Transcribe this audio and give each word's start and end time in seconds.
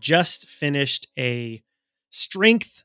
just 0.00 0.48
finished 0.48 1.06
a 1.18 1.62
strength 2.10 2.84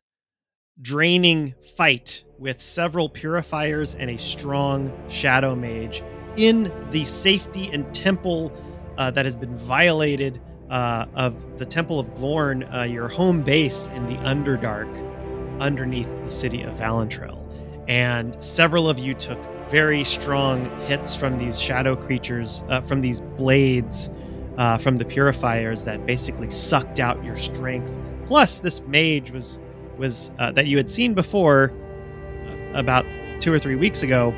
draining 0.82 1.54
fight 1.76 2.24
with 2.40 2.62
several 2.62 3.10
purifiers 3.10 3.96
and 3.96 4.10
a 4.10 4.18
strong 4.18 4.92
shadow 5.10 5.56
mage 5.56 6.04
in 6.38 6.74
the 6.92 7.06
safety 7.06 7.70
and 7.72 7.94
temple 7.94 8.52
uh, 8.98 9.12
that 9.12 9.26
has 9.26 9.36
been 9.36 9.58
violated 9.58 10.42
uh, 10.72 11.06
of 11.16 11.36
the 11.60 11.66
Temple 11.66 12.00
of 12.00 12.14
Glorn, 12.16 12.64
uh, 12.74 12.84
your 12.84 13.10
home 13.10 13.42
base 13.44 13.88
in 13.90 14.06
the 14.06 14.16
Underdark 14.24 14.90
underneath 15.60 16.10
the 16.24 16.32
city 16.32 16.64
of 16.64 16.74
Valentrell. 16.78 17.38
And 17.90 18.42
several 18.42 18.90
of 18.90 18.98
you 18.98 19.14
took 19.14 19.40
very 19.70 20.04
strong 20.04 20.70
hits 20.88 21.14
from 21.14 21.38
these 21.38 21.60
shadow 21.60 21.96
creatures, 21.96 22.64
uh, 22.70 22.82
from 22.82 23.02
these 23.02 23.22
blades, 23.22 24.10
uh, 24.58 24.78
from 24.78 24.98
the 24.98 25.06
purifiers 25.06 25.84
that 25.84 26.06
basically 26.06 26.50
sucked 26.50 27.00
out 27.00 27.24
your 27.24 27.36
strength. 27.36 27.92
Plus, 28.28 28.60
this 28.60 28.82
mage 28.82 29.32
was 29.32 29.60
was 29.98 30.32
uh, 30.40 30.52
that 30.52 30.68
you 30.68 30.78
had 30.78 30.90
seen 30.90 31.14
before 31.14 31.72
uh, 32.48 32.80
about 32.80 33.06
two 33.40 33.54
or 33.54 33.60
three 33.60 33.76
weeks 33.76 34.04
ago. 34.04 34.34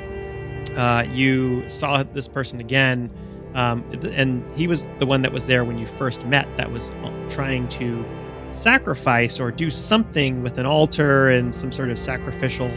Uh, 0.76 1.06
you 1.12 1.68
saw 1.70 2.04
this 2.04 2.28
person 2.28 2.60
again, 2.60 3.10
um, 3.54 3.84
and 4.16 4.44
he 4.58 4.68
was 4.68 4.88
the 5.00 5.06
one 5.06 5.22
that 5.22 5.32
was 5.32 5.46
there 5.46 5.64
when 5.64 5.78
you 5.78 5.86
first 5.86 6.26
met. 6.26 6.48
That 6.58 6.72
was 6.72 6.92
trying 7.30 7.68
to 7.70 8.04
sacrifice 8.52 9.40
or 9.40 9.52
do 9.52 9.70
something 9.70 10.44
with 10.44 10.58
an 10.58 10.66
altar 10.66 11.30
and 11.30 11.54
some 11.54 11.72
sort 11.72 11.90
of 11.90 12.00
sacrificial 12.00 12.70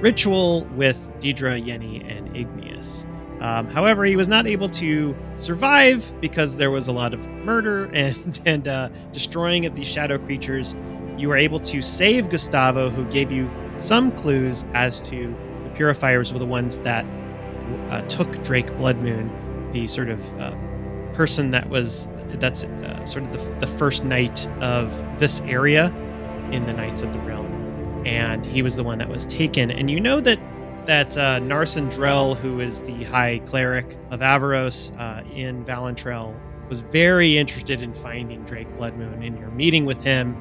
ritual 0.00 0.64
with 0.76 0.98
Deidre, 1.20 1.64
Yenny, 1.64 2.04
and 2.08 2.36
Igneous. 2.36 2.67
Um, 3.40 3.68
however, 3.68 4.04
he 4.04 4.16
was 4.16 4.28
not 4.28 4.46
able 4.46 4.68
to 4.70 5.14
survive 5.36 6.10
because 6.20 6.56
there 6.56 6.70
was 6.70 6.88
a 6.88 6.92
lot 6.92 7.14
of 7.14 7.26
murder 7.44 7.86
and 7.94 8.40
and 8.44 8.66
uh, 8.68 8.88
destroying 9.12 9.66
of 9.66 9.74
these 9.74 9.88
shadow 9.88 10.18
creatures. 10.18 10.74
You 11.16 11.28
were 11.28 11.36
able 11.36 11.60
to 11.60 11.82
save 11.82 12.30
Gustavo, 12.30 12.90
who 12.90 13.04
gave 13.06 13.32
you 13.32 13.50
some 13.78 14.12
clues 14.12 14.64
as 14.74 15.00
to 15.02 15.34
the 15.64 15.70
purifiers 15.70 16.32
were 16.32 16.38
the 16.38 16.46
ones 16.46 16.78
that 16.80 17.04
uh, 17.90 18.02
took 18.02 18.42
Drake 18.44 18.68
Bloodmoon, 18.72 19.72
the 19.72 19.86
sort 19.86 20.08
of 20.08 20.20
uh, 20.40 20.54
person 21.14 21.50
that 21.50 21.68
was 21.68 22.08
that's 22.34 22.64
uh, 22.64 23.04
sort 23.06 23.24
of 23.24 23.32
the, 23.32 23.66
the 23.66 23.78
first 23.78 24.04
knight 24.04 24.46
of 24.60 24.90
this 25.18 25.40
area 25.40 25.86
in 26.52 26.66
the 26.66 26.72
Knights 26.72 27.02
of 27.02 27.12
the 27.12 27.18
Realm, 27.20 27.46
and 28.06 28.44
he 28.46 28.62
was 28.62 28.76
the 28.76 28.84
one 28.84 28.98
that 28.98 29.08
was 29.08 29.26
taken. 29.26 29.70
And 29.70 29.90
you 29.90 30.00
know 30.00 30.20
that 30.20 30.38
that 30.88 31.18
uh, 31.18 31.38
Drell, 31.38 32.34
who 32.34 32.60
is 32.60 32.80
the 32.80 33.04
High 33.04 33.40
Cleric 33.40 33.98
of 34.10 34.20
Avaros 34.20 34.98
uh, 34.98 35.22
in 35.34 35.62
Valentrell, 35.66 36.34
was 36.70 36.80
very 36.80 37.36
interested 37.36 37.82
in 37.82 37.92
finding 37.92 38.42
Drake 38.44 38.68
Bloodmoon. 38.78 39.22
In 39.22 39.36
your 39.36 39.50
meeting 39.50 39.84
with 39.84 40.02
him, 40.02 40.34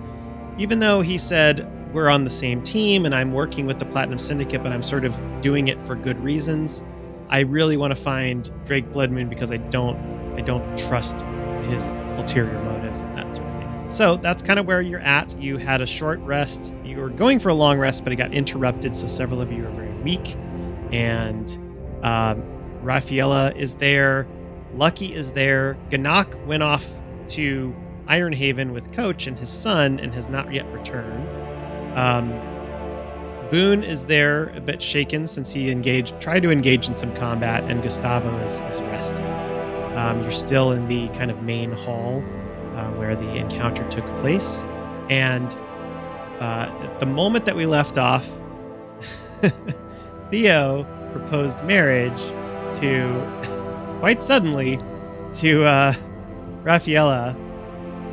even 0.58 0.80
though 0.80 1.02
he 1.02 1.18
said 1.18 1.70
we're 1.94 2.08
on 2.08 2.24
the 2.24 2.30
same 2.30 2.64
team 2.64 3.06
and 3.06 3.14
I'm 3.14 3.34
working 3.34 3.66
with 3.66 3.78
the 3.78 3.86
Platinum 3.86 4.20
Syndicate, 4.20 4.64
but 4.64 4.72
I'm 4.72 4.84
sort 4.84 5.04
of 5.04 5.20
doing 5.42 5.68
it 5.68 5.86
for 5.86 5.96
good 5.96 6.18
reasons. 6.24 6.82
I 7.28 7.42
really 7.42 7.76
want 7.76 7.92
to 7.92 8.02
find 8.02 8.50
Drake 8.66 8.90
Bloodmoon 8.94 9.30
because 9.30 9.52
I 9.52 9.58
don't 9.58 9.98
I 10.38 10.42
don't 10.42 10.78
trust 10.78 11.26
his 11.64 11.88
ulterior 12.18 12.64
motives 12.64 13.02
and 13.02 13.18
that 13.18 13.36
sort 13.36 13.50
of 13.50 13.54
thing. 13.54 13.92
So 13.92 14.16
that's 14.16 14.42
kind 14.42 14.60
of 14.60 14.66
where 14.66 14.82
you're 14.82 15.02
at. 15.02 15.38
You 15.42 15.58
had 15.58 15.82
a 15.82 15.86
short 15.86 16.20
rest. 16.20 16.74
You 16.86 16.98
were 17.00 17.10
going 17.10 17.40
for 17.40 17.50
a 17.50 17.54
long 17.54 17.78
rest, 17.80 18.06
but 18.06 18.14
it 18.14 18.16
got 18.16 18.34
interrupted. 18.34 18.96
So 18.96 19.08
several 19.08 19.42
of 19.42 19.52
you 19.52 19.66
are 19.66 19.72
very 19.72 19.87
weak. 20.08 20.38
And 20.94 21.52
um, 22.02 22.42
Rafaela 22.82 23.52
is 23.56 23.76
there. 23.76 24.26
Lucky 24.74 25.14
is 25.14 25.32
there. 25.32 25.78
Ganak 25.90 26.46
went 26.46 26.64
off 26.64 26.86
to 27.30 27.76
Ironhaven 28.08 28.72
with 28.72 28.94
Coach 28.94 29.28
and 29.28 29.38
his 29.38 29.50
son 29.50 30.00
and 30.00 30.14
has 30.14 30.30
not 30.30 30.54
yet 30.54 30.66
returned. 30.72 31.28
Um, 31.98 32.32
Boone 33.52 33.84
is 33.84 34.06
there, 34.06 34.50
a 34.56 34.62
bit 34.62 34.82
shaken 34.82 35.28
since 35.28 35.52
he 35.52 35.72
engaged, 35.72 36.20
tried 36.20 36.42
to 36.44 36.52
engage 36.52 36.88
in 36.88 36.96
some 36.96 37.14
combat, 37.16 37.64
and 37.64 37.82
Gustavo 37.82 38.38
is, 38.46 38.60
is 38.60 38.82
resting. 38.82 39.26
Um, 39.96 40.22
you're 40.22 40.32
still 40.32 40.72
in 40.74 40.88
the 40.88 41.08
kind 41.18 41.32
of 41.32 41.42
main 41.44 41.72
hall 41.72 42.22
uh, 42.76 42.92
where 42.92 43.16
the 43.16 43.36
encounter 43.36 43.90
took 43.90 44.06
place. 44.18 44.66
And 45.10 45.54
uh, 46.42 46.98
the 47.00 47.06
moment 47.06 47.46
that 47.46 47.56
we 47.56 47.66
left 47.66 47.98
off, 47.98 48.28
Theo 50.32 50.86
proposed 51.12 51.64
marriage 51.64 52.20
to, 52.80 53.98
quite 54.00 54.22
suddenly, 54.22 54.80
to 55.40 55.64
uh, 55.66 55.94
Rafaela. 56.64 57.36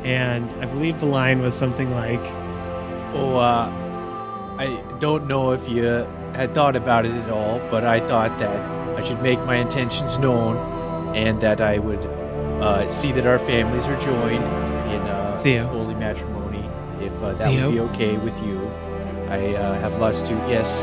And 0.03 0.51
I 0.63 0.65
believe 0.65 0.99
the 0.99 1.05
line 1.07 1.41
was 1.41 1.55
something 1.55 1.91
like, 1.91 2.23
Oh, 3.17 3.37
uh, 3.37 3.69
I 4.59 4.83
don't 4.99 5.27
know 5.27 5.51
if 5.51 5.67
you 5.69 5.83
had 6.33 6.53
thought 6.53 6.75
about 6.75 7.05
it 7.05 7.11
at 7.13 7.29
all, 7.29 7.59
but 7.71 7.85
I 7.85 8.05
thought 8.05 8.37
that 8.39 8.65
I 8.97 9.01
should 9.03 9.21
make 9.21 9.39
my 9.45 9.55
intentions 9.55 10.17
known 10.17 10.57
and 11.15 11.39
that 11.41 11.61
I 11.61 11.79
would 11.79 12.03
uh, 12.61 12.87
see 12.89 13.11
that 13.13 13.25
our 13.25 13.39
families 13.39 13.87
are 13.87 13.99
joined 14.01 14.43
in 14.93 15.01
uh, 15.07 15.39
Theo. 15.43 15.67
holy 15.67 15.95
matrimony, 15.95 16.69
if 17.01 17.13
uh, 17.23 17.33
that 17.33 17.49
Theo? 17.49 17.65
would 17.67 17.73
be 17.73 17.79
okay 17.79 18.17
with 18.17 18.37
you. 18.43 18.65
I 19.29 19.55
uh, 19.55 19.79
have 19.79 19.95
lots 19.99 20.19
to. 20.21 20.33
Yes. 20.49 20.81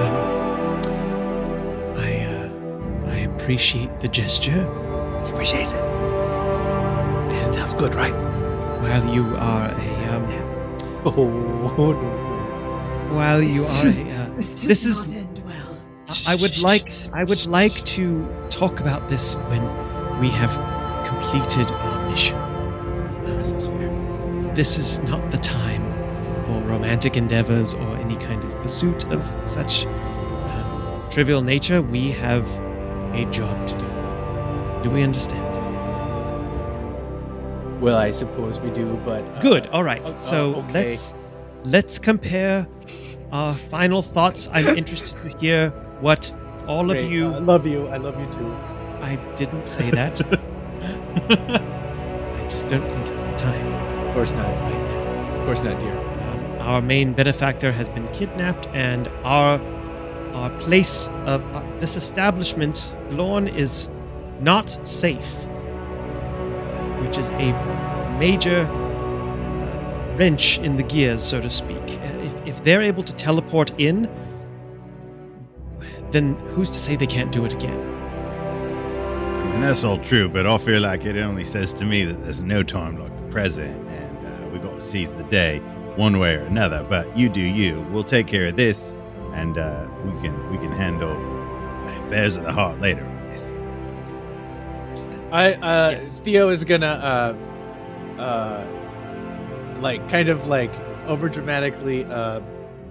Um, 0.00 1.96
I, 1.96 2.24
uh, 2.24 3.10
I 3.10 3.16
appreciate 3.34 4.00
the 4.00 4.08
gesture. 4.08 4.52
You 5.26 5.32
Appreciate 5.32 5.68
it. 5.68 5.74
It 7.32 7.54
sounds 7.54 7.74
good, 7.74 7.94
right? 7.94 8.14
While 8.82 9.06
you 9.14 9.24
are 9.36 9.68
a, 9.70 10.14
um, 10.14 10.24
Oh, 11.04 11.26
no. 11.92 13.14
while 13.14 13.42
you 13.42 13.62
are 13.62 13.86
a, 13.86 14.10
uh, 14.12 14.36
This, 14.36 14.64
this 14.64 14.84
is 14.84 15.04
well. 15.44 15.80
I- 16.08 16.32
I 16.32 16.34
would 16.36 16.60
like 16.62 16.92
I 17.12 17.24
would 17.24 17.46
like 17.46 17.72
to 17.96 18.26
talk 18.48 18.80
about 18.80 19.08
this 19.08 19.36
when 19.50 19.62
we 20.20 20.28
have 20.30 20.52
completed 21.06 21.70
our 21.72 22.08
mission. 22.10 22.36
This 24.54 24.78
is 24.78 24.98
not 25.04 25.30
the 25.30 25.38
time 25.38 25.82
for 26.44 26.60
romantic 26.68 27.16
endeavors 27.16 27.72
or 27.74 27.80
any 27.80 27.88
kind 27.88 27.89
of 27.89 27.89
pursuit 28.70 29.04
of 29.06 29.20
such 29.50 29.84
um, 29.86 31.02
trivial 31.10 31.42
nature. 31.42 31.82
We 31.82 32.12
have 32.12 32.46
a 33.12 33.24
job 33.32 33.66
to 33.66 33.76
do. 33.76 33.86
Do 34.84 34.94
we 34.94 35.02
understand? 35.02 35.48
Well, 37.80 37.96
I 37.96 38.12
suppose 38.12 38.60
we 38.60 38.70
do, 38.70 38.94
but 39.04 39.24
uh, 39.24 39.40
Good. 39.40 39.66
All 39.68 39.82
right. 39.82 40.00
oh, 40.04 40.16
so 40.18 40.54
oh, 40.54 40.58
okay. 40.60 40.84
let's 40.84 41.14
let's 41.64 41.98
compare 41.98 42.64
our 43.32 43.54
final 43.54 44.02
thoughts. 44.02 44.48
I'm 44.52 44.68
interested 44.82 45.20
to 45.20 45.36
hear 45.38 45.70
what 46.00 46.32
all 46.68 46.86
great. 46.86 47.04
of 47.04 47.10
you. 47.10 47.32
I 47.34 47.38
love 47.38 47.66
you. 47.66 47.88
I 47.88 47.96
love 47.96 48.20
you 48.20 48.30
too. 48.30 48.52
I 49.02 49.16
didn't 49.34 49.66
say 49.66 49.90
that. 49.90 50.20
I 51.28 52.46
just 52.48 52.68
don't 52.68 52.88
think 52.88 53.08
it's 53.08 53.22
the 53.22 53.34
time 53.34 53.66
Of 54.06 54.14
course 54.14 54.30
not. 54.30 54.46
right 54.46 54.88
now. 54.90 55.40
Of 55.40 55.46
course 55.46 55.60
not, 55.60 55.80
dear. 55.80 56.09
Our 56.70 56.80
main 56.80 57.14
benefactor 57.14 57.72
has 57.72 57.88
been 57.88 58.06
kidnapped, 58.12 58.68
and 58.68 59.08
our 59.24 59.60
our 60.34 60.50
place 60.60 61.08
of 61.26 61.42
uh, 61.52 61.64
this 61.80 61.96
establishment, 61.96 62.94
Lorne, 63.10 63.48
is 63.48 63.88
not 64.40 64.78
safe, 64.88 65.32
which 67.02 67.18
is 67.18 67.28
a 67.30 67.50
major 68.20 68.60
uh, 68.60 70.16
wrench 70.16 70.58
in 70.58 70.76
the 70.76 70.84
gears, 70.84 71.24
so 71.24 71.40
to 71.40 71.50
speak. 71.50 71.82
If, 71.88 72.46
if 72.46 72.62
they're 72.62 72.82
able 72.82 73.02
to 73.02 73.12
teleport 73.14 73.72
in, 73.80 74.08
then 76.12 76.34
who's 76.54 76.70
to 76.70 76.78
say 76.78 76.94
they 76.94 77.08
can't 77.08 77.32
do 77.32 77.44
it 77.44 77.52
again? 77.52 77.80
And 79.54 79.64
that's 79.64 79.82
all 79.82 79.98
true, 79.98 80.28
but 80.28 80.46
I 80.46 80.56
feel 80.56 80.82
like 80.82 81.04
it 81.04 81.16
only 81.16 81.42
says 81.42 81.72
to 81.72 81.84
me 81.84 82.04
that 82.04 82.22
there's 82.22 82.40
no 82.40 82.62
time 82.62 82.96
like 82.96 83.16
the 83.16 83.24
present, 83.24 83.76
and 83.88 84.24
uh, 84.24 84.48
we 84.50 84.60
got 84.60 84.74
to 84.74 84.80
seize 84.80 85.14
the 85.14 85.24
day 85.24 85.60
one 85.96 86.18
way 86.18 86.34
or 86.34 86.42
another. 86.42 86.84
But 86.88 87.16
you 87.16 87.28
do 87.28 87.40
you. 87.40 87.80
We'll 87.90 88.04
take 88.04 88.26
care 88.26 88.46
of 88.46 88.56
this, 88.56 88.94
and 89.34 89.58
uh, 89.58 89.86
we 90.04 90.12
can 90.22 90.50
we 90.50 90.58
can 90.58 90.72
handle 90.72 91.12
affairs 92.06 92.36
of 92.36 92.44
the 92.44 92.52
heart 92.52 92.80
later 92.80 93.04
on 93.04 93.30
this. 93.30 93.56
I 95.32 95.54
uh 95.54 95.90
Yes. 95.90 96.18
Theo 96.24 96.48
is 96.48 96.64
gonna 96.64 97.36
uh 98.18 98.20
uh 98.20 98.66
like 99.80 100.08
kind 100.08 100.28
of 100.28 100.46
like 100.46 100.72
over 101.06 101.28
dramatically 101.28 102.04
uh 102.04 102.40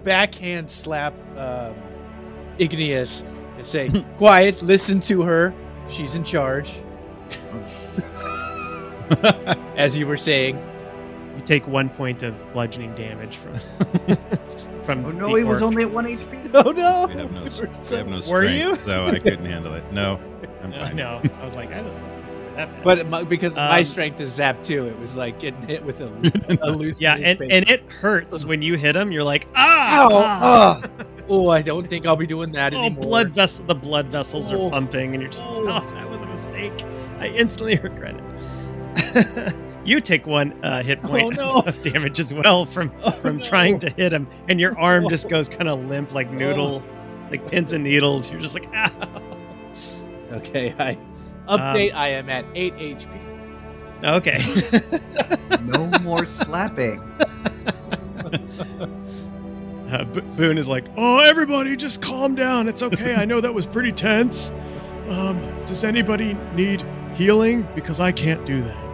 backhand 0.03 0.69
slap 0.69 1.13
um 1.37 1.75
Igneous 2.59 3.23
and 3.57 3.65
say, 3.65 3.89
Quiet, 4.17 4.61
listen 4.61 4.99
to 5.01 5.21
her. 5.23 5.53
She's 5.89 6.15
in 6.15 6.23
charge. 6.23 6.79
As 9.75 9.97
you 9.97 10.05
were 10.05 10.17
saying. 10.17 10.57
You 11.39 11.45
take 11.45 11.65
one 11.67 11.87
point 11.89 12.21
of 12.21 12.35
bludgeoning 12.51 12.95
damage 12.95 13.37
from 13.37 13.53
from. 14.83 15.05
Oh 15.05 15.11
no, 15.11 15.29
the 15.29 15.35
he 15.37 15.43
was 15.45 15.61
only 15.61 15.83
at 15.83 15.91
one 15.91 16.05
HP. 16.05 16.51
Oh 16.53 16.71
no! 16.71 17.05
We 17.07 17.13
have 17.13 17.31
no, 17.31 17.39
You 17.41 17.45
s- 17.45 17.61
were 17.61 17.67
we 17.69 17.73
have 17.97 18.07
no 18.07 18.15
Were 18.15 18.21
strength, 18.21 18.53
you? 18.57 18.75
so 18.75 19.05
I 19.07 19.19
couldn't 19.19 19.45
handle 19.45 19.73
it. 19.75 19.89
No, 19.93 20.19
I'm 20.61 20.73
Uh, 20.73 20.83
fine. 20.83 20.95
no, 20.97 21.21
I 21.39 21.45
was 21.45 21.55
like, 21.55 21.69
I 21.71 21.75
don't 21.77 21.85
know. 21.85 22.55
bad. 22.57 22.83
But 22.83 23.07
my, 23.07 23.23
because 23.23 23.55
my 23.55 23.79
Um, 23.79 23.85
strength 23.85 24.19
is 24.19 24.37
zapped 24.37 24.63
too, 24.65 24.87
it 24.87 24.99
was 24.99 25.15
like 25.15 25.39
getting 25.39 25.61
hit 25.61 25.85
with 25.85 26.01
a, 26.01 26.59
a 26.61 26.71
loose. 26.71 26.99
yeah, 26.99 27.15
and, 27.15 27.39
and 27.41 27.69
it 27.69 27.83
hurts 27.89 28.43
when 28.43 28.61
you 28.61 28.75
hit 28.75 28.97
him. 28.97 29.13
You're 29.13 29.23
like, 29.23 29.47
ah, 29.55 30.01
Ow, 30.01 30.09
ah. 30.11 30.81
oh, 31.29 31.49
I 31.49 31.61
don't 31.61 31.87
think 31.87 32.05
I'll 32.05 32.17
be 32.17 32.27
doing 32.27 32.51
that 32.51 32.73
oh, 32.73 32.79
anymore. 32.79 33.01
blood 33.01 33.29
vessel. 33.29 33.63
The 33.65 33.75
blood 33.75 34.07
vessels 34.07 34.51
Oh. 34.51 34.67
are 34.67 34.71
pumping, 34.71 35.13
and 35.13 35.21
you're 35.21 35.31
just, 35.31 35.45
Oh. 35.47 35.67
oh, 35.69 35.93
that 35.95 36.09
was 36.09 36.19
a 36.19 36.25
mistake. 36.25 36.83
I 37.19 37.27
instantly 37.27 37.77
regret 37.77 38.15
it. 38.97 39.55
You 39.85 40.01
take 40.01 40.25
one 40.27 40.53
uh, 40.63 40.83
hit 40.83 41.01
point 41.01 41.37
Oh, 41.39 41.61
no. 41.61 41.61
of 41.65 41.81
damage 41.81 42.19
as 42.19 42.33
well 42.33 42.65
from 42.65 42.91
Oh, 43.03 43.11
from 43.11 43.37
no. 43.37 43.43
trying 43.43 43.79
to 43.79 43.89
hit 43.91 44.11
him, 44.13 44.27
and 44.47 44.59
your 44.59 44.77
arm 44.79 45.07
just 45.09 45.25
Oh. 45.27 45.29
goes 45.29 45.49
kind 45.49 45.67
of 45.69 45.83
limp, 45.85 46.13
like 46.13 46.31
noodle, 46.31 46.83
like 47.31 47.49
pins 47.49 47.73
and 47.73 47.83
needles. 47.83 48.29
You're 48.31 48.41
just 48.41 48.55
like, 48.55 48.67
ah. 48.73 48.91
Okay, 50.33 50.73
I 50.77 50.97
update. 51.47 51.93
I 51.93 52.09
am 52.09 52.29
at 52.29 52.45
eight 52.55 52.75
HP. 52.75 53.07
Okay. 54.03 54.39
No 55.63 55.87
more 56.01 56.25
slapping. 56.25 57.01
Uh, 59.89 60.05
Bo- 60.05 60.21
Boone 60.35 60.57
is 60.59 60.67
like, 60.67 60.85
"Oh, 60.97 61.19
everybody, 61.19 61.75
just 61.75 62.01
calm 62.01 62.35
down. 62.35 62.67
It's 62.67 62.83
okay. 62.83 63.15
I 63.15 63.25
know 63.25 63.41
that 63.41 63.53
was 63.53 63.65
pretty 63.65 63.91
tense. 63.91 64.51
Um, 65.09 65.39
does 65.65 65.83
anybody 65.83 66.35
need 66.55 66.83
healing? 67.15 67.67
Because 67.73 67.99
I 67.99 68.11
can't 68.11 68.45
do 68.45 68.61
that." 68.61 68.88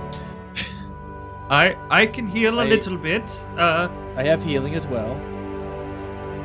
I 1.50 1.76
I 1.90 2.06
can 2.08 2.28
heal 2.28 2.60
a 2.60 2.64
I- 2.64 2.68
little 2.68 2.98
bit, 2.98 3.24
uh, 3.58 3.88
I 4.16 4.24
have 4.24 4.44
healing 4.44 4.76
as 4.76 4.88
well. 4.88 5.16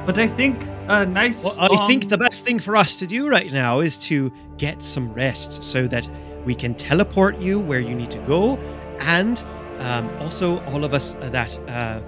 but 0.07 0.19
I 0.19 0.27
think 0.27 0.57
a 0.89 1.07
nice. 1.07 1.45
Well, 1.45 1.57
I 1.73 1.87
think 1.87 2.09
the 2.09 2.19
best 2.19 2.45
thing 2.45 2.59
for 2.59 2.77
us 2.77 2.97
to 2.97 3.07
do 3.07 3.29
right 3.29 3.53
now 3.53 3.81
is 3.81 3.99
to 4.09 4.31
get 4.59 4.83
some 4.83 5.13
rest, 5.15 5.63
so 5.63 5.87
that 5.89 6.09
we 6.45 6.55
can 6.55 6.75
teleport 6.75 7.39
you 7.39 7.61
where 7.61 7.81
you 7.81 7.95
need 7.95 8.11
to 8.11 8.19
go, 8.27 8.57
and 9.01 9.45
um, 9.79 10.09
also 10.21 10.61
all 10.67 10.85
of 10.85 10.93
us 10.95 11.15
that 11.21 11.59
uh, 11.69 12.01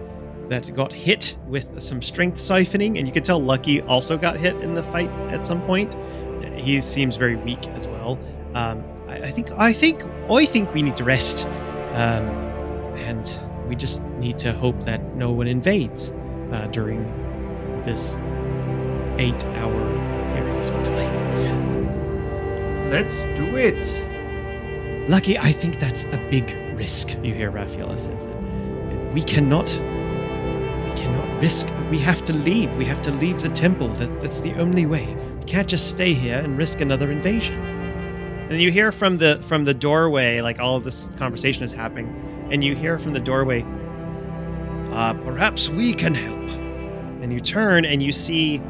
that 0.48 0.74
got 0.74 0.92
hit 0.92 1.36
with 1.48 1.80
some 1.80 2.02
strength 2.02 2.38
siphoning, 2.38 2.98
and 2.98 3.06
you 3.06 3.12
can 3.12 3.22
tell 3.22 3.40
Lucky 3.40 3.80
also 3.82 4.18
got 4.18 4.36
hit 4.36 4.56
in 4.56 4.74
the 4.74 4.82
fight 4.84 5.10
at 5.30 5.46
some 5.46 5.62
point. 5.62 5.94
He 6.56 6.80
seems 6.80 7.16
very 7.16 7.36
weak 7.36 7.66
as 7.68 7.86
well. 7.86 8.18
Um, 8.54 8.82
I, 9.08 9.14
I 9.22 9.30
think 9.30 9.50
I 9.52 9.72
think 9.72 10.02
I 10.30 10.44
think 10.46 10.74
we 10.74 10.82
need 10.82 10.96
to 10.96 11.04
rest, 11.04 11.46
um, 11.94 12.26
and 12.96 13.28
we 13.68 13.76
just 13.76 14.02
need 14.18 14.38
to 14.38 14.52
hope 14.52 14.82
that 14.84 15.02
no 15.16 15.30
one 15.32 15.46
invades 15.46 16.12
uh, 16.52 16.66
during 16.72 17.04
this 17.84 18.16
eight-hour 19.18 20.34
period 20.34 20.74
of 20.74 20.84
time. 20.84 21.22
Let's 22.90 23.24
do 23.36 23.56
it. 23.56 25.08
Lucky, 25.08 25.38
I 25.38 25.52
think 25.52 25.80
that's 25.80 26.04
a 26.04 26.18
big 26.30 26.54
risk. 26.76 27.16
You 27.22 27.34
hear 27.34 27.50
Raphaela 27.50 27.98
says 27.98 28.26
it. 28.26 29.12
We 29.12 29.22
cannot. 29.22 29.70
We 29.72 31.00
cannot 31.00 31.40
risk. 31.40 31.68
We 31.90 31.98
have 31.98 32.24
to 32.26 32.32
leave. 32.32 32.70
We 32.76 32.84
have 32.84 33.02
to 33.02 33.10
leave 33.10 33.40
the 33.42 33.48
temple. 33.48 33.88
That, 33.94 34.22
that's 34.22 34.40
the 34.40 34.54
only 34.54 34.86
way. 34.86 35.16
We 35.38 35.44
can't 35.44 35.68
just 35.68 35.90
stay 35.90 36.12
here 36.12 36.38
and 36.38 36.56
risk 36.58 36.80
another 36.80 37.10
invasion. 37.10 37.60
And 38.50 38.60
you 38.60 38.70
hear 38.70 38.92
from 38.92 39.16
the 39.16 39.40
from 39.48 39.64
the 39.64 39.74
doorway, 39.74 40.40
like 40.42 40.60
all 40.60 40.76
of 40.76 40.84
this 40.84 41.08
conversation 41.16 41.64
is 41.64 41.72
happening, 41.72 42.06
and 42.52 42.62
you 42.62 42.76
hear 42.76 42.98
from 42.98 43.14
the 43.14 43.20
doorway, 43.20 43.64
uh, 44.92 45.14
perhaps 45.24 45.70
we 45.70 45.94
can 45.94 46.14
help. 46.14 46.38
And 47.22 47.32
you 47.32 47.40
turn 47.40 47.86
and 47.86 48.02
you 48.02 48.12
see 48.12 48.60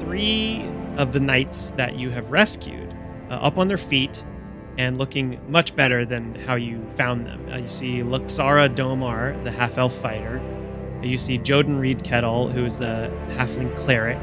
three 0.00 0.64
of 0.96 1.12
the 1.12 1.20
knights 1.20 1.70
that 1.76 1.96
you 1.96 2.08
have 2.10 2.30
rescued 2.30 2.96
uh, 3.30 3.34
up 3.34 3.58
on 3.58 3.68
their 3.68 3.78
feet 3.78 4.24
and 4.78 4.96
looking 4.96 5.38
much 5.48 5.76
better 5.76 6.06
than 6.06 6.34
how 6.34 6.54
you 6.54 6.82
found 6.96 7.26
them. 7.26 7.46
Uh, 7.52 7.58
you 7.58 7.68
see 7.68 7.98
Luxara 7.98 8.74
Domar, 8.74 9.42
the 9.44 9.50
half 9.50 9.76
elf 9.76 9.94
fighter. 9.96 10.40
You 11.02 11.18
see 11.18 11.38
Joden 11.38 11.78
Reed 11.78 12.02
Kettle, 12.02 12.48
who 12.48 12.64
is 12.64 12.78
the 12.78 13.12
halfling 13.28 13.76
cleric. 13.76 14.16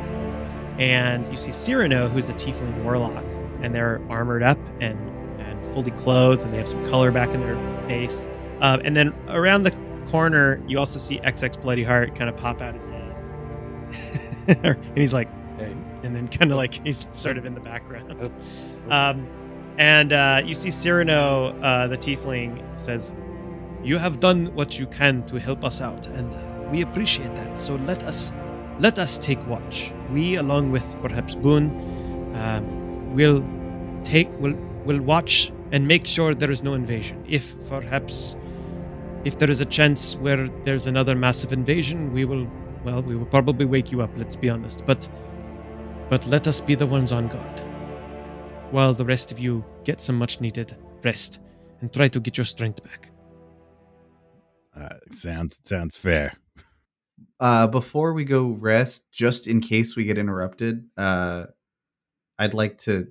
And 0.79 1.29
you 1.29 1.37
see 1.37 1.51
Cyrano, 1.51 2.09
who's 2.09 2.27
the 2.27 2.33
tiefling 2.33 2.83
warlock. 2.83 3.23
And 3.61 3.75
they're 3.75 4.01
armored 4.09 4.43
up 4.43 4.57
and, 4.81 4.97
and 5.39 5.73
fully 5.73 5.91
clothed, 5.91 6.43
and 6.43 6.53
they 6.53 6.57
have 6.57 6.67
some 6.67 6.85
color 6.87 7.11
back 7.11 7.29
in 7.29 7.41
their 7.41 7.55
face. 7.87 8.27
Uh, 8.61 8.79
and 8.83 8.95
then 8.95 9.13
around 9.29 9.63
the 9.63 9.71
corner, 10.09 10.61
you 10.67 10.79
also 10.79 10.99
see 10.99 11.19
XX 11.19 11.61
Bloody 11.61 11.83
Heart 11.83 12.15
kind 12.15 12.29
of 12.29 12.37
pop 12.37 12.61
out 12.61 12.75
his 12.75 12.85
head. 12.85 13.15
and 14.65 14.97
he's 14.97 15.13
like, 15.13 15.29
Hey. 15.57 15.75
and 16.03 16.15
then 16.15 16.27
kind 16.27 16.51
of 16.51 16.57
like 16.57 16.73
he's 16.85 17.07
sort 17.13 17.37
of 17.37 17.45
in 17.45 17.53
the 17.53 17.61
background. 17.61 18.31
Um, 18.89 19.27
and 19.77 20.13
uh, 20.13 20.41
you 20.45 20.53
see 20.53 20.71
Cyrano, 20.71 21.57
uh, 21.61 21.87
the 21.87 21.97
tiefling, 21.97 22.61
says, 22.79 23.13
"You 23.83 23.97
have 23.97 24.19
done 24.19 24.53
what 24.53 24.77
you 24.79 24.87
can 24.87 25.23
to 25.27 25.39
help 25.39 25.63
us 25.63 25.81
out, 25.81 26.07
and 26.07 26.35
we 26.71 26.81
appreciate 26.81 27.33
that. 27.35 27.57
So 27.57 27.75
let 27.75 28.03
us, 28.03 28.31
let 28.79 28.99
us 28.99 29.17
take 29.17 29.45
watch. 29.47 29.93
We, 30.11 30.35
along 30.35 30.71
with 30.71 30.85
perhaps 31.01 31.35
Boone, 31.35 31.69
um, 32.35 33.13
will 33.15 33.43
take, 34.03 34.29
will, 34.39 34.55
will 34.85 35.01
watch 35.01 35.51
and 35.71 35.87
make 35.87 36.05
sure 36.05 36.33
there 36.33 36.51
is 36.51 36.63
no 36.63 36.73
invasion. 36.73 37.23
If 37.27 37.55
perhaps, 37.67 38.35
if 39.25 39.37
there 39.37 39.51
is 39.51 39.59
a 39.59 39.65
chance 39.65 40.15
where 40.15 40.47
there's 40.63 40.87
another 40.87 41.15
massive 41.15 41.51
invasion, 41.51 42.13
we 42.13 42.23
will, 42.23 42.47
well, 42.85 43.01
we 43.01 43.15
will 43.15 43.25
probably 43.25 43.65
wake 43.65 43.91
you 43.91 44.01
up. 44.01 44.11
Let's 44.15 44.35
be 44.35 44.49
honest, 44.49 44.85
but." 44.85 45.09
But 46.07 46.27
let 46.27 46.47
us 46.47 46.61
be 46.61 46.75
the 46.75 46.85
ones 46.85 47.11
on 47.11 47.27
guard 47.27 47.59
while 48.71 48.93
the 48.93 49.05
rest 49.05 49.31
of 49.31 49.39
you 49.39 49.65
get 49.83 50.01
some 50.01 50.17
much 50.17 50.39
needed 50.39 50.75
rest 51.03 51.39
and 51.81 51.91
try 51.91 52.07
to 52.09 52.19
get 52.19 52.37
your 52.37 52.45
strength 52.45 52.83
back. 52.83 53.09
Uh, 54.75 54.97
sounds 55.11 55.59
sounds 55.63 55.97
fair. 55.97 56.33
Uh, 57.39 57.67
before 57.67 58.13
we 58.13 58.23
go 58.23 58.49
rest, 58.49 59.11
just 59.11 59.47
in 59.47 59.61
case 59.61 59.95
we 59.95 60.03
get 60.03 60.17
interrupted, 60.17 60.85
uh, 60.97 61.45
I'd 62.37 62.53
like 62.53 62.77
to 62.79 63.07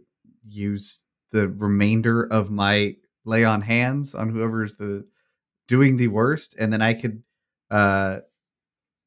use 0.48 1.02
the 1.32 1.48
remainder 1.48 2.22
of 2.30 2.50
my 2.50 2.96
lay 3.24 3.44
on 3.44 3.60
hands 3.60 4.14
on 4.14 4.28
whoever's 4.28 4.76
the 4.76 5.04
doing 5.68 5.96
the 5.96 6.08
worst, 6.08 6.54
and 6.58 6.72
then 6.72 6.82
I 6.82 6.94
could, 6.94 7.22
uh, 7.70 8.20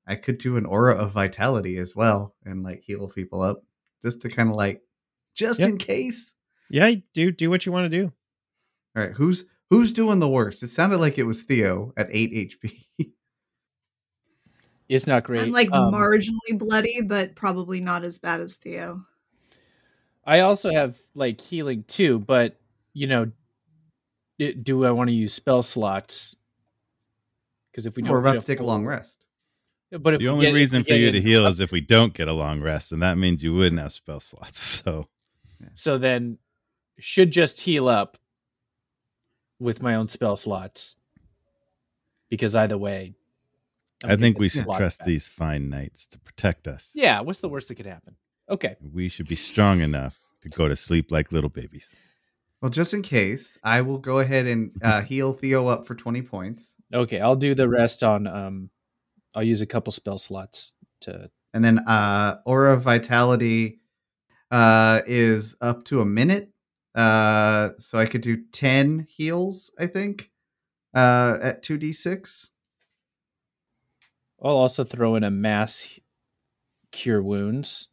I 0.07 0.15
could 0.15 0.37
do 0.37 0.57
an 0.57 0.65
aura 0.65 0.95
of 0.95 1.11
vitality 1.11 1.77
as 1.77 1.95
well 1.95 2.35
and 2.45 2.63
like 2.63 2.81
heal 2.81 3.07
people 3.07 3.41
up, 3.41 3.63
just 4.03 4.21
to 4.21 4.29
kind 4.29 4.49
of 4.49 4.55
like, 4.55 4.81
just 5.35 5.59
Yep. 5.59 5.69
in 5.69 5.77
case. 5.77 6.33
Yeah, 6.69 6.91
do 7.13 7.31
do 7.31 7.49
what 7.49 7.65
you 7.65 7.71
want 7.71 7.89
to 7.91 7.97
do. 8.03 8.11
All 8.95 9.03
right, 9.03 9.11
who's 9.11 9.45
who's 9.69 9.91
doing 9.91 10.19
the 10.19 10.27
worst? 10.29 10.63
It 10.63 10.69
sounded 10.69 10.97
like 10.99 11.17
it 11.17 11.23
was 11.25 11.43
Theo 11.43 11.93
at 11.97 12.07
eight 12.11 12.33
HP. 12.33 12.85
It's 14.89 15.05
not 15.05 15.25
great. 15.25 15.41
I'm 15.41 15.51
like 15.51 15.69
Um, 15.73 15.93
marginally 15.93 16.57
bloody, 16.57 17.01
but 17.01 17.35
probably 17.35 17.81
not 17.81 18.05
as 18.05 18.19
bad 18.19 18.39
as 18.39 18.55
Theo. 18.55 19.05
I 20.23 20.39
also 20.39 20.71
have 20.71 20.97
like 21.13 21.41
healing 21.41 21.83
too, 21.89 22.19
but 22.19 22.57
you 22.93 23.05
know, 23.07 23.29
do 24.39 24.85
I 24.85 24.91
want 24.91 25.09
to 25.09 25.13
use 25.13 25.33
spell 25.33 25.61
slots? 25.61 26.36
Because 27.77 27.85
if 27.85 27.95
we 27.95 28.01
don't, 28.01 28.11
We're 28.11 28.17
about 28.21 28.33
get 28.33 28.39
to 28.39 28.45
take 28.47 28.59
a 28.59 28.63
long 28.63 28.87
rest. 28.87 29.23
But 29.91 30.15
if 30.15 30.19
the 30.19 30.29
only 30.29 30.47
get- 30.47 30.53
reason 30.55 30.81
for 30.81 30.87
get 30.87 30.99
you 30.99 31.11
to 31.11 31.17
in- 31.17 31.23
heal 31.23 31.45
is 31.45 31.59
if 31.59 31.71
we 31.71 31.79
don't 31.79 32.11
get 32.11 32.27
a 32.27 32.33
long 32.33 32.59
rest, 32.59 32.91
and 32.91 33.03
that 33.03 33.19
means 33.19 33.43
you 33.43 33.53
wouldn't 33.53 33.79
have 33.79 33.91
spell 33.91 34.19
slots. 34.19 34.81
So 34.83 35.07
So 35.75 35.99
then, 35.99 36.39
should 36.97 37.29
just 37.29 37.61
heal 37.61 37.87
up 37.87 38.17
with 39.59 39.79
my 39.83 39.93
own 39.93 40.07
spell 40.07 40.35
slots. 40.35 40.97
Because 42.29 42.55
either 42.55 42.79
way, 42.79 43.13
I'm 44.03 44.09
I 44.09 44.15
think 44.17 44.39
we 44.39 44.49
should 44.49 44.65
trust 44.65 44.97
back. 44.99 45.05
these 45.05 45.27
fine 45.27 45.69
knights 45.69 46.07
to 46.07 46.19
protect 46.19 46.67
us. 46.67 46.89
Yeah, 46.95 47.19
what's 47.21 47.41
the 47.41 47.47
worst 47.49 47.67
that 47.67 47.75
could 47.75 47.85
happen? 47.85 48.15
Okay, 48.49 48.75
We 48.81 49.07
should 49.07 49.27
be 49.27 49.35
strong 49.35 49.81
enough 49.81 50.19
to 50.41 50.49
go 50.49 50.67
to 50.67 50.75
sleep 50.75 51.11
like 51.11 51.31
little 51.31 51.49
babies. 51.51 51.93
Well, 52.61 52.71
just 52.71 52.93
in 52.93 53.01
case, 53.03 53.57
I 53.63 53.81
will 53.81 53.99
go 53.99 54.19
ahead 54.19 54.47
and 54.47 54.71
uh, 54.81 55.01
heal 55.09 55.33
Theo 55.33 55.67
up 55.67 55.85
for 55.87 55.95
twenty 55.95 56.21
points. 56.21 56.75
okay, 56.93 57.19
I'll 57.19 57.35
do 57.35 57.53
the 57.55 57.69
rest 57.69 58.03
on. 58.03 58.27
Um, 58.27 58.69
I'll 59.35 59.43
use 59.43 59.61
a 59.61 59.67
couple 59.67 59.91
spell 59.93 60.17
slots 60.17 60.73
to. 61.01 61.29
And 61.53 61.63
then 61.63 61.79
uh 61.79 62.39
aura 62.45 62.77
vitality 62.77 63.79
uh 64.51 65.01
is 65.07 65.55
up 65.61 65.85
to 65.85 66.01
a 66.01 66.05
minute. 66.05 66.51
Uh 66.95 67.69
so 67.79 67.97
I 67.99 68.05
could 68.05 68.21
do 68.21 68.43
10 68.51 69.07
heals, 69.09 69.71
I 69.79 69.87
think. 69.87 70.31
Uh 70.93 71.37
at 71.41 71.63
2d6. 71.63 72.49
I'll 74.43 74.51
also 74.57 74.83
throw 74.83 75.15
in 75.15 75.23
a 75.23 75.31
mass 75.31 75.87
cure 76.91 77.21
wounds. 77.23 77.87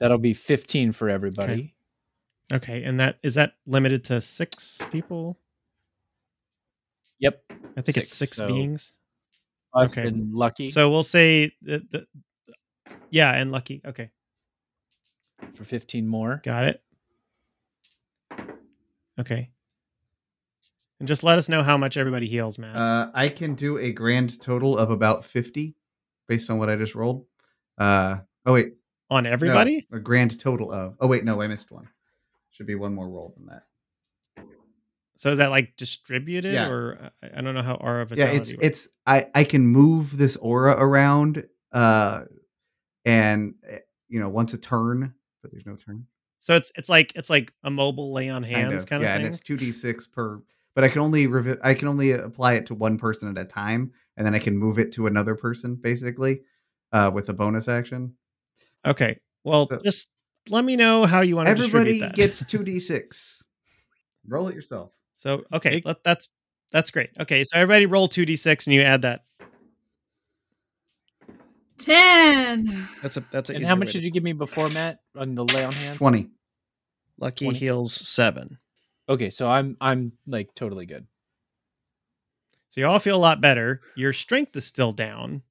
That'll 0.00 0.18
be 0.18 0.34
fifteen 0.34 0.92
for 0.92 1.08
everybody. 1.08 1.52
Okay, 1.52 1.74
and 2.50 3.00
that 3.00 3.18
is 3.22 3.34
that 3.34 3.54
limited 3.66 4.04
to 4.04 4.20
six 4.20 4.80
people? 4.90 5.38
Yep, 7.18 7.42
I 7.50 7.80
think 7.82 7.96
it's 7.96 8.10
Six, 8.10 8.12
six 8.12 8.36
so- 8.36 8.46
beings. 8.46 8.96
us 9.74 9.96
Okay. 9.96 10.06
and 10.08 10.32
lucky 10.34 10.68
So 10.68 10.90
we'll 10.90 11.02
say 11.02 11.52
that 11.62 11.90
the, 11.90 12.06
yeah, 13.10 13.32
and 13.32 13.50
lucky. 13.52 13.80
Okay, 13.84 14.10
for 15.54 15.64
fifteen 15.64 16.06
more. 16.06 16.40
got 16.44 16.64
it. 16.64 16.82
Okay, 19.18 19.50
And 21.00 21.08
just 21.08 21.24
let 21.24 21.38
us 21.38 21.48
know 21.48 21.62
how 21.62 21.78
much 21.78 21.96
everybody 21.96 22.28
heals, 22.28 22.58
man. 22.58 22.76
Uh, 22.76 23.10
I 23.14 23.30
can 23.30 23.54
do 23.54 23.78
a 23.78 23.90
grand 23.90 24.38
total 24.42 24.76
of 24.76 24.90
about 24.90 25.24
50 25.24 25.74
based 26.28 26.50
on 26.50 26.58
what 26.58 26.68
I 26.68 26.76
just 26.76 26.94
rolled. 26.94 27.24
Uh, 27.78 28.18
oh, 28.44 28.52
wait. 28.52 28.74
On 29.08 29.24
no, 29.24 29.30
everybody? 29.30 29.86
a 29.90 29.98
grand 29.98 30.38
total 30.38 30.70
of. 30.70 30.96
Oh, 31.00 31.06
wait. 31.06 31.24
No, 31.24 31.40
I 31.40 31.46
missed 31.46 31.70
one. 31.70 31.88
Should 32.56 32.66
be 32.66 32.74
one 32.74 32.94
more 32.94 33.08
roll 33.08 33.34
than 33.36 33.46
that. 33.48 33.64
So 35.18 35.30
is 35.30 35.38
that 35.38 35.50
like 35.50 35.76
distributed 35.76 36.54
Yeah. 36.54 36.68
or 36.68 37.10
I- 37.22 37.38
I 37.38 37.40
don't 37.42 37.54
know 37.54 37.62
how 37.62 37.74
aura 37.74 38.06
yeah 38.14 38.26
it's 38.26 38.52
works. 38.52 38.58
it's 38.62 38.88
i 39.06 39.26
i 39.34 39.44
can 39.44 39.66
move 39.66 40.16
this 40.16 40.36
aura 40.36 40.72
around 40.78 41.44
uh 41.72 42.24
and 43.04 43.54
eh, 43.66 43.78
you 44.08 44.20
know 44.20 44.28
once 44.28 44.52
a 44.54 44.58
turn 44.58 45.14
but 45.42 45.50
there's 45.50 45.64
no 45.66 45.76
turn 45.76 46.06
so 46.38 46.54
it's 46.56 46.70
it's 46.76 46.88
like 46.90 47.12
it's 47.16 47.30
like 47.30 47.52
a 47.64 47.70
mobile 47.70 48.12
lay 48.12 48.28
on 48.28 48.42
hands 48.42 48.84
kind 48.84 49.02
of, 49.02 49.06
yeah 49.08 49.16
thing. 49.16 49.24
and 49.26 49.34
it's 49.34 49.42
2d6 49.42 50.12
per 50.12 50.42
but 50.74 50.84
i 50.84 50.88
can 50.88 51.00
only 51.00 51.26
revi- 51.26 51.58
i 51.64 51.72
can 51.72 51.88
only 51.88 52.12
apply 52.12 52.54
it 52.54 52.66
to 52.66 52.74
one 52.74 52.98
person 52.98 53.28
at 53.30 53.38
a 53.42 53.44
time 53.46 53.90
and 54.18 54.26
then 54.26 54.34
i 54.34 54.38
can 54.38 54.56
move 54.56 54.78
it 54.78 54.92
to 54.92 55.06
another 55.06 55.34
person 55.34 55.74
basically 55.76 56.40
uh 56.92 57.10
with 57.12 57.28
a 57.30 57.34
bonus 57.34 57.68
action 57.68 58.14
Okay. 58.84 59.18
Well, 59.44 59.66
So- 59.66 59.80
just 59.82 60.10
let 60.50 60.64
me 60.64 60.76
know 60.76 61.04
how 61.04 61.20
you 61.20 61.36
want 61.36 61.46
to 61.46 61.50
everybody 61.50 61.98
distribute 61.98 62.16
that. 62.16 62.18
Everybody 62.18 62.22
gets 62.22 62.42
2d6 63.02 63.42
roll 64.28 64.48
it 64.48 64.54
yourself 64.54 64.90
so 65.26 65.44
okay, 65.52 65.70
Big- 65.70 65.86
let, 65.86 66.04
that's 66.04 66.28
that's 66.72 66.90
great. 66.90 67.10
Okay, 67.18 67.42
so 67.42 67.58
everybody 67.58 67.86
roll 67.86 68.06
two 68.06 68.24
d 68.24 68.36
six 68.36 68.66
and 68.66 68.74
you 68.74 68.82
add 68.82 69.02
that. 69.02 69.24
Ten. 71.78 72.88
That's 73.02 73.16
a 73.16 73.24
that's 73.30 73.50
a. 73.50 73.56
And 73.56 73.66
how 73.66 73.74
much 73.74 73.92
did 73.92 74.04
you 74.04 74.10
give 74.10 74.22
me 74.22 74.32
before, 74.32 74.68
Matt, 74.68 75.00
on 75.16 75.34
the 75.34 75.44
lay 75.44 75.64
on 75.64 75.72
hand? 75.72 75.98
20 75.98 76.30
Lucky 77.18 77.46
20? 77.46 77.58
heals 77.58 77.92
seven. 77.92 78.58
Okay, 79.08 79.30
so 79.30 79.48
I'm 79.48 79.76
I'm 79.80 80.12
like 80.26 80.54
totally 80.54 80.86
good. 80.86 81.06
So 82.70 82.80
you 82.80 82.86
all 82.86 82.98
feel 82.98 83.16
a 83.16 83.18
lot 83.18 83.40
better. 83.40 83.80
Your 83.96 84.12
strength 84.12 84.54
is 84.54 84.66
still 84.66 84.92
down, 84.92 85.42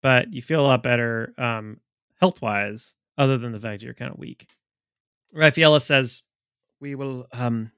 but 0.00 0.32
you 0.32 0.40
feel 0.40 0.60
a 0.60 0.68
lot 0.68 0.82
better 0.82 1.34
um, 1.38 1.80
health 2.20 2.40
wise, 2.40 2.94
other 3.18 3.38
than 3.38 3.52
the 3.52 3.60
fact 3.60 3.82
you're 3.82 3.94
kind 3.94 4.12
of 4.12 4.18
weak. 4.18 4.46
Raffaella 5.34 5.82
says, 5.82 6.22
"We 6.80 6.94
will, 6.94 7.26
um, 7.32 7.72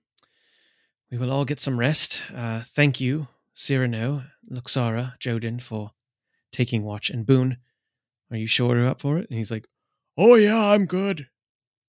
we 1.11 1.19
will 1.19 1.31
all 1.31 1.45
get 1.45 1.61
some 1.61 1.79
rest. 1.79 2.23
Uh, 2.35 2.63
thank 2.63 3.01
you, 3.01 3.29
Cyrano, 3.53 4.25
Luxara, 4.51 5.19
Jodin, 5.19 5.61
for 5.63 5.93
taking 6.53 6.83
watch, 6.83 7.11
and 7.11 7.27
Boone. 7.27 7.59
Are 8.31 8.37
you 8.37 8.47
sure 8.47 8.77
you're 8.77 8.87
up 8.87 9.01
for 9.01 9.19
it?" 9.19 9.29
And 9.31 9.39
he's 9.39 9.51
like, 9.51 9.67
"Oh 10.17 10.35
yeah, 10.35 10.73
I'm 10.73 10.87
good." 10.87 11.29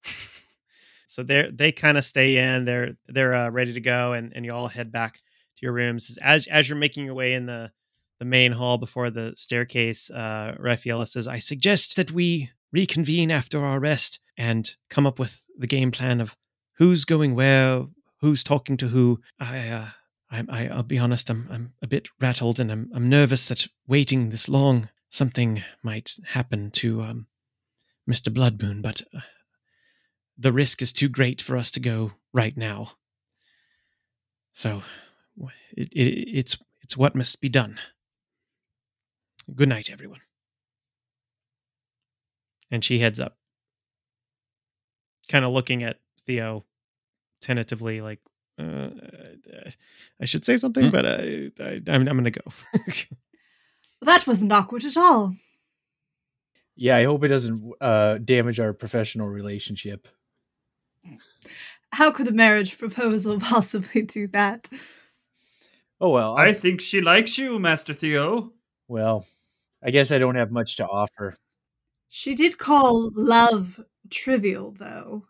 so 1.08 1.22
they 1.22 1.50
they 1.52 1.72
kind 1.72 1.98
of 1.98 2.04
stay 2.04 2.36
in. 2.36 2.64
They're 2.64 2.96
they're 3.06 3.34
uh, 3.34 3.50
ready 3.50 3.74
to 3.74 3.80
go, 3.80 4.12
and 4.12 4.32
and 4.34 4.44
you 4.44 4.52
all 4.52 4.68
head 4.68 4.90
back 4.90 5.20
to 5.60 5.66
your 5.66 5.72
rooms 5.72 6.16
as 6.22 6.46
as 6.46 6.68
you're 6.68 6.78
making 6.78 7.04
your 7.04 7.14
way 7.14 7.34
in 7.34 7.46
the 7.46 7.70
the 8.18 8.24
main 8.24 8.52
hall 8.52 8.78
before 8.78 9.10
the 9.10 9.32
staircase 9.36 10.10
uh 10.10 10.54
Raffaella 10.58 11.08
says 11.08 11.26
i 11.26 11.38
suggest 11.38 11.96
that 11.96 12.10
we 12.10 12.50
reconvene 12.72 13.30
after 13.30 13.64
our 13.64 13.80
rest 13.80 14.20
and 14.36 14.74
come 14.88 15.06
up 15.06 15.18
with 15.18 15.42
the 15.58 15.66
game 15.66 15.90
plan 15.90 16.20
of 16.20 16.36
who's 16.78 17.04
going 17.04 17.34
where 17.34 17.84
who's 18.20 18.44
talking 18.44 18.76
to 18.76 18.88
who 18.88 19.20
i 19.38 19.68
uh 19.68 19.86
I, 20.30 20.44
I, 20.48 20.68
I'll 20.68 20.82
be 20.82 20.98
honest. 20.98 21.28
I'm, 21.28 21.48
I'm 21.50 21.72
a 21.82 21.86
bit 21.86 22.08
rattled, 22.20 22.60
and 22.60 22.70
I'm, 22.70 22.90
I'm 22.94 23.08
nervous 23.08 23.48
that 23.48 23.66
waiting 23.86 24.30
this 24.30 24.48
long, 24.48 24.88
something 25.08 25.62
might 25.82 26.14
happen 26.24 26.70
to 26.72 27.02
um, 27.02 27.26
Mr. 28.08 28.32
Bloodmoon. 28.32 28.80
But 28.80 29.02
uh, 29.14 29.20
the 30.38 30.52
risk 30.52 30.82
is 30.82 30.92
too 30.92 31.08
great 31.08 31.42
for 31.42 31.56
us 31.56 31.70
to 31.72 31.80
go 31.80 32.12
right 32.32 32.56
now. 32.56 32.92
So, 34.54 34.82
it, 35.76 35.92
it, 35.92 36.28
it's 36.38 36.58
it's 36.82 36.96
what 36.96 37.14
must 37.14 37.40
be 37.40 37.48
done. 37.48 37.78
Good 39.54 39.68
night, 39.68 39.88
everyone. 39.90 40.20
And 42.70 42.84
she 42.84 42.98
heads 43.00 43.18
up, 43.18 43.36
kind 45.28 45.44
of 45.44 45.52
looking 45.52 45.82
at 45.82 45.98
Theo 46.26 46.64
tentatively, 47.42 48.00
like, 48.00 48.20
uh, 48.58 48.90
I 50.20 50.24
should 50.24 50.44
say 50.44 50.56
something, 50.56 50.84
Hmm. 50.86 50.90
but 50.90 51.06
I, 51.06 51.50
I, 51.60 51.80
I'm, 51.88 52.06
I'm 52.08 52.18
going 52.20 52.24
to 52.24 52.30
go. 52.30 52.52
That 54.02 54.26
wasn't 54.26 54.50
awkward 54.52 54.84
at 54.86 54.96
all. 54.96 55.34
Yeah, 56.74 56.96
I 56.96 57.04
hope 57.04 57.22
it 57.22 57.28
doesn't 57.28 57.72
uh, 57.82 58.16
damage 58.16 58.58
our 58.58 58.72
professional 58.72 59.28
relationship. 59.28 60.08
How 61.92 62.10
could 62.10 62.26
a 62.26 62.32
marriage 62.32 62.78
proposal 62.78 63.38
possibly 63.40 64.00
do 64.00 64.26
that? 64.28 64.68
Oh 66.00 66.08
well, 66.08 66.34
I 66.34 66.46
I, 66.46 66.52
think 66.54 66.80
she 66.80 67.02
likes 67.02 67.36
you, 67.36 67.58
Master 67.58 67.92
Theo. 67.92 68.52
well, 68.88 69.26
I 69.84 69.90
guess 69.90 70.10
I 70.12 70.16
don't 70.16 70.36
have 70.36 70.50
much 70.50 70.76
to 70.76 70.86
offer. 70.86 71.36
She 72.12 72.34
did 72.34 72.58
call 72.58 73.10
love 73.14 73.80
trivial, 74.10 74.72
though. 74.72 75.26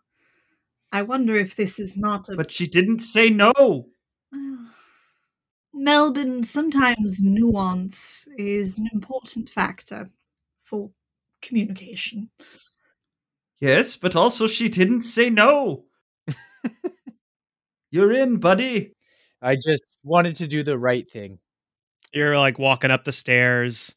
I 0.91 1.03
wonder 1.03 1.35
if 1.35 1.55
this 1.55 1.79
is 1.79 1.95
not 1.95 2.27
a. 2.27 2.35
But 2.35 2.51
she 2.51 2.65
didn't 2.65 2.99
say 2.99 3.29
no. 3.29 3.85
Melbourne, 5.73 6.43
sometimes 6.43 7.23
nuance 7.23 8.27
is 8.35 8.79
an 8.79 8.89
important 8.91 9.49
factor 9.49 10.09
for 10.63 10.89
communication. 11.41 12.31
Yes, 13.59 13.95
but 13.95 14.15
also 14.15 14.47
she 14.47 14.67
didn't 14.67 15.03
say 15.03 15.29
no. 15.29 15.85
You're 17.91 18.11
in, 18.11 18.37
buddy. 18.37 18.95
I 19.39 19.55
just 19.55 19.83
wanted 20.03 20.37
to 20.37 20.47
do 20.47 20.63
the 20.63 20.79
right 20.79 21.07
thing. 21.07 21.37
You're 22.11 22.37
like 22.39 22.57
walking 22.57 22.89
up 22.91 23.03
the 23.03 23.13
stairs, 23.13 23.93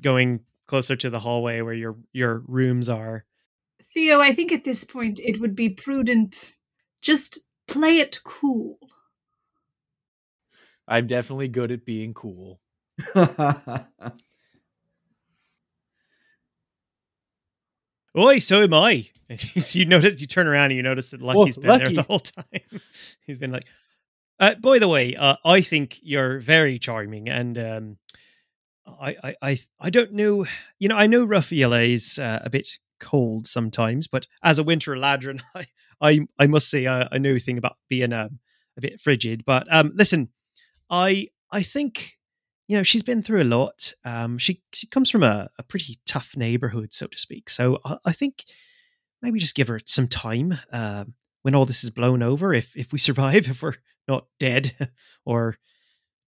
going 0.00 0.40
closer 0.68 0.94
to 0.94 1.10
the 1.10 1.18
hallway 1.18 1.60
where 1.60 1.74
your 1.74 1.96
your 2.12 2.44
rooms 2.46 2.88
are. 2.88 3.24
Theo, 3.92 4.20
I 4.20 4.32
think 4.32 4.52
at 4.52 4.64
this 4.64 4.84
point 4.84 5.18
it 5.18 5.40
would 5.40 5.56
be 5.56 5.70
prudent 5.70 6.52
just 7.02 7.40
play 7.66 7.98
it 7.98 8.20
cool. 8.24 8.78
I'm 10.86 11.06
definitely 11.06 11.48
good 11.48 11.72
at 11.72 11.84
being 11.84 12.14
cool. 12.14 12.60
Oi, 18.16 18.38
so 18.38 18.62
am 18.62 18.74
I. 18.74 19.08
You 19.72 19.84
notice, 19.84 20.18
you 20.22 20.26
turn 20.26 20.46
around 20.46 20.70
and 20.70 20.76
you 20.76 20.82
notice 20.82 21.10
that 21.10 21.20
Lucky's 21.20 21.58
been 21.58 21.78
there 21.78 21.90
the 21.90 22.02
whole 22.02 22.20
time. 22.20 22.80
He's 23.26 23.36
been 23.36 23.52
like, 23.52 23.64
uh, 24.40 24.54
by 24.54 24.78
the 24.78 24.88
way, 24.88 25.14
uh, 25.14 25.36
I 25.44 25.60
think 25.60 25.98
you're 26.00 26.38
very 26.38 26.78
charming, 26.78 27.28
and 27.28 27.58
um, 27.58 27.98
I, 29.00 29.36
I, 29.42 29.58
I, 29.80 29.90
don't 29.90 30.12
know. 30.12 30.46
You 30.78 30.88
know, 30.88 30.96
I 30.96 31.06
know 31.06 31.26
Raffaella 31.26 31.92
is 31.92 32.18
uh, 32.18 32.40
a 32.42 32.50
bit 32.50 32.68
cold 33.00 33.46
sometimes, 33.46 34.06
but 34.06 34.26
as 34.42 34.58
a 34.58 34.62
winter 34.62 34.92
eladrin, 34.94 35.40
I, 35.54 35.66
I, 36.00 36.20
I 36.38 36.46
must 36.46 36.70
say 36.70 36.86
I, 36.86 37.08
I 37.10 37.18
know 37.18 37.34
a 37.34 37.38
thing 37.38 37.58
about 37.58 37.76
being 37.88 38.12
um, 38.12 38.38
a 38.76 38.80
bit 38.80 39.00
frigid. 39.00 39.44
But 39.44 39.66
um, 39.70 39.92
listen, 39.94 40.28
I, 40.90 41.28
I 41.50 41.62
think 41.62 42.18
you 42.66 42.76
know 42.76 42.82
she's 42.82 43.02
been 43.02 43.22
through 43.22 43.42
a 43.42 43.44
lot. 43.44 43.92
Um, 44.04 44.38
she 44.38 44.62
she 44.72 44.86
comes 44.86 45.10
from 45.10 45.22
a, 45.22 45.48
a 45.58 45.62
pretty 45.62 45.98
tough 46.06 46.36
neighborhood, 46.36 46.92
so 46.92 47.06
to 47.06 47.18
speak. 47.18 47.50
So 47.50 47.80
I, 47.84 47.96
I 48.06 48.12
think 48.12 48.44
maybe 49.22 49.40
just 49.40 49.56
give 49.56 49.68
her 49.68 49.80
some 49.84 50.08
time 50.08 50.58
um, 50.72 51.14
when 51.42 51.54
all 51.54 51.66
this 51.66 51.84
is 51.84 51.90
blown 51.90 52.22
over. 52.22 52.54
If 52.54 52.76
if 52.76 52.92
we 52.92 52.98
survive, 52.98 53.48
if 53.48 53.62
we're 53.62 53.74
not 54.06 54.26
dead 54.38 54.90
or 55.26 55.58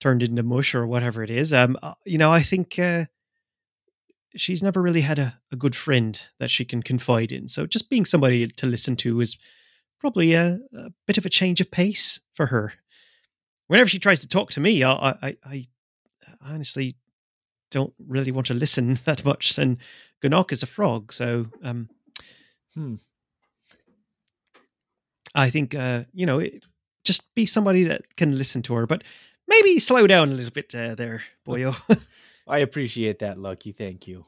turned 0.00 0.22
into 0.22 0.42
mush 0.42 0.74
or 0.74 0.86
whatever 0.86 1.22
it 1.22 1.30
is, 1.30 1.52
um, 1.52 1.76
uh, 1.82 1.94
you 2.04 2.18
know, 2.18 2.32
I 2.32 2.42
think 2.42 2.78
uh, 2.78 3.04
she's 4.36 4.62
never 4.62 4.80
really 4.80 5.02
had 5.02 5.18
a, 5.18 5.38
a 5.52 5.56
good 5.56 5.76
friend 5.76 6.20
that 6.38 6.50
she 6.50 6.64
can 6.64 6.82
confide 6.82 7.32
in. 7.32 7.48
So 7.48 7.66
just 7.66 7.90
being 7.90 8.04
somebody 8.04 8.46
to 8.46 8.66
listen 8.66 8.96
to 8.96 9.20
is 9.20 9.36
probably 9.98 10.34
a, 10.34 10.58
a 10.74 10.90
bit 11.06 11.18
of 11.18 11.26
a 11.26 11.30
change 11.30 11.60
of 11.60 11.70
pace 11.70 12.20
for 12.34 12.46
her. 12.46 12.72
Whenever 13.66 13.88
she 13.88 13.98
tries 13.98 14.20
to 14.20 14.28
talk 14.28 14.50
to 14.52 14.60
me, 14.60 14.82
I, 14.82 15.14
I, 15.22 15.36
I 15.44 15.66
honestly 16.42 16.96
don't 17.70 17.92
really 18.08 18.32
want 18.32 18.48
to 18.48 18.54
listen 18.54 18.98
that 19.04 19.24
much. 19.24 19.58
And 19.58 19.76
Gunok 20.22 20.50
is 20.52 20.62
a 20.62 20.66
frog, 20.66 21.12
so 21.12 21.46
um, 21.62 21.88
Hmm. 22.74 22.96
I 25.34 25.50
think 25.50 25.74
uh, 25.74 26.04
you 26.12 26.26
know, 26.26 26.38
it, 26.38 26.64
just 27.04 27.34
be 27.34 27.46
somebody 27.46 27.84
that 27.84 28.02
can 28.16 28.36
listen 28.36 28.62
to 28.62 28.74
her, 28.74 28.86
but 28.86 29.04
maybe 29.50 29.78
slow 29.78 30.06
down 30.06 30.30
a 30.30 30.34
little 30.34 30.50
bit 30.52 30.74
uh, 30.74 30.94
there, 30.94 31.22
boyo. 31.46 31.74
I 32.48 32.58
appreciate 32.60 33.18
that, 33.18 33.38
Lucky. 33.38 33.72
Thank 33.72 34.06
you. 34.08 34.24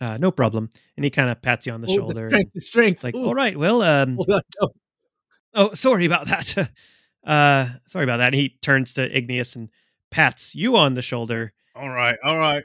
uh, 0.00 0.16
no 0.18 0.30
problem. 0.30 0.70
And 0.96 1.04
he 1.04 1.10
kind 1.10 1.28
of 1.30 1.42
pats 1.42 1.66
you 1.66 1.72
on 1.72 1.80
the 1.82 1.88
Oh, 1.90 1.94
shoulder, 1.96 2.28
strength, 2.30 2.52
the 2.54 2.60
strength. 2.60 3.04
like, 3.04 3.14
Ooh. 3.14 3.26
all 3.26 3.34
right, 3.34 3.56
well, 3.56 3.82
um, 3.82 4.18
on, 4.28 4.40
no. 4.60 4.72
oh, 5.54 5.74
sorry 5.74 6.06
about 6.06 6.26
that. 6.28 6.70
uh, 7.26 7.68
sorry 7.86 8.04
about 8.04 8.16
that. 8.18 8.26
And 8.28 8.34
he 8.34 8.56
turns 8.62 8.94
to 8.94 9.16
Igneous 9.16 9.54
and 9.56 9.68
pats 10.10 10.54
you 10.54 10.76
on 10.76 10.94
the 10.94 11.02
shoulder. 11.02 11.52
All 11.76 11.88
right, 11.90 12.16
all 12.24 12.38
right. 12.38 12.64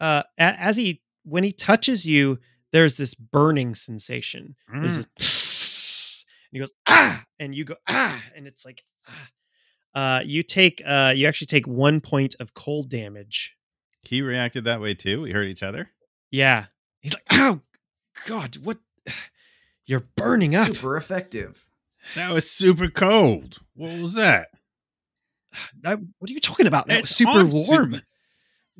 Uh, 0.00 0.22
as 0.38 0.76
he 0.76 1.02
when 1.24 1.42
he 1.42 1.52
touches 1.52 2.04
you, 2.06 2.38
there's 2.72 2.96
this 2.96 3.14
burning 3.14 3.74
sensation. 3.74 4.54
There's 4.72 4.98
Mm. 5.06 5.06
this, 5.16 6.24
and 6.52 6.52
he 6.52 6.58
goes 6.60 6.72
ah, 6.86 7.24
and 7.40 7.54
you 7.54 7.64
go 7.64 7.74
ah, 7.88 8.22
and 8.36 8.46
it's 8.46 8.64
like 8.64 8.84
ah. 9.08 9.28
Uh, 9.96 10.20
you 10.24 10.42
take 10.44 10.80
uh, 10.86 11.12
you 11.16 11.26
actually 11.26 11.46
take 11.48 11.66
one 11.66 12.00
point 12.00 12.36
of 12.38 12.54
cold 12.54 12.88
damage. 12.90 13.56
He 14.02 14.22
reacted 14.22 14.64
that 14.64 14.80
way 14.80 14.94
too. 14.94 15.22
We 15.22 15.32
hurt 15.32 15.46
each 15.48 15.62
other. 15.64 15.90
Yeah, 16.30 16.66
he's 17.00 17.14
like, 17.14 17.24
"Ow, 17.32 17.60
God, 18.26 18.56
what? 18.58 18.78
You're 19.86 20.06
burning 20.16 20.54
up." 20.54 20.66
Super 20.68 20.96
effective. 20.96 21.64
That 22.14 22.32
was 22.32 22.48
super 22.48 22.88
cold. 22.88 23.58
What 23.74 23.98
was 24.00 24.14
that? 24.14 24.48
I- 25.84 25.96
what 26.18 26.30
are 26.30 26.32
you 26.34 26.40
talking 26.40 26.66
about? 26.66 26.86
That 26.88 27.00
was 27.00 27.10
super 27.10 27.40
on- 27.40 27.50
warm. 27.50 27.92
Your 27.94 28.02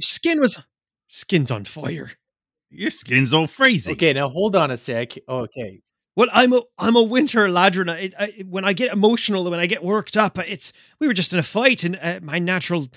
skin 0.03 0.39
was 0.41 0.63
skin's 1.09 1.51
on 1.51 1.65
fire. 1.65 2.13
Your 2.71 2.91
skin's 2.91 3.33
all 3.33 3.47
freezing. 3.47 3.95
Okay, 3.95 4.13
now 4.13 4.29
hold 4.29 4.55
on 4.55 4.71
a 4.71 4.77
sec. 4.77 5.15
Oh, 5.29 5.39
okay. 5.45 5.81
Well, 6.17 6.29
I'm 6.33 6.53
a 6.55 6.63
I'm 6.79 6.97
a 6.97 7.03
winter 7.03 7.47
ladrona. 7.47 8.03
It, 8.03 8.15
I, 8.19 8.33
when 8.49 8.65
I 8.65 8.73
get 8.73 8.93
emotional, 8.93 9.49
when 9.49 9.61
I 9.61 9.67
get 9.67 9.85
worked 9.85 10.17
up, 10.17 10.39
it's 10.39 10.73
we 10.99 11.07
were 11.07 11.15
just 11.15 11.33
in 11.33 11.39
a 11.39 11.43
fight, 11.43 11.85
and 11.85 11.99
uh, 12.01 12.21
my 12.23 12.39
natural 12.39 12.89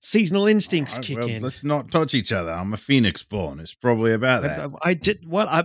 seasonal 0.00 0.46
instincts 0.46 0.96
right, 0.96 1.04
kick 1.04 1.18
well, 1.18 1.28
in. 1.28 1.42
Let's 1.42 1.64
not 1.64 1.90
touch 1.90 2.14
each 2.14 2.32
other. 2.32 2.52
I'm 2.52 2.72
a 2.72 2.76
phoenix 2.76 3.22
born. 3.22 3.58
It's 3.58 3.74
probably 3.74 4.12
about 4.12 4.42
that. 4.42 4.70
I- 4.82 4.90
I 4.90 4.94
did 4.94 5.28
well. 5.28 5.48
I, 5.48 5.64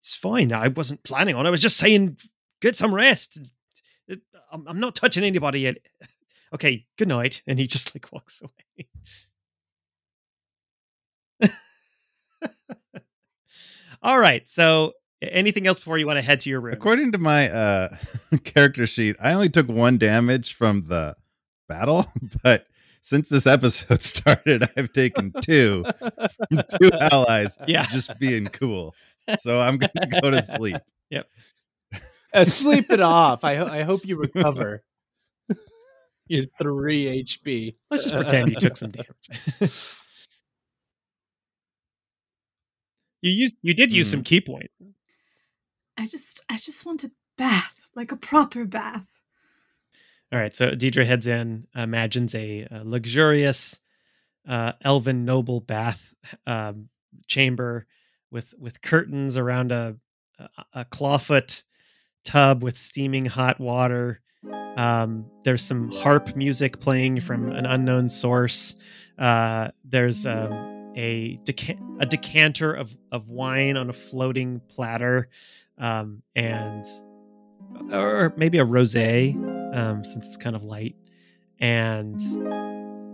it's 0.00 0.16
fine. 0.16 0.52
I 0.52 0.66
wasn't 0.68 1.04
planning 1.04 1.36
on. 1.36 1.46
it. 1.46 1.48
I 1.48 1.52
was 1.52 1.60
just 1.60 1.76
saying, 1.76 2.16
get 2.60 2.74
some 2.74 2.92
rest. 2.92 3.38
I'm, 4.50 4.66
I'm 4.66 4.80
not 4.80 4.96
touching 4.96 5.24
anybody 5.24 5.60
yet. 5.60 5.76
Okay, 6.54 6.84
good 6.98 7.08
night. 7.08 7.40
And 7.46 7.58
he 7.58 7.66
just 7.66 7.94
like 7.94 8.12
walks 8.12 8.42
away. 8.42 8.86
All 14.02 14.18
right. 14.18 14.46
So, 14.46 14.92
anything 15.30 15.66
else 15.66 15.78
before 15.78 15.98
you 15.98 16.06
want 16.06 16.18
to 16.18 16.22
head 16.22 16.40
to 16.40 16.50
your 16.50 16.60
room? 16.60 16.74
According 16.74 17.12
to 17.12 17.18
my 17.18 17.48
uh, 17.50 17.96
character 18.44 18.86
sheet, 18.86 19.16
I 19.20 19.32
only 19.32 19.48
took 19.48 19.68
one 19.68 19.98
damage 19.98 20.54
from 20.54 20.84
the 20.88 21.16
battle, 21.68 22.06
but 22.42 22.66
since 23.02 23.28
this 23.28 23.46
episode 23.46 24.02
started, 24.04 24.64
I've 24.76 24.92
taken 24.92 25.32
two 25.40 25.84
from 25.98 26.62
two 26.80 26.90
allies 27.00 27.58
Yeah. 27.66 27.84
just 27.86 28.18
being 28.18 28.46
cool. 28.46 28.94
So 29.40 29.60
I'm 29.60 29.76
gonna 29.78 30.20
go 30.20 30.30
to 30.30 30.42
sleep. 30.42 30.76
Uh, 32.34 32.44
sleep 32.46 32.90
it 32.90 33.00
off. 33.00 33.44
I, 33.44 33.56
ho- 33.56 33.66
I 33.66 33.82
hope 33.82 34.06
you 34.06 34.16
recover. 34.16 34.82
You're 36.28 36.44
three 36.44 37.22
HP. 37.24 37.74
let's 37.90 38.04
just 38.04 38.14
pretend 38.16 38.48
you 38.48 38.56
took 38.56 38.74
some 38.76 38.90
damage. 38.90 39.70
you 43.20 43.30
used 43.30 43.56
you 43.62 43.74
did 43.74 43.92
use 43.92 44.10
some 44.10 44.22
ki 44.22 44.40
points. 44.40 44.72
I 45.96 46.06
just 46.06 46.44
I 46.48 46.56
just 46.56 46.86
want 46.86 47.04
a 47.04 47.10
bath, 47.36 47.80
like 47.94 48.12
a 48.12 48.16
proper 48.16 48.64
bath. 48.64 49.06
All 50.32 50.38
right, 50.38 50.54
so 50.56 50.70
Deidre 50.70 51.04
heads 51.04 51.26
in, 51.26 51.66
imagines 51.74 52.34
a, 52.34 52.66
a 52.70 52.82
luxurious 52.84 53.78
uh, 54.48 54.72
elven 54.82 55.24
noble 55.24 55.60
bath 55.60 56.14
um, 56.46 56.88
chamber 57.26 57.86
with 58.30 58.54
with 58.58 58.80
curtains 58.80 59.36
around 59.36 59.72
a 59.72 59.96
a, 60.38 60.64
a 60.74 60.84
clawfoot 60.86 61.62
tub 62.24 62.62
with 62.62 62.78
steaming 62.78 63.26
hot 63.26 63.60
water. 63.60 64.20
Um, 64.76 65.26
there's 65.44 65.62
some 65.62 65.90
harp 65.90 66.34
music 66.34 66.80
playing 66.80 67.20
from 67.20 67.52
an 67.52 67.66
unknown 67.66 68.08
source. 68.08 68.74
Uh, 69.18 69.68
there's 69.84 70.24
um, 70.26 70.71
a 70.96 71.36
deca- 71.44 71.78
a 72.00 72.06
decanter 72.06 72.72
of 72.72 72.94
of 73.10 73.28
wine 73.28 73.76
on 73.76 73.90
a 73.90 73.92
floating 73.92 74.60
platter, 74.68 75.28
um, 75.78 76.22
and 76.36 76.84
or 77.92 78.32
maybe 78.36 78.58
a 78.58 78.64
rosé 78.64 79.34
um, 79.74 80.04
since 80.04 80.26
it's 80.26 80.36
kind 80.36 80.54
of 80.56 80.64
light. 80.64 80.94
And 81.60 82.20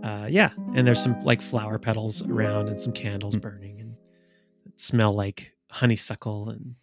uh, 0.05 0.27
yeah, 0.29 0.51
and 0.73 0.87
there's 0.87 1.01
some 1.01 1.23
like 1.23 1.41
flower 1.41 1.77
petals 1.77 2.21
around 2.23 2.67
and 2.67 2.81
some 2.81 2.93
candles 2.93 3.35
Hmm. 3.35 3.41
burning 3.41 3.79
and 3.81 3.95
smell 4.77 5.13
like 5.13 5.53
honeysuckle 5.71 6.49
and 6.49 6.75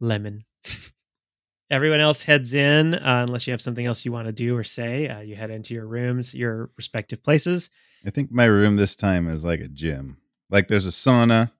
lemon. 0.00 0.44
Everyone 1.70 2.00
else 2.00 2.22
heads 2.22 2.52
in 2.52 2.94
uh, 2.96 3.24
unless 3.26 3.46
you 3.46 3.52
have 3.52 3.62
something 3.62 3.86
else 3.86 4.04
you 4.04 4.12
want 4.12 4.26
to 4.26 4.32
do 4.32 4.54
or 4.54 4.64
say. 4.64 5.08
Uh, 5.08 5.20
you 5.20 5.34
head 5.34 5.50
into 5.50 5.72
your 5.72 5.86
rooms, 5.86 6.34
your 6.34 6.70
respective 6.76 7.22
places. 7.22 7.70
I 8.04 8.10
think 8.10 8.32
my 8.32 8.44
room 8.44 8.76
this 8.76 8.96
time 8.96 9.28
is 9.28 9.44
like 9.44 9.60
a 9.60 9.68
gym. 9.68 10.18
Like 10.50 10.68
there's 10.68 10.86
a 10.86 10.90
sauna, 10.90 11.50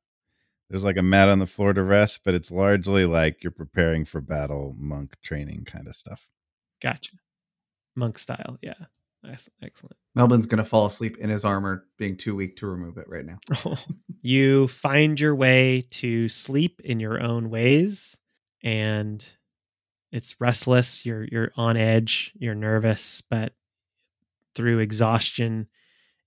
there's 0.68 0.84
like 0.84 0.96
a 0.96 1.02
mat 1.02 1.28
on 1.28 1.38
the 1.38 1.46
floor 1.46 1.72
to 1.72 1.82
rest, 1.82 2.22
but 2.24 2.34
it's 2.34 2.50
largely 2.50 3.04
like 3.04 3.42
you're 3.42 3.50
preparing 3.50 4.04
for 4.04 4.20
battle, 4.20 4.74
monk 4.78 5.14
training 5.22 5.64
kind 5.64 5.86
of 5.86 5.94
stuff. 5.94 6.28
Gotcha. 6.80 7.12
Monk 7.94 8.18
style. 8.18 8.58
Yeah. 8.62 8.74
Nice. 9.22 9.48
Excellent. 9.62 9.96
Melvin's 10.14 10.46
gonna 10.46 10.64
fall 10.64 10.86
asleep 10.86 11.18
in 11.18 11.30
his 11.30 11.44
armor, 11.44 11.86
being 11.96 12.16
too 12.16 12.34
weak 12.34 12.56
to 12.56 12.66
remove 12.66 12.98
it 12.98 13.08
right 13.08 13.24
now. 13.24 13.38
you 14.22 14.66
find 14.68 15.18
your 15.20 15.34
way 15.34 15.84
to 15.90 16.28
sleep 16.28 16.80
in 16.84 17.00
your 17.00 17.22
own 17.22 17.50
ways 17.50 18.16
and 18.62 19.24
it's 20.12 20.40
restless 20.40 21.04
you're 21.04 21.24
you're 21.24 21.50
on 21.56 21.76
edge 21.76 22.32
you're 22.38 22.54
nervous 22.54 23.22
but 23.28 23.52
through 24.54 24.78
exhaustion 24.78 25.66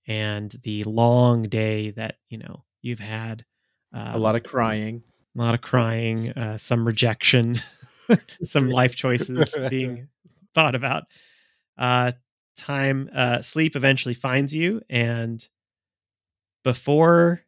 and 0.06 0.58
the 0.62 0.84
long 0.84 1.44
day 1.44 1.90
that 1.92 2.16
you 2.28 2.38
know 2.38 2.64
you've 2.82 3.00
had 3.00 3.44
um, 3.92 4.14
A 4.14 4.18
lot 4.18 4.36
of 4.36 4.42
crying. 4.42 5.02
a 5.36 5.38
lot 5.38 5.54
of 5.54 5.60
crying 5.60 6.30
uh, 6.32 6.56
some 6.58 6.86
rejection 6.86 7.60
some 8.44 8.68
life 8.80 8.94
choices 8.96 9.52
being 9.70 10.08
thought 10.54 10.74
about 10.74 11.04
uh 11.78 12.12
time 12.56 13.10
uh 13.14 13.42
sleep 13.42 13.76
eventually 13.76 14.14
finds 14.14 14.54
you 14.54 14.80
and 14.88 15.48
before 16.64 17.42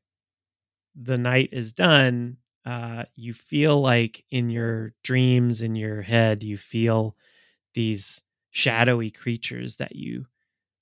the 0.94 1.16
night 1.18 1.49
is 1.53 1.73
done 1.73 2.37
uh 2.64 3.05
you 3.16 3.33
feel 3.33 3.81
like 3.81 4.25
in 4.31 4.51
your 4.51 4.92
dreams 5.05 5.62
in 5.62 5.75
your 5.77 6.03
head 6.03 6.42
you 6.42 6.57
feel 6.57 7.16
these 7.75 8.21
shadowy 8.51 9.11
creatures 9.11 9.77
that 9.77 9.94
you 9.94 10.27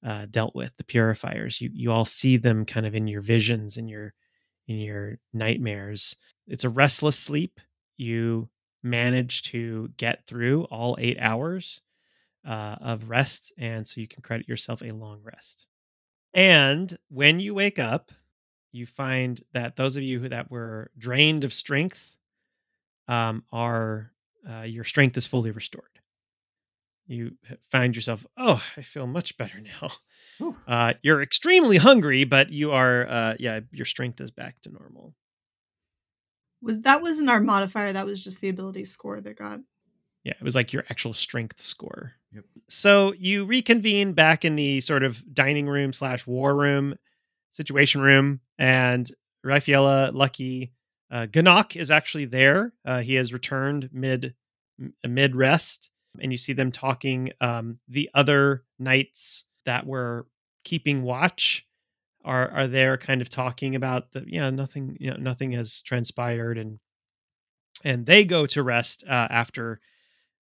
uh, 0.06 0.26
dealt 0.30 0.56
with 0.56 0.76
the 0.78 0.84
purifiers. 0.84 1.60
You 1.60 1.70
you 1.74 1.92
all 1.92 2.06
see 2.06 2.38
them 2.38 2.66
kind 2.66 2.86
of 2.86 2.96
in 2.96 3.08
your 3.08 3.22
visions 3.22 3.78
in 3.78 3.88
your 3.88 4.14
in 4.68 4.78
your 4.78 5.18
nightmares. 5.34 6.16
It's 6.48 6.64
a 6.64 6.70
restless 6.70 7.18
sleep. 7.18 7.60
You 7.98 8.50
manage 8.84 9.44
to 9.44 9.90
get 9.98 10.26
through 10.26 10.64
all 10.66 10.96
eight 11.00 11.18
hours 11.20 11.82
uh, 12.46 12.76
of 12.80 13.10
rest 13.10 13.52
and 13.58 13.86
so 13.86 14.00
you 14.00 14.08
can 14.08 14.22
credit 14.22 14.48
yourself 14.48 14.82
a 14.82 14.90
long 14.92 15.20
rest. 15.24 15.66
And 16.34 16.96
when 17.08 17.40
you 17.40 17.54
wake 17.54 17.78
up 17.78 18.12
you 18.72 18.86
find 18.86 19.42
that 19.54 19.76
those 19.76 19.96
of 19.96 20.02
you 20.02 20.20
who 20.20 20.28
that 20.28 20.50
were 20.50 20.90
drained 20.98 21.44
of 21.44 21.52
strength 21.52 22.16
um, 23.08 23.44
are 23.52 24.12
uh, 24.48 24.62
your 24.62 24.84
strength 24.84 25.16
is 25.16 25.26
fully 25.26 25.50
restored 25.50 25.95
you 27.06 27.32
find 27.70 27.94
yourself 27.94 28.26
oh 28.36 28.62
i 28.76 28.82
feel 28.82 29.06
much 29.06 29.36
better 29.38 29.60
now 29.60 30.54
uh, 30.68 30.92
you're 31.02 31.22
extremely 31.22 31.76
hungry 31.76 32.24
but 32.24 32.50
you 32.50 32.72
are 32.72 33.06
uh, 33.08 33.34
yeah 33.38 33.60
your 33.72 33.86
strength 33.86 34.20
is 34.20 34.30
back 34.30 34.56
to 34.62 34.70
normal 34.70 35.14
Was 36.62 36.80
that 36.82 37.02
wasn't 37.02 37.30
our 37.30 37.40
modifier? 37.40 37.92
That 37.92 38.06
was 38.06 38.22
just 38.22 38.40
the 38.40 38.48
ability 38.48 38.84
score 38.84 39.20
that 39.20 39.38
got. 39.38 39.60
Yeah, 40.24 40.32
it 40.40 40.42
was 40.42 40.54
like 40.56 40.72
your 40.72 40.84
actual 40.90 41.14
strength 41.14 41.60
score. 41.60 42.12
Yep. 42.32 42.44
So 42.68 43.12
you 43.16 43.44
reconvene 43.44 44.12
back 44.12 44.44
in 44.44 44.56
the 44.56 44.80
sort 44.80 45.04
of 45.04 45.22
dining 45.32 45.68
room 45.68 45.92
slash 45.92 46.26
war 46.26 46.56
room, 46.56 46.96
situation 47.52 48.00
room, 48.00 48.40
and 48.58 49.08
Rafaela, 49.44 50.10
Lucky, 50.12 50.72
uh, 51.12 51.26
Ganok 51.30 51.76
is 51.76 51.90
actually 51.90 52.24
there. 52.24 52.72
Uh, 52.84 53.00
he 53.00 53.14
has 53.14 53.32
returned 53.32 53.88
mid 53.92 54.34
mid 55.06 55.36
rest, 55.36 55.90
and 56.22 56.32
you 56.32 56.38
see 56.38 56.52
them 56.52 56.72
talking. 56.72 57.32
Um, 57.40 57.78
the 57.88 58.10
other 58.14 58.64
knights 58.78 59.44
that 59.64 59.86
were 59.86 60.26
keeping 60.64 61.02
watch 61.02 61.66
are 62.24 62.50
are 62.50 62.66
there, 62.66 62.96
kind 62.96 63.20
of 63.20 63.28
talking 63.28 63.76
about 63.76 64.12
the 64.12 64.24
yeah 64.26 64.50
nothing 64.50 64.96
you 65.00 65.10
know 65.10 65.16
nothing 65.18 65.52
has 65.52 65.82
transpired, 65.82 66.58
and 66.58 66.78
and 67.84 68.06
they 68.06 68.24
go 68.24 68.46
to 68.46 68.62
rest 68.62 69.04
uh, 69.08 69.28
after 69.30 69.80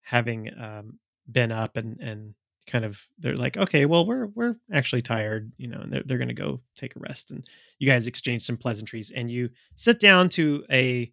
having 0.01 0.49
um, 0.59 0.99
been 1.31 1.51
up 1.51 1.77
and 1.77 1.99
and 1.99 2.33
kind 2.67 2.83
of 2.83 2.99
they're 3.19 3.37
like 3.37 3.57
okay 3.57 3.85
well 3.85 4.05
we're 4.07 4.27
we're 4.33 4.55
actually 4.73 5.01
tired 5.01 5.51
you 5.57 5.67
know 5.67 5.79
and 5.81 5.93
they're, 5.93 6.03
they're 6.05 6.17
gonna 6.17 6.33
go 6.33 6.59
take 6.75 6.95
a 6.95 6.99
rest 6.99 7.29
and 7.29 7.47
you 7.77 7.87
guys 7.87 8.07
exchange 8.07 8.43
some 8.43 8.57
pleasantries 8.57 9.11
and 9.11 9.29
you 9.29 9.49
sit 9.75 9.99
down 9.99 10.27
to 10.27 10.63
a 10.71 11.11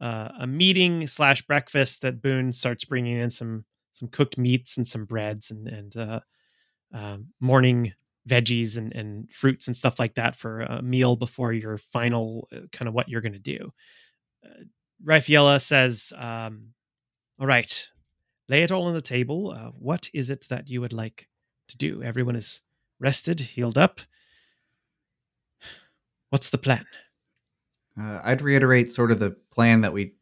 uh, 0.00 0.28
a 0.40 0.46
meeting 0.46 1.06
slash 1.06 1.42
breakfast 1.46 2.02
that 2.02 2.20
boone 2.22 2.52
starts 2.52 2.84
bringing 2.84 3.18
in 3.18 3.30
some 3.30 3.64
some 3.96 4.08
cooked 4.08 4.38
meats 4.38 4.76
and 4.76 4.86
some 4.86 5.04
breads 5.04 5.50
and 5.50 5.66
and 5.68 5.96
uh, 5.96 6.20
um, 6.92 7.26
morning 7.40 7.92
veggies 8.28 8.76
and 8.76 8.92
and 8.94 9.30
fruits 9.30 9.66
and 9.66 9.76
stuff 9.76 9.98
like 9.98 10.14
that 10.14 10.36
for 10.36 10.60
a 10.60 10.82
meal 10.82 11.16
before 11.16 11.52
your 11.52 11.78
final 11.78 12.48
uh, 12.52 12.60
kind 12.72 12.88
of 12.88 12.94
what 12.94 13.08
you're 13.08 13.20
gonna 13.20 13.38
do 13.38 13.72
uh, 14.44 14.62
Raphaela 15.04 15.60
says 15.60 16.12
um, 16.16 16.68
all 17.40 17.46
right 17.46 17.88
lay 18.48 18.62
it 18.62 18.70
all 18.70 18.84
on 18.84 18.94
the 18.94 19.00
table. 19.00 19.50
Uh, 19.50 19.72
what 19.76 20.08
is 20.14 20.30
it 20.30 20.46
that 20.48 20.68
you 20.68 20.80
would 20.80 20.92
like 20.92 21.28
to 21.68 21.76
do. 21.76 22.02
Everyone 22.02 22.36
is 22.36 22.62
rested, 22.98 23.40
healed 23.40 23.78
up. 23.78 24.00
What's 26.30 26.50
the 26.50 26.58
plan? 26.58 26.84
Uh, 28.00 28.20
I'd 28.24 28.42
reiterate 28.42 28.90
sort 28.90 29.10
of 29.10 29.18
the 29.18 29.36
plan 29.50 29.80
that 29.82 29.92
we 29.92 30.14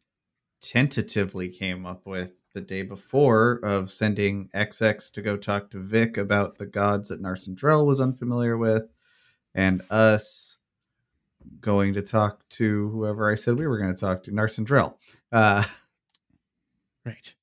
tentatively 0.61 1.49
came 1.49 1.85
up 1.85 2.05
with 2.05 2.33
the 2.55 2.61
day 2.61 2.81
before 2.81 3.59
of 3.61 3.91
sending 3.91 4.49
XX 4.55 5.11
to 5.11 5.21
go 5.21 5.37
talk 5.37 5.69
to 5.69 5.79
Vic 5.79 6.17
about 6.17 6.57
the 6.57 6.65
gods 6.65 7.09
that 7.09 7.21
Narsendrell 7.21 7.85
was 7.85 8.01
unfamiliar 8.01 8.57
with, 8.57 8.91
and 9.53 9.83
us 9.91 10.57
going 11.61 11.93
to 11.93 12.01
talk 12.01 12.47
to 12.49 12.89
whoever 12.89 13.31
I 13.31 13.35
said 13.35 13.59
we 13.59 13.67
were 13.67 13.77
going 13.77 13.93
to 13.93 14.01
talk 14.01 14.23
to, 14.23 14.31
Narsendrell. 14.31 14.95
Uh, 15.31 15.63
Right. 17.05 17.35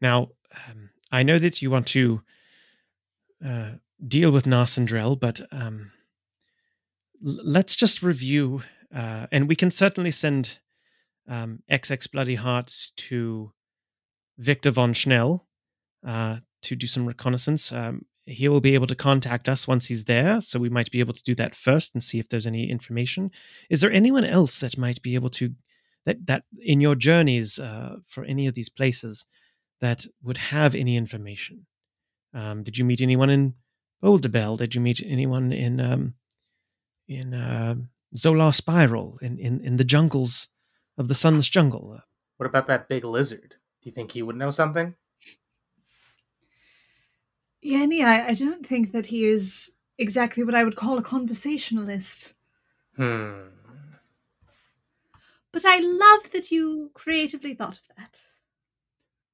Now, 0.00 0.28
um, 0.68 0.90
I 1.10 1.24
know 1.24 1.38
that 1.38 1.60
you 1.60 1.70
want 1.70 1.88
to 1.88 2.22
uh, 3.44 3.70
deal 4.06 4.30
with 4.30 4.44
Narsendrell, 4.44 5.18
but 5.18 5.40
um, 5.50 5.90
l- 7.26 7.40
let's 7.42 7.74
just 7.74 8.02
review, 8.02 8.62
uh, 8.94 9.26
and 9.32 9.48
we 9.48 9.56
can 9.56 9.72
certainly 9.72 10.12
send 10.12 10.60
um, 11.28 11.62
XX 11.70 12.12
Bloody 12.12 12.36
Hearts 12.36 12.92
to 12.96 13.52
Victor 14.42 14.72
von 14.72 14.92
Schnell 14.92 15.46
uh, 16.06 16.38
to 16.62 16.76
do 16.76 16.86
some 16.86 17.06
reconnaissance. 17.06 17.72
Um, 17.72 18.04
he 18.24 18.48
will 18.48 18.60
be 18.60 18.74
able 18.74 18.86
to 18.86 18.94
contact 18.94 19.48
us 19.48 19.66
once 19.66 19.86
he's 19.86 20.04
there, 20.04 20.40
so 20.40 20.58
we 20.58 20.68
might 20.68 20.90
be 20.90 21.00
able 21.00 21.14
to 21.14 21.22
do 21.22 21.34
that 21.36 21.54
first 21.54 21.94
and 21.94 22.02
see 22.02 22.18
if 22.18 22.28
there's 22.28 22.46
any 22.46 22.70
information. 22.70 23.30
Is 23.70 23.80
there 23.80 23.92
anyone 23.92 24.24
else 24.24 24.58
that 24.60 24.78
might 24.78 25.02
be 25.02 25.14
able 25.14 25.30
to 25.30 25.54
that 26.06 26.26
that 26.26 26.44
in 26.60 26.80
your 26.80 26.94
journeys 26.94 27.58
uh, 27.58 27.96
for 28.06 28.24
any 28.24 28.46
of 28.46 28.54
these 28.54 28.68
places 28.68 29.26
that 29.80 30.06
would 30.22 30.38
have 30.38 30.74
any 30.74 30.96
information? 30.96 31.66
Um, 32.34 32.62
did 32.62 32.78
you 32.78 32.84
meet 32.84 33.00
anyone 33.00 33.30
in 33.30 33.54
Boulderbell? 34.02 34.56
Did 34.58 34.74
you 34.74 34.80
meet 34.80 35.02
anyone 35.04 35.52
in 35.52 35.80
um, 35.80 36.14
in 37.08 37.34
uh, 37.34 37.74
Zolar 38.16 38.54
Spiral 38.54 39.18
in, 39.20 39.38
in 39.38 39.60
in 39.60 39.76
the 39.76 39.84
jungles 39.84 40.48
of 40.96 41.08
the 41.08 41.14
Sunless 41.14 41.48
Jungle? 41.48 42.00
What 42.36 42.46
about 42.46 42.66
that 42.68 42.88
big 42.88 43.04
lizard? 43.04 43.56
Do 43.82 43.88
you 43.88 43.92
think 43.92 44.12
he 44.12 44.22
would 44.22 44.36
know 44.36 44.50
something? 44.50 44.94
Yenny, 47.64 48.04
I, 48.04 48.28
I 48.28 48.34
don't 48.34 48.66
think 48.66 48.92
that 48.92 49.06
he 49.06 49.24
is 49.24 49.72
exactly 49.98 50.44
what 50.44 50.54
I 50.54 50.64
would 50.64 50.76
call 50.76 50.98
a 50.98 51.02
conversationalist. 51.02 52.32
Hmm. 52.96 53.48
But 55.52 55.64
I 55.66 55.78
love 55.80 56.32
that 56.32 56.50
you 56.50 56.90
creatively 56.94 57.54
thought 57.54 57.78
of 57.78 57.96
that. 57.96 58.20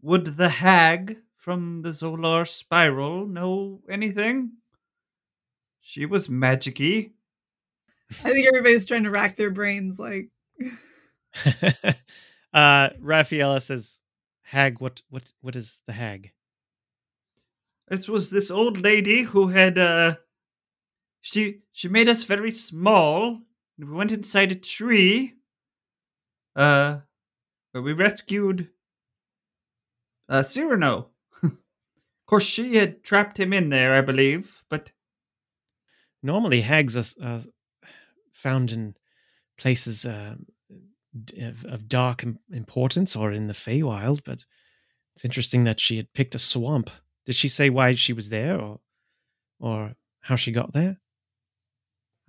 Would 0.03 0.37
the 0.37 0.49
hag 0.49 1.19
from 1.37 1.81
the 1.83 1.91
Zolar 1.91 2.47
Spiral 2.47 3.27
know 3.27 3.81
anything? 3.89 4.53
She 5.81 6.07
was 6.07 6.29
magicy. 6.29 7.13
I 8.25 8.33
think 8.33 8.47
everybody's 8.47 8.87
trying 8.87 9.05
to 9.05 9.11
rack 9.11 9.37
their 9.37 9.51
brains 9.51 9.99
like 9.99 10.31
uh, 12.53 12.91
Raffaella 13.01 13.63
says, 13.63 13.99
"Hag, 14.49 14.81
what 14.81 15.03
what 15.11 15.33
what 15.41 15.55
is 15.55 15.83
the 15.87 15.93
hag?" 15.93 16.33
It 17.91 18.09
was 18.09 18.31
this 18.31 18.51
old 18.51 18.79
lady 18.79 19.23
who 19.25 19.49
had 19.49 19.77
uh 19.79 20.17
she 21.21 21.63
she 21.73 21.89
made 21.89 22.09
us 22.09 22.25
very 22.25 22.51
small. 22.51 23.43
and 23.79 23.89
We 23.89 23.95
went 23.95 24.11
inside 24.13 24.51
a 24.53 24.57
tree. 24.57 25.35
Uh 26.57 27.01
where 27.73 27.83
we 27.83 27.93
rescued 27.95 28.71
uh 30.29 30.43
Cyrano. 30.43 31.11
of 31.43 31.53
course 32.27 32.45
she 32.45 32.77
had 32.77 33.03
trapped 33.03 33.39
him 33.39 33.53
in 33.53 33.69
there, 33.71 33.95
I 33.95 34.01
believe, 34.01 34.63
but 34.69 34.93
Normally, 36.23 36.61
hags 36.63 36.97
are 36.97 37.05
uh, 37.25 37.43
found 38.33 38.71
in 38.73 38.97
places 39.57 40.05
uh, 40.05 40.37
d- 40.39 40.53
of, 41.41 41.65
of 41.65 41.89
dark 41.89 42.25
importance 42.53 43.15
or 43.17 43.33
in 43.33 43.47
the 43.47 43.55
Feywild, 43.55 44.21
but 44.25 44.45
it's 45.15 45.25
interesting 45.25 45.65
that 45.65 45.81
she 45.81 45.97
had 45.97 46.13
picked 46.13 46.35
a 46.35 46.39
swamp. 46.39 46.91
Did 47.27 47.35
she 47.35 47.49
say 47.49 47.71
why 47.71 47.95
she 47.95 48.13
was 48.13 48.29
there, 48.31 48.59
or 48.61 48.81
or 49.61 49.95
how 50.21 50.37
she 50.37 50.53
got 50.53 50.73
there? 50.73 50.99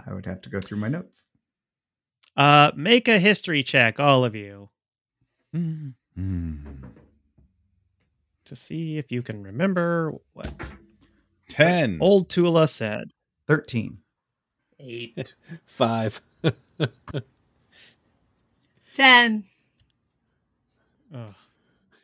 I 0.05 0.13
would 0.13 0.25
have 0.25 0.41
to 0.41 0.49
go 0.49 0.59
through 0.59 0.79
my 0.79 0.87
notes. 0.87 1.25
Uh, 2.37 2.71
make 2.75 3.07
a 3.07 3.19
history 3.19 3.63
check, 3.63 3.99
all 3.99 4.23
of 4.25 4.33
you, 4.35 4.69
Hmm. 5.53 5.89
to 8.45 8.55
see 8.55 8.97
if 8.97 9.11
you 9.11 9.21
can 9.21 9.43
remember 9.43 10.13
what 10.33 10.51
Ten. 11.47 11.97
old 12.01 12.29
Tula 12.29 12.67
said. 12.67 13.11
13. 13.47 13.99
Eight. 14.79 15.35
Five. 15.65 16.21
ten. 18.93 19.45
Ugh. 21.13 21.33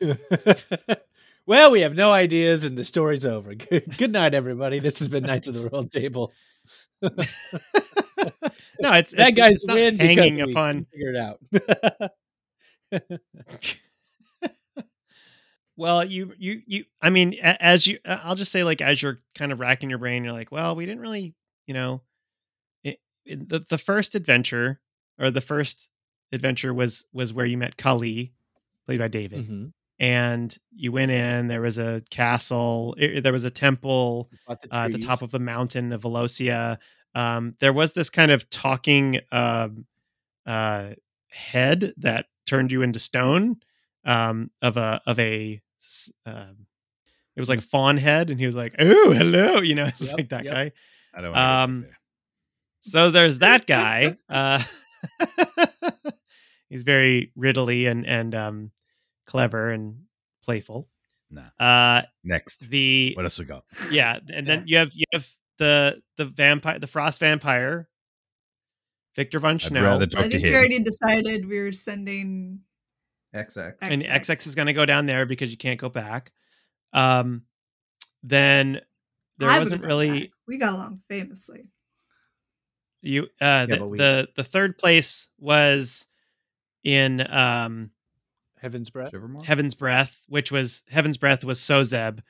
well, 1.46 1.70
we 1.70 1.80
have 1.80 1.94
no 1.94 2.12
ideas, 2.12 2.64
and 2.64 2.76
the 2.76 2.84
story's 2.84 3.24
over. 3.26 3.54
Good, 3.54 3.96
good 3.96 4.12
night, 4.12 4.34
everybody. 4.34 4.78
This 4.78 4.98
has 4.98 5.08
been 5.08 5.24
Knights 5.24 5.48
of 5.48 5.54
the 5.54 5.68
Round 5.68 5.90
Table. 5.90 6.32
no, 7.02 7.10
it's 8.92 9.10
That 9.12 9.32
it's- 9.32 9.36
guy's 9.36 9.62
it's 9.64 9.66
win 9.72 9.98
hanging 9.98 10.40
upon. 10.40 10.86
figured 10.92 11.16
it 11.16 11.20
out. 12.00 12.10
well, 15.76 16.04
you 16.04 16.32
you 16.38 16.62
you. 16.66 16.84
I 17.02 17.10
mean, 17.10 17.34
as 17.42 17.86
you, 17.86 17.98
uh, 18.04 18.18
I'll 18.22 18.34
just 18.34 18.52
say, 18.52 18.64
like, 18.64 18.80
as 18.80 19.02
you're 19.02 19.20
kind 19.34 19.52
of 19.52 19.60
racking 19.60 19.90
your 19.90 19.98
brain, 19.98 20.24
you're 20.24 20.32
like, 20.32 20.50
well, 20.52 20.74
we 20.74 20.86
didn't 20.86 21.00
really, 21.00 21.34
you 21.66 21.74
know, 21.74 22.02
it, 22.84 22.98
it, 23.24 23.48
the 23.48 23.60
the 23.60 23.78
first 23.78 24.14
adventure 24.14 24.80
or 25.18 25.30
the 25.30 25.40
first 25.40 25.88
adventure 26.32 26.72
was 26.74 27.04
was 27.12 27.32
where 27.32 27.46
you 27.46 27.56
met 27.58 27.76
Kali, 27.76 28.32
played 28.84 28.98
by 28.98 29.08
David, 29.08 29.46
Mhm. 29.48 29.72
and 29.98 30.56
you 30.74 30.92
went 30.92 31.10
in. 31.10 31.48
There 31.48 31.60
was 31.62 31.78
a 31.78 32.02
castle. 32.10 32.94
it- 32.98 33.22
there 33.22 33.32
was 33.32 33.44
a 33.44 33.50
temple. 33.50 34.30
The 34.48 34.68
uh, 34.70 34.84
at 34.86 34.92
the 34.92 34.98
top 34.98 35.22
of 35.22 35.30
the 35.30 35.38
mountain 35.38 35.92
of 35.92 36.02
Velocia. 36.02 36.78
Um, 37.14 37.54
there 37.60 37.72
was 37.72 37.92
this 37.94 38.10
kind 38.10 38.30
of 38.30 38.48
talking 38.50 39.20
um, 39.32 39.86
uh, 40.44 40.90
head 41.28 41.94
that 41.96 42.26
turned 42.44 42.70
you 42.70 42.82
into 42.82 42.98
stone 42.98 43.56
um, 44.04 44.50
of 44.62 44.76
a 44.76 45.00
of 45.06 45.18
a. 45.18 45.60
Um, 46.26 46.66
it 47.36 47.40
was 47.40 47.48
like 47.48 47.58
a 47.58 47.62
fawn 47.62 47.96
head, 47.96 48.30
and 48.30 48.38
he 48.40 48.46
was 48.46 48.54
like, 48.56 48.74
"Oh, 48.78 49.12
hello," 49.12 49.60
you 49.60 49.74
know, 49.74 49.84
it's 49.86 50.00
Yep, 50.00 50.16
like 50.16 50.28
that 50.30 50.44
yep. 50.44 50.54
guy. 50.54 50.72
I 51.14 51.20
don't 51.20 51.36
Um, 51.36 51.86
So 52.80 53.10
there's 53.10 53.38
that 53.40 53.66
guy. 53.66 54.16
Uh, 54.28 54.62
he's 56.68 56.82
very 56.82 57.32
riddly 57.38 57.90
and 57.90 58.06
and 58.06 58.34
um, 58.34 58.70
clever 59.26 59.70
and 59.70 60.02
playful. 60.42 60.88
Nah. 61.30 61.48
Uh, 61.58 62.02
Next. 62.22 62.68
the 62.70 63.12
What 63.16 63.24
else 63.24 63.38
we 63.38 63.44
got? 63.46 63.64
yeah, 63.90 64.18
and 64.32 64.46
then 64.46 64.64
you 64.66 64.76
have 64.78 64.90
you 64.94 65.04
have 65.12 65.28
the 65.58 66.00
the 66.16 66.26
vampire, 66.26 66.78
the 66.78 66.86
frost 66.86 67.18
vampire, 67.20 67.88
Victor 69.16 69.40
von 69.40 69.54
I'd 69.56 69.62
Schnell, 69.62 69.82
rather 69.84 70.04
I 70.04 70.06
talk 70.06 70.24
to 70.24 70.30
think 70.30 70.44
we 70.44 70.54
already 70.54 70.78
decided 70.78 71.48
we 71.48 71.58
were 71.60 71.72
sending 71.72 72.60
XX. 73.34 73.74
and 73.80 74.02
XX. 74.02 74.10
XX 74.20 74.46
is 74.46 74.54
going 74.54 74.66
to 74.66 74.72
go 74.72 74.86
down 74.86 75.06
there 75.06 75.26
because 75.26 75.50
you 75.50 75.56
can't 75.56 75.80
go 75.80 75.88
back. 75.88 76.32
Um, 76.92 77.42
then 78.22 78.80
there 79.38 79.48
I 79.50 79.58
wasn't 79.58 79.82
really 79.84 80.20
back. 80.20 80.30
We 80.46 80.58
got 80.58 80.74
along 80.74 81.00
famously. 81.08 81.64
you. 83.02 83.26
Uh, 83.40 83.66
the, 83.66 83.84
we- 83.86 83.98
the 83.98 84.28
the 84.36 84.44
third 84.44 84.78
place 84.78 85.28
was 85.38 86.06
in 86.86 87.26
um 87.30 87.90
Heaven's 88.58 88.90
Breath. 88.90 89.12
Shivermore? 89.12 89.44
Heaven's 89.44 89.74
Breath, 89.74 90.16
which 90.28 90.50
was 90.52 90.84
Heaven's 90.88 91.18
Breath 91.18 91.44
was 91.44 91.58
Sozeb. 91.58 92.20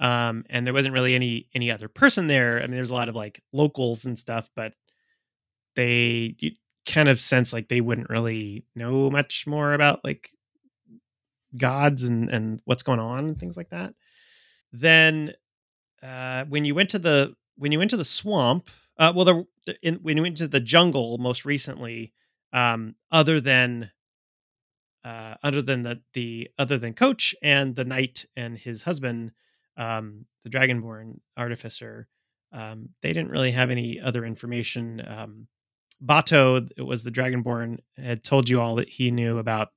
Um, 0.00 0.44
and 0.50 0.66
there 0.66 0.74
wasn't 0.74 0.94
really 0.94 1.14
any 1.14 1.48
any 1.54 1.70
other 1.70 1.88
person 1.88 2.26
there. 2.26 2.58
I 2.58 2.62
mean, 2.62 2.76
there's 2.76 2.90
a 2.90 2.94
lot 2.94 3.10
of 3.10 3.14
like 3.14 3.42
locals 3.52 4.06
and 4.06 4.18
stuff, 4.18 4.50
but 4.56 4.72
they 5.76 6.34
you 6.40 6.52
kind 6.86 7.08
of 7.08 7.20
sense 7.20 7.52
like 7.52 7.68
they 7.68 7.80
wouldn't 7.80 8.08
really 8.08 8.64
know 8.74 9.10
much 9.10 9.46
more 9.46 9.74
about 9.74 10.02
like 10.02 10.30
gods 11.56 12.02
and 12.04 12.30
and 12.30 12.60
what's 12.64 12.82
going 12.82 13.00
on 13.00 13.24
and 13.26 13.38
things 13.38 13.56
like 13.56 13.70
that. 13.70 13.94
Then 14.72 15.34
uh 16.02 16.44
when 16.46 16.64
you 16.64 16.74
went 16.74 16.90
to 16.90 16.98
the 16.98 17.34
when 17.56 17.70
you 17.70 17.78
went 17.78 17.90
to 17.90 17.96
the 17.98 18.04
swamp, 18.04 18.70
uh 18.98 19.12
well 19.14 19.24
the, 19.26 19.44
the 19.66 19.76
in, 19.82 19.96
when 19.96 20.16
you 20.16 20.22
went 20.22 20.38
to 20.38 20.48
the 20.48 20.60
jungle 20.60 21.18
most 21.18 21.44
recently, 21.44 22.12
um 22.52 22.94
other 23.10 23.40
than 23.40 23.90
uh, 25.10 25.34
other 25.48 25.62
than 25.62 25.80
the 25.82 25.96
the 26.18 26.48
other 26.58 26.78
than 26.78 26.92
coach 27.04 27.34
and 27.42 27.76
the 27.76 27.84
knight 27.92 28.26
and 28.36 28.58
his 28.58 28.82
husband 28.82 29.30
um 29.76 30.26
the 30.44 30.50
dragonborn 30.50 31.08
artificer 31.36 32.08
um 32.52 32.78
they 33.02 33.12
didn't 33.12 33.30
really 33.36 33.52
have 33.52 33.70
any 33.70 34.00
other 34.08 34.24
information 34.32 34.84
um 35.06 35.32
bato 36.10 36.42
it 36.76 36.86
was 36.90 37.02
the 37.02 37.16
dragonborn 37.18 37.78
had 37.96 38.24
told 38.24 38.48
you 38.48 38.60
all 38.60 38.76
that 38.76 38.88
he 38.88 39.10
knew 39.10 39.38
about 39.38 39.68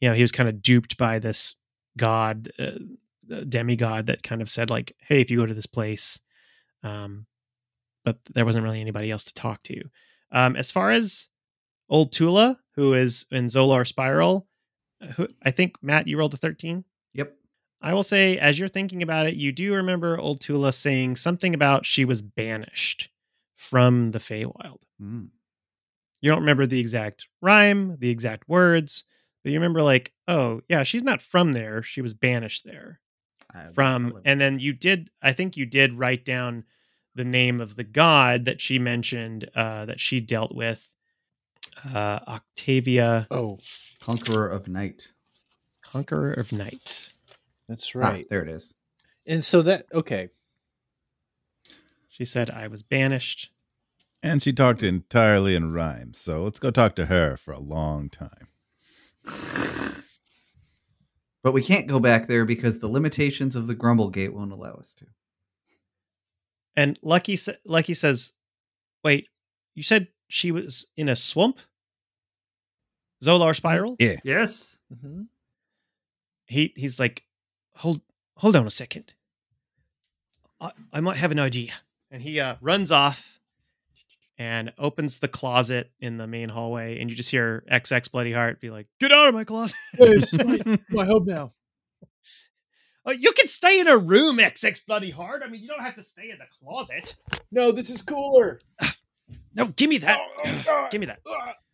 you 0.00 0.08
know 0.08 0.14
he 0.14 0.22
was 0.22 0.32
kind 0.38 0.48
of 0.48 0.62
duped 0.62 0.96
by 0.98 1.18
this 1.18 1.54
god 1.96 2.50
uh, 2.58 2.72
demigod 3.48 4.06
that 4.06 4.22
kind 4.22 4.42
of 4.42 4.50
said 4.50 4.70
like 4.70 4.94
hey 5.08 5.20
if 5.20 5.30
you 5.30 5.38
go 5.38 5.46
to 5.46 5.54
this 5.60 5.72
place 5.78 6.20
Um, 6.82 7.26
but 8.04 8.18
there 8.34 8.44
wasn't 8.44 8.64
really 8.64 8.80
anybody 8.80 9.10
else 9.10 9.24
to 9.24 9.34
talk 9.34 9.62
to. 9.64 9.82
Um, 10.30 10.56
as 10.56 10.70
far 10.70 10.90
as 10.90 11.28
old 11.88 12.12
Tula, 12.12 12.58
who 12.76 12.94
is 12.94 13.24
in 13.30 13.46
Zolar 13.46 13.86
Spiral, 13.86 14.46
who 15.16 15.26
I 15.42 15.50
think 15.50 15.76
Matt, 15.82 16.08
you 16.08 16.18
rolled 16.18 16.34
a 16.34 16.36
thirteen. 16.38 16.84
Yep. 17.14 17.36
I 17.82 17.92
will 17.92 18.02
say, 18.02 18.38
as 18.38 18.58
you're 18.58 18.68
thinking 18.68 19.02
about 19.02 19.26
it, 19.26 19.34
you 19.34 19.52
do 19.52 19.74
remember 19.74 20.18
old 20.18 20.40
Tula 20.40 20.72
saying 20.72 21.16
something 21.16 21.54
about 21.54 21.84
she 21.84 22.04
was 22.04 22.22
banished 22.22 23.10
from 23.56 24.10
the 24.10 24.18
Feywild. 24.18 24.78
Mm. 25.00 25.28
You 26.22 26.30
don't 26.30 26.40
remember 26.40 26.66
the 26.66 26.80
exact 26.80 27.28
rhyme, 27.42 27.96
the 27.98 28.08
exact 28.08 28.48
words, 28.48 29.04
but 29.42 29.52
you 29.52 29.58
remember 29.58 29.82
like, 29.82 30.12
oh 30.28 30.62
yeah, 30.68 30.82
she's 30.82 31.02
not 31.02 31.20
from 31.20 31.52
there. 31.52 31.82
She 31.82 32.00
was 32.00 32.14
banished 32.14 32.64
there 32.64 33.00
I 33.52 33.66
from, 33.72 34.20
and 34.24 34.40
then 34.40 34.58
you 34.58 34.72
did. 34.72 35.10
I 35.20 35.34
think 35.34 35.56
you 35.56 35.66
did 35.66 35.98
write 35.98 36.24
down 36.24 36.64
the 37.14 37.24
name 37.24 37.60
of 37.60 37.76
the 37.76 37.84
god 37.84 38.46
that 38.46 38.60
she 38.60 38.78
mentioned 38.78 39.50
uh, 39.54 39.84
that 39.84 40.00
she 40.00 40.20
dealt 40.20 40.54
with, 40.54 40.88
uh, 41.84 42.20
Octavia, 42.28 43.26
Oh, 43.30 43.58
Conqueror 44.00 44.48
of 44.48 44.68
Night. 44.68 45.08
Conqueror 45.82 46.32
of 46.32 46.52
Night. 46.52 47.12
that's 47.68 47.94
Ah, 47.94 47.98
right. 48.00 48.26
there 48.30 48.42
it 48.42 48.48
is. 48.48 48.74
and 49.26 49.44
so 49.44 49.62
that 49.62 49.86
okay. 49.92 50.28
She 52.08 52.24
said, 52.24 52.50
"I 52.50 52.68
was 52.68 52.82
banished." 52.82 53.50
And 54.22 54.42
she 54.42 54.52
talked 54.52 54.82
entirely 54.82 55.54
in 55.54 55.72
rhyme. 55.72 56.14
So 56.14 56.44
let's 56.44 56.58
go 56.58 56.70
talk 56.70 56.94
to 56.96 57.06
her 57.06 57.36
for 57.36 57.52
a 57.52 57.58
long 57.60 58.08
time. 58.08 58.48
But 61.42 61.52
we 61.52 61.62
can't 61.62 61.86
go 61.86 61.98
back 62.00 62.26
there 62.26 62.44
because 62.46 62.78
the 62.78 62.88
limitations 62.88 63.54
of 63.54 63.66
the 63.66 63.74
Grumble 63.74 64.08
Gate 64.08 64.32
won't 64.32 64.52
allow 64.52 64.72
us 64.74 64.94
to. 64.94 65.06
And 66.76 66.98
Lucky, 67.02 67.38
Lucky 67.66 67.92
says, 67.94 68.32
"Wait, 69.02 69.28
you 69.74 69.82
said 69.82 70.08
she 70.28 70.50
was 70.52 70.86
in 70.96 71.08
a 71.08 71.16
swamp? 71.16 71.58
Zolar 73.22 73.54
Spiral?" 73.54 73.96
Yeah. 73.98 74.16
Yes. 74.24 74.78
hmm 75.02 75.22
He 76.46 76.72
he's 76.76 76.98
like, 76.98 77.24
"Hold 77.76 78.00
hold 78.36 78.56
on 78.56 78.66
a 78.66 78.70
second. 78.70 79.14
I, 80.60 80.70
I 80.92 81.00
might 81.00 81.16
have 81.16 81.32
an 81.32 81.38
idea." 81.38 81.72
And 82.10 82.22
he 82.22 82.38
uh, 82.38 82.56
runs 82.60 82.90
off 82.92 83.40
and 84.38 84.72
opens 84.78 85.18
the 85.20 85.28
closet 85.28 85.90
in 86.00 86.16
the 86.16 86.26
main 86.26 86.48
hallway, 86.48 87.00
and 87.00 87.08
you 87.10 87.16
just 87.16 87.30
hear 87.30 87.64
XX 87.70 88.10
Bloody 88.10 88.32
Heart 88.32 88.60
be 88.60 88.70
like, 88.70 88.86
"Get 89.00 89.12
out 89.12 89.28
of 89.28 89.34
my 89.34 89.44
closet! 89.44 89.76
Hey, 89.96 90.14
this 90.14 90.32
is 90.32 90.44
my, 90.44 90.60
my 90.90 91.04
home 91.06 91.24
now. 91.24 91.52
oh, 93.06 93.12
you 93.12 93.32
can 93.32 93.48
stay 93.48 93.80
in 93.80 93.88
a 93.88 93.96
room, 93.96 94.38
XX 94.38 94.84
Bloody 94.86 95.10
Heart. 95.10 95.42
I 95.44 95.48
mean, 95.48 95.62
you 95.62 95.68
don't 95.68 95.82
have 95.82 95.94
to 95.96 96.02
stay 96.02 96.30
in 96.30 96.38
the 96.38 96.46
closet. 96.60 97.14
No, 97.52 97.72
this 97.72 97.90
is 97.90 98.02
cooler. 98.02 98.60
No, 99.54 99.66
give 99.68 99.88
me 99.90 99.98
that. 99.98 100.18
give 100.90 101.00
me 101.00 101.06
that." 101.06 101.20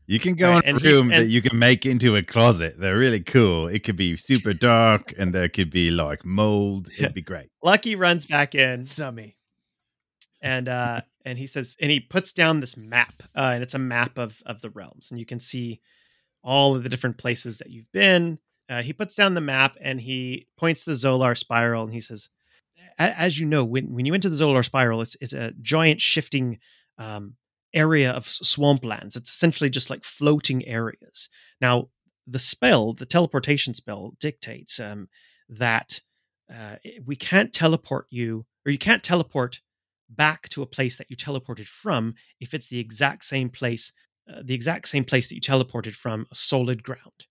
You 0.06 0.18
can 0.18 0.34
go 0.34 0.50
Right, 0.50 0.64
in 0.64 0.70
a 0.70 0.76
and 0.76 0.84
he- 0.84 0.92
room 0.92 1.08
that 1.08 1.28
you 1.28 1.40
can 1.40 1.56
make 1.56 1.86
into 1.86 2.16
a 2.16 2.22
closet. 2.22 2.74
They're 2.80 2.98
really 2.98 3.20
cool. 3.20 3.68
It 3.68 3.84
could 3.84 3.94
be 3.96 4.16
super 4.16 4.52
dark 4.72 5.14
and 5.16 5.32
there 5.32 5.48
could 5.48 5.70
be 5.70 5.92
like 5.92 6.24
mold. 6.24 6.88
It'd 6.98 7.14
be 7.14 7.22
great. 7.22 7.48
Lucky 7.62 7.94
runs 7.94 8.26
back 8.26 8.56
in. 8.56 8.80
It's 8.82 8.98
not 8.98 9.14
me. 9.14 9.36
and 10.42 10.68
uh 10.68 11.00
and 11.24 11.38
he 11.38 11.46
says 11.46 11.76
and 11.80 11.90
he 11.90 12.00
puts 12.00 12.32
down 12.32 12.58
this 12.60 12.76
map 12.76 13.22
uh 13.36 13.50
and 13.54 13.62
it's 13.62 13.74
a 13.74 13.78
map 13.78 14.18
of 14.18 14.42
of 14.46 14.60
the 14.62 14.70
realms 14.70 15.10
and 15.10 15.20
you 15.20 15.26
can 15.26 15.38
see 15.38 15.80
all 16.42 16.74
of 16.74 16.82
the 16.82 16.88
different 16.88 17.18
places 17.18 17.58
that 17.58 17.70
you've 17.70 17.90
been 17.92 18.38
uh, 18.70 18.82
he 18.82 18.92
puts 18.92 19.14
down 19.14 19.34
the 19.34 19.40
map 19.40 19.76
and 19.80 20.00
he 20.00 20.46
points 20.56 20.84
the 20.84 20.92
zolar 20.92 21.36
spiral 21.36 21.84
and 21.84 21.92
he 21.92 22.00
says 22.00 22.30
as 22.98 23.38
you 23.38 23.44
know 23.46 23.64
when 23.64 23.92
when 23.92 24.06
you 24.06 24.14
enter 24.14 24.28
the 24.30 24.36
zolar 24.36 24.64
spiral 24.64 25.02
it's 25.02 25.16
it's 25.20 25.34
a 25.34 25.52
giant 25.60 26.00
shifting 26.00 26.58
um 26.98 27.34
area 27.74 28.12
of 28.12 28.26
swamplands. 28.26 29.16
It's 29.16 29.30
essentially 29.30 29.70
just 29.70 29.90
like 29.90 30.04
floating 30.04 30.66
areas. 30.66 31.28
Now 31.60 31.88
the 32.26 32.38
spell 32.38 32.92
the 32.92 33.06
teleportation 33.06 33.74
spell 33.74 34.12
dictates 34.20 34.78
um 34.78 35.08
that 35.48 36.00
uh, 36.52 36.76
we 37.04 37.16
can't 37.16 37.52
teleport 37.52 38.06
you 38.10 38.44
or 38.66 38.72
you 38.72 38.78
can't 38.78 39.02
teleport 39.02 39.60
back 40.10 40.48
to 40.48 40.62
a 40.62 40.66
place 40.66 40.96
that 40.96 41.08
you 41.08 41.16
teleported 41.16 41.66
from 41.66 42.14
if 42.40 42.54
it's 42.54 42.68
the 42.68 42.78
exact 42.78 43.24
same 43.24 43.48
place 43.48 43.92
uh, 44.32 44.42
the 44.44 44.54
exact 44.54 44.88
same 44.88 45.04
place 45.04 45.28
that 45.28 45.34
you 45.34 45.40
teleported 45.40 45.94
from 45.94 46.26
a 46.30 46.34
solid 46.34 46.82
ground. 46.82 47.26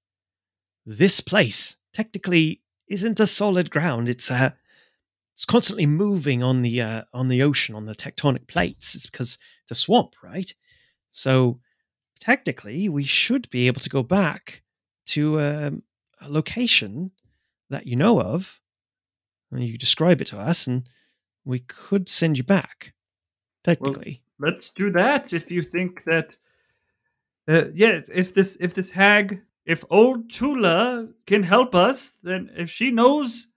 This 0.86 1.20
place 1.22 1.78
technically 1.94 2.62
isn't 2.88 3.20
a 3.20 3.28
solid 3.28 3.70
ground. 3.70 4.10
It's 4.10 4.32
uh 4.32 4.52
it's 5.40 5.46
constantly 5.46 5.86
moving 5.86 6.44
on 6.44 6.62
the 6.62 6.82
uh, 6.82 7.04
on 7.14 7.30
the 7.30 7.42
ocean 7.44 7.76
on 7.76 7.86
the 7.86 7.96
tectonic 7.96 8.46
plates 8.48 8.94
it's 8.94 9.06
because 9.06 9.38
it's 9.64 9.72
a 9.72 9.76
swamp 9.76 10.14
right 10.22 10.54
so 11.14 11.60
technically 12.20 12.90
we 12.90 13.06
should 13.06 13.50
be 13.50 13.68
able 13.68 13.80
to 13.80 13.90
go 13.90 14.04
back 14.04 14.62
to 15.06 15.40
um, 15.40 15.82
a 16.22 16.30
location 16.30 17.10
that 17.70 17.88
you 17.88 17.96
know 17.96 18.20
of 18.22 18.60
and 19.52 19.64
you 19.64 19.78
describe 19.78 20.20
it 20.22 20.28
to 20.28 20.38
us 20.38 20.68
and 20.68 20.90
we 21.46 21.60
could 21.60 22.10
send 22.10 22.38
you 22.38 22.44
back 22.44 22.94
technically 23.64 24.22
Let's 24.40 24.70
do 24.70 24.90
that 24.92 25.34
if 25.34 25.52
you 25.52 25.62
think 25.62 26.06
that. 26.06 26.38
Uh, 27.48 27.66
yes, 27.74 28.10
if 28.14 28.34
this 28.34 28.58
if 28.62 28.74
this 28.74 28.92
hag, 28.92 29.42
if 29.66 29.84
old 29.90 30.30
Tula 30.32 31.10
can 31.26 31.44
help 31.44 31.76
us, 31.76 32.16
then 32.24 32.50
if 32.56 32.70
she 32.70 32.90
knows 32.90 33.48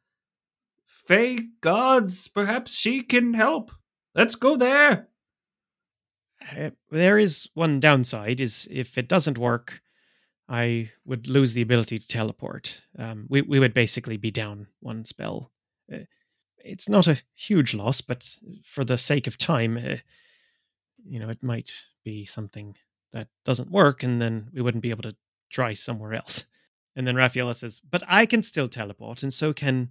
Fey 1.12 1.37
gods, 1.61 2.27
perhaps 2.27 2.75
she 2.75 3.03
can 3.03 3.35
help. 3.35 3.70
Let's 4.14 4.35
go 4.35 4.57
there. 4.57 5.09
Uh, 6.57 6.70
there 6.90 7.18
is 7.18 7.51
one 7.53 7.81
downside 7.81 8.40
is 8.40 8.66
if 8.70 8.96
it 8.96 9.09
doesn't 9.09 9.38
work 9.38 9.81
i 10.48 10.90
would 11.05 11.29
lose 11.29 11.53
the 11.53 11.62
ability 11.62 12.01
to 12.01 12.09
teleport 12.09 12.83
um, 12.98 13.27
we, 13.29 13.42
we 13.42 13.61
would 13.61 13.72
basically 13.72 14.16
be 14.16 14.31
down 14.33 14.66
one 14.81 15.05
spell 15.05 15.53
uh, 15.94 15.98
it's 16.64 16.88
not 16.88 17.07
a 17.07 17.22
huge 17.37 17.75
loss 17.75 18.01
but 18.01 18.29
for 18.64 18.85
the 18.85 18.98
sake 18.98 19.29
of 19.29 19.38
time 19.38 19.77
uh, 19.77 19.94
you 21.07 21.20
know 21.20 21.29
it 21.29 21.42
might 21.44 21.70
be 22.05 22.25
something 22.25 22.75
that 23.12 23.29
doesn't 23.44 23.70
work 23.70 24.03
and 24.03 24.20
then 24.20 24.51
we 24.53 24.62
wouldn't 24.62 24.83
be 24.83 24.90
able 24.90 25.03
to 25.03 25.14
try 25.48 25.72
somewhere 25.75 26.14
else 26.14 26.44
and 26.96 27.07
then 27.07 27.14
Raffaella 27.14 27.55
says 27.55 27.81
but 27.88 28.03
i 28.09 28.27
can 28.27 28.42
still 28.42 28.66
teleport 28.66 29.22
and 29.22 29.33
so 29.33 29.53
can 29.53 29.88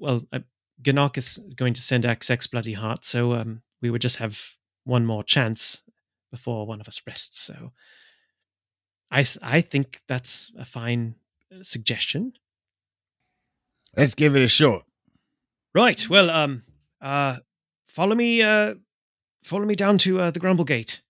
well 0.00 0.26
uh, 0.32 0.40
Ganok 0.82 1.16
is 1.16 1.38
going 1.54 1.74
to 1.74 1.80
send 1.80 2.04
xx 2.04 2.50
bloody 2.50 2.72
heart 2.72 3.04
so 3.04 3.34
um, 3.34 3.62
we 3.80 3.90
would 3.90 4.02
just 4.02 4.16
have 4.16 4.40
one 4.84 5.06
more 5.06 5.22
chance 5.22 5.82
before 6.30 6.66
one 6.66 6.80
of 6.80 6.88
us 6.88 7.00
rests. 7.06 7.40
So 7.40 7.72
I, 9.10 9.26
I 9.42 9.60
think 9.60 10.00
that's 10.06 10.52
a 10.58 10.64
fine 10.64 11.14
uh, 11.52 11.62
suggestion. 11.62 12.32
Let's 13.96 14.14
give 14.14 14.36
it 14.36 14.42
a 14.42 14.48
shot. 14.48 14.84
Right. 15.74 16.08
Well, 16.08 16.30
um, 16.30 16.62
uh, 17.00 17.38
follow 17.88 18.14
me, 18.14 18.42
uh, 18.42 18.74
follow 19.44 19.64
me 19.64 19.74
down 19.74 19.98
to 19.98 20.20
uh, 20.20 20.30
the 20.30 20.40
Grumble 20.40 20.64
Gate. 20.64 21.02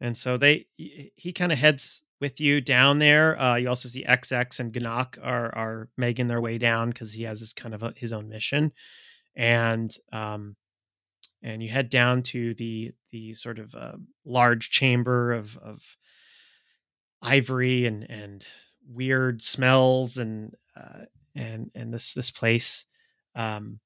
And 0.00 0.16
so 0.16 0.36
they, 0.36 0.66
he, 0.76 1.12
he 1.16 1.32
kind 1.32 1.52
of 1.52 1.58
heads 1.58 2.02
with 2.20 2.40
you 2.40 2.60
down 2.60 2.98
there. 2.98 3.40
Uh, 3.40 3.56
you 3.56 3.68
also 3.68 3.88
see 3.88 4.04
XX 4.04 4.60
and 4.60 4.72
Ganok 4.72 5.18
are 5.22 5.54
are 5.54 5.88
making 5.96 6.28
their 6.28 6.40
way 6.40 6.58
down 6.58 6.90
because 6.90 7.12
he 7.12 7.22
has 7.24 7.40
this 7.40 7.52
kind 7.52 7.74
of 7.74 7.82
a, 7.82 7.92
his 7.96 8.12
own 8.12 8.28
mission, 8.28 8.72
and 9.34 9.94
um, 10.12 10.56
and 11.42 11.62
you 11.62 11.68
head 11.68 11.88
down 11.88 12.22
to 12.22 12.54
the 12.54 12.92
the 13.10 13.34
sort 13.34 13.58
of 13.58 13.74
uh, 13.74 13.96
large 14.24 14.70
chamber 14.70 15.32
of 15.32 15.56
of 15.58 15.80
ivory 17.22 17.86
and 17.86 18.08
and 18.08 18.46
weird 18.88 19.40
smells 19.40 20.18
and 20.18 20.54
uh, 20.76 21.04
and 21.34 21.70
and 21.74 21.92
this 21.92 22.14
this 22.14 22.30
place 22.30 22.84
um, 23.34 23.80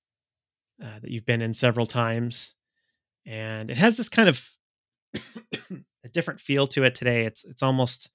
uh, 0.83 0.99
that 1.01 1.11
you've 1.11 1.27
been 1.27 1.42
in 1.42 1.55
several 1.55 1.87
times, 1.87 2.55
and 3.27 3.70
it 3.70 3.77
has 3.77 3.97
this 3.97 4.09
kind 4.09 4.29
of 4.29 4.44
a 6.05 6.09
different 6.12 6.40
feel 6.40 6.66
to 6.66 6.83
it 6.83 6.94
today. 6.94 7.27
It's 7.27 7.44
it's 7.44 7.62
almost 7.62 8.11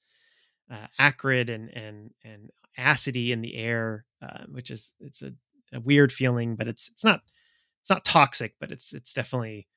uh, 0.72 0.88
acrid 0.98 1.50
and 1.50 1.70
and 1.70 2.12
and 2.24 2.50
acidity 2.78 3.32
in 3.32 3.42
the 3.42 3.56
air, 3.56 4.06
uh, 4.22 4.44
which 4.52 4.70
is 4.72 4.94
it's 5.00 5.22
a, 5.22 5.34
a 5.74 5.80
weird 5.80 6.12
feeling, 6.12 6.56
but 6.56 6.68
it's 6.68 6.90
it's 6.90 7.04
not 7.04 7.22
it's 7.82 7.90
not 7.90 8.06
toxic, 8.06 8.56
but 8.60 8.72
it's 8.72 8.94
it's 8.94 9.14
definitely 9.14 9.68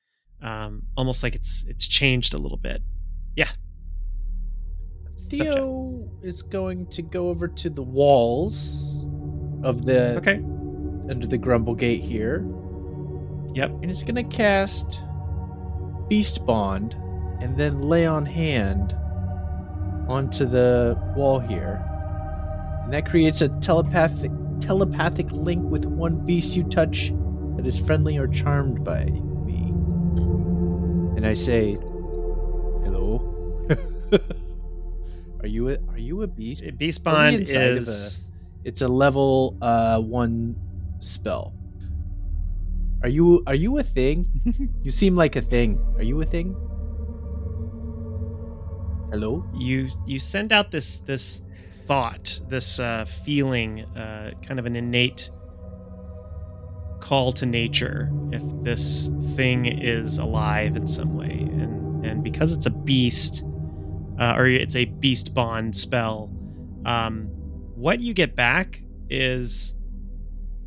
um, 0.41 0.83
almost 0.97 1.23
like 1.23 1.35
it's 1.35 1.65
it's 1.67 1.87
changed 1.87 2.33
a 2.33 2.37
little 2.37 2.57
bit. 2.57 2.81
Yeah. 3.35 3.49
Theo 5.29 6.09
is 6.21 6.41
going 6.41 6.87
to 6.87 7.01
go 7.01 7.29
over 7.29 7.47
to 7.47 7.69
the 7.69 7.81
walls 7.81 9.05
of 9.63 9.85
the 9.85 10.15
Okay. 10.17 10.35
under 11.09 11.25
the 11.25 11.37
Grumble 11.37 11.75
Gate 11.75 12.01
here. 12.03 12.45
Yep. 13.55 13.71
And 13.81 13.85
it's 13.89 14.03
gonna 14.03 14.23
cast 14.23 14.99
Beast 16.07 16.45
Bond 16.45 16.93
and 17.41 17.57
then 17.57 17.81
lay 17.81 18.05
on 18.05 18.25
hand 18.25 18.95
onto 20.13 20.45
the 20.45 20.95
wall 21.15 21.39
here. 21.39 21.81
And 22.83 22.93
that 22.93 23.05
creates 23.09 23.41
a 23.41 23.49
telepathic 23.59 24.31
telepathic 24.59 25.31
link 25.31 25.63
with 25.69 25.85
one 25.85 26.23
beast 26.25 26.55
you 26.55 26.63
touch 26.63 27.11
that 27.57 27.65
is 27.65 27.77
friendly 27.79 28.17
or 28.17 28.27
charmed 28.27 28.83
by 28.83 29.05
me. 29.45 29.73
and 31.17 31.25
I 31.25 31.33
say, 31.33 31.73
"Hello." 32.85 33.19
are 35.41 35.47
you 35.47 35.69
a 35.69 35.77
Are 35.89 35.97
you 35.97 36.21
a 36.21 36.27
beast? 36.27 36.63
Beast 36.77 37.03
Bond 37.03 37.41
is. 37.41 38.23
It's 38.63 38.81
a 38.81 38.87
level 38.87 39.57
uh 39.61 39.99
one 39.99 40.55
spell. 40.99 41.53
Are 43.01 43.09
you 43.09 43.43
Are 43.47 43.55
you 43.55 43.79
a 43.79 43.83
thing? 43.83 44.29
you 44.83 44.91
seem 44.91 45.15
like 45.15 45.35
a 45.35 45.41
thing. 45.41 45.81
Are 45.97 46.03
you 46.03 46.21
a 46.21 46.25
thing? 46.25 46.55
Hello. 49.13 49.45
you 49.53 49.89
you 50.07 50.17
send 50.17 50.51
out 50.51 50.71
this 50.71 50.97
this 51.01 51.43
thought 51.85 52.39
this 52.49 52.79
uh, 52.79 53.05
feeling 53.05 53.81
uh, 53.95 54.31
kind 54.41 54.59
of 54.59 54.65
an 54.65 54.75
innate 54.75 55.29
call 56.99 57.31
to 57.33 57.45
nature 57.45 58.09
if 58.31 58.41
this 58.63 59.11
thing 59.35 59.67
is 59.67 60.17
alive 60.17 60.75
in 60.75 60.87
some 60.87 61.15
way. 61.15 61.29
And 61.29 62.03
and 62.03 62.23
because 62.23 62.53
it's 62.53 62.65
a 62.65 62.71
beast 62.71 63.43
uh, 64.17 64.33
or 64.35 64.47
it's 64.47 64.75
a 64.75 64.85
beast 64.85 65.35
bond 65.35 65.75
spell 65.75 66.31
um, 66.87 67.27
what 67.75 67.99
you 67.99 68.15
get 68.15 68.35
back 68.35 68.81
is 69.11 69.75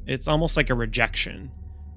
it's 0.07 0.29
almost 0.29 0.57
like 0.57 0.71
a 0.71 0.75
rejection. 0.75 1.51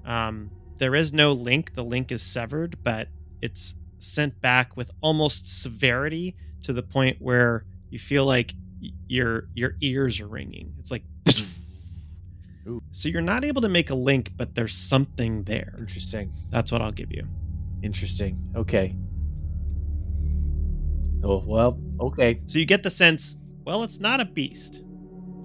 Um, 0.04 0.50
there 0.80 0.96
is 0.96 1.14
no 1.14 1.32
link. 1.32 1.76
The 1.76 1.84
link 1.84 2.12
is 2.12 2.24
severed 2.24 2.76
but 2.82 3.08
it's 3.40 3.76
sent 4.00 4.40
back 4.42 4.76
with 4.78 4.92
almost 5.02 5.62
severity 5.62 6.36
to 6.64 6.74
the 6.74 6.84
point 6.84 7.18
where 7.20 7.66
you 7.90 8.00
feel 8.00 8.26
like 8.26 8.54
your 9.08 9.50
your 9.54 9.76
ears 9.82 10.20
are 10.20 10.28
ringing. 10.28 10.74
It's 10.80 10.92
like 10.92 11.04
Ooh. 12.68 12.82
so 12.92 13.10
you're 13.10 13.22
not 13.22 13.44
able 13.44 13.62
to 13.62 13.70
make 13.70 13.90
a 13.90 13.96
link, 13.96 14.32
but 14.38 14.56
there's 14.56 14.76
something 14.76 15.44
there. 15.44 15.76
Interesting. 15.78 16.32
That's 16.50 16.72
what 16.72 16.82
I'll 16.82 16.92
give 16.92 17.12
you. 17.12 17.28
Interesting. 17.84 18.38
Okay. 18.56 18.96
Oh 21.24 21.44
well. 21.46 21.80
Okay. 22.00 22.42
So 22.46 22.60
you 22.60 22.66
get 22.66 22.84
the 22.84 22.90
sense, 22.90 23.36
well, 23.66 23.84
it's 23.84 24.00
not 24.00 24.20
a 24.20 24.26
beast. 24.26 24.82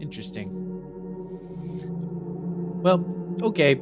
Interesting. 0.00 0.50
Well. 2.82 3.04
Okay. 3.42 3.80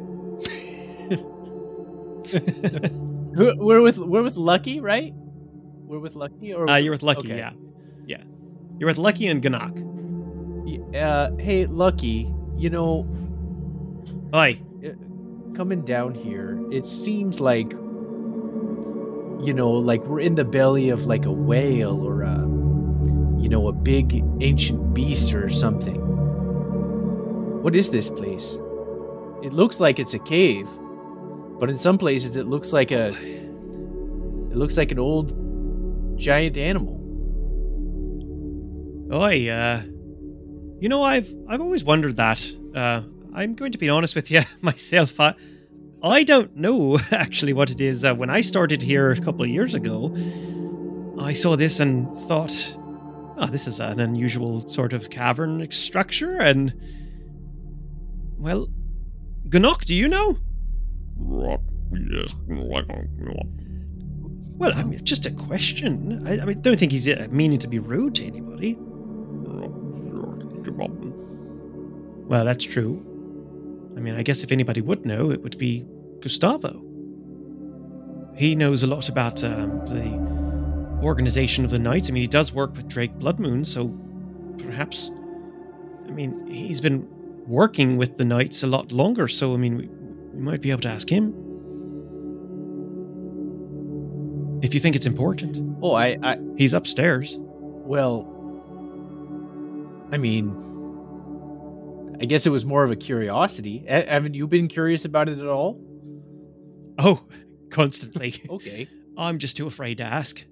Who- 3.35 3.55
we're 3.64 3.83
with 3.83 3.99
we're 3.99 4.23
with 4.23 4.37
Lucky, 4.37 4.81
right? 4.81 5.12
We're 5.87 5.99
with 6.01 6.14
Lucky, 6.14 6.53
or 6.55 6.68
Uh, 6.68 6.77
you're 6.77 6.92
with 6.92 7.03
Lucky, 7.03 7.29
Okay. 7.29 7.38
yeah, 7.38 7.53
yeah. 8.07 8.23
You're 8.79 8.88
with 8.88 8.99
Lucky 8.99 9.27
and 9.27 9.42
Ganak. 9.42 9.77
Uh, 10.97 11.31
hey, 11.38 11.66
Lucky. 11.66 12.33
You 12.57 12.71
know, 12.71 13.07
Oi, 14.35 14.59
coming 15.55 15.83
down 15.83 16.14
here, 16.14 16.59
it 16.71 16.87
seems 16.87 17.40
like 17.40 17.73
you 19.45 19.53
know, 19.53 19.71
like 19.73 20.05
we're 20.07 20.21
in 20.21 20.37
the 20.37 20.45
belly 20.45 20.88
of 20.90 21.07
like 21.07 21.27
a 21.27 21.33
whale 21.33 22.01
or 22.07 22.23
a 22.23 22.38
you 23.40 23.49
know, 23.49 23.66
a 23.68 23.73
big 23.73 24.23
ancient 24.40 24.95
beast 24.95 25.35
or 25.35 25.49
something. 25.49 26.01
What 27.62 27.75
is 27.75 27.90
this 27.90 28.09
place? 28.09 28.57
It 29.42 29.53
looks 29.53 29.81
like 29.81 29.99
it's 29.99 30.14
a 30.14 30.18
cave, 30.21 30.68
but 31.62 31.70
in 31.70 31.79
some 31.79 31.96
places 31.96 32.35
it 32.35 32.48
looks 32.48 32.72
like 32.72 32.90
a 32.90 33.11
it 33.11 34.57
looks 34.57 34.77
like 34.77 34.90
an 34.90 34.98
old 34.98 35.33
giant 36.18 36.57
animal. 36.57 36.98
oi. 39.12 39.48
Uh, 39.48 39.83
you 40.81 40.88
know, 40.88 41.05
I've 41.05 41.33
I've 41.48 41.61
always 41.61 41.85
wondered 41.85 42.16
that. 42.16 42.44
Uh, 42.75 43.03
I'm 43.33 43.55
going 43.55 43.70
to 43.70 43.79
be 43.79 43.88
honest 43.88 44.16
with 44.16 44.29
you 44.29 44.40
myself. 44.61 45.20
I, 45.20 45.37
I 46.03 46.25
don't 46.25 46.57
know 46.57 46.98
actually 47.12 47.53
what 47.53 47.70
it 47.70 47.81
is. 47.81 48.05
Uh, 48.05 48.12
when 48.12 48.29
I 48.29 48.40
started 48.40 48.83
here 48.83 49.12
a 49.12 49.20
couple 49.20 49.44
of 49.44 49.48
years 49.48 49.72
ago, 49.72 50.12
I 51.20 51.33
saw 51.33 51.55
this 51.55 51.79
and 51.79 52.12
thought, 52.27 52.77
oh, 53.38 53.46
this 53.46 53.68
is 53.68 53.79
an 53.79 54.01
unusual 54.01 54.66
sort 54.68 54.92
of 54.92 55.11
cavern 55.11 55.70
structure. 55.70 56.40
And, 56.40 56.75
well, 58.37 58.66
Ganak, 59.48 59.85
do 59.85 59.94
you 59.94 60.09
know? 60.09 60.38
Well, 64.59 64.72
I 64.75 64.85
mean, 64.85 65.05
just 65.05 65.27
a 65.27 65.31
question. 65.31 66.27
I, 66.27 66.40
I 66.40 66.44
mean, 66.44 66.61
don't 66.61 66.79
think 66.79 66.92
he's 66.92 67.09
uh, 67.09 67.27
meaning 67.31 67.59
to 67.59 67.68
be 67.68 67.79
rude 67.79 68.14
to 68.16 68.25
anybody. 68.25 68.77
Well, 72.29 72.44
that's 72.44 72.64
true. 72.64 73.03
I 73.96 74.01
mean, 74.01 74.14
I 74.14 74.22
guess 74.22 74.42
if 74.42 74.53
anybody 74.53 74.81
would 74.81 75.05
know, 75.05 75.31
it 75.31 75.42
would 75.42 75.59
be 75.59 75.85
Gustavo. 76.20 76.83
He 78.35 78.55
knows 78.55 78.83
a 78.83 78.87
lot 78.87 79.09
about 79.09 79.44
um, 79.44 79.85
the 79.87 81.05
organization 81.05 81.64
of 81.64 81.70
the 81.70 81.79
Knights. 81.79 82.09
I 82.09 82.12
mean, 82.12 82.22
he 82.22 82.29
does 82.29 82.53
work 82.53 82.75
with 82.77 82.88
Drake 82.88 83.14
Bloodmoon, 83.18 83.66
so 83.66 83.88
perhaps. 84.64 85.11
I 86.07 86.11
mean, 86.11 86.46
he's 86.46 86.81
been 86.81 87.07
working 87.46 87.96
with 87.96 88.16
the 88.16 88.25
Knights 88.25 88.62
a 88.62 88.66
lot 88.66 88.92
longer, 88.92 89.29
so 89.29 89.55
I 89.55 89.57
mean, 89.57 89.90
we 90.33 90.40
might 90.40 90.61
be 90.61 90.71
able 90.71 90.81
to 90.83 90.88
ask 90.88 91.09
him. 91.11 91.35
If 94.62 94.75
you 94.75 94.81
think 94.81 94.95
it's 94.97 95.07
important, 95.07 95.59
Oh, 95.83 95.95
I, 95.95 96.16
I 96.23 96.38
he's 96.57 96.73
upstairs. 96.73 97.37
well, 97.38 98.29
I 100.12 100.18
mean, 100.18 100.55
I 102.21 102.27
guess 102.27 102.47
it 102.47 102.51
was 102.51 102.64
more 102.64 102.85
of 102.85 102.90
a 102.92 102.97
curiosity. 102.97 103.85
A- 103.88 104.09
haven't 104.09 104.35
you 104.35 104.47
been 104.47 104.68
curious 104.68 105.05
about 105.05 105.29
it 105.29 105.38
at 105.40 105.47
all? 105.47 105.81
Oh, 106.99 107.23
constantly. 107.71 108.42
Okay. 108.51 108.87
I'm 109.18 109.38
just 109.38 109.57
too 109.57 109.66
afraid 109.66 109.99
to 109.99 110.05
ask. 110.05 110.42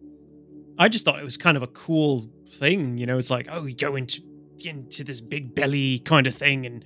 I 0.79 0.89
just 0.89 1.05
thought 1.05 1.19
it 1.21 1.25
was 1.25 1.37
kind 1.39 1.57
of 1.57 1.63
a 1.63 1.67
cool 1.69 2.29
thing, 2.55 2.99
you 2.99 3.07
know. 3.07 3.17
It's 3.17 3.31
like, 3.31 3.47
oh, 3.51 3.65
you 3.67 3.75
go 3.77 3.95
into 3.97 4.21
into 4.65 5.03
this 5.05 5.21
big 5.23 5.55
belly 5.55 6.01
kind 6.01 6.27
of 6.27 6.35
thing, 6.35 6.67
and 6.67 6.85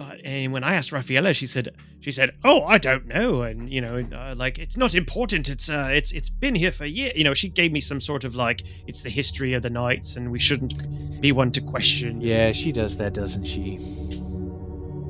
but 0.00 0.18
and 0.24 0.50
when 0.50 0.64
I 0.64 0.76
asked 0.76 0.92
Raffaella, 0.92 1.34
she 1.34 1.46
said 1.46 1.68
she 2.00 2.10
said, 2.10 2.30
oh, 2.42 2.64
I 2.64 2.78
don't 2.78 3.06
know, 3.06 3.42
and 3.42 3.70
you 3.70 3.82
know, 3.82 3.98
uh, 3.98 4.34
like 4.34 4.58
it's 4.58 4.78
not 4.78 4.94
important. 4.94 5.50
It's 5.50 5.68
uh, 5.68 5.90
it's 5.92 6.12
it's 6.12 6.30
been 6.30 6.54
here 6.54 6.72
for 6.72 6.86
years. 6.86 7.12
You 7.16 7.24
know, 7.24 7.34
she 7.34 7.50
gave 7.50 7.70
me 7.70 7.80
some 7.80 8.00
sort 8.00 8.24
of 8.24 8.34
like 8.34 8.62
it's 8.86 9.02
the 9.02 9.10
history 9.10 9.52
of 9.52 9.60
the 9.62 9.68
knights, 9.68 10.16
and 10.16 10.32
we 10.32 10.38
shouldn't 10.38 11.20
be 11.20 11.32
one 11.32 11.52
to 11.52 11.60
question. 11.60 12.18
Yeah, 12.22 12.52
she 12.52 12.72
does 12.72 12.96
that, 12.96 13.12
doesn't 13.12 13.44
she? 13.44 13.78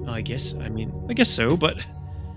I 0.08 0.22
guess. 0.22 0.54
I 0.54 0.68
mean, 0.68 0.92
I 1.08 1.12
guess 1.12 1.30
so, 1.30 1.56
but 1.56 1.86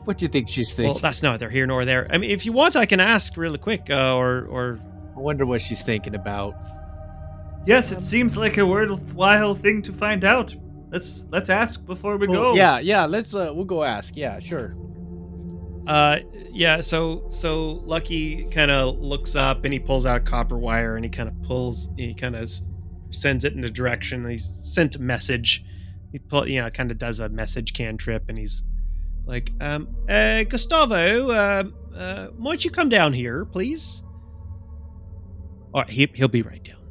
What 0.04 0.20
do 0.20 0.26
you 0.26 0.30
think 0.30 0.48
she's 0.48 0.74
thinking? 0.74 0.86
well, 0.86 0.94
thinking? 0.94 1.08
that's 1.08 1.24
neither 1.24 1.50
here 1.50 1.66
nor 1.66 1.86
there. 1.86 2.08
I 2.12 2.20
mean, 2.20 2.30
if 2.30 2.46
you 2.46 2.52
want, 2.54 2.76
I 2.76 2.86
can 2.86 3.00
ask 3.00 3.36
really 3.36 3.58
quick, 3.58 3.90
uh, 3.90 4.16
or 4.16 4.46
or 4.46 4.80
I 5.18 5.20
wonder 5.20 5.48
what 5.48 5.60
she's 5.64 5.82
thinking 5.82 6.14
about. 6.14 6.54
Yes, 7.66 7.92
it 7.92 8.04
seems 8.04 8.38
like 8.38 8.60
a 8.60 8.66
worthwhile 8.66 9.56
thing 9.56 9.82
to 9.82 9.92
find 9.92 10.24
out. 10.24 10.56
Let's 10.94 11.26
let's 11.32 11.50
ask 11.50 11.84
before 11.88 12.18
we 12.18 12.28
go. 12.28 12.54
Yeah, 12.54 12.78
yeah. 12.78 13.06
Let's. 13.06 13.34
Uh, 13.34 13.52
we'll 13.52 13.66
go 13.66 13.84
ask. 13.84 14.16
Yeah, 14.16 14.38
sure. 14.38 14.76
Uh, 15.88 16.20
yeah. 16.52 16.82
So 16.82 17.28
so 17.32 17.82
Lucky 17.84 18.44
kind 18.52 18.70
of 18.70 19.00
looks 19.00 19.36
up 19.36 19.66
and 19.66 19.74
he 19.74 19.80
pulls 19.80 20.06
out 20.06 20.18
a 20.18 20.20
copper 20.20 20.60
wire 20.60 20.96
and 20.96 21.04
he 21.04 21.10
kind 21.10 21.28
of 21.28 21.42
pulls. 21.42 21.90
He 21.98 22.14
kind 22.14 22.36
of 22.36 22.48
sends 23.10 23.44
it 23.44 23.54
in 23.54 23.64
a 23.64 23.72
direction. 23.72 24.30
He's 24.30 24.46
sent 24.46 24.96
a 24.96 25.02
message. 25.02 25.66
He 26.12 26.20
pull, 26.20 26.48
you 26.48 26.62
know, 26.62 26.70
kind 26.70 26.92
of 26.92 27.00
does 27.00 27.20
a 27.20 27.28
message 27.28 27.74
cantrip 27.74 28.30
and 28.30 28.38
he's 28.38 28.64
like, 29.26 29.52
um, 29.62 29.88
uh, 30.08 30.44
Gustavo, 30.44 31.32
uh, 31.32 31.64
uh, 31.96 32.28
might 32.38 32.64
you 32.64 32.70
come 32.70 32.90
down 32.90 33.14
here, 33.14 33.46
please? 33.46 34.04
All 35.74 35.82
right, 35.82 35.90
he 35.90 36.08
he'll 36.14 36.28
be 36.28 36.44
right 36.44 36.64
down. 36.64 36.82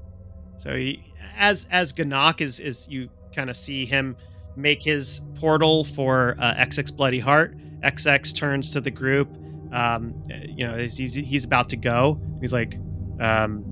So 0.57 0.75
he, 0.75 1.05
as 1.37 1.69
as 1.71 1.93
Ganak 1.93 2.41
is 2.41 2.59
is 2.59 2.89
you 2.89 3.09
kind 3.35 3.51
of 3.51 3.57
see 3.57 3.85
him 3.85 4.17
make 4.57 4.83
his 4.83 5.21
portal 5.35 5.85
for 5.85 6.37
uh, 6.39 6.55
XX 6.55 6.97
Bloody 6.97 7.21
Heart. 7.21 7.57
XX 7.83 8.35
turns 8.35 8.71
to 8.73 8.81
the 8.81 8.91
group. 8.91 9.29
Um, 9.73 10.23
you 10.47 10.67
know, 10.67 10.77
he's, 10.77 10.97
he's 10.97 11.15
he's 11.15 11.45
about 11.45 11.69
to 11.71 11.77
go. 11.77 12.21
He's 12.41 12.53
like, 12.53 12.79
um, 13.21 13.65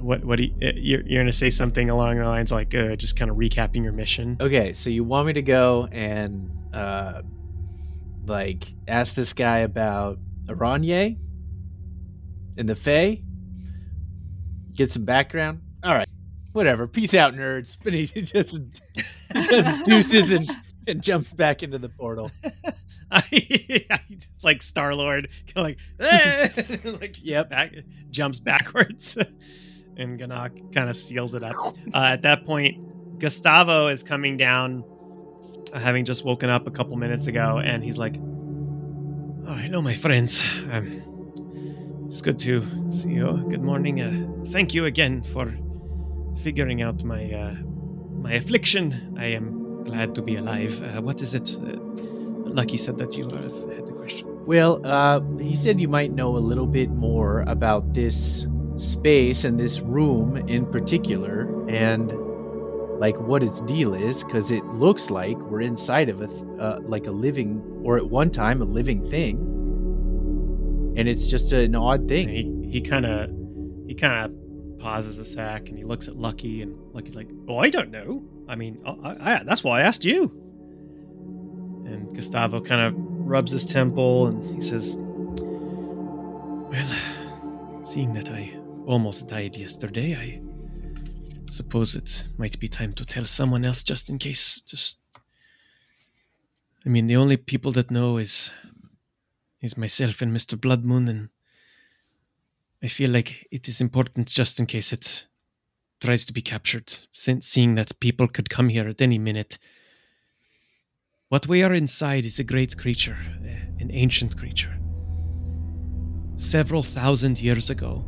what 0.00 0.24
what 0.24 0.36
do 0.36 0.44
you, 0.44 0.54
uh, 0.62 0.72
you're 0.74 1.02
you're 1.06 1.22
gonna 1.22 1.32
say 1.32 1.50
something 1.50 1.90
along 1.90 2.18
the 2.18 2.24
lines 2.24 2.52
like 2.52 2.74
uh, 2.74 2.96
just 2.96 3.16
kind 3.16 3.30
of 3.30 3.36
recapping 3.36 3.82
your 3.82 3.92
mission. 3.92 4.36
Okay, 4.40 4.72
so 4.72 4.90
you 4.90 5.04
want 5.04 5.26
me 5.26 5.32
to 5.34 5.42
go 5.42 5.88
and 5.92 6.50
uh, 6.72 7.22
like 8.26 8.64
ask 8.88 9.14
this 9.14 9.32
guy 9.32 9.58
about 9.58 10.18
Aranye 10.46 11.18
and 12.56 12.68
the 12.68 12.74
Fae? 12.74 13.22
Get 14.74 14.90
some 14.90 15.04
background. 15.04 15.60
Whatever. 16.54 16.86
Peace 16.86 17.14
out, 17.14 17.34
nerds. 17.34 17.76
But 17.84 17.92
he 17.92 18.06
just 18.06 18.60
just 19.34 19.84
deuces 19.84 20.32
and, 20.32 20.50
and 20.86 21.02
jumps 21.02 21.32
back 21.32 21.62
into 21.62 21.78
the 21.78 21.88
portal. 21.90 22.30
I, 23.10 23.86
like 24.42 24.62
Star 24.62 24.94
Lord, 24.94 25.28
kind 25.54 25.76
of 26.00 26.08
like, 26.08 26.08
"Eh," 26.10 26.78
like 27.00 27.16
Yep. 27.22 27.50
back, 27.50 27.72
jumps 28.10 28.38
backwards, 28.40 29.16
and 29.96 30.18
Ganak 30.18 30.72
kind 30.74 30.88
of 30.88 30.96
seals 30.96 31.34
it 31.34 31.42
up. 31.44 31.54
Uh, 31.92 32.08
at 32.12 32.22
that 32.22 32.44
point, 32.46 33.18
Gustavo 33.18 33.88
is 33.88 34.02
coming 34.02 34.36
down, 34.36 34.84
having 35.74 36.04
just 36.04 36.24
woken 36.24 36.50
up 36.50 36.66
a 36.66 36.70
couple 36.70 36.96
minutes 36.96 37.26
ago, 37.26 37.58
and 37.58 37.84
he's 37.84 37.98
like, 37.98 38.16
"Oh, 39.46 39.54
hello, 39.54 39.82
my 39.82 39.94
friends. 39.94 40.42
Um, 40.70 41.02
It's 42.06 42.20
good 42.22 42.38
to 42.40 42.64
see 42.90 43.10
you. 43.10 43.32
Good 43.50 43.62
morning. 43.62 44.00
Uh, 44.00 44.44
thank 44.46 44.72
you 44.74 44.84
again 44.86 45.22
for 45.22 45.46
figuring 46.44 46.82
out 46.82 47.02
my 47.02 47.32
uh, 47.32 47.54
my 48.22 48.34
affliction. 48.34 49.16
I 49.18 49.28
am 49.38 49.82
glad 49.84 50.14
to 50.14 50.22
be 50.22 50.36
alive. 50.36 50.80
Uh, 50.82 51.00
what 51.00 51.20
is 51.22 51.34
it? 51.34 51.56
Uh, 51.56 51.80
Lucky 52.60 52.76
said 52.76 52.98
that 52.98 53.16
you 53.16 53.24
had 53.24 53.86
the 53.86 53.92
question. 53.96 54.28
Well, 54.46 54.86
uh, 54.86 55.20
he 55.40 55.56
said 55.56 55.80
you 55.80 55.88
might 55.88 56.12
know 56.12 56.36
a 56.36 56.44
little 56.50 56.66
bit 56.66 56.90
more 56.90 57.40
about 57.48 57.94
this 57.94 58.46
space 58.76 59.44
and 59.44 59.58
this 59.58 59.80
room 59.80 60.36
in 60.36 60.66
particular, 60.66 61.48
and 61.68 62.12
like 63.00 63.18
what 63.18 63.42
its 63.42 63.60
deal 63.62 63.94
is, 63.94 64.22
because 64.22 64.50
it 64.50 64.64
looks 64.66 65.10
like 65.10 65.38
we're 65.38 65.62
inside 65.62 66.10
of 66.10 66.20
a 66.20 66.26
th- 66.26 66.44
uh, 66.60 66.78
like 66.82 67.06
a 67.06 67.10
living, 67.10 67.62
or 67.82 67.96
at 67.96 68.06
one 68.10 68.30
time 68.30 68.60
a 68.60 68.66
living 68.66 69.02
thing, 69.02 69.36
and 70.98 71.08
it's 71.08 71.26
just 71.26 71.52
an 71.52 71.74
odd 71.74 72.06
thing. 72.06 72.28
he 72.28 72.70
he 72.70 72.80
kind 72.82 73.06
of 73.06 73.30
he 73.88 73.94
kind 73.94 74.26
of 74.26 74.43
pauses 74.84 75.18
a 75.18 75.24
sec 75.24 75.70
and 75.70 75.78
he 75.78 75.84
looks 75.84 76.08
at 76.08 76.16
Lucky 76.16 76.60
and 76.60 76.76
Lucky's 76.92 77.16
like, 77.16 77.30
"Oh, 77.48 77.56
I 77.56 77.70
don't 77.70 77.90
know. 77.90 78.22
I 78.46 78.54
mean, 78.54 78.82
oh, 78.84 79.00
I, 79.02 79.12
I, 79.28 79.42
that's 79.42 79.64
why 79.64 79.80
I 79.80 79.82
asked 79.82 80.04
you." 80.04 80.30
And 81.86 82.14
Gustavo 82.14 82.60
kind 82.60 82.82
of 82.82 82.92
rubs 82.98 83.50
his 83.52 83.64
temple 83.64 84.26
and 84.26 84.54
he 84.54 84.60
says, 84.60 84.94
"Well, 86.70 86.90
seeing 87.86 88.12
that 88.12 88.30
I 88.30 88.54
almost 88.84 89.26
died 89.26 89.56
yesterday, 89.56 90.14
I 90.16 90.42
suppose 91.50 91.96
it 91.96 92.28
might 92.36 92.60
be 92.60 92.68
time 92.68 92.92
to 92.92 93.06
tell 93.06 93.24
someone 93.24 93.64
else 93.64 93.84
just 93.84 94.10
in 94.10 94.18
case. 94.18 94.60
Just, 94.60 94.98
I 96.84 96.90
mean, 96.90 97.06
the 97.06 97.16
only 97.16 97.38
people 97.38 97.72
that 97.72 97.90
know 97.90 98.18
is 98.18 98.52
is 99.62 99.78
myself 99.78 100.20
and 100.20 100.30
Mister 100.30 100.58
Bloodmoon, 100.58 101.08
and 101.08 101.30
I 102.84 102.86
feel 102.86 103.10
like 103.10 103.48
it 103.50 103.66
is 103.66 103.80
important 103.80 104.28
just 104.28 104.60
in 104.60 104.66
case 104.66 104.92
it 104.92 105.26
tries 106.02 106.26
to 106.26 106.34
be 106.34 106.42
captured, 106.42 106.94
since 107.14 107.46
seeing 107.48 107.76
that 107.76 107.98
people 107.98 108.28
could 108.28 108.50
come 108.50 108.68
here 108.68 108.86
at 108.86 109.00
any 109.00 109.18
minute. 109.18 109.58
What 111.30 111.46
we 111.46 111.62
are 111.62 111.72
inside 111.72 112.26
is 112.26 112.38
a 112.38 112.44
great 112.44 112.76
creature, 112.76 113.16
eh, 113.42 113.58
an 113.80 113.90
ancient 113.90 114.36
creature. 114.36 114.78
Several 116.36 116.82
thousand 116.82 117.40
years 117.40 117.70
ago, 117.70 118.04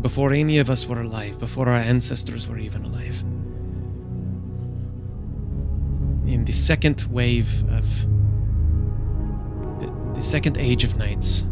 before 0.00 0.32
any 0.32 0.56
of 0.56 0.70
us 0.70 0.86
were 0.86 1.02
alive, 1.02 1.38
before 1.38 1.68
our 1.68 1.78
ancestors 1.78 2.48
were 2.48 2.58
even 2.58 2.86
alive. 2.86 3.20
In 6.26 6.44
the 6.46 6.54
second 6.54 7.02
wave 7.10 7.50
of 7.68 7.86
the, 9.78 9.92
the 10.14 10.22
second 10.22 10.56
age 10.56 10.84
of 10.84 10.96
nights, 10.96 11.44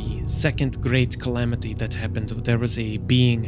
the 0.00 0.28
second 0.28 0.80
great 0.80 1.18
calamity 1.20 1.74
that 1.74 1.92
happened, 1.92 2.30
there 2.30 2.58
was 2.58 2.78
a 2.78 2.96
being, 2.98 3.46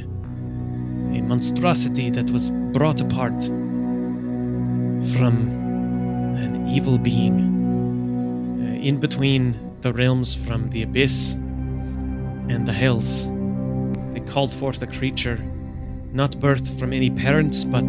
a 1.16 1.22
monstrosity 1.22 2.10
that 2.10 2.30
was 2.30 2.50
brought 2.72 3.00
apart 3.00 3.42
from 5.14 5.34
an 6.36 6.68
evil 6.68 6.98
being 6.98 7.36
uh, 8.60 8.74
in 8.84 9.00
between 9.00 9.58
the 9.80 9.92
realms 9.92 10.34
from 10.34 10.68
the 10.70 10.82
abyss 10.82 11.32
and 11.32 12.66
the 12.66 12.72
hells. 12.72 13.26
They 14.12 14.20
called 14.20 14.52
forth 14.54 14.82
a 14.82 14.86
creature 14.86 15.42
not 16.12 16.32
birthed 16.32 16.78
from 16.78 16.92
any 16.92 17.10
parents, 17.10 17.64
but 17.64 17.86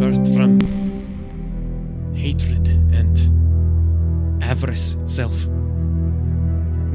birthed 0.00 0.34
from 0.34 0.60
hatred 2.14 2.68
and 2.92 4.42
avarice 4.42 4.94
itself. 4.94 5.34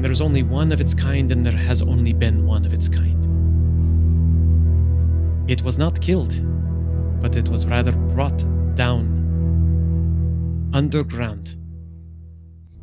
There 0.04 0.12
is 0.12 0.20
only 0.20 0.42
one 0.42 0.70
of 0.70 0.82
its 0.82 0.92
kind, 0.92 1.32
and 1.32 1.46
there 1.46 1.56
has 1.56 1.80
only 1.80 2.12
been 2.12 2.44
one 2.44 2.66
of 2.66 2.74
its 2.74 2.90
kind. 2.90 3.24
It 5.50 5.62
was 5.62 5.78
not 5.78 5.98
killed, 5.98 6.34
but 7.22 7.36
it 7.36 7.48
was 7.48 7.64
rather 7.64 7.92
brought 7.92 8.36
down 8.76 10.68
underground 10.74 11.56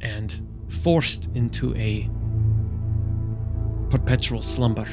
and 0.02 0.36
forced 0.68 1.30
into 1.36 1.76
a 1.76 2.10
perpetual 3.92 4.42
slumber. 4.42 4.88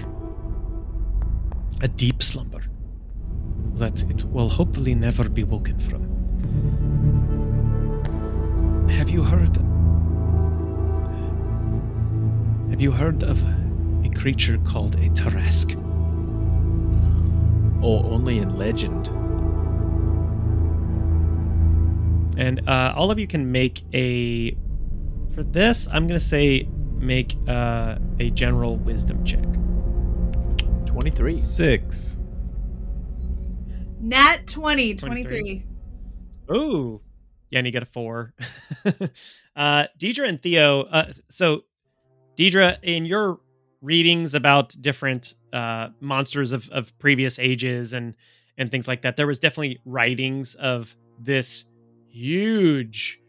A 1.81 1.89
deep 1.89 2.22
slumber 2.22 2.61
that 3.76 4.03
it 4.11 4.24
will 4.24 4.51
hopefully 4.51 4.95
never 4.95 5.31
be 5.31 5.45
woken 5.45 5.81
from. 5.81 6.03
Have 8.91 9.09
you 9.09 9.22
heard? 9.22 9.68
Have 12.71 12.83
you 12.83 12.91
heard 12.91 13.23
of 13.23 13.43
a 14.05 14.11
creature 14.11 14.59
called 14.59 14.95
a 14.97 15.09
Tarrasque? 15.11 15.75
Oh, 17.83 18.03
only 18.11 18.39
in 18.39 18.57
legend. 18.59 19.09
And 22.39 22.69
uh, 22.69 22.93
all 22.95 23.11
of 23.11 23.19
you 23.19 23.27
can 23.27 23.51
make 23.51 23.83
a. 23.95 24.57
For 25.35 25.43
this, 25.43 25.89
I'm 25.91 26.07
going 26.07 26.21
to 26.21 26.25
say 26.25 26.69
make 26.99 27.37
uh, 27.49 27.99
a 28.21 28.31
general 28.31 28.77
wisdom 28.77 29.25
check. 29.25 29.45
23. 30.87 31.41
Six. 31.41 32.19
Nat 34.01 34.47
20, 34.47 34.95
23. 34.95 35.64
23. 36.49 36.57
Ooh. 36.57 37.01
Yeah, 37.51 37.61
and 37.61 37.66
you 37.66 37.73
get 37.73 37.83
a 37.83 37.87
four. 37.87 38.35
uh, 39.57 39.87
Deidre 39.99 40.29
and 40.29 40.41
Theo. 40.41 40.83
Uh, 40.83 41.12
so, 41.31 41.64
Deidre, 42.39 42.78
in 42.82 43.05
your 43.05 43.41
readings 43.82 44.34
about 44.34 44.74
different 44.80 45.34
uh, 45.53 45.89
monsters 46.01 46.53
of, 46.53 46.68
of 46.70 46.97
previous 46.99 47.39
ages 47.39 47.93
and 47.93 48.14
and 48.59 48.70
things 48.72 48.89
like 48.89 49.03
that, 49.03 49.16
there 49.16 49.26
was 49.26 49.39
definitely 49.39 49.78
writings 49.84 50.55
of 50.57 50.97
this 51.18 51.66
huge 52.11 53.20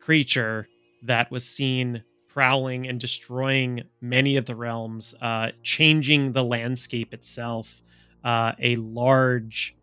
creature 0.00 0.68
that 1.02 1.30
was 1.30 1.46
seen 1.48 2.02
prowling 2.28 2.86
and 2.88 3.00
destroying 3.00 3.82
many 4.00 4.36
of 4.36 4.46
the 4.46 4.56
realms, 4.56 5.14
uh, 5.20 5.50
changing 5.62 6.32
the 6.32 6.44
landscape 6.44 7.12
itself. 7.14 7.82
Uh, 8.24 8.52
a 8.60 8.76
large, 8.76 9.76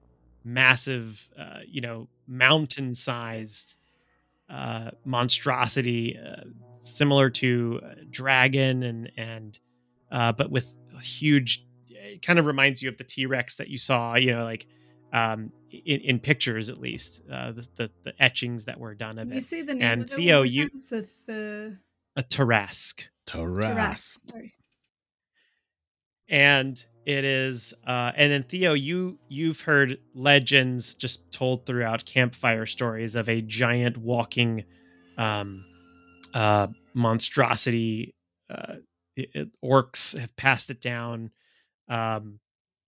massive, 0.45 1.27
uh, 1.37 1.59
you 1.67 1.81
know, 1.81 2.07
mountain-sized 2.27 3.75
uh, 4.49 4.91
monstrosity, 5.05 6.17
uh, 6.17 6.43
similar 6.81 7.29
to 7.29 7.79
dragon, 8.09 8.83
and 8.83 9.11
and 9.17 9.59
uh, 10.11 10.31
but 10.33 10.49
with 10.51 10.67
a 10.97 11.01
huge. 11.01 11.65
It 11.89 12.23
kind 12.23 12.39
of 12.39 12.45
reminds 12.45 12.81
you 12.81 12.89
of 12.89 12.97
the 12.97 13.03
T 13.03 13.25
Rex 13.27 13.55
that 13.55 13.67
you 13.67 13.77
saw, 13.77 14.15
you 14.15 14.31
know, 14.31 14.43
like 14.43 14.65
um, 15.13 15.51
in, 15.71 16.01
in 16.01 16.19
pictures 16.19 16.69
at 16.69 16.79
least, 16.79 17.21
uh, 17.31 17.51
the, 17.51 17.67
the 17.75 17.91
the 18.03 18.13
etchings 18.23 18.65
that 18.65 18.79
were 18.79 18.95
done 18.95 19.19
of 19.19 19.27
Can 19.27 19.31
you 19.31 19.37
it. 19.37 19.43
say 19.43 19.61
the 19.61 19.75
name 19.75 19.83
And 19.83 20.01
of 20.03 20.09
Theo, 20.11 20.41
you- 20.41 20.69
time? 20.69 20.81
So 20.81 21.03
the 21.27 21.77
A 22.15 22.23
Tarrasque. 22.23 23.03
Taras. 23.27 23.63
Tarrasque. 23.65 24.29
Sorry. 24.31 24.53
And 26.29 26.83
it 27.05 27.23
is 27.23 27.73
uh 27.87 28.11
and 28.15 28.31
then 28.31 28.43
theo 28.43 28.73
you 28.73 29.19
you've 29.29 29.61
heard 29.61 29.97
legends 30.13 30.95
just 30.95 31.29
told 31.31 31.65
throughout 31.65 32.05
campfire 32.05 32.65
stories 32.65 33.15
of 33.15 33.29
a 33.29 33.41
giant 33.41 33.97
walking 33.97 34.63
um 35.17 35.65
uh 36.33 36.67
monstrosity 36.93 38.15
uh 38.49 38.75
it, 39.15 39.29
it- 39.33 39.49
orcs 39.63 40.17
have 40.17 40.35
passed 40.37 40.69
it 40.69 40.81
down 40.81 41.31
um 41.89 42.39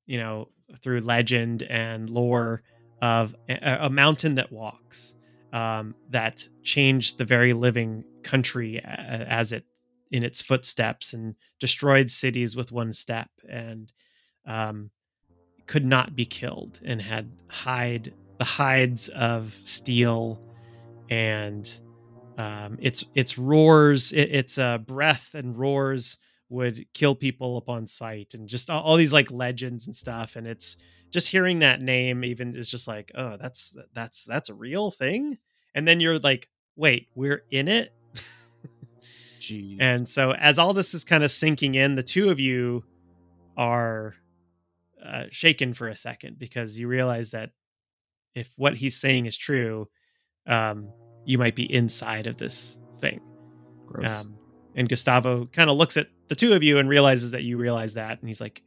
you 0.06 0.18
know 0.18 0.50
through 0.82 1.02
legend 1.02 1.64
and 1.64 2.10
lore 2.10 2.64
of 3.02 3.36
a, 3.50 3.78
a 3.82 3.89
mountain 3.89 4.36
that 4.36 4.52
walks 4.52 5.14
um 5.54 5.96
that 6.10 6.48
changed 6.64 7.18
the 7.18 7.26
very 7.26 7.54
living 7.54 8.06
country 8.24 8.80
as 8.84 9.52
it 9.52 9.66
in 10.12 10.24
its 10.24 10.41
footsteps 10.41 11.14
and 11.14 11.36
destroyed 11.59 12.09
cities 12.09 12.55
with 12.55 12.72
one 12.72 12.93
step 12.93 13.30
and 13.49 13.91
um, 14.45 14.89
could 15.68 15.86
not 15.86 16.16
be 16.16 16.26
killed 16.26 16.80
and 16.84 17.01
had 17.01 17.32
hide 17.49 18.14
the 18.38 18.43
hides 18.43 19.09
of 19.09 19.53
steel 19.64 20.39
and 21.09 21.80
um, 22.38 22.78
its 22.82 23.05
its 23.16 23.38
roars 23.38 24.12
it, 24.14 24.30
its 24.32 24.57
uh, 24.57 24.78
breath 24.80 25.30
and 25.34 25.57
roars 25.57 26.18
would 26.49 26.86
kill 26.93 27.16
people 27.16 27.57
upon 27.57 27.88
sight 27.88 28.34
and 28.34 28.47
just 28.47 28.70
all, 28.70 28.82
all 28.82 28.97
these 28.97 29.14
like 29.14 29.32
legends 29.32 29.86
and 29.86 29.95
stuff 29.95 30.36
and 30.36 30.47
it's 30.47 30.76
just 31.12 31.28
hearing 31.28 31.59
that 31.59 31.82
name 31.82 32.24
even 32.24 32.55
is 32.55 32.70
just 32.70 32.88
like 32.88 33.12
oh 33.16 33.38
that's 33.39 33.76
that's 33.93 34.26
that's 34.26 34.49
a 34.49 34.53
real 34.53 34.91
thing? 34.91 35.38
And 35.76 35.88
then 35.88 35.99
you're 35.99 36.20
like 36.20 36.49
wait 36.76 37.07
we're 37.16 37.43
in 37.51 37.68
it 37.68 37.93
Jeez. 39.42 39.78
and 39.80 40.08
so, 40.08 40.34
as 40.34 40.60
all 40.60 40.74
this 40.74 40.94
is 40.94 41.04
kind 41.04 41.24
of 41.24 41.32
sinking 41.32 41.76
in, 41.76 41.96
the 41.96 42.04
two 42.04 42.30
of 42.30 42.39
you 42.39 42.84
are 43.58 44.14
uh, 45.04 45.24
shaken 45.32 45.74
for 45.74 45.88
a 45.88 45.96
second 45.96 46.38
because 46.38 46.78
you 46.78 46.88
realize 46.88 47.32
that 47.32 47.50
if 48.36 48.52
what 48.56 48.76
he's 48.76 48.96
saying 48.96 49.26
is 49.26 49.36
true, 49.36 49.88
um, 50.48 50.89
you 51.26 51.39
might 51.39 51.56
be 51.56 51.72
inside 51.74 52.28
of 52.28 52.38
this 52.38 52.80
thing. 53.00 53.20
Gross. 53.88 54.08
Um, 54.08 54.36
and 54.76 54.88
Gustavo 54.88 55.48
kind 55.48 55.70
of 55.70 55.78
looks 55.78 55.98
at 55.98 56.08
the 56.30 56.36
two 56.36 56.54
of 56.54 56.62
you 56.62 56.78
and 56.78 56.88
realizes 56.88 57.32
that 57.32 57.44
you 57.44 57.58
realize 57.58 57.96
that, 57.96 58.20
and 58.20 58.28
he's 58.28 58.39
like, 58.42 58.62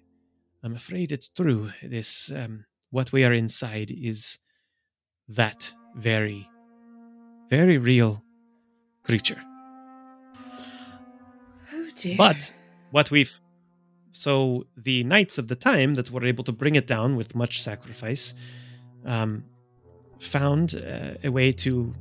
"I'm 0.65 0.75
afraid 0.75 1.13
it's 1.13 1.29
true. 1.29 1.71
This 1.83 2.33
um, 2.33 2.65
what 2.91 3.13
we 3.13 3.25
are 3.25 3.33
inside 3.33 3.91
is 3.91 4.39
that 5.29 5.73
very, 5.97 6.49
very 7.49 7.79
real 7.79 8.23
creature." 9.05 9.41
Dear. 11.95 12.17
But 12.17 12.53
what 12.91 13.11
we've 13.11 13.41
so 14.13 14.65
the 14.77 15.03
knights 15.05 15.39
of 15.39 15.49
the 15.49 15.57
time 15.57 15.95
that 15.95 16.11
were 16.11 16.25
able 16.25 16.45
to 16.45 16.53
bring 16.53 16.77
it 16.77 16.87
down 16.87 17.17
with 17.17 17.35
much 17.35 17.63
sacrifice 17.63 18.35
um, 19.05 19.45
found 20.21 20.77
uh, 20.77 21.15
a 21.25 21.31
way 21.31 21.51
to 21.53 21.93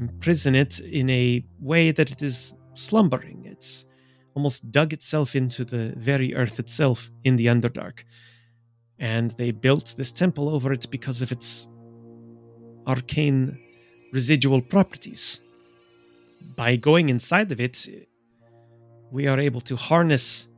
imprison 0.00 0.54
it 0.54 0.80
in 0.80 1.08
a 1.10 1.44
way 1.60 1.92
that 1.92 2.10
it 2.10 2.22
is 2.22 2.54
slumbering. 2.74 3.44
It's 3.46 3.86
almost 4.34 4.70
dug 4.72 4.92
itself 4.92 5.36
into 5.36 5.64
the 5.64 5.94
very 5.96 6.34
earth 6.34 6.58
itself 6.58 7.10
in 7.24 7.36
the 7.36 7.46
Underdark. 7.46 8.04
And 8.98 9.30
they 9.32 9.50
built 9.50 9.94
this 9.96 10.12
temple 10.12 10.48
over 10.48 10.72
it 10.72 10.90
because 10.90 11.22
of 11.22 11.32
its 11.32 11.68
arcane 12.86 13.58
residual 14.12 14.60
properties. 14.60 15.40
By 16.56 16.76
going 16.76 17.08
inside 17.08 17.52
of 17.52 17.60
it, 17.60 17.86
we 19.10 19.26
are 19.26 19.38
able 19.38 19.60
to 19.62 19.76
harness 19.76 20.48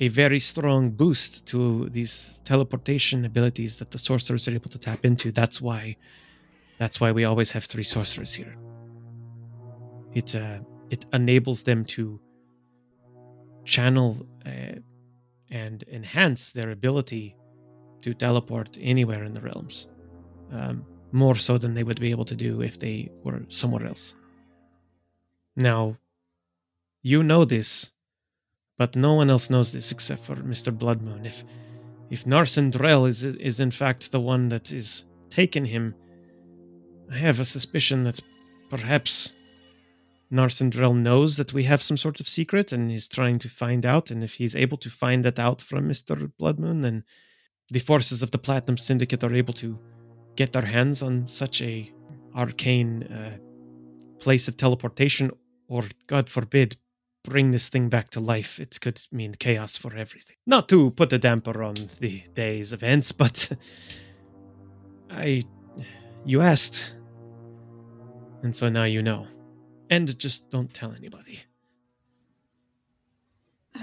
a 0.00 0.08
very 0.08 0.40
strong 0.40 0.90
boost 0.90 1.46
to 1.46 1.88
these 1.90 2.40
teleportation 2.44 3.24
abilities 3.24 3.76
that 3.78 3.90
the 3.90 3.98
sorcerers 3.98 4.48
are 4.48 4.52
able 4.52 4.70
to 4.70 4.78
tap 4.78 5.04
into. 5.04 5.32
That's 5.32 5.60
why 5.60 5.96
that's 6.78 7.00
why 7.00 7.12
we 7.12 7.24
always 7.24 7.50
have 7.52 7.64
three 7.64 7.84
sorcerers 7.84 8.34
here. 8.34 8.56
It 10.12 10.34
uh, 10.34 10.58
it 10.90 11.06
enables 11.12 11.62
them 11.62 11.84
to 11.86 12.20
channel 13.64 14.26
uh, 14.44 14.78
and 15.50 15.84
enhance 15.90 16.52
their 16.52 16.70
ability 16.70 17.36
to 18.02 18.12
teleport 18.12 18.76
anywhere 18.80 19.24
in 19.24 19.32
the 19.32 19.40
realms, 19.40 19.86
um, 20.52 20.84
more 21.12 21.36
so 21.36 21.56
than 21.56 21.72
they 21.72 21.84
would 21.84 22.00
be 22.00 22.10
able 22.10 22.24
to 22.24 22.36
do 22.36 22.60
if 22.60 22.78
they 22.78 23.10
were 23.22 23.40
somewhere 23.48 23.86
else. 23.86 24.14
Now, 25.56 25.96
you 27.04 27.22
know 27.22 27.44
this, 27.44 27.92
but 28.78 28.96
no 28.96 29.12
one 29.12 29.28
else 29.28 29.50
knows 29.50 29.72
this 29.72 29.92
except 29.92 30.24
for 30.24 30.36
Mr. 30.36 30.76
Bloodmoon. 30.76 31.26
If 31.26 31.44
if 32.08 32.24
Narsendrel 32.24 33.06
is 33.06 33.22
is 33.22 33.60
in 33.60 33.70
fact 33.70 34.10
the 34.10 34.20
one 34.20 34.48
that 34.48 34.72
is 34.72 35.04
taking 35.28 35.66
him, 35.66 35.94
I 37.12 37.18
have 37.18 37.40
a 37.40 37.44
suspicion 37.44 38.04
that 38.04 38.20
perhaps 38.70 39.34
Narsendrel 40.32 40.96
knows 40.96 41.36
that 41.36 41.52
we 41.52 41.64
have 41.64 41.82
some 41.82 41.98
sort 41.98 42.20
of 42.20 42.28
secret 42.28 42.72
and 42.72 42.90
is 42.90 43.06
trying 43.06 43.38
to 43.40 43.50
find 43.50 43.84
out. 43.84 44.10
And 44.10 44.24
if 44.24 44.32
he's 44.32 44.56
able 44.56 44.78
to 44.78 44.88
find 44.88 45.22
that 45.26 45.38
out 45.38 45.60
from 45.60 45.86
Mr. 45.86 46.32
Bloodmoon, 46.40 46.80
then 46.80 47.04
the 47.70 47.80
forces 47.80 48.22
of 48.22 48.30
the 48.30 48.38
Platinum 48.38 48.78
Syndicate 48.78 49.22
are 49.22 49.34
able 49.34 49.54
to 49.54 49.78
get 50.36 50.54
their 50.54 50.64
hands 50.64 51.02
on 51.02 51.26
such 51.26 51.60
a 51.60 51.92
arcane 52.34 53.02
uh, 53.04 53.36
place 54.20 54.48
of 54.48 54.56
teleportation, 54.56 55.30
or 55.68 55.84
God 56.06 56.30
forbid, 56.30 56.78
bring 57.24 57.50
this 57.50 57.68
thing 57.68 57.88
back 57.88 58.10
to 58.10 58.20
life. 58.20 58.60
It 58.60 58.78
could 58.80 59.02
mean 59.10 59.34
chaos 59.34 59.76
for 59.76 59.94
everything. 59.96 60.36
Not 60.46 60.68
to 60.68 60.90
put 60.92 61.12
a 61.12 61.18
damper 61.18 61.62
on 61.62 61.74
the 61.98 62.22
day's 62.34 62.72
events, 62.72 63.10
but 63.22 63.50
I, 65.10 65.42
you 66.24 66.40
asked, 66.40 66.94
and 68.42 68.54
so 68.54 68.68
now 68.68 68.84
you 68.84 69.02
know. 69.02 69.26
And 69.90 70.16
just 70.18 70.48
don't 70.50 70.72
tell 70.72 70.92
anybody. 70.92 71.42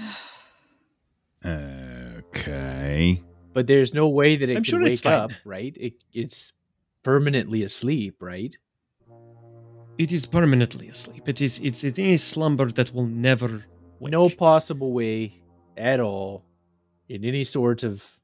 Okay. 2.34 3.20
But 3.52 3.66
there's 3.66 3.92
no 3.92 4.08
way 4.08 4.36
that 4.36 4.48
it 4.48 4.56
I'm 4.56 4.62
can 4.62 4.70
sure 4.70 4.82
wake 4.82 4.92
it's 4.92 5.00
fine. 5.00 5.12
up, 5.12 5.32
right? 5.44 5.76
It, 5.78 5.94
it's 6.12 6.52
permanently 7.02 7.62
asleep, 7.64 8.16
right? 8.20 8.56
It 9.98 10.10
is 10.12 10.26
permanently 10.26 10.88
asleep. 10.88 11.28
It 11.28 11.40
is 11.40 11.60
it's 11.60 11.84
in 11.84 11.98
a 11.98 12.16
slumber 12.16 12.72
that 12.72 12.94
will 12.94 13.06
never 13.06 13.64
wake. 14.00 14.12
No 14.12 14.28
possible 14.28 14.92
way 14.92 15.34
at 15.76 16.00
all 16.00 16.44
in 17.08 17.24
any 17.24 17.44
sort 17.44 17.82
of 17.82 18.18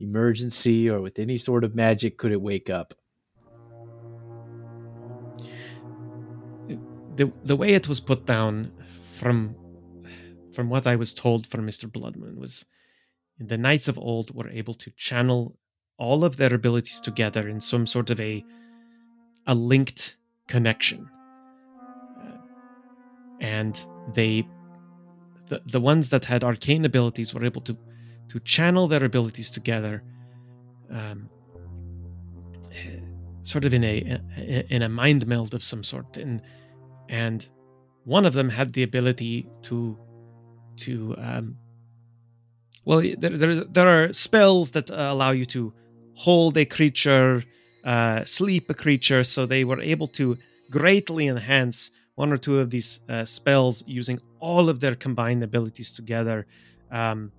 emergency 0.00 0.90
or 0.90 1.00
with 1.00 1.18
any 1.18 1.36
sort 1.36 1.64
of 1.64 1.74
magic 1.74 2.18
could 2.18 2.32
it 2.32 2.40
wake 2.40 2.68
up. 2.68 2.94
the 7.16 7.32
the 7.44 7.56
way 7.56 7.74
it 7.74 7.88
was 7.88 8.00
put 8.00 8.26
down 8.26 8.70
from 9.14 9.56
from 10.52 10.68
what 10.70 10.86
I 10.86 10.96
was 10.96 11.12
told 11.12 11.46
from 11.46 11.66
Mr. 11.66 11.90
Bloodmoon 11.90 12.36
was 12.36 12.64
the 13.38 13.58
knights 13.58 13.88
of 13.88 13.98
old 13.98 14.34
were 14.34 14.48
able 14.48 14.74
to 14.74 14.90
channel 14.92 15.58
all 15.98 16.24
of 16.24 16.36
their 16.36 16.54
abilities 16.54 17.00
together 17.00 17.48
in 17.48 17.60
some 17.60 17.86
sort 17.86 18.10
of 18.10 18.20
a 18.20 18.44
a 19.46 19.54
linked 19.54 20.16
connection. 20.46 21.08
Uh, 22.20 22.36
and 23.40 23.84
they 24.14 24.46
the, 25.48 25.60
the 25.66 25.80
ones 25.80 26.08
that 26.08 26.24
had 26.24 26.42
arcane 26.42 26.84
abilities 26.84 27.32
were 27.32 27.44
able 27.44 27.60
to 27.62 27.76
to 28.28 28.40
channel 28.40 28.88
their 28.88 29.04
abilities 29.04 29.50
together 29.50 30.02
um, 30.90 31.28
sort 33.42 33.64
of 33.64 33.72
in 33.72 33.84
a 33.84 34.20
in 34.70 34.82
a 34.82 34.88
mind 34.88 35.26
meld 35.26 35.54
of 35.54 35.62
some 35.62 35.84
sort 35.84 36.16
and 36.16 36.42
and 37.08 37.48
one 38.04 38.26
of 38.26 38.34
them 38.34 38.48
had 38.48 38.72
the 38.72 38.82
ability 38.82 39.48
to 39.62 39.96
to 40.76 41.14
um, 41.18 41.56
well 42.84 43.00
there, 43.00 43.30
there, 43.30 43.64
there 43.64 43.88
are 43.88 44.12
spells 44.12 44.72
that 44.72 44.90
allow 44.90 45.30
you 45.30 45.44
to 45.44 45.72
hold 46.14 46.56
a 46.56 46.64
creature 46.64 47.44
uh, 47.86 48.24
sleep 48.24 48.70
a 48.70 48.74
creature 48.74 49.24
so 49.24 49.46
they 49.46 49.64
were 49.64 49.80
able 49.80 50.08
to 50.08 50.36
greatly 50.70 51.28
enhance 51.28 51.90
one 52.16 52.32
or 52.32 52.38
two 52.38 52.60
of 52.60 52.70
these 52.70 53.00
uh, 53.08 53.24
spells 53.24 53.84
using 53.86 54.20
all 54.40 54.68
of 54.68 54.80
their 54.80 54.96
combined 54.96 55.42
abilities 55.42 55.92
together 55.92 56.46
um, 56.92 57.32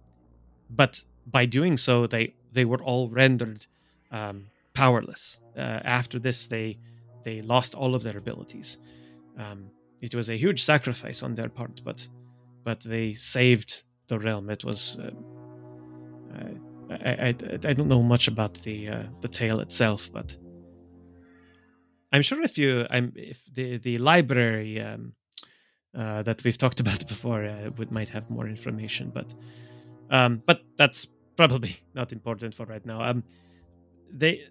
but 0.72 1.04
by 1.28 1.46
doing 1.46 1.78
so 1.78 2.08
they 2.08 2.34
they 2.54 2.66
were 2.66 2.84
all 2.84 3.10
rendered 3.10 3.66
um, 4.12 4.48
powerless 4.74 5.40
uh, 5.58 5.82
after 5.86 6.20
this 6.20 6.48
they 6.48 6.78
they 7.26 7.42
lost 7.42 7.76
all 7.76 7.96
of 7.96 8.04
their 8.04 8.18
abilities 8.18 8.80
um, 9.38 9.72
it 10.02 10.16
was 10.16 10.30
a 10.30 10.38
huge 10.38 10.64
sacrifice 10.64 11.24
on 11.24 11.36
their 11.36 11.50
part, 11.50 11.82
but 11.84 12.08
but 12.64 12.82
they 12.82 13.14
saved 13.14 13.84
the 14.08 14.20
realm. 14.20 14.50
It 14.50 14.64
was. 14.64 14.98
Uh, 15.00 15.12
I, 16.90 17.12
I, 17.12 17.28
I, 17.30 17.74
don't 17.74 17.88
know 17.88 18.02
much 18.02 18.28
about 18.28 18.54
the 18.56 18.90
uh, 18.90 19.04
the 19.22 19.28
tale 19.28 19.60
itself, 19.60 20.10
but 20.12 20.36
I'm 22.12 22.22
sure 22.22 22.42
if 22.42 22.58
you 22.58 22.86
I'm 22.90 23.14
if 23.16 23.44
the 23.54 23.78
the 23.78 23.98
library 23.98 24.80
um, 24.80 25.14
uh, 25.98 26.24
that 26.24 26.44
we've 26.44 26.58
talked 26.58 26.80
about 26.86 27.08
before 27.08 27.44
uh, 27.46 27.70
would 27.78 27.92
might 27.92 28.10
have 28.10 28.30
more 28.30 28.48
information, 28.48 29.12
but 29.14 29.34
um, 30.10 30.42
but 30.46 30.62
that's 30.78 31.08
probably 31.36 31.78
not 31.94 32.12
important 32.12 32.54
for 32.56 32.66
right 32.66 32.86
now. 32.86 33.02
Um, 33.02 33.24
they 34.12 34.44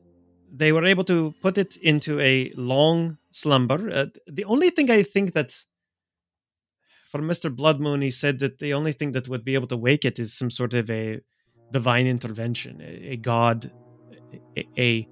they 0.53 0.73
were 0.73 0.85
able 0.85 1.05
to 1.05 1.35
put 1.43 1.59
it 1.59 1.77
into 1.79 2.21
a 2.21 2.51
long 2.57 3.19
slumber. 3.31 3.91
Uh, 3.91 4.07
the 4.27 4.45
only 4.45 4.71
thing 4.71 4.91
I 4.91 5.03
think 5.03 5.35
that 5.35 5.57
for 7.11 7.21
Mr. 7.21 7.55
Bloodmoon, 7.55 8.03
he 8.03 8.11
said 8.11 8.39
that 8.41 8.59
the 8.59 8.75
only 8.75 8.93
thing 8.93 9.13
that 9.13 9.29
would 9.29 9.45
be 9.45 9.55
able 9.55 9.69
to 9.69 9.77
wake 9.77 10.05
it 10.05 10.19
is 10.19 10.35
some 10.35 10.51
sort 10.51 10.75
of 10.75 10.91
a 10.91 11.21
divine 11.73 12.07
intervention, 12.07 12.81
a, 12.81 13.13
a 13.13 13.17
god, 13.17 13.71
a, 14.57 14.69
a, 14.79 15.09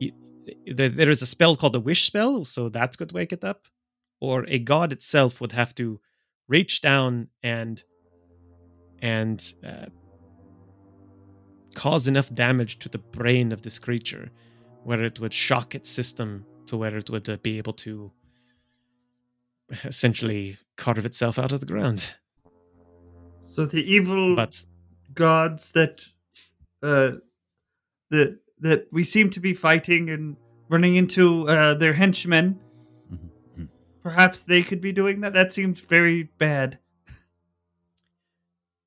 a 0.00 0.12
there 0.74 1.10
is 1.10 1.22
a 1.22 1.26
spell 1.26 1.56
called 1.56 1.74
a 1.74 1.80
wish 1.80 2.06
spell, 2.06 2.44
so 2.44 2.68
that 2.68 2.96
could 2.98 3.12
wake 3.12 3.32
it 3.32 3.44
up, 3.44 3.66
or 4.20 4.44
a 4.48 4.58
god 4.58 4.92
itself 4.92 5.40
would 5.40 5.52
have 5.52 5.74
to 5.74 6.00
reach 6.48 6.80
down 6.80 7.28
and 7.42 7.82
and 9.00 9.54
uh, 9.66 9.86
cause 11.74 12.06
enough 12.06 12.32
damage 12.34 12.78
to 12.78 12.88
the 12.88 12.98
brain 12.98 13.52
of 13.52 13.62
this 13.62 13.78
creature 13.78 14.30
where 14.84 15.02
it 15.02 15.18
would 15.18 15.32
shock 15.32 15.74
its 15.74 15.90
system 15.90 16.44
to 16.66 16.76
where 16.76 16.96
it 16.96 17.10
would 17.10 17.28
uh, 17.28 17.36
be 17.42 17.58
able 17.58 17.72
to 17.72 18.12
essentially 19.84 20.56
carve 20.76 21.06
itself 21.06 21.38
out 21.38 21.52
of 21.52 21.60
the 21.60 21.66
ground. 21.66 22.14
So 23.40 23.66
the 23.66 23.82
evil 23.82 24.36
But 24.36 24.64
gods 25.14 25.72
that 25.72 26.04
uh 26.82 27.12
that 28.10 28.38
that 28.60 28.86
we 28.92 29.04
seem 29.04 29.30
to 29.30 29.40
be 29.40 29.54
fighting 29.54 30.10
and 30.10 30.36
running 30.68 30.96
into 30.96 31.48
uh 31.48 31.74
their 31.74 31.92
henchmen 31.92 32.58
Mhm. 33.12 33.68
perhaps 34.02 34.40
they 34.40 34.62
could 34.62 34.80
be 34.80 34.92
doing 34.92 35.20
that 35.20 35.32
that 35.34 35.52
seems 35.52 35.80
very 35.80 36.24
bad 36.38 36.78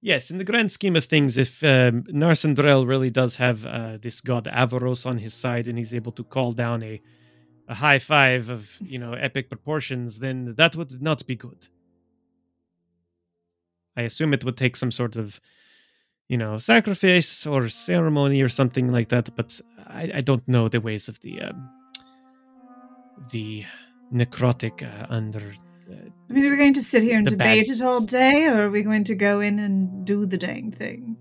yes, 0.02 0.32
in 0.32 0.38
the 0.38 0.44
grand 0.44 0.72
scheme 0.72 0.96
of 0.96 1.06
things, 1.06 1.38
if 1.38 1.62
um, 1.64 2.04
Narsendrel 2.04 2.88
really 2.88 3.10
does 3.10 3.36
have 3.36 3.66
uh, 3.66 3.98
this 3.98 4.22
god 4.22 4.46
Avaros 4.46 5.06
on 5.06 5.18
his 5.18 5.34
side 5.34 5.68
and 5.68 5.78
he's 5.78 5.94
able 5.94 6.12
to 6.14 6.24
call 6.24 6.54
down 6.54 6.84
a 6.84 7.02
a 7.70 7.74
high 7.74 8.00
five 8.00 8.48
of 8.50 8.70
you 8.80 8.98
know 9.00 9.14
epic 9.14 9.50
proportions, 9.50 10.20
then 10.20 10.56
that 10.56 10.76
would 10.76 11.02
not 11.02 11.26
be 11.28 11.36
good. 11.36 11.68
I 13.98 14.04
assume 14.04 14.34
it 14.34 14.46
would 14.46 14.56
take 14.58 14.76
some 14.78 14.92
sort 14.92 15.16
of, 15.18 15.42
you 16.30 16.38
know, 16.38 16.58
sacrifice 16.58 17.46
or 17.46 17.70
ceremony 17.70 18.42
or 18.42 18.50
something 18.50 18.92
like 18.92 19.10
that. 19.10 19.34
But 19.36 19.60
I, 19.88 20.12
I 20.16 20.22
don't 20.22 20.46
know 20.48 20.68
the 20.68 20.82
ways 20.82 21.08
of 21.08 21.20
the 21.22 21.42
um, 21.42 21.70
the 23.32 23.64
necrotic 24.14 24.84
uh, 24.84 25.08
under. 25.10 25.54
Uh, 25.90 25.94
I 26.30 26.34
mean, 26.34 26.46
are 26.46 26.52
we 26.52 26.58
going 26.58 26.74
to 26.74 26.82
sit 26.82 27.04
here 27.04 27.18
and 27.18 27.26
debate 27.26 27.68
bad- 27.68 27.76
it 27.76 27.82
all 27.82 28.02
day, 28.02 28.48
or 28.48 28.64
are 28.64 28.70
we 28.70 28.84
going 28.84 29.06
to 29.06 29.16
go 29.16 29.40
in 29.40 29.60
and 29.60 30.06
do 30.06 30.26
the 30.26 30.38
dang 30.38 30.72
thing? 30.72 31.18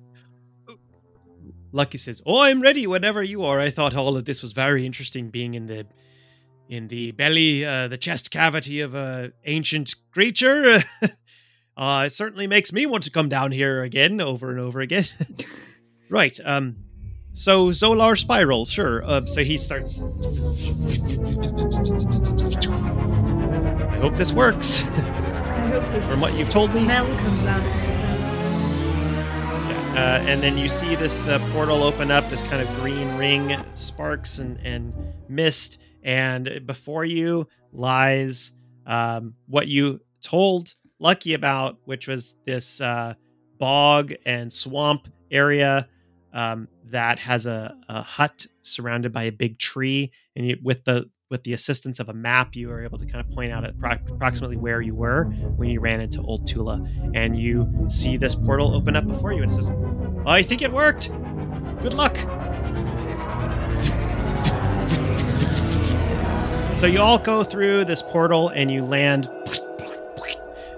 Lucky 1.72 1.98
says, 1.98 2.22
"Oh, 2.26 2.40
I'm 2.40 2.60
ready 2.60 2.86
whenever 2.86 3.22
you 3.22 3.44
are." 3.44 3.60
I 3.60 3.70
thought 3.70 3.94
all 3.94 4.16
of 4.16 4.24
this 4.24 4.42
was 4.42 4.52
very 4.52 4.84
interesting, 4.84 5.30
being 5.30 5.54
in 5.54 5.66
the 5.66 5.86
in 6.68 6.88
the 6.88 7.12
belly, 7.12 7.64
uh, 7.64 7.86
the 7.86 7.98
chest 7.98 8.32
cavity 8.32 8.80
of 8.80 8.94
a 8.94 9.32
ancient 9.44 9.94
creature. 10.12 10.78
uh, 11.76 12.04
it 12.06 12.10
certainly 12.10 12.46
makes 12.46 12.72
me 12.72 12.86
want 12.86 13.04
to 13.04 13.10
come 13.10 13.28
down 13.28 13.52
here 13.52 13.82
again, 13.82 14.20
over 14.20 14.50
and 14.50 14.58
over 14.58 14.80
again. 14.80 15.04
right. 16.10 16.38
Um. 16.44 16.76
So 17.32 17.68
Zolar 17.68 18.18
spiral, 18.18 18.64
sure. 18.64 19.04
Uh, 19.04 19.26
so 19.26 19.44
he 19.44 19.58
starts. 19.58 20.00
I 23.92 23.98
hope 24.00 24.16
this 24.16 24.32
works. 24.32 24.82
I 24.84 25.68
hope 25.68 25.84
this 25.92 26.10
From 26.10 26.20
what 26.20 26.36
you've 26.38 26.48
told 26.50 26.74
me. 26.74 26.84
smell 26.84 27.06
comes 27.18 27.44
out 27.44 27.60
of. 27.60 27.86
Uh, 29.96 30.20
and 30.26 30.42
then 30.42 30.58
you 30.58 30.68
see 30.68 30.94
this 30.94 31.26
uh, 31.26 31.38
portal 31.52 31.82
open 31.82 32.10
up, 32.10 32.28
this 32.28 32.42
kind 32.42 32.60
of 32.60 32.68
green 32.76 33.16
ring, 33.16 33.56
sparks 33.76 34.38
and, 34.38 34.58
and 34.60 34.92
mist. 35.26 35.78
And 36.02 36.66
before 36.66 37.06
you 37.06 37.48
lies 37.72 38.52
um, 38.84 39.34
what 39.46 39.68
you 39.68 40.00
told 40.20 40.74
Lucky 40.98 41.34
about, 41.34 41.76
which 41.84 42.08
was 42.08 42.36
this 42.46 42.80
uh, 42.80 43.14
bog 43.58 44.14
and 44.24 44.52
swamp 44.52 45.08
area 45.30 45.88
um, 46.32 46.68
that 46.84 47.18
has 47.18 47.46
a, 47.46 47.76
a 47.88 48.02
hut 48.02 48.46
surrounded 48.62 49.12
by 49.12 49.24
a 49.24 49.32
big 49.32 49.58
tree. 49.58 50.10
And 50.34 50.46
you, 50.46 50.56
with 50.62 50.84
the 50.84 51.10
with 51.28 51.42
the 51.42 51.52
assistance 51.54 51.98
of 51.98 52.08
a 52.08 52.14
map, 52.14 52.54
you 52.54 52.68
were 52.68 52.84
able 52.84 52.98
to 52.98 53.04
kind 53.04 53.18
of 53.20 53.28
point 53.34 53.50
out 53.50 53.64
appro- 53.64 54.10
approximately 54.10 54.56
where 54.56 54.80
you 54.80 54.94
were 54.94 55.24
when 55.56 55.68
you 55.68 55.80
ran 55.80 56.00
into 56.00 56.22
Old 56.22 56.46
Tula. 56.46 56.86
And 57.14 57.38
you 57.38 57.68
see 57.88 58.16
this 58.16 58.34
portal 58.34 58.74
open 58.74 58.94
up 58.94 59.06
before 59.06 59.32
you, 59.32 59.42
and 59.42 59.50
it 59.50 59.54
says, 59.54 59.72
I 60.24 60.42
think 60.42 60.62
it 60.62 60.72
worked. 60.72 61.10
Good 61.82 61.94
luck. 61.94 62.16
So 66.76 66.86
you 66.86 67.00
all 67.00 67.18
go 67.18 67.42
through 67.42 67.86
this 67.86 68.02
portal 68.02 68.50
and 68.50 68.70
you 68.70 68.84
land 68.84 69.30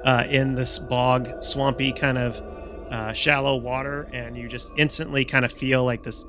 uh, 0.09 0.25
in 0.31 0.55
this 0.55 0.79
bog, 0.79 1.43
swampy 1.43 1.93
kind 1.93 2.17
of 2.17 2.37
uh, 2.91 3.13
shallow 3.13 3.57
water, 3.57 4.09
and 4.15 4.39
you 4.39 4.49
just 4.49 4.73
instantly 4.79 5.23
kind 5.23 5.45
of 5.45 5.53
feel 5.53 5.85
like 5.85 6.03
this 6.03 6.25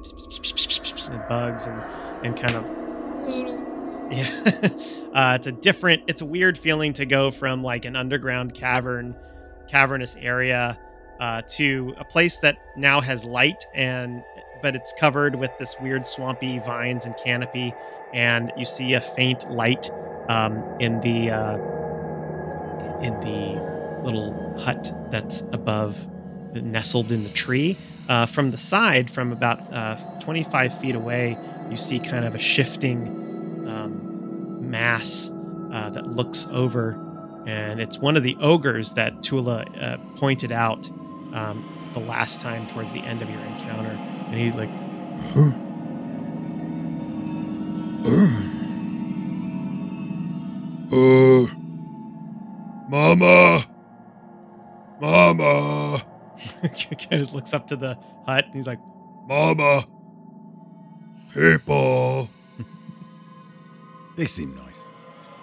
bugs 1.29 1.65
and 1.65 1.81
and 2.25 2.37
kind 2.37 2.55
of 2.55 2.65
yeah. 4.11 4.27
uh, 5.13 5.35
it's 5.35 5.47
a 5.47 5.51
different, 5.53 6.03
it's 6.07 6.21
a 6.21 6.25
weird 6.25 6.57
feeling 6.57 6.91
to 6.91 7.05
go 7.05 7.31
from 7.31 7.63
like 7.63 7.85
an 7.85 7.95
underground 7.95 8.53
cavern, 8.53 9.15
cavernous 9.69 10.17
area 10.19 10.77
uh, 11.21 11.41
to 11.43 11.93
a 11.97 12.03
place 12.03 12.37
that 12.39 12.57
now 12.75 12.99
has 12.99 13.23
light 13.23 13.63
and 13.73 14.21
but 14.61 14.75
it's 14.75 14.93
covered 14.99 15.35
with 15.35 15.51
this 15.57 15.73
weird 15.79 16.05
swampy 16.05 16.59
vines 16.59 17.05
and 17.05 17.15
canopy 17.23 17.73
and 18.13 18.51
you 18.57 18.65
see 18.65 18.93
a 18.93 18.99
faint 18.99 19.49
light 19.49 19.89
um, 20.27 20.61
in 20.81 20.99
the 20.99 21.31
uh, 21.31 21.78
in 22.99 23.19
the 23.21 23.63
little 24.01 24.37
hut 24.55 24.91
that's 25.09 25.43
above 25.53 26.07
nestled 26.53 27.11
in 27.11 27.23
the 27.23 27.29
tree. 27.29 27.79
Uh, 28.07 28.25
from 28.25 28.49
the 28.49 28.57
side 28.57 29.09
from 29.09 29.31
about 29.31 29.61
uh, 29.71 29.95
25 30.19 30.73
feet 30.73 30.95
away 30.95 31.39
you 31.67 31.77
see 31.77 31.99
kind 31.99 32.25
of 32.25 32.33
a 32.35 32.39
shifting 32.39 33.11
um, 33.65 34.09
mass 34.59 35.31
uh, 35.71 35.89
that 35.91 36.07
looks 36.07 36.47
over. 36.51 36.99
And 37.45 37.79
it's 37.79 38.01
one 38.01 38.17
of 38.17 38.23
the 38.23 38.37
ogres 38.39 38.93
that 38.93 39.21
Tula 39.21 39.65
uh, 39.79 39.97
pointed 40.15 40.51
out 40.51 40.89
um, 41.33 41.65
the 41.93 42.01
last 42.01 42.41
time 42.41 42.65
towards 42.65 42.91
the 42.91 43.05
end 43.05 43.21
of 43.21 43.29
your 43.29 43.45
encounter, 43.45 44.01
and 44.31 44.39
he's 44.39 44.55
like, 44.55 44.71
Uh, 50.91 51.28
Mama! 52.89 53.65
Mama! 54.99 56.05
kind 57.09 57.21
of 57.21 57.33
looks 57.33 57.53
up 57.53 57.67
to 57.67 57.75
the 57.75 57.97
hut, 58.25 58.45
and 58.45 58.53
he's 58.53 58.67
like, 58.67 58.79
Mama! 59.27 59.85
People! 61.33 62.29
they 64.17 64.25
seem 64.25 64.55
nice. 64.55 64.81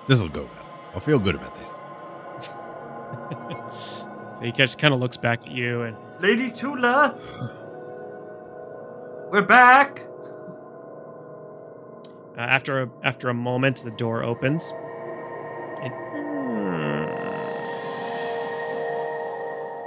This'll 0.09 0.29
go 0.29 0.43
well. 0.43 0.67
I'll 0.95 1.01
feel 1.01 1.19
good 1.19 1.35
about 1.35 1.57
this. 1.57 1.71
so 4.39 4.41
he 4.43 4.53
just 4.53 4.79
kind 4.79 4.93
of 4.93 5.01
looks 5.01 5.17
back 5.17 5.47
at 5.47 5.53
you, 5.53 5.83
and 5.83 5.97
Lady 6.21 6.51
Tula! 6.51 7.17
We're 9.31 9.43
back! 9.43 10.07
uh, 12.37 12.41
after 12.41 12.83
a 12.83 12.91
after 13.03 13.29
a 13.29 13.35
moment, 13.35 13.83
the 13.83 13.91
door 13.93 14.23
opens, 14.23 14.73
and 15.83 15.93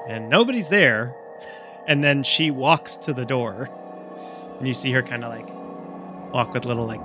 and 0.10 0.28
nobody's 0.28 0.70
there, 0.70 1.16
and 1.86 2.04
then 2.04 2.24
she 2.24 2.50
walks 2.50 2.98
to 2.98 3.14
the 3.14 3.26
door, 3.26 3.70
and 4.58 4.68
you 4.68 4.74
see 4.74 4.92
her 4.92 5.04
kind 5.04 5.24
of 5.24 5.30
like 5.30 5.48
walk 6.34 6.52
with 6.54 6.66
little 6.66 6.88
like 6.88 7.04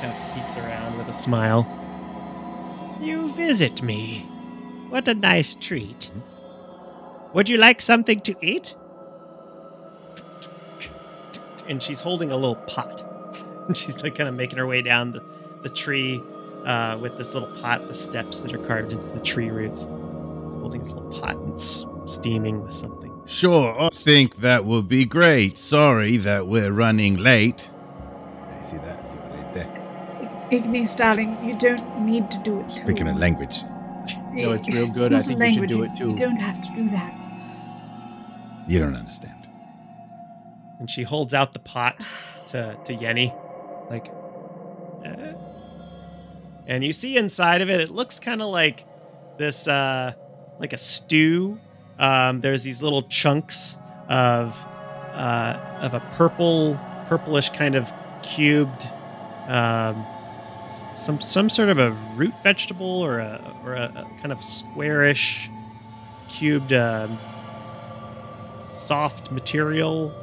kind 0.00 0.12
of 0.12 0.34
peeks 0.34 0.56
around 0.58 0.96
with 0.96 1.08
a 1.08 1.12
smile. 1.12 1.66
You 3.02 3.32
visit 3.34 3.82
me. 3.82 4.20
What 4.90 5.08
a 5.08 5.14
nice 5.14 5.56
treat. 5.56 6.10
Would 7.34 7.48
you 7.48 7.56
like 7.56 7.80
something 7.80 8.20
to 8.20 8.34
eat? 8.40 8.76
And 11.66 11.82
she's 11.82 12.00
holding 12.00 12.30
a 12.30 12.36
little 12.36 12.56
pot. 12.56 13.02
And 13.66 13.76
she's 13.76 14.02
like 14.02 14.14
kind 14.14 14.28
of 14.28 14.36
making 14.36 14.58
her 14.58 14.66
way 14.66 14.82
down 14.82 15.12
the, 15.12 15.22
the 15.62 15.68
tree 15.68 16.20
uh, 16.66 16.98
with 17.00 17.16
this 17.16 17.34
little 17.34 17.50
pot, 17.60 17.86
the 17.88 17.94
steps 17.94 18.40
that 18.40 18.52
are 18.54 18.58
carved 18.66 18.92
into 18.92 19.06
the 19.08 19.20
tree 19.20 19.50
roots. 19.50 19.80
She's 19.82 19.88
holding 20.60 20.82
this 20.82 20.92
little 20.92 21.20
pot 21.20 21.36
and 21.36 21.54
s- 21.54 21.84
steaming 22.06 22.62
with 22.62 22.72
something. 22.72 23.10
Sure, 23.26 23.80
I 23.80 23.88
think 23.90 24.36
that 24.36 24.64
would 24.64 24.88
be 24.88 25.04
great. 25.04 25.56
Sorry 25.58 26.16
that 26.18 26.46
we're 26.48 26.72
running 26.72 27.16
late. 27.18 27.70
You 28.58 28.64
see 28.64 28.76
that? 28.78 29.06
See 29.08 29.14
what 29.16 29.32
I 29.38 29.52
did 29.52 29.54
there? 29.54 30.48
Ignis, 30.50 30.96
darling, 30.96 31.38
you 31.44 31.56
don't 31.56 32.00
need 32.04 32.30
to 32.32 32.38
do 32.38 32.60
it. 32.60 32.70
Speaking 32.70 33.06
too. 33.06 33.12
a 33.12 33.14
language. 33.14 33.62
No, 34.32 34.52
it's 34.52 34.68
real 34.68 34.88
good. 34.88 35.12
not 35.12 35.18
I 35.28 35.32
a 35.32 35.36
think 35.36 35.40
you 35.44 35.52
should 35.60 35.68
do 35.68 35.82
it 35.84 35.90
too. 35.96 36.10
You 36.10 36.18
don't 36.18 36.36
have 36.36 36.60
to 36.68 36.74
do 36.74 36.88
that. 36.90 37.14
You 38.68 38.78
don't 38.78 38.96
understand. 38.96 39.48
And 40.80 40.90
she 40.90 41.02
holds 41.02 41.34
out 41.34 41.52
the 41.52 41.58
pot 41.58 42.04
to, 42.48 42.76
to 42.84 42.96
Yenny. 42.96 43.32
Like, 43.90 44.10
and 46.70 46.84
you 46.84 46.92
see 46.92 47.18
inside 47.18 47.62
of 47.62 47.70
it, 47.70 47.80
it 47.82 47.90
looks 47.90 48.20
kind 48.20 48.42
of 48.42 48.50
like 48.50 48.86
this, 49.38 49.68
uh, 49.68 50.14
like 50.60 50.74
a 50.74 50.78
stew. 50.78 51.62
Um, 51.98 52.40
there's 52.40 52.64
these 52.64 52.82
little 52.82 53.04
chunks 53.04 53.78
of, 54.08 54.68
uh, 55.14 55.56
of 55.80 55.94
a 55.94 56.00
purple, 56.02 56.82
purplish 57.06 57.50
kind 57.50 57.76
of 57.76 57.92
cubed, 58.22 58.94
um, 59.48 60.08
some 60.94 61.20
some 61.20 61.50
sort 61.50 61.70
of 61.70 61.78
a 61.78 61.92
root 61.92 62.36
vegetable 62.42 62.86
or 63.04 63.20
a 63.20 63.54
or 63.62 63.74
a, 63.74 63.92
a 63.96 64.06
kind 64.20 64.32
of 64.32 64.44
squarish, 64.44 65.52
cubed, 66.28 66.72
um, 66.72 67.20
soft 68.58 69.30
material, 69.30 70.18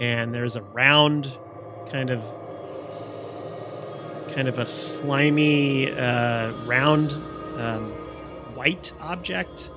and 0.00 0.34
there's 0.34 0.56
a 0.56 0.62
round, 0.62 1.38
kind 1.86 2.10
of 2.10 2.34
kind 4.36 4.48
of 4.48 4.58
a 4.58 4.66
slimy, 4.66 5.90
uh, 5.92 6.52
round, 6.66 7.14
um, 7.56 7.90
white 8.54 8.92
object, 9.00 9.70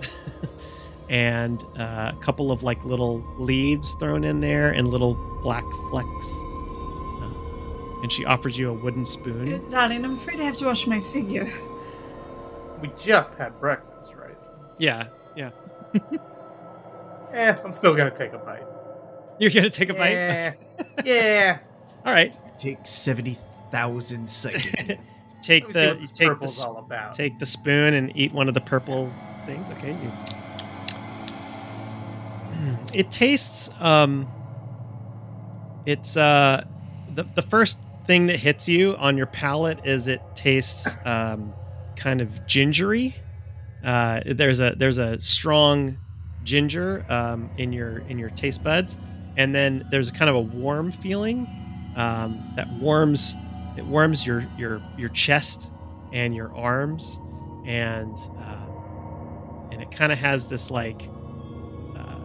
and 1.09 1.63
uh, 1.77 2.11
a 2.13 2.17
couple 2.19 2.51
of 2.51 2.61
like 2.61 2.83
little 2.83 3.23
leaves 3.37 3.93
thrown 3.95 4.25
in 4.25 4.41
there, 4.41 4.71
and 4.71 4.89
little 4.89 5.15
black 5.41 5.63
flecks. 5.89 6.27
Uh, 7.21 8.01
and 8.03 8.11
she 8.11 8.25
offers 8.25 8.59
you 8.59 8.69
a 8.69 8.73
wooden 8.73 9.05
spoon. 9.05 9.53
Uh, 9.53 9.69
Darling, 9.69 10.03
I'm 10.03 10.17
afraid 10.17 10.41
I 10.41 10.43
have 10.43 10.57
to 10.57 10.65
wash 10.65 10.85
my 10.85 10.99
figure. 11.13 11.49
We 12.81 12.91
just 13.01 13.35
had 13.35 13.57
breakfast, 13.61 14.13
right? 14.13 14.37
Yeah, 14.77 15.07
yeah. 15.35 15.51
Eh, 17.31 17.55
I'm 17.63 17.73
still 17.73 17.93
gonna 17.93 18.09
take 18.09 18.33
a 18.33 18.39
bite. 18.39 18.65
You're 19.37 19.51
gonna 19.51 19.69
take 19.69 19.89
a 19.89 19.93
bite. 19.93 20.13
Yeah. 20.13 20.53
yeah. 21.05 21.59
All 22.03 22.11
right. 22.11 22.33
Take 22.57 22.79
70,000 23.71 24.29
seconds. 24.29 24.99
take 25.41 25.63
Let 25.63 25.67
me 25.67 25.73
see 25.73 25.79
the 25.79 25.87
what 25.87 26.01
you 26.01 26.01
this 26.01 26.11
take 26.11 26.27
the 26.27 26.33
purple's 26.33 26.63
all 26.63 26.77
about. 26.77 27.13
take 27.13 27.39
the 27.39 27.45
spoon 27.45 27.93
and 27.93 28.11
eat 28.15 28.33
one 28.33 28.47
of 28.47 28.53
the 28.53 28.61
purple 28.61 29.11
things. 29.45 29.69
Okay. 29.71 29.91
You... 29.91 30.11
It 32.93 33.09
tastes 33.11 33.69
um 33.79 34.27
it's 35.85 36.17
uh 36.17 36.65
the 37.15 37.23
the 37.35 37.41
first 37.41 37.77
thing 38.05 38.25
that 38.25 38.37
hits 38.37 38.67
you 38.67 38.95
on 38.97 39.15
your 39.15 39.27
palate 39.27 39.79
is 39.85 40.07
it 40.07 40.21
tastes 40.35 40.87
um 41.05 41.53
kind 41.95 42.21
of 42.21 42.45
gingery. 42.47 43.15
Uh 43.83 44.21
there's 44.25 44.59
a 44.59 44.75
there's 44.77 44.97
a 44.97 45.19
strong 45.21 45.97
ginger 46.43 47.05
um 47.09 47.49
in 47.57 47.71
your 47.71 47.99
in 48.09 48.17
your 48.17 48.29
taste 48.31 48.63
buds 48.63 48.97
and 49.37 49.53
then 49.53 49.85
there's 49.91 50.09
kind 50.11 50.29
of 50.29 50.35
a 50.35 50.39
warm 50.41 50.91
feeling 50.91 51.47
um 51.95 52.41
that 52.55 52.67
warms 52.73 53.35
it 53.77 53.85
warms 53.85 54.25
your 54.25 54.45
your 54.57 54.81
your 54.97 55.09
chest 55.09 55.71
and 56.11 56.35
your 56.35 56.53
arms 56.55 57.19
and 57.65 58.17
um, 58.37 58.73
and 59.71 59.81
it 59.81 59.91
kind 59.91 60.11
of 60.11 60.17
has 60.17 60.47
this 60.47 60.71
like 60.71 61.11
uh, 61.95 62.19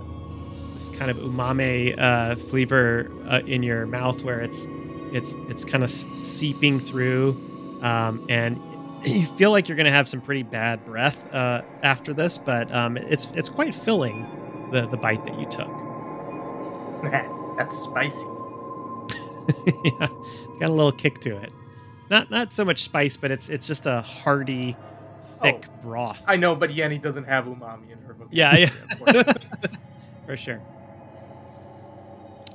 this 0.74 0.88
kind 0.90 1.10
of 1.10 1.18
umami 1.18 1.94
uh, 1.98 2.36
flavor 2.36 3.10
uh, 3.26 3.40
in 3.46 3.62
your 3.62 3.86
mouth 3.86 4.22
where 4.22 4.40
it's 4.40 4.68
it's 5.12 5.36
it's 5.48 5.64
kind 5.64 5.84
of 5.84 5.90
seeping 5.90 6.80
through 6.80 7.40
um, 7.82 8.24
and 8.28 8.60
you 9.04 9.26
feel 9.26 9.50
like 9.50 9.68
you're 9.68 9.76
going 9.76 9.86
to 9.86 9.92
have 9.92 10.08
some 10.08 10.20
pretty 10.20 10.42
bad 10.42 10.84
breath 10.84 11.22
uh, 11.32 11.62
after 11.82 12.14
this 12.14 12.38
but 12.38 12.72
um, 12.72 12.96
it's 12.96 13.26
it's 13.34 13.48
quite 13.48 13.74
filling 13.74 14.26
the 14.70 14.86
the 14.86 14.96
bite 14.96 15.24
that 15.24 15.38
you 15.38 15.46
took 15.46 15.68
That's 17.56 17.76
spicy. 17.76 18.26
yeah 19.84 20.08
it's 20.54 20.60
got 20.60 20.70
a 20.70 20.72
little 20.72 20.92
kick 20.92 21.20
to 21.20 21.36
it 21.36 21.52
not 22.10 22.30
not 22.30 22.52
so 22.52 22.64
much 22.64 22.84
spice 22.84 23.16
but 23.16 23.30
it's 23.30 23.48
it's 23.48 23.66
just 23.66 23.86
a 23.86 24.00
hearty 24.02 24.76
thick 25.42 25.66
broth 25.82 26.22
I 26.26 26.36
know, 26.36 26.54
but 26.54 26.70
Yenny 26.70 27.00
doesn't 27.02 27.24
have 27.24 27.44
umami 27.46 27.90
in 27.92 27.98
her 28.06 28.14
vocabulary. 28.14 28.30
Yeah, 28.30 28.70
yeah. 29.12 29.32
for 30.26 30.36
sure. 30.36 30.60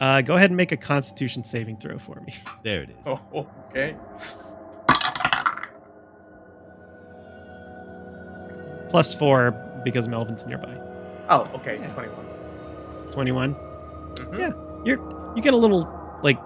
Uh, 0.02 0.22
go 0.22 0.36
ahead 0.36 0.50
and 0.50 0.58
make 0.58 0.72
a 0.72 0.78
Constitution 0.78 1.44
saving 1.44 1.78
throw 1.78 2.00
for 2.00 2.20
me. 2.22 2.34
There 2.64 2.84
it 2.84 2.90
is. 2.92 2.96
oh, 3.06 3.48
okay. 3.70 3.96
Plus 8.90 9.14
four 9.14 9.52
because 9.84 10.08
Melvin's 10.08 10.46
nearby. 10.46 10.76
Oh, 11.30 11.42
okay. 11.56 11.78
Twenty-one. 11.94 13.12
Twenty-one. 13.12 13.54
Mhm. 13.56 14.40
Yeah, 14.40 14.52
you're 14.86 15.34
you 15.36 15.42
get 15.44 15.54
a 15.54 15.58
little 15.58 15.88
like 16.24 16.40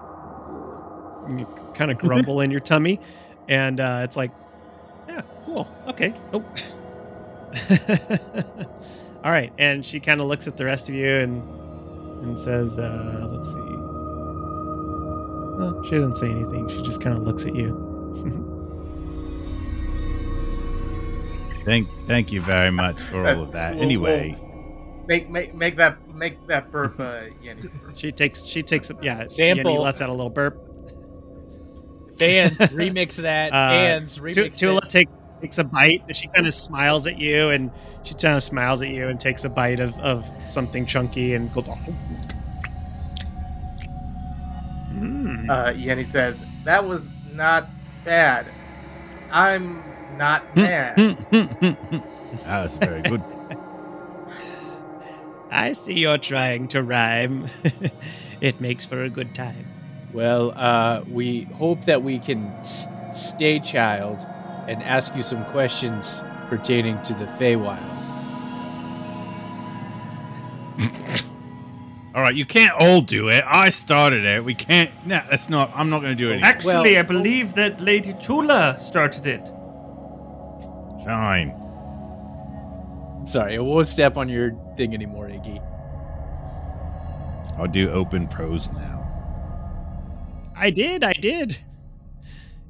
kind 1.74 1.90
of 1.90 1.98
grumble 1.98 2.40
in 2.40 2.50
your 2.50 2.60
tummy, 2.60 3.00
and 3.48 3.80
uh, 3.80 4.00
it's 4.04 4.16
like, 4.16 4.30
yeah, 5.08 5.22
cool, 5.44 5.68
okay. 5.86 6.14
Oh. 6.32 6.44
All 9.24 9.30
right, 9.30 9.52
and 9.58 9.84
she 9.84 10.00
kind 10.00 10.20
of 10.20 10.26
looks 10.26 10.46
at 10.46 10.56
the 10.56 10.64
rest 10.64 10.88
of 10.88 10.94
you 10.94 11.16
and 11.16 11.42
and 12.24 12.38
says, 12.38 12.78
uh, 12.78 13.28
"Let's 13.30 13.48
see." 13.48 13.54
No, 15.56 15.82
she 15.84 15.92
doesn't 15.92 16.16
say 16.16 16.30
anything. 16.30 16.68
She 16.68 16.82
just 16.82 17.00
kind 17.00 17.16
of 17.16 17.22
looks 17.24 17.44
at 17.46 17.54
you. 17.54 17.90
Thank, 21.64 21.88
thank 22.06 22.30
you 22.30 22.42
very 22.42 22.70
much 22.70 23.00
for 23.00 23.26
all 23.26 23.42
of 23.42 23.52
that. 23.52 23.78
Anyway, 23.78 24.38
Make 25.06 25.28
make 25.28 25.54
make 25.54 25.76
that 25.76 25.98
make 26.14 26.46
that 26.46 26.70
burp, 26.70 26.98
uh, 26.98 27.24
Yenny's 27.42 27.70
burp. 27.70 27.96
She 27.96 28.10
takes 28.10 28.42
she 28.42 28.62
takes 28.62 28.90
yeah. 29.02 29.26
Sample. 29.26 29.76
Yenny 29.76 29.80
lets 29.80 30.00
out 30.00 30.08
a 30.08 30.12
little 30.12 30.30
burp. 30.30 30.63
Fans 32.18 32.56
remix 32.58 33.16
that. 33.16 33.52
Uh, 33.52 33.70
Fans 33.70 34.18
remix 34.18 34.56
Tula 34.56 34.78
it. 34.78 34.90
take, 34.90 35.08
takes 35.40 35.58
a 35.58 35.64
bite. 35.64 36.02
and 36.06 36.16
She 36.16 36.28
kind 36.28 36.46
of 36.46 36.54
smiles 36.54 37.06
at 37.06 37.18
you, 37.18 37.50
and 37.50 37.70
she 38.04 38.14
kind 38.14 38.36
of 38.36 38.42
smiles 38.42 38.82
at 38.82 38.88
you 38.88 39.08
and 39.08 39.18
takes 39.18 39.44
a 39.44 39.48
bite 39.48 39.80
of, 39.80 39.98
of 40.00 40.26
something 40.44 40.86
chunky 40.86 41.34
and 41.34 41.52
goes. 41.52 41.66
Mm. 44.94 45.48
Uh, 45.48 45.72
Yenny 45.72 46.06
says 46.06 46.44
that 46.64 46.86
was 46.86 47.10
not 47.32 47.68
bad. 48.04 48.46
I'm 49.30 49.82
not 50.16 50.54
mad. 50.56 50.96
that's 52.44 52.76
very 52.78 53.02
good. 53.02 53.22
I 55.50 55.72
see 55.72 55.94
you're 55.94 56.18
trying 56.18 56.68
to 56.68 56.82
rhyme. 56.82 57.48
it 58.40 58.60
makes 58.60 58.84
for 58.84 59.02
a 59.02 59.10
good 59.10 59.34
time. 59.34 59.66
Well, 60.14 60.52
uh, 60.56 61.02
we 61.10 61.42
hope 61.58 61.84
that 61.86 62.02
we 62.02 62.18
can 62.20 62.46
s- 62.60 62.88
stay 63.12 63.58
child 63.58 64.16
and 64.68 64.82
ask 64.82 65.14
you 65.16 65.22
some 65.22 65.44
questions 65.46 66.22
pertaining 66.48 67.02
to 67.02 67.14
the 67.14 67.26
Feywild. 67.26 67.90
All 72.14 72.22
right, 72.22 72.34
you 72.34 72.44
can't 72.46 72.72
all 72.78 73.00
do 73.00 73.28
it. 73.28 73.42
I 73.44 73.70
started 73.70 74.24
it. 74.24 74.44
We 74.44 74.54
can't. 74.54 74.88
No, 75.04 75.20
that's 75.28 75.50
not. 75.50 75.72
I'm 75.74 75.90
not 75.90 75.98
going 76.00 76.16
to 76.16 76.22
do 76.22 76.28
it. 76.30 76.34
Anymore. 76.34 76.48
Actually, 76.48 76.92
Well- 76.92 76.98
I 77.00 77.02
believe 77.02 77.54
that 77.54 77.80
Lady 77.80 78.14
Chula 78.20 78.76
started 78.78 79.26
it. 79.26 79.48
Fine. 81.04 81.52
Sorry, 83.26 83.56
I 83.56 83.58
won't 83.58 83.88
step 83.88 84.16
on 84.16 84.28
your 84.28 84.52
thing 84.76 84.94
anymore, 84.94 85.26
Iggy. 85.26 85.60
I'll 87.58 87.66
do 87.66 87.90
open 87.90 88.28
prose 88.28 88.70
now. 88.72 88.93
I 90.56 90.70
did, 90.70 91.02
I 91.04 91.12
did. 91.12 91.58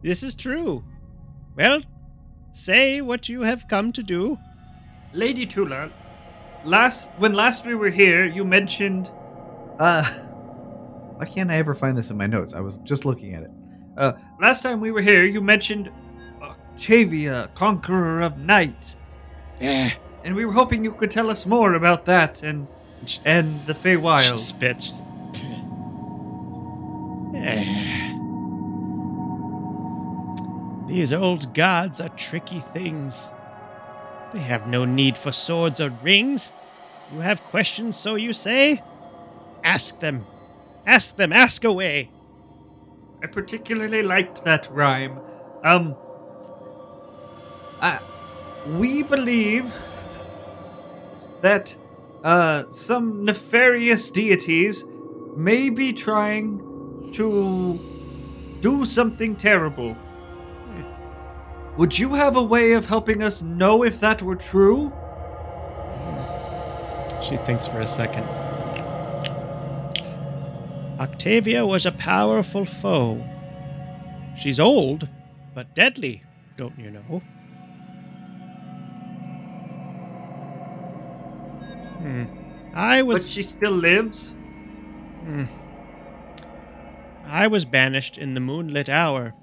This 0.03 0.23
is 0.23 0.35
true. 0.35 0.85
Well, 1.57 1.83
say 2.53 3.01
what 3.01 3.29
you 3.29 3.43
have 3.43 3.69
come 3.69 3.93
to 3.93 4.03
do. 4.03 4.39
Lady 5.13 5.47
Chula, 5.47 5.91
last 6.65 7.09
when 7.19 7.35
last 7.35 7.65
we 7.67 7.75
were 7.75 7.91
here, 7.91 8.25
you 8.27 8.45
mentioned 8.45 9.11
Uh, 9.79 10.05
why 11.17 11.25
can't 11.27 11.51
I 11.51 11.57
ever 11.57 11.75
find 11.75 11.97
this 11.97 12.11
in 12.11 12.17
my 12.17 12.27
notes? 12.27 12.55
I 12.55 12.61
was 12.61 12.79
just 12.85 13.05
looking 13.05 13.35
at 13.35 13.45
it. 13.45 13.51
Uh, 13.97 14.13
last 14.41 14.63
time 14.63 14.81
we 14.81 14.91
were 14.91 15.03
here, 15.03 15.25
you 15.25 15.41
mentioned 15.41 15.91
Octavia, 16.43 17.49
conqueror 17.55 18.23
of 18.23 18.39
night, 18.39 18.97
Eh. 19.61 19.91
and 20.25 20.35
we 20.35 20.45
were 20.45 20.53
hoping 20.53 20.83
you 20.85 20.93
could 20.93 21.11
tell 21.13 21.31
us 21.31 21.47
more 21.47 21.75
about 21.75 22.05
that 22.07 22.43
and 22.43 22.67
and 23.25 23.65
the 23.67 23.75
She 23.75 23.81
Feywild. 23.81 24.39
spits. 24.39 25.01
These 30.89 31.13
old 31.13 31.53
gods 31.53 32.01
are 32.01 32.09
tricky 32.11 32.61
things. 32.73 33.29
They 34.33 34.39
have 34.39 34.67
no 34.67 34.87
need 34.87 35.19
for 35.19 35.31
swords 35.31 35.81
or 35.81 35.91
rings. 36.03 36.51
You 37.13 37.21
have 37.21 37.43
questions, 37.45 37.97
so 37.97 38.15
you 38.15 38.33
say? 38.33 38.83
Ask 39.63 40.01
them. 40.01 40.27
Ask 40.87 41.17
them. 41.17 41.33
Ask 41.33 41.65
away. 41.65 42.11
I 43.23 43.27
particularly 43.27 44.03
liked 44.03 44.45
that 44.45 44.73
rhyme. 44.73 45.19
Um, 45.63 45.97
uh, 47.81 47.99
we 48.69 49.03
believe 49.03 49.71
that 51.43 51.77
uh, 52.23 52.65
some 52.71 53.27
nefarious 53.27 54.11
deities 54.11 54.85
may 55.37 55.69
be 55.69 55.93
trying 55.93 56.74
to 57.15 58.59
do 58.61 58.85
something 58.85 59.37
terrible. 59.37 59.97
Would 61.77 61.99
you 61.99 62.15
have 62.15 62.37
a 62.37 62.43
way 62.43 62.73
of 62.73 62.87
helping 62.87 63.23
us 63.23 63.43
know 63.43 63.83
if 63.83 63.99
that 63.99 64.23
were 64.23 64.37
true? 64.37 64.93
She 67.21 67.37
thinks 67.39 67.67
for 67.67 67.81
a 67.81 67.87
second. 67.87 68.25
Octavia 71.01 71.67
was 71.67 71.85
a 71.87 71.93
powerful 71.93 72.65
foe. 72.65 73.25
She's 74.39 74.61
old, 74.61 75.09
but 75.53 75.75
deadly, 75.75 76.23
don't 76.57 76.79
you 76.79 76.91
know? 76.93 77.23
Hmm. 81.99 82.25
I 82.75 83.03
was. 83.03 83.25
But 83.25 83.33
she 83.33 83.43
still 83.43 83.73
lives? 83.73 84.31
Hmm. 85.25 85.47
I 87.35 87.49
was 87.49 87.65
banished 87.65 88.17
in 88.17 88.35
the 88.35 88.41
moonlit 88.41 88.89
hour, 88.89 89.35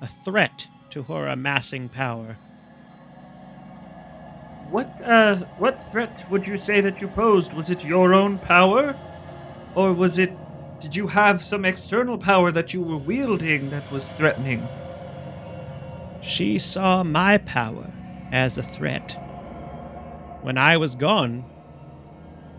a 0.00 0.06
threat 0.06 0.68
to 0.90 1.02
her 1.02 1.26
amassing 1.26 1.88
power. 1.88 2.36
What 4.70 4.86
uh 5.04 5.34
what 5.58 5.90
threat 5.90 6.24
would 6.30 6.46
you 6.46 6.56
say 6.58 6.80
that 6.80 7.00
you 7.00 7.08
posed? 7.08 7.54
Was 7.54 7.70
it 7.70 7.84
your 7.84 8.14
own 8.14 8.38
power? 8.38 8.94
Or 9.74 9.92
was 9.92 10.16
it 10.16 10.30
did 10.80 10.94
you 10.94 11.08
have 11.08 11.42
some 11.42 11.64
external 11.64 12.18
power 12.18 12.52
that 12.52 12.72
you 12.72 12.80
were 12.80 12.98
wielding 12.98 13.70
that 13.70 13.90
was 13.90 14.12
threatening? 14.12 14.64
She 16.20 16.56
saw 16.56 17.02
my 17.02 17.38
power 17.38 17.90
as 18.30 18.58
a 18.58 18.62
threat. 18.62 19.18
When 20.42 20.56
I 20.56 20.76
was 20.76 20.94
gone, 20.94 21.44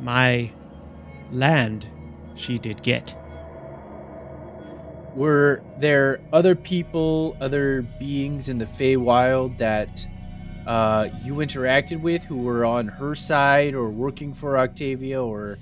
my 0.01 0.51
land 1.31 1.87
she 2.35 2.59
did 2.59 2.83
get. 2.83 3.15
Were 5.15 5.61
there 5.79 6.19
other 6.31 6.55
people, 6.55 7.37
other 7.39 7.81
beings 7.99 8.49
in 8.49 8.57
the 8.57 8.65
Feywild 8.65 9.57
that 9.57 10.05
uh, 10.65 11.09
you 11.23 11.35
interacted 11.35 12.01
with 12.01 12.23
who 12.23 12.37
were 12.37 12.65
on 12.65 12.87
her 12.87 13.15
side 13.15 13.73
or 13.73 13.89
working 13.89 14.33
for 14.33 14.57
Octavia 14.57 15.21
or 15.21 15.57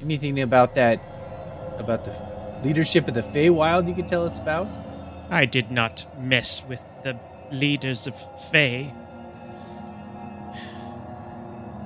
anything 0.00 0.40
about 0.40 0.74
that 0.74 1.00
about 1.78 2.04
the 2.04 2.14
leadership 2.62 3.08
of 3.08 3.14
the 3.14 3.22
Feywild 3.22 3.88
you 3.88 3.94
could 3.94 4.08
tell 4.08 4.26
us 4.26 4.38
about? 4.38 4.68
I 5.30 5.46
did 5.46 5.70
not 5.70 6.04
mess 6.20 6.62
with 6.68 6.82
the 7.02 7.18
leaders 7.52 8.06
of 8.06 8.14
Fey. 8.50 8.92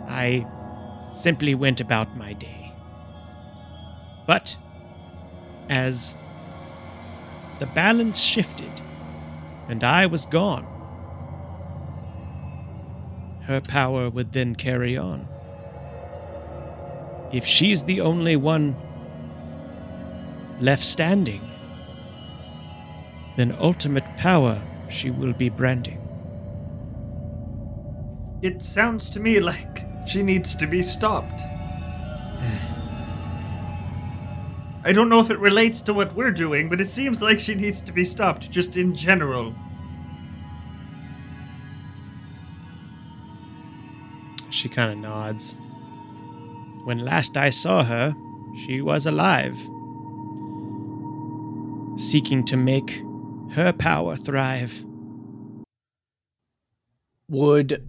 I 0.09 0.47
simply 1.13 1.55
went 1.55 1.81
about 1.81 2.17
my 2.17 2.33
day. 2.33 2.73
But 4.27 4.57
as 5.69 6.15
the 7.59 7.67
balance 7.67 8.19
shifted 8.21 8.71
and 9.69 9.83
I 9.83 10.07
was 10.07 10.27
gone, 10.27 10.67
her 13.43 13.61
power 13.61 14.11
would 14.11 14.33
then 14.33 14.55
carry 14.55 14.97
on. 14.97 15.27
If 17.33 17.45
she's 17.45 17.85
the 17.85 18.01
only 18.01 18.37
one 18.37 18.75
left 20.61 20.85
standing, 20.85 21.41
then 23.37 23.57
ultimate 23.59 24.05
power 24.17 24.61
she 24.89 25.11
will 25.11 25.33
be 25.33 25.49
branding. 25.49 26.01
It 28.43 28.63
sounds 28.63 29.11
to 29.11 29.21
me 29.21 29.41
like 29.41 29.85
she 30.07 30.23
needs 30.23 30.55
to 30.57 30.67
be 30.67 30.83
stopped. 30.83 31.41
I 34.87 34.93
don't 34.93 35.09
know 35.09 35.19
if 35.19 35.31
it 35.31 35.39
relates 35.39 35.81
to 35.83 35.95
what 35.95 36.15
we're 36.15 36.31
doing, 36.31 36.69
but 36.69 36.79
it 36.79 36.89
seems 36.89 37.23
like 37.23 37.41
she 37.41 37.55
needs 37.55 37.81
to 37.81 37.91
be 37.91 38.05
stopped, 38.05 38.51
just 38.51 38.77
in 38.77 38.95
general. 38.95 39.55
She 44.51 44.69
kind 44.69 44.93
of 44.93 44.99
nods. 44.99 45.57
When 46.85 46.99
last 46.99 47.39
I 47.39 47.49
saw 47.49 47.83
her, 47.83 48.15
she 48.67 48.83
was 48.83 49.07
alive, 49.07 49.57
seeking 51.99 52.45
to 52.45 52.57
make 52.59 53.03
her 53.53 53.73
power 53.73 54.17
thrive. 54.17 54.75
Would 57.31 57.83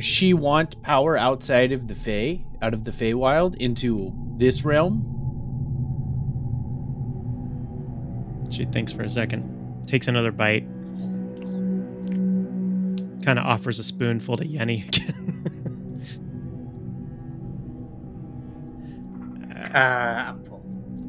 she 0.00 0.34
want 0.34 0.82
power 0.82 1.16
outside 1.16 1.70
of 1.70 1.86
the 1.86 1.94
Fey, 1.94 2.44
out 2.60 2.74
of 2.74 2.84
the 2.84 2.90
Feywild, 2.90 3.54
into 3.56 4.12
this 4.38 4.64
realm? 4.64 5.12
She 8.50 8.64
thinks 8.64 8.92
for 8.92 9.02
a 9.02 9.10
second, 9.10 9.86
takes 9.86 10.08
another 10.08 10.32
bite, 10.32 10.66
kind 13.26 13.38
of 13.40 13.44
offers 13.44 13.78
a 13.80 13.84
spoonful 13.84 14.36
to 14.36 14.44
Yenny 14.44 14.84
Uh, 19.74 20.32
I'm 20.32 20.44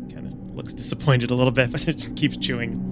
kind 0.09 0.25
of 0.25 0.55
looks 0.55 0.73
disappointed 0.73 1.30
a 1.30 1.36
little 1.36 1.51
bit, 1.51 1.71
but 1.73 1.82
just 1.82 2.15
keeps 2.15 2.38
chewing. 2.38 2.84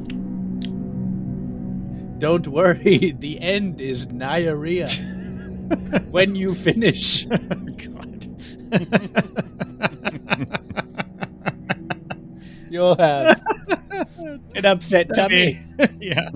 Don't 2.20 2.48
worry, 2.48 3.16
the 3.20 3.40
end 3.42 3.82
is 3.82 4.06
diarrhea. 4.06 4.88
when 6.12 6.36
you 6.36 6.54
finish. 6.54 7.26
God. 7.26 8.28
You'll 12.70 12.96
have 12.98 13.42
an 14.56 14.66
upset 14.66 15.08
tummy. 15.16 15.60
yeah. 16.00 16.30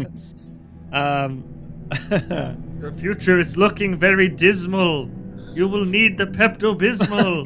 Um. 0.91 1.43
The 1.89 2.93
future 2.97 3.39
is 3.39 3.57
looking 3.57 3.97
very 3.97 4.27
dismal. 4.29 5.09
You 5.53 5.67
will 5.67 5.85
need 5.85 6.17
the 6.17 6.25
Pepto 6.27 6.77
Bismol. 6.77 7.45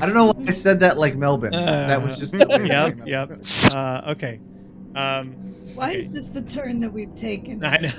I 0.00 0.06
don't 0.06 0.14
know 0.14 0.26
why 0.26 0.44
I 0.46 0.50
said 0.50 0.78
that 0.80 0.98
like 0.98 1.16
Melbourne. 1.16 1.52
that 1.52 2.00
was 2.02 2.18
just. 2.18 2.32
the 2.32 2.46
yep. 2.68 3.00
Yep. 3.06 3.42
Uh, 3.74 4.02
okay. 4.12 4.38
Um. 4.94 5.32
Why 5.74 5.90
Okay. 5.90 5.98
is 5.98 6.10
this 6.10 6.26
the 6.26 6.42
turn 6.42 6.80
that 6.80 6.92
we've 6.92 7.14
taken? 7.14 7.64
I 7.64 7.78
know. 7.78 7.90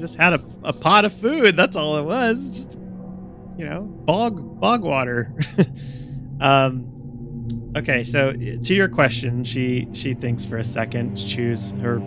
Just 0.00 0.16
had 0.16 0.32
a, 0.32 0.42
a 0.64 0.72
pot 0.72 1.04
of 1.04 1.12
food. 1.12 1.56
That's 1.56 1.76
all 1.76 1.96
it 1.98 2.04
was. 2.04 2.50
Just 2.50 2.78
you 3.56 3.66
know, 3.66 3.82
bog 3.82 4.60
bog 4.60 4.82
water. 4.82 5.32
um. 6.40 6.86
Okay, 7.76 8.02
so 8.02 8.32
to 8.32 8.74
your 8.74 8.88
question, 8.88 9.44
she 9.44 9.86
she 9.92 10.14
thinks 10.14 10.44
for 10.44 10.56
a 10.56 10.64
second, 10.64 11.14
chews 11.14 11.70
her 11.78 12.00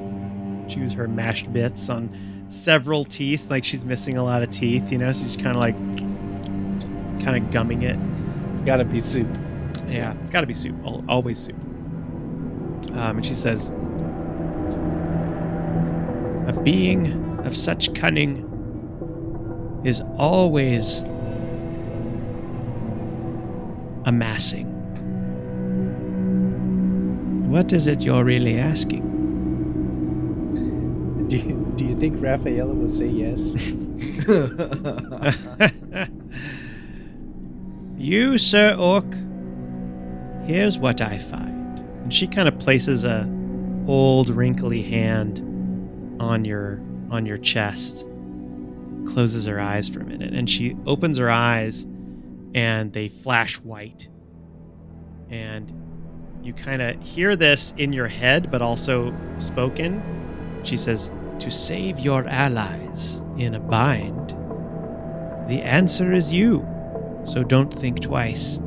chews 0.67 0.91
her 0.91 1.07
mashed 1.07 1.53
bits 1.53 1.87
on 1.87 2.09
several 2.49 3.05
teeth, 3.05 3.49
like 3.49 3.63
she's 3.63 3.85
missing 3.85 4.17
a 4.17 4.23
lot 4.23 4.41
of 4.43 4.49
teeth. 4.49 4.91
You 4.91 4.97
know, 4.97 5.11
so 5.13 5.25
she's 5.25 5.37
kind 5.37 5.55
of 5.55 5.57
like 5.57 5.77
kind 7.23 7.41
of 7.41 7.49
gumming 7.51 7.83
it. 7.83 7.97
It's 8.53 8.65
gotta 8.65 8.83
be 8.83 8.99
soup. 8.99 9.27
Yeah, 9.87 10.15
it's 10.21 10.29
got 10.31 10.41
to 10.41 10.47
be 10.47 10.53
soup. 10.53 10.75
Always 11.07 11.39
soup. 11.39 11.61
Um, 12.93 13.17
and 13.17 13.25
she 13.25 13.35
says, 13.35 13.69
"A 16.47 16.59
being 16.63 17.32
of 17.43 17.55
such 17.55 17.93
cunning 17.93 18.49
is 19.83 20.01
always 20.17 21.01
amassing. 24.05 24.67
What 27.49 27.73
is 27.73 27.87
it 27.87 28.01
you're 28.01 28.23
really 28.23 28.57
asking?" 28.57 29.09
Do 31.27 31.37
you, 31.37 31.73
do 31.77 31.85
you 31.85 31.99
think 31.99 32.17
Raffaella 32.17 32.75
will 32.75 32.87
say 32.87 33.07
yes? 33.07 33.55
you, 37.97 38.37
Sir 38.37 38.75
Orc, 38.75 39.05
here's 40.45 40.77
what 40.77 41.01
I 41.01 41.17
find. 41.17 41.79
And 42.03 42.13
she 42.13 42.27
kind 42.27 42.47
of 42.47 42.59
places 42.59 43.03
a 43.03 43.27
old 43.87 44.29
wrinkly 44.29 44.83
hand 44.83 45.39
on 46.19 46.45
your 46.45 46.79
on 47.13 47.25
your 47.25 47.37
chest. 47.37 48.05
Closes 49.05 49.45
her 49.45 49.59
eyes 49.59 49.87
for 49.87 49.99
a 49.99 50.05
minute 50.05 50.33
and 50.33 50.49
she 50.49 50.75
opens 50.85 51.17
her 51.17 51.29
eyes 51.29 51.85
and 52.55 52.91
they 52.93 53.07
flash 53.07 53.59
white. 53.59 54.07
And 55.29 55.71
you 56.41 56.53
kind 56.53 56.81
of 56.81 57.01
hear 57.01 57.35
this 57.35 57.73
in 57.77 57.93
your 57.93 58.07
head 58.07 58.49
but 58.51 58.61
also 58.61 59.13
spoken. 59.37 60.01
She 60.63 60.77
says, 60.77 61.11
"To 61.39 61.51
save 61.51 61.99
your 61.99 62.25
allies 62.27 63.21
in 63.37 63.55
a 63.55 63.59
bind, 63.59 64.29
the 65.47 65.61
answer 65.61 66.13
is 66.13 66.31
you." 66.33 66.65
So 67.25 67.43
don't 67.43 67.73
think 67.73 68.01
twice. 68.01 68.59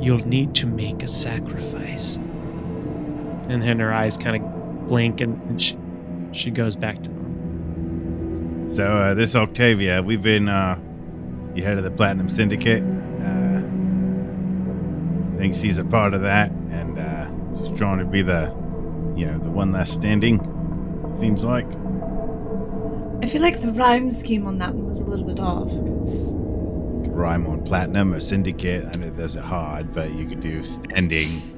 You'll 0.00 0.26
need 0.26 0.54
to 0.56 0.66
make 0.66 1.02
a 1.02 1.08
sacrifice. 1.08 2.16
And 3.48 3.62
then 3.62 3.78
her 3.80 3.92
eyes 3.92 4.16
kind 4.16 4.36
of 4.42 4.88
blink 4.88 5.20
and, 5.20 5.60
she, 5.60 5.76
she 6.32 6.50
goes 6.50 6.76
back 6.76 7.02
to. 7.02 7.17
So 8.74 8.84
uh, 8.84 9.14
this 9.14 9.34
Octavia, 9.34 10.02
we've 10.02 10.22
been 10.22 10.48
uh, 10.48 10.78
you 11.54 11.64
head 11.64 11.78
of 11.78 11.84
the 11.84 11.90
Platinum 11.90 12.28
Syndicate. 12.28 12.82
Uh, 12.82 13.62
I 15.34 15.36
think 15.38 15.54
she's 15.54 15.78
a 15.78 15.84
part 15.84 16.14
of 16.14 16.22
that, 16.22 16.50
and 16.50 16.98
uh, 16.98 17.28
she's 17.58 17.76
trying 17.78 17.98
to 17.98 18.04
be 18.04 18.22
the, 18.22 18.54
you 19.16 19.26
know, 19.26 19.38
the 19.38 19.50
one 19.50 19.72
last 19.72 19.94
standing. 19.94 20.38
Seems 21.18 21.42
like. 21.42 21.66
I 23.22 23.26
feel 23.26 23.42
like 23.42 23.60
the 23.60 23.72
rhyme 23.72 24.10
scheme 24.10 24.46
on 24.46 24.58
that 24.58 24.74
one 24.74 24.86
was 24.86 25.00
a 25.00 25.04
little 25.04 25.26
bit 25.26 25.40
off 25.40 25.68
because 25.68 26.36
Rhyme 27.18 27.48
on 27.48 27.64
platinum 27.64 28.14
or 28.14 28.20
syndicate. 28.20 28.84
I 28.94 29.00
know 29.00 29.10
those 29.10 29.36
are 29.36 29.42
hard, 29.42 29.92
but 29.92 30.12
you 30.14 30.24
could 30.26 30.40
do 30.40 30.62
standing 30.62 31.57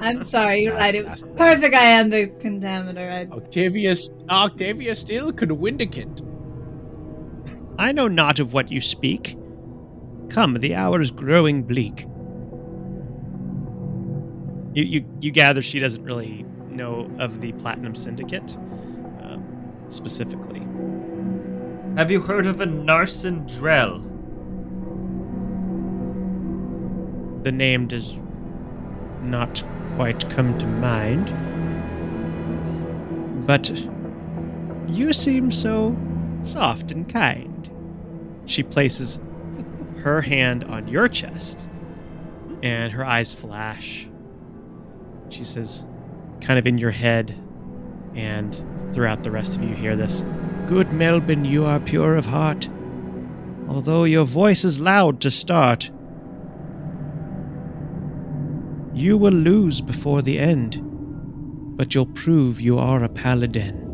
I'm 0.00 0.22
sorry, 0.22 0.62
you're 0.62 0.74
right. 0.74 0.94
It 0.94 1.04
was 1.04 1.24
perfect. 1.36 1.74
I 1.74 1.84
am 1.84 2.10
the 2.10 2.26
contaminator. 2.26 3.10
I, 3.10 3.26
Octavia, 3.34 3.94
Octavia 4.30 4.94
still 4.94 5.32
could 5.32 5.52
windicate. 5.52 6.22
I 7.78 7.92
know 7.92 8.08
not 8.08 8.40
of 8.40 8.52
what 8.52 8.72
you 8.72 8.80
speak. 8.80 9.36
Come, 10.30 10.54
the 10.54 10.74
hour 10.74 11.00
is 11.00 11.10
growing 11.10 11.62
bleak. 11.62 12.06
You, 14.74 14.84
you, 14.84 15.04
you 15.20 15.30
gather 15.30 15.62
she 15.62 15.78
doesn't 15.78 16.04
really 16.04 16.44
know 16.68 17.10
of 17.18 17.40
the 17.40 17.52
Platinum 17.52 17.94
Syndicate 17.94 18.56
um, 19.22 19.44
specifically. 19.88 20.66
Have 21.96 22.10
you 22.10 22.20
heard 22.20 22.46
of 22.46 22.60
a 22.60 22.66
Narsen 22.66 23.48
Drell? 23.48 24.04
The 27.44 27.52
name 27.52 27.86
does 27.86 28.14
not 29.22 29.62
quite 29.96 30.28
come 30.30 30.56
to 30.58 30.66
mind. 30.66 31.26
But 33.46 33.70
you 34.88 35.12
seem 35.12 35.50
so 35.50 35.96
soft 36.44 36.92
and 36.92 37.08
kind. 37.08 37.70
She 38.46 38.62
places 38.62 39.18
her 39.98 40.20
hand 40.20 40.64
on 40.64 40.88
your 40.88 41.08
chest, 41.08 41.58
and 42.62 42.92
her 42.92 43.04
eyes 43.04 43.32
flash. 43.32 44.08
She 45.28 45.44
says, 45.44 45.82
kind 46.40 46.58
of 46.58 46.66
in 46.66 46.78
your 46.78 46.90
head, 46.90 47.34
and 48.14 48.54
throughout 48.92 49.24
the 49.24 49.30
rest 49.30 49.56
of 49.56 49.62
you 49.62 49.74
hear 49.74 49.96
this 49.96 50.22
Good 50.66 50.92
Melvin, 50.92 51.44
you 51.44 51.64
are 51.64 51.80
pure 51.80 52.16
of 52.16 52.26
heart. 52.26 52.68
Although 53.68 54.04
your 54.04 54.24
voice 54.24 54.64
is 54.64 54.80
loud 54.80 55.20
to 55.22 55.30
start, 55.30 55.90
you 58.98 59.16
will 59.16 59.32
lose 59.32 59.80
before 59.80 60.22
the 60.22 60.38
end, 60.38 60.78
but 61.76 61.94
you'll 61.94 62.06
prove 62.06 62.60
you 62.60 62.78
are 62.78 63.02
a 63.04 63.08
paladin. 63.08 63.84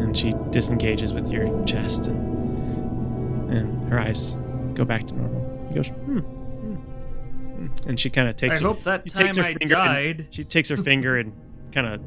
And 0.00 0.16
she 0.16 0.34
disengages 0.50 1.12
with 1.12 1.28
your 1.30 1.64
chest, 1.64 2.06
and, 2.06 3.50
and 3.50 3.88
her 3.92 3.98
eyes 3.98 4.36
go 4.74 4.84
back 4.84 5.06
to 5.08 5.14
normal. 5.14 5.66
He 5.68 5.74
goes, 5.74 5.88
hmm. 5.88 6.18
hmm, 6.18 6.74
hmm." 6.74 7.88
And 7.88 7.98
she 7.98 8.10
kind 8.10 8.28
of 8.28 8.36
takes 8.36 8.60
I 8.60 8.62
her, 8.62 8.68
hope 8.68 8.82
that 8.84 9.06
time 9.08 9.24
takes 9.24 9.36
her 9.36 9.44
I 9.44 9.54
finger 9.54 9.74
and- 9.76 10.18
died. 10.18 10.26
she 10.30 10.44
takes 10.44 10.68
her 10.68 10.76
finger 10.76 11.18
and 11.18 11.32
kind 11.72 11.86
of 11.86 12.00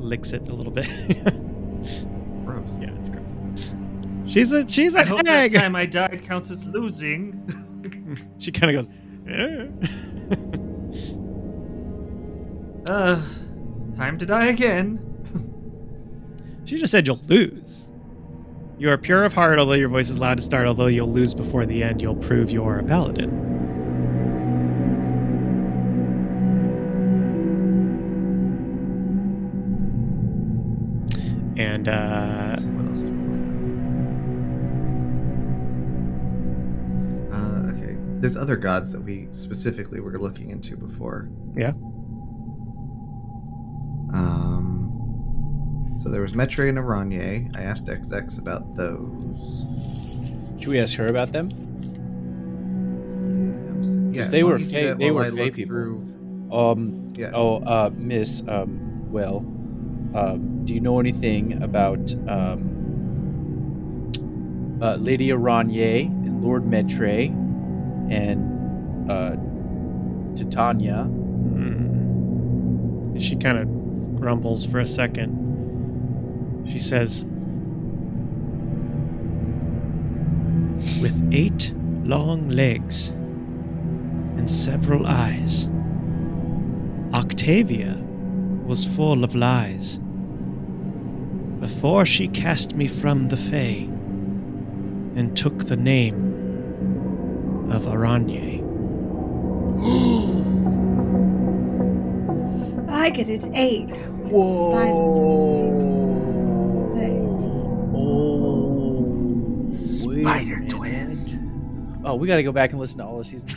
licks 0.00 0.32
it 0.32 0.48
a 0.48 0.54
little 0.54 0.72
bit. 0.72 0.86
Gross. 2.44 2.78
yeah, 2.80 2.90
it's 2.98 3.08
gross. 3.08 3.30
She's 4.26 4.52
a 4.52 4.68
she's 4.68 4.94
a 4.94 5.00
I 5.00 5.04
hope 5.04 5.24
that 5.24 5.26
hag. 5.26 5.54
time 5.54 5.74
I 5.76 5.86
died 5.86 6.22
counts 6.24 6.50
as 6.50 6.64
losing. 6.66 8.24
she 8.38 8.52
kind 8.52 8.76
of 8.76 8.84
goes. 8.86 8.94
Uh, 9.26 9.66
time 13.96 14.18
to 14.18 14.26
die 14.26 14.46
again. 14.46 15.02
she 16.64 16.78
just 16.78 16.90
said 16.90 17.06
you'll 17.06 17.20
lose. 17.26 17.88
You 18.78 18.90
are 18.90 18.98
pure 18.98 19.24
of 19.24 19.32
heart, 19.32 19.58
although 19.58 19.72
your 19.72 19.88
voice 19.88 20.10
is 20.10 20.18
loud 20.18 20.36
to 20.36 20.42
start. 20.42 20.66
Although 20.66 20.86
you'll 20.88 21.10
lose 21.10 21.34
before 21.34 21.64
the 21.66 21.82
end, 21.82 22.00
you'll 22.00 22.14
prove 22.14 22.50
you 22.50 22.62
are 22.64 22.78
a 22.78 22.84
paladin. 22.84 23.55
There's 38.26 38.36
other 38.36 38.56
gods 38.56 38.90
that 38.90 39.00
we 39.00 39.28
specifically 39.30 40.00
were 40.00 40.18
looking 40.18 40.50
into 40.50 40.76
before. 40.76 41.28
Yeah. 41.56 41.74
Um. 44.12 45.94
So 46.02 46.08
there 46.08 46.22
was 46.22 46.34
Metre 46.34 46.66
and 46.66 46.76
Aranye. 46.76 47.56
I 47.56 47.62
asked 47.62 47.84
XX 47.84 48.40
about 48.40 48.74
those. 48.76 49.64
Should 50.58 50.70
we 50.70 50.80
ask 50.80 50.96
her 50.96 51.06
about 51.06 51.32
them? 51.32 51.50
Yeah, 54.12 54.24
they 54.24 54.42
were 54.42 54.58
don't 54.58 54.62
you 54.62 54.66
do 54.66 54.72
Fae- 54.72 54.86
that 54.86 54.98
they 54.98 55.12
were 55.12 55.22
I 55.22 55.30
Fae 55.30 55.44
look 55.44 55.54
people. 55.54 55.68
Through... 55.68 56.50
Um. 56.50 57.12
Yeah. 57.16 57.30
Oh, 57.32 57.58
uh, 57.58 57.90
Miss. 57.94 58.42
Um. 58.48 59.08
Well. 59.12 59.36
Um. 60.16 60.64
Do 60.64 60.74
you 60.74 60.80
know 60.80 60.98
anything 60.98 61.62
about 61.62 62.12
um. 62.28 62.72
Uh, 64.82 64.96
Lady 64.96 65.28
Aranye 65.28 66.06
and 66.06 66.42
Lord 66.42 66.66
Metre, 66.66 67.30
and 68.10 69.10
uh, 69.10 69.36
Titania. 70.36 71.06
Mm. 71.08 73.20
She 73.20 73.36
kind 73.36 73.58
of 73.58 74.20
grumbles 74.20 74.66
for 74.66 74.80
a 74.80 74.86
second. 74.86 75.44
She 76.68 76.80
says, 76.80 77.24
With 81.00 81.30
eight 81.32 81.72
long 82.04 82.48
legs 82.48 83.10
and 84.36 84.50
several 84.50 85.06
eyes, 85.06 85.68
Octavia 87.14 87.96
was 88.66 88.84
full 88.84 89.24
of 89.24 89.34
lies. 89.34 90.00
Before 91.60 92.04
she 92.04 92.28
cast 92.28 92.74
me 92.74 92.86
from 92.86 93.28
the 93.28 93.36
Fae 93.36 93.88
and 95.16 95.36
took 95.36 95.66
the 95.66 95.76
name 95.76 96.25
of 97.70 97.82
Aranye. 97.84 98.62
I 102.90 103.10
get 103.10 103.28
it. 103.28 103.46
Eight. 103.54 103.96
Oh, 104.32 104.72
Spider 109.72 110.60
twist. 110.68 111.36
Oh, 112.04 112.14
we 112.14 112.26
got 112.26 112.36
to 112.36 112.42
go 112.42 112.52
back 112.52 112.70
and 112.70 112.80
listen 112.80 112.98
to 112.98 113.04
all 113.04 113.20
of 113.20 113.26
season. 113.26 113.48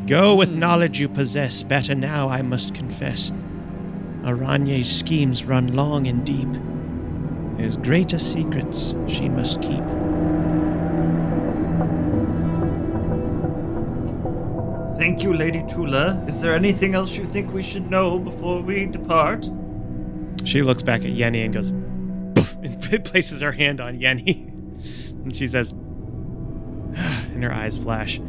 Go 0.06 0.34
with 0.34 0.50
knowledge 0.50 1.00
you 1.00 1.08
possess, 1.08 1.62
better 1.62 1.94
now, 1.94 2.28
I 2.28 2.42
must 2.42 2.74
confess. 2.74 3.32
Aranye's 4.22 4.94
schemes 4.94 5.44
run 5.44 5.74
long 5.74 6.06
and 6.06 6.24
deep. 6.26 6.48
There's 7.56 7.76
greater 7.76 8.18
secrets 8.18 8.94
she 9.06 9.28
must 9.28 9.62
keep. 9.62 9.84
Thank 14.96 15.22
you, 15.22 15.34
Lady 15.34 15.64
Tula. 15.68 16.24
Is 16.26 16.40
there 16.40 16.54
anything 16.54 16.94
else 16.94 17.16
you 17.16 17.26
think 17.26 17.52
we 17.52 17.62
should 17.62 17.90
know 17.90 18.18
before 18.18 18.60
we 18.62 18.86
depart? 18.86 19.48
She 20.44 20.62
looks 20.62 20.82
back 20.82 21.02
at 21.02 21.10
Yenny 21.10 21.44
and 21.44 21.52
goes, 21.54 21.70
and 22.62 23.04
places 23.04 23.40
her 23.40 23.52
hand 23.52 23.80
on 23.80 23.98
Yenny. 23.98 24.48
And 25.24 25.34
she 25.34 25.46
says, 25.46 25.72
and 26.96 27.42
her 27.42 27.52
eyes 27.52 27.78
flash, 27.78 28.20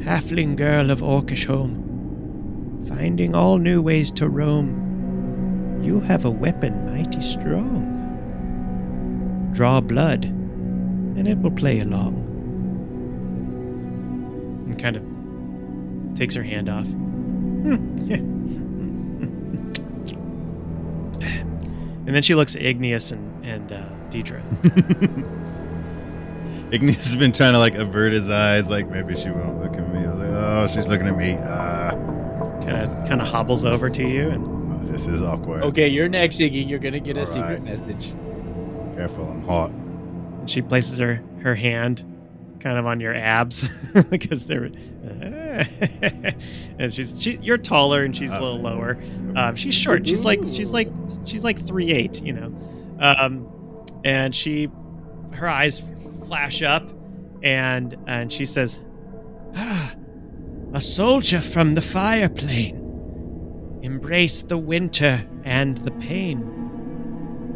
Halfling 0.00 0.56
girl 0.56 0.90
of 0.90 1.00
Orcish 1.00 1.46
home, 1.46 2.84
finding 2.88 3.34
all 3.34 3.58
new 3.58 3.82
ways 3.82 4.10
to 4.12 4.28
roam, 4.28 5.80
you 5.82 6.00
have 6.00 6.24
a 6.24 6.30
weapon 6.30 6.86
mighty 6.92 7.22
strong. 7.22 7.97
Draw 9.58 9.80
blood, 9.80 10.24
and 10.24 11.26
it 11.26 11.36
will 11.38 11.50
play 11.50 11.80
along. 11.80 12.14
And 14.68 14.78
kind 14.78 14.94
of 14.94 16.16
takes 16.16 16.36
her 16.36 16.44
hand 16.44 16.68
off. 16.68 16.86
And 22.06 22.14
then 22.14 22.22
she 22.22 22.36
looks 22.36 22.54
at 22.54 22.62
Igneous 22.62 23.10
and, 23.10 23.44
and 23.44 23.72
uh, 23.72 23.82
Deidre. 24.10 24.40
Igneous 26.72 27.04
has 27.04 27.16
been 27.16 27.32
trying 27.32 27.52
to 27.54 27.58
like 27.58 27.74
avert 27.74 28.12
his 28.12 28.30
eyes, 28.30 28.70
like 28.70 28.88
maybe 28.88 29.16
she 29.16 29.28
won't 29.28 29.58
look 29.58 29.74
at 29.76 29.92
me. 29.92 30.06
I 30.06 30.10
was 30.12 30.20
like, 30.20 30.30
oh, 30.30 30.68
she's 30.72 30.86
looking 30.86 31.08
at 31.08 31.16
me. 31.16 31.34
Kind 32.64 32.76
of 32.80 33.08
kind 33.08 33.20
of 33.20 33.26
hobbles 33.26 33.64
over 33.64 33.90
to 33.90 34.08
you 34.08 34.28
and 34.30 34.88
this 34.88 35.08
is 35.08 35.20
awkward. 35.20 35.64
okay, 35.64 35.88
you're 35.88 36.08
next, 36.08 36.36
Iggy. 36.36 36.66
You're 36.66 36.78
gonna 36.78 37.00
get 37.00 37.16
a 37.16 37.20
All 37.20 37.26
secret 37.26 37.60
right. 37.60 37.62
message. 37.64 38.12
Careful, 38.98 39.28
I'm 39.30 39.42
hot. 39.46 39.70
and 39.70 40.50
she 40.50 40.60
places 40.60 40.98
her 40.98 41.22
her 41.40 41.54
hand 41.54 42.04
kind 42.58 42.76
of 42.78 42.84
on 42.84 42.98
your 42.98 43.14
abs 43.14 43.62
because 44.10 44.46
they're 44.46 44.64
and 46.80 46.92
she's 46.92 47.14
she 47.16 47.38
you're 47.40 47.58
taller 47.58 48.02
and 48.02 48.16
she's 48.16 48.32
a 48.32 48.40
little 48.40 48.60
lower. 48.60 48.98
Um, 49.36 49.54
she's 49.54 49.76
short. 49.76 50.04
She's 50.08 50.24
like 50.24 50.40
she's 50.50 50.72
like 50.72 50.90
she's 51.24 51.44
like 51.44 51.64
three 51.64 51.92
eight 51.92 52.20
you 52.22 52.32
know. 52.32 52.52
Um, 52.98 53.46
and 54.04 54.34
she 54.34 54.68
her 55.32 55.48
eyes 55.48 55.80
flash 56.26 56.62
up 56.62 56.90
and 57.44 57.96
and 58.08 58.32
she 58.32 58.46
says 58.46 58.80
ah, 59.54 59.94
a 60.74 60.80
soldier 60.80 61.40
from 61.40 61.76
the 61.76 61.82
fire 61.82 62.28
plane. 62.28 63.78
Embrace 63.82 64.42
the 64.42 64.58
winter 64.58 65.24
and 65.44 65.78
the 65.78 65.92
pain 65.92 66.57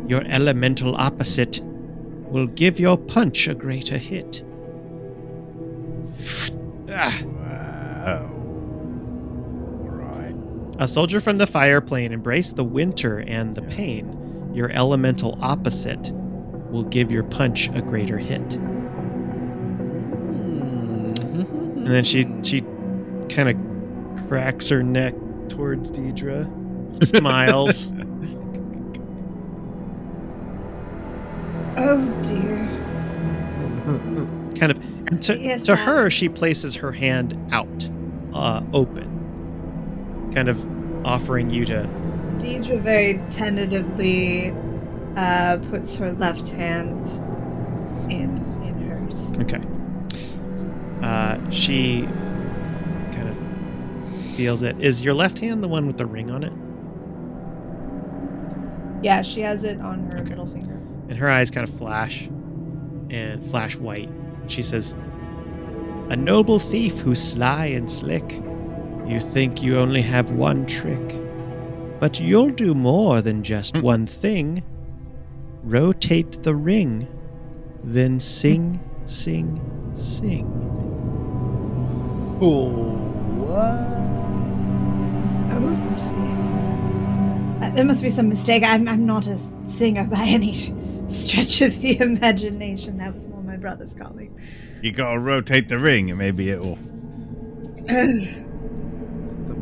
your 0.09 0.23
elemental 0.27 0.95
opposite 0.97 1.61
will 1.63 2.47
give 2.47 2.81
your 2.81 2.97
punch 2.97 3.47
a 3.49 3.55
greater 3.55 3.99
hit. 3.99 4.43
Ah, 6.91 7.23
Wow. 7.25 8.31
Right. 9.85 10.35
a 10.79 10.89
soldier 10.89 11.21
from 11.21 11.39
the 11.39 11.47
fire 11.47 11.81
plane 11.81 12.13
embrace 12.13 12.53
the 12.53 12.65
winter 12.65 13.19
and 13.21 13.55
the 13.55 13.63
pain. 13.63 14.19
Your 14.55 14.71
elemental 14.71 15.39
opposite 15.41 16.11
will 16.71 16.83
give 16.85 17.11
your 17.13 17.25
punch 17.25 17.69
a 17.75 17.81
greater 17.83 18.19
hit. 18.19 18.59
And 21.77 21.87
then 21.87 22.05
she 22.05 22.27
she 22.43 22.63
kind 23.29 23.49
of 23.49 23.57
cracks 24.29 24.69
her 24.69 24.83
neck 24.83 25.15
towards 25.49 25.91
Deidre, 25.91 26.47
smiles. 27.19 27.91
Oh 31.77 31.99
dear. 32.23 32.69
kind 34.59 34.71
of 34.73 34.79
and 35.09 35.23
to, 35.23 35.39
Yes, 35.39 35.63
to 35.65 35.75
her 35.77 36.11
she 36.11 36.29
places 36.29 36.75
her 36.77 36.93
hand 36.93 37.37
out 37.53 37.89
uh, 38.35 38.63
open 38.73 40.31
kind 40.35 40.49
of 40.49 40.59
offering 41.07 41.51
you 41.51 41.65
to 41.67 41.89
Deidre 42.39 42.81
very 42.81 43.21
tentatively 43.31 44.55
uh, 45.17 45.59
puts 45.71 45.95
her 45.97 46.13
left 46.13 46.49
hand 46.49 47.09
in 48.11 48.39
in 48.63 48.75
hers. 48.89 49.33
Okay. 49.41 49.61
Uh, 51.03 51.39
she 51.51 52.03
kind 53.13 53.29
of 53.29 53.37
feels 54.37 54.63
it. 54.63 54.75
Is 54.81 55.03
your 55.03 55.13
left 55.15 55.39
hand 55.41 55.63
the 55.63 55.69
one 55.69 55.87
with 55.87 55.99
the 55.99 56.07
ring 56.07 56.31
on 56.31 56.43
it? 56.45 56.53
Yeah, 59.05 59.21
she 59.23 59.41
has 59.43 59.65
it 59.65 59.81
on 59.81 60.05
her 60.13 60.19
Okay. 60.21 60.31
middle 60.31 60.47
finger. 60.47 60.72
And 61.13 61.21
her 61.21 61.29
eyes 61.29 61.51
kind 61.51 61.69
of 61.69 61.75
flash 61.77 62.27
and 63.11 63.45
flash 63.51 63.77
white. 63.77 64.09
She 64.47 64.63
says, 64.63 64.95
A 66.09 66.17
noble 66.17 66.59
thief 66.59 66.97
who's 67.01 67.23
sly 67.23 67.67
and 67.67 67.91
slick. 67.91 68.41
You 69.07 69.21
think 69.21 69.63
you 69.63 69.77
only 69.77 70.01
have 70.01 70.31
one 70.31 70.65
trick. 70.65 71.15
But 72.01 72.19
you'll 72.19 72.49
do 72.49 72.73
more 72.73 73.21
than 73.21 73.43
just 73.43 73.77
Hmm. 73.77 73.83
one 73.83 74.07
thing. 74.07 74.63
Rotate 75.63 76.43
the 76.45 76.55
ring, 76.55 77.07
then 77.85 78.19
sing, 78.19 78.81
sing, 79.05 79.61
sing. 79.95 80.47
Oops. 82.43 83.53
Uh, 87.61 87.71
there 87.75 87.85
must 87.85 88.03
be 88.03 88.09
some 88.09 88.31
mistake. 88.31 88.63
I'm, 88.65 88.89
I'm 88.89 89.05
not 89.05 89.27
a 89.27 89.37
singer 89.67 90.05
by 90.05 90.25
any 90.25 90.75
stretch 91.09 91.61
of 91.63 91.81
the 91.81 91.99
imagination. 92.01 92.99
That 92.99 93.15
was 93.15 93.29
more 93.29 93.43
my 93.43 93.57
brother's 93.57 93.95
calling. 93.95 94.39
You 94.83 94.93
gotta 94.93 95.19
rotate 95.19 95.69
the 95.69 95.79
ring, 95.79 96.11
and 96.11 96.19
maybe 96.19 96.51
it'll. 96.51 96.79
The 97.87 98.45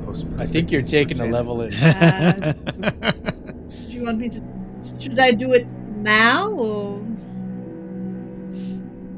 most 0.05 0.27
I 0.39 0.47
think 0.47 0.71
you're 0.71 0.83
taking 0.83 1.21
a 1.21 1.27
level 1.27 1.63
in. 1.63 1.73
Uh, 1.83 2.53
Do 3.89 3.97
you 3.97 4.03
want 4.05 4.19
me 4.19 4.29
to? 4.31 4.43
Should 4.99 5.19
I 5.19 5.33
do 5.33 5.53
it 5.53 5.67
now 5.67 6.51
or? 6.51 6.99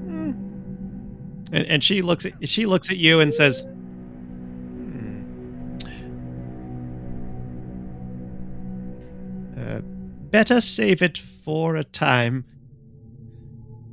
Hmm. 0.08 0.30
and, 1.52 1.66
and 1.66 1.82
she 1.84 2.02
looks 2.02 2.26
at 2.26 2.32
she 2.48 2.66
looks 2.66 2.90
at 2.90 2.96
you 2.96 3.20
and 3.20 3.32
says, 3.32 3.64
"Better 10.32 10.60
save 10.60 11.02
it 11.02 11.18
for 11.18 11.76
a 11.76 11.84
time 11.84 12.44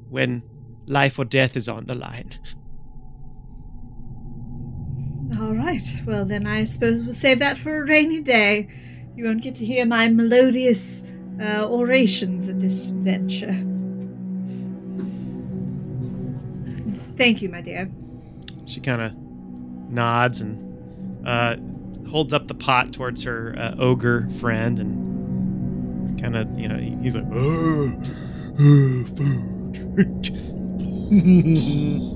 when 0.09 0.41
life 0.87 1.19
or 1.19 1.25
death 1.25 1.55
is 1.55 1.69
on 1.69 1.85
the 1.85 1.93
line." 1.93 2.31
All 5.39 5.55
right. 5.55 6.01
Well, 6.05 6.25
then 6.25 6.47
I 6.47 6.63
suppose 6.63 7.03
we'll 7.03 7.13
save 7.13 7.39
that 7.39 7.57
for 7.57 7.83
a 7.83 7.85
rainy 7.85 8.21
day. 8.21 8.67
You 9.15 9.25
won't 9.25 9.41
get 9.41 9.55
to 9.55 9.65
hear 9.65 9.85
my 9.85 10.07
melodious 10.07 11.03
uh, 11.41 11.67
orations 11.69 12.49
at 12.49 12.59
this 12.59 12.89
venture. 12.89 13.57
Thank 17.15 17.41
you, 17.41 17.49
my 17.49 17.61
dear. 17.61 17.89
She 18.65 18.79
kind 18.79 19.01
of 19.01 19.13
nods 19.91 20.41
and 20.41 21.27
uh, 21.27 21.57
holds 22.09 22.33
up 22.33 22.47
the 22.47 22.55
pot 22.55 22.93
towards 22.93 23.23
her 23.23 23.55
uh, 23.57 23.75
ogre 23.77 24.29
friend 24.39 24.79
and 24.79 25.08
kind 26.19 26.35
of, 26.35 26.57
you 26.57 26.67
know, 26.67 26.77
he's 26.77 27.15
like, 27.15 27.25
oh, 27.33 27.93
oh, 28.59 29.05
food. 29.15 30.29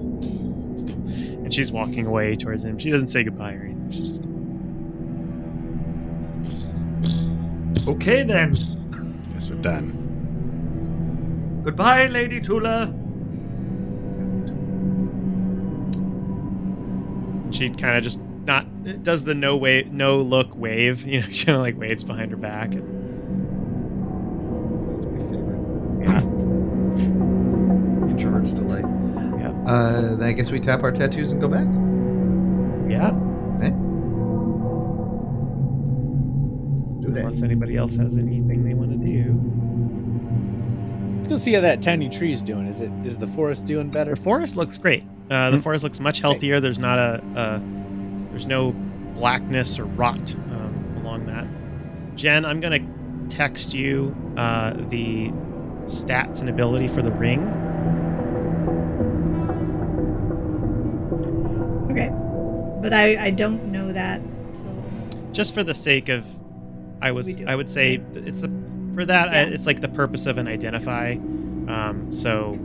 and 1.43 1.53
she's 1.53 1.71
walking 1.71 2.05
away 2.05 2.35
towards 2.35 2.63
him. 2.63 2.77
She 2.77 2.91
doesn't 2.91 3.07
say 3.07 3.23
goodbye 3.23 3.53
or 3.53 3.63
anything. 3.63 3.91
She's 3.91 4.17
just, 4.17 4.23
Okay 7.87 8.23
then. 8.23 8.53
Guess 9.33 9.49
we're 9.49 9.57
done. 9.57 9.99
Goodbye, 11.63 12.07
Lady 12.07 12.39
Tula. 12.39 12.93
she 17.53 17.69
kind 17.69 17.95
of 17.95 18.03
just 18.03 18.19
not 18.45 18.65
does 19.03 19.23
the 19.23 19.33
no 19.33 19.55
wave, 19.55 19.91
no 19.91 20.19
look 20.21 20.55
wave. 20.55 21.05
You 21.05 21.21
know, 21.21 21.27
she 21.31 21.45
kind 21.45 21.57
of 21.57 21.61
like 21.61 21.77
waves 21.77 22.03
behind 22.03 22.31
her 22.31 22.37
back. 22.37 22.73
And, 22.73 23.02
Uh, 29.65 30.17
I 30.21 30.33
guess 30.33 30.51
we 30.51 30.59
tap 30.59 30.83
our 30.83 30.91
tattoos 30.91 31.31
and 31.31 31.39
go 31.41 31.47
back. 31.47 31.67
yeah. 32.89 33.09
Eh? 33.65 33.71
Let's 36.89 36.99
do 37.05 37.11
that. 37.13 37.19
Unless 37.25 37.41
anybody 37.43 37.77
else 37.77 37.95
has 37.95 38.17
anything 38.17 38.63
they 38.67 38.73
want 38.73 38.91
to 38.91 38.97
do. 38.97 39.39
Let's 41.17 41.27
go 41.29 41.37
see 41.37 41.53
how 41.53 41.61
that 41.61 41.81
tiny 41.81 42.09
tree's 42.09 42.41
doing. 42.41 42.67
Is 42.67 42.81
it 42.81 42.91
is 43.05 43.17
the 43.17 43.27
forest 43.27 43.65
doing 43.65 43.89
better? 43.89 44.15
The 44.15 44.21
forest 44.21 44.55
looks 44.57 44.77
great. 44.77 45.03
Uh, 45.31 45.49
the 45.51 45.57
Hmm. 45.57 45.63
forest 45.63 45.83
looks 45.83 45.99
much 46.01 46.19
healthier. 46.19 46.59
There's 46.59 46.79
not 46.79 46.99
a, 46.99 47.23
a 47.35 47.61
there's 48.31 48.45
no 48.45 48.73
blackness 49.15 49.79
or 49.79 49.85
rot 49.85 50.35
um, 50.51 50.95
along 50.97 51.25
that. 51.27 51.47
Jen, 52.17 52.43
I'm 52.45 52.59
gonna 52.59 52.79
text 53.29 53.73
you 53.73 54.13
uh, 54.35 54.73
the 54.89 55.29
stats 55.85 56.41
and 56.41 56.49
ability 56.49 56.89
for 56.89 57.01
the 57.01 57.11
ring. 57.11 57.39
But 62.93 62.99
I, 62.99 63.25
I 63.25 63.29
don't 63.31 63.71
know 63.71 63.91
that. 63.91 64.21
So 64.53 64.63
just 65.31 65.55
for 65.55 65.63
the 65.63 65.73
sake 65.73 66.09
of 66.09 66.27
i 67.01 67.11
was 67.11 67.41
i 67.47 67.55
would 67.55 67.67
say 67.67 67.99
it's 68.13 68.41
the 68.41 68.51
for 68.93 69.03
that 69.03 69.29
I, 69.29 69.41
it's 69.41 69.65
like 69.65 69.81
the 69.81 69.87
purpose 69.89 70.27
of 70.27 70.37
an 70.37 70.47
identify 70.47 71.13
um 71.13 72.05
so 72.11 72.55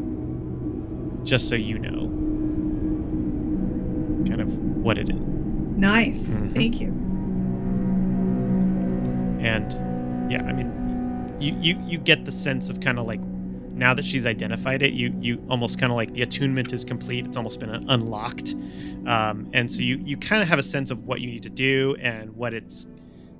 just 1.25 1.49
so 1.49 1.55
you 1.55 1.79
know 1.79 2.07
kind 4.29 4.43
of 4.43 4.49
what 4.85 4.99
it 4.99 5.09
is 5.09 5.25
nice. 5.25 6.29
Mhm. 6.29 6.55
Thank 6.55 6.79
you. 6.83 6.89
and 9.41 10.31
yeah 10.31 10.45
i 10.45 10.53
mean 10.53 10.71
you 11.41 11.57
you 11.59 11.83
you 11.87 11.97
get 11.97 12.27
the 12.27 12.33
sense 12.33 12.69
of 12.69 12.81
kind 12.81 12.99
of 12.99 13.07
like 13.07 13.21
now 13.79 13.95
that 13.95 14.05
she's 14.05 14.27
identified 14.27 14.83
it 14.83 14.93
you 14.93 15.15
you 15.21 15.43
almost 15.49 15.79
kind 15.79 15.93
of 15.93 15.97
like 15.97 16.13
the 16.13 16.23
attunement 16.23 16.73
is 16.73 16.85
complete. 16.85 17.27
It's 17.27 17.37
almost 17.37 17.61
been 17.61 17.71
unlocked. 17.71 18.55
Um, 19.07 19.49
and 19.53 19.71
so 19.71 19.81
you 19.81 19.99
you 20.05 20.17
kind 20.17 20.43
of 20.43 20.49
have 20.49 20.59
a 20.59 20.63
sense 20.63 20.91
of 20.91 21.07
what 21.07 21.21
you 21.21 21.29
need 21.29 21.45
to 21.45 21.51
do 21.51 21.97
and 22.01 22.35
what 22.35 22.53
it's 22.53 22.87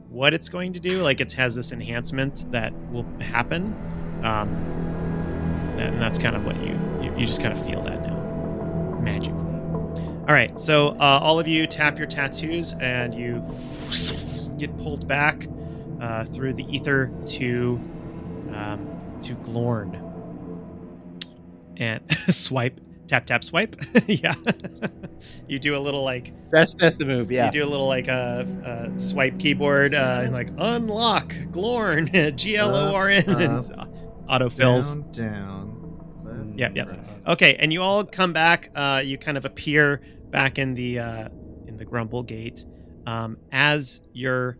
what 0.09 0.33
it's 0.33 0.49
going 0.49 0.73
to 0.73 0.81
do. 0.81 1.03
Like 1.03 1.21
it 1.21 1.33
has 1.33 1.55
this 1.55 1.73
enhancement 1.73 2.51
that 2.53 2.73
will 2.91 3.05
happen. 3.21 3.75
Um, 4.23 4.49
and 5.79 6.01
that's 6.01 6.19
kind 6.19 6.37
of 6.37 6.45
what 6.45 6.57
you 6.63 6.79
you, 7.03 7.19
you 7.19 7.27
just 7.27 7.43
kind 7.43 7.57
of 7.57 7.65
feel 7.67 7.83
that 7.83 8.03
now 8.03 8.99
magically. 9.03 9.45
All 10.29 10.35
right 10.35 10.59
so 10.59 10.89
uh, 11.01 11.21
all 11.23 11.41
of 11.41 11.49
you 11.49 11.67
tap 11.67 11.99
your 11.99 12.07
tattoos 12.07 12.75
and 12.75 13.15
you 13.15 13.43
get 14.59 14.77
pulled 14.79 15.09
back 15.09 15.49
uh, 16.01 16.25
through 16.27 16.55
the 16.55 16.65
ether 16.65 17.11
to 17.27 17.81
um, 18.53 19.19
to 19.23 19.35
Glorn 19.35 20.08
and 21.79 22.03
swipe 22.29 22.81
tap 23.07 23.25
tap 23.27 23.43
swipe 23.43 23.75
yeah 24.07 24.35
you 25.49 25.59
do 25.59 25.75
a 25.77 25.79
little 25.79 26.05
like 26.05 26.33
That's 26.51 26.75
that's 26.75 26.97
the 26.97 27.05
move. 27.07 27.31
Yeah. 27.31 27.47
you 27.47 27.53
do 27.53 27.65
a 27.65 27.71
little 27.71 27.87
like 27.87 28.09
uh, 28.09 28.45
uh, 28.65 28.99
swipe 28.99 29.39
keyboard 29.39 29.95
uh, 29.95 30.21
and 30.25 30.33
like 30.33 30.51
unlock 30.59 31.35
Glorn 31.51 32.11
G 32.37 32.57
L 32.57 32.75
O 32.75 32.95
R 32.95 33.09
N 33.09 33.25
and 33.29 33.73
Up, 33.73 33.89
autofills 34.29 34.95
Down, 35.13 35.13
down. 35.13 36.01
left, 36.25 36.59
Yeah, 36.59 36.71
yeah. 36.75 36.83
right. 36.85 37.01
Okay, 37.29 37.57
and 37.57 37.73
you 37.73 37.83
all 37.83 38.05
come 38.05 38.33
back. 38.33 38.71
Uh, 38.75 39.03
you 39.05 39.19
kind 39.19 39.37
of 39.37 39.45
appear 39.45 40.01
back 40.31 40.59
in 40.59 40.75
the 40.75 40.99
uh, 40.99 41.29
in 41.67 41.77
the 41.77 41.85
Grumble 41.85 42.23
Gate. 42.23 42.65
Um, 43.07 43.37
as 43.53 44.01
you're 44.13 44.57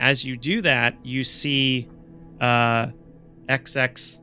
as 0.00 0.24
you 0.24 0.36
do 0.36 0.60
that, 0.62 0.94
you 1.04 1.24
see 1.24 1.88
uh, 2.40 2.88
XX 3.48 4.19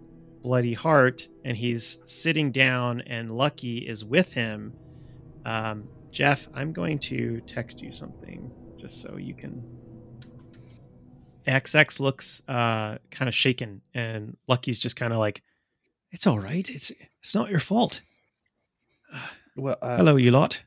Bloody 0.48 0.74
Heart, 0.74 1.28
and 1.44 1.57
he's 1.57 1.98
sitting 2.06 2.53
down, 2.53 3.02
and 3.02 3.36
Lucky 3.36 3.80
is 3.80 4.06
with 4.06 4.32
him. 4.32 4.74
Um, 5.44 5.90
Jeff, 6.10 6.48
I'm 6.53 6.72
going 6.72 6.99
to 6.99 7.41
text 7.41 7.82
you 7.82 7.91
something 7.91 8.49
just 8.80 9.02
so 9.02 9.18
you 9.18 9.34
can. 9.34 9.61
XX 11.45 11.99
looks 11.99 12.41
uh, 12.48 12.98
kind 13.11 13.28
of 13.28 13.36
shaken, 13.36 13.82
and 13.94 14.38
Lucky's 14.48 14.80
just 14.80 14.95
kind 14.95 15.11
of 15.11 15.19
like, 15.19 15.44
"It's 16.11 16.26
all 16.26 16.40
right. 16.40 16.69
It's 16.69 16.94
it's 17.22 17.36
not 17.36 17.49
your 17.49 17.60
fault." 17.60 18.02
Well, 19.60 19.76
uh, 19.82 19.98
Hello, 19.98 20.18
you 20.18 20.30
lot. 20.30 20.61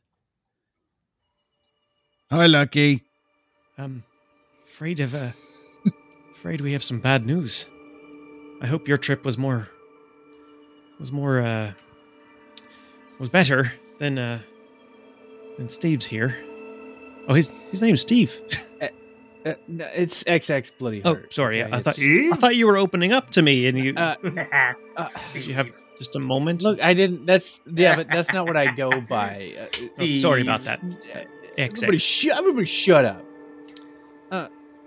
Hi, 2.29 2.47
Lucky. 2.47 3.05
i'm 3.79 4.03
afraid 4.67 4.99
of 4.99 5.15
uh, 5.15 5.31
afraid 6.37 6.61
we 6.61 6.73
have 6.73 6.83
some 6.83 6.99
bad 6.99 7.25
news. 7.25 7.67
I 8.61 8.67
hope 8.67 8.87
your 8.89 8.99
trip 8.99 9.25
was 9.25 9.39
more 9.39 9.69
was 10.99 11.11
more 11.13 11.41
uh 11.41 11.73
was 13.19 13.29
better 13.29 13.73
than 13.99 14.19
uh 14.19 14.41
than 15.59 15.69
Steve's 15.69 16.07
here. 16.07 16.37
Oh, 17.29 17.35
his 17.35 17.51
his 17.71 17.81
name's 17.83 18.01
Steve. 18.03 18.39
Uh, 18.81 18.89
no, 19.69 19.87
it's 19.95 20.23
XX 20.25 20.73
bloody. 20.79 21.03
Oh, 21.05 21.17
sorry. 21.31 21.63
okay? 21.63 21.73
I 21.73 21.79
thought 21.81 21.99
It's- 21.99 22.33
I 22.33 22.37
thought 22.37 22.57
you 22.57 22.67
were 22.67 22.77
opening 22.77 23.13
up 23.13 23.31
to 23.31 23.43
me, 23.43 23.67
and 23.67 23.79
you 23.79 23.95
Uh, 23.97 24.17
uh, 24.97 25.09
did 25.33 25.47
you 25.47 25.55
have 25.55 25.71
just 25.99 26.17
a 26.17 26.19
moment. 26.19 26.63
Look, 26.63 26.83
I 26.83 26.95
didn't. 26.95 27.27
That's 27.27 27.61
yeah, 27.67 27.97
but 27.97 28.09
that's 28.11 28.33
not 28.33 28.47
what 28.47 28.57
I 28.57 28.75
go 28.75 29.01
by. 29.01 29.53
Uh, 29.99 30.03
Oh, 30.03 30.17
sorry 30.17 30.41
about 30.43 30.65
that. 30.65 30.81
uh, 30.83 31.19
XX. 31.59 31.77
Everybody, 31.83 31.97
shut. 31.99 32.39
Everybody, 32.39 32.67
shut 32.67 33.05
up. 33.05 33.25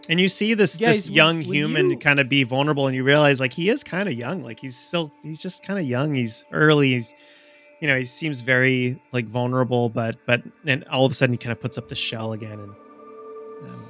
And 0.09 0.19
you 0.19 0.27
see 0.27 0.53
this 0.53 0.75
Guys, 0.75 1.05
this 1.05 1.09
young 1.09 1.37
when 1.37 1.45
human 1.45 1.89
you- 1.91 1.97
kind 1.97 2.19
of 2.19 2.27
be 2.27 2.43
vulnerable, 2.43 2.87
and 2.87 2.95
you 2.95 3.03
realize 3.03 3.39
like 3.39 3.53
he 3.53 3.69
is 3.69 3.83
kind 3.83 4.09
of 4.09 4.15
young. 4.15 4.41
Like 4.43 4.59
he's 4.59 4.75
still 4.77 5.11
he's 5.21 5.41
just 5.41 5.63
kind 5.65 5.79
of 5.79 5.85
young. 5.85 6.13
He's 6.13 6.43
early. 6.51 6.91
He's 6.91 7.13
you 7.79 7.87
know 7.87 7.97
he 7.97 8.03
seems 8.05 8.41
very 8.41 9.01
like 9.13 9.25
vulnerable, 9.27 9.87
but 9.89 10.17
but 10.25 10.41
and 10.65 10.83
all 10.85 11.05
of 11.05 11.11
a 11.11 11.15
sudden 11.15 11.33
he 11.33 11.37
kind 11.37 11.51
of 11.53 11.61
puts 11.61 11.77
up 11.77 11.87
the 11.87 11.95
shell 11.95 12.33
again. 12.33 12.59
And 12.59 12.71
um, 13.63 13.85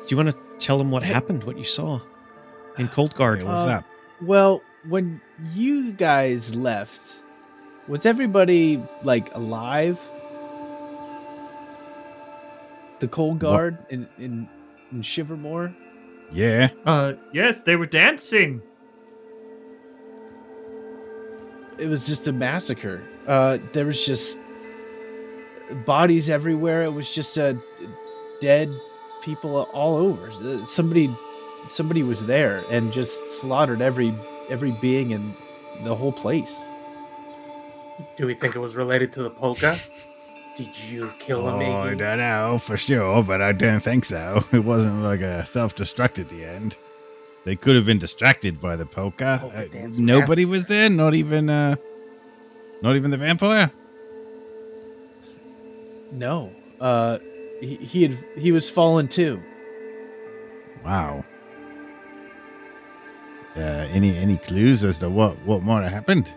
do 0.00 0.06
you 0.08 0.16
want 0.16 0.30
to 0.30 0.36
tell 0.58 0.80
him 0.80 0.90
what 0.90 1.02
happened? 1.02 1.44
What 1.44 1.58
you 1.58 1.64
saw 1.64 2.00
in 2.78 2.88
Cold 2.96 3.14
Guard? 3.14 3.38
Hey, 3.40 3.44
what's 3.44 3.58
Uh, 3.68 3.74
up? 3.78 3.84
Well, 4.22 4.62
when 4.88 5.20
you 5.52 5.92
guys 5.92 6.54
left, 6.54 7.20
was 7.88 8.06
everybody 8.06 8.82
like 9.02 9.34
alive? 9.34 9.98
The 13.00 13.08
cold 13.08 13.38
guard 13.40 13.78
in 13.90 14.08
in 14.18 14.48
in 14.92 15.02
Shivermore. 15.02 15.74
Yeah. 16.32 16.68
Uh, 16.86 17.14
yes, 17.32 17.62
they 17.62 17.76
were 17.76 17.86
dancing. 17.86 18.62
It 21.78 21.86
was 21.88 22.06
just 22.06 22.28
a 22.28 22.32
massacre. 22.32 23.02
Uh, 23.26 23.58
there 23.72 23.86
was 23.86 24.04
just 24.04 24.40
bodies 25.86 26.28
everywhere. 26.28 26.82
It 26.82 26.92
was 26.92 27.10
just 27.10 27.36
a 27.38 27.58
dead 28.40 28.70
people 29.22 29.62
all 29.72 29.96
over. 29.96 30.30
Uh, 30.30 30.64
Somebody, 30.66 31.14
somebody 31.68 32.02
was 32.02 32.24
there 32.26 32.62
and 32.70 32.92
just 32.92 33.40
slaughtered 33.40 33.80
every 33.80 34.14
every 34.50 34.72
being 34.72 35.12
in 35.12 35.34
the 35.84 35.94
whole 35.94 36.12
place. 36.12 36.66
Do 38.16 38.26
we 38.26 38.34
think 38.34 38.54
it 38.54 38.58
was 38.58 38.74
related 38.74 39.12
to 39.14 39.22
the 39.22 39.30
polka? 39.30 39.78
Did 40.56 40.68
you 40.90 41.10
kill 41.18 41.48
him, 41.48 41.62
Oh, 41.66 41.82
I 41.82 41.94
don't 41.94 42.18
know 42.18 42.58
for 42.58 42.76
sure, 42.76 43.22
but 43.22 43.40
I 43.40 43.52
don't 43.52 43.80
think 43.80 44.04
so. 44.04 44.44
It 44.52 44.64
wasn't 44.64 45.02
like 45.02 45.20
a 45.20 45.44
self-destruct 45.46 46.18
at 46.18 46.28
the 46.28 46.44
end. 46.44 46.76
They 47.44 47.56
could 47.56 47.74
have 47.74 47.86
been 47.86 47.98
distracted 47.98 48.60
by 48.60 48.76
the 48.76 48.84
polka. 48.86 49.38
Polka 49.40 49.56
Uh, 49.56 49.88
nobody 49.98 50.44
massacre. 50.44 50.50
was 50.50 50.66
there. 50.68 50.90
Not 50.90 51.14
even, 51.14 51.48
uh, 51.48 51.76
not 52.82 52.96
even 52.96 53.10
the 53.10 53.16
vampire. 53.16 53.70
No, 56.12 56.52
uh, 56.80 57.18
he, 57.60 57.76
he 57.76 58.02
had 58.02 58.18
he 58.36 58.52
was 58.52 58.68
fallen 58.68 59.08
too. 59.08 59.42
Wow. 60.84 61.24
Uh, 63.56 63.60
any 63.60 64.16
any 64.16 64.36
clues 64.38 64.84
as 64.84 64.98
to 64.98 65.08
what 65.08 65.38
what 65.46 65.62
might 65.62 65.82
have 65.84 65.92
happened? 65.92 66.34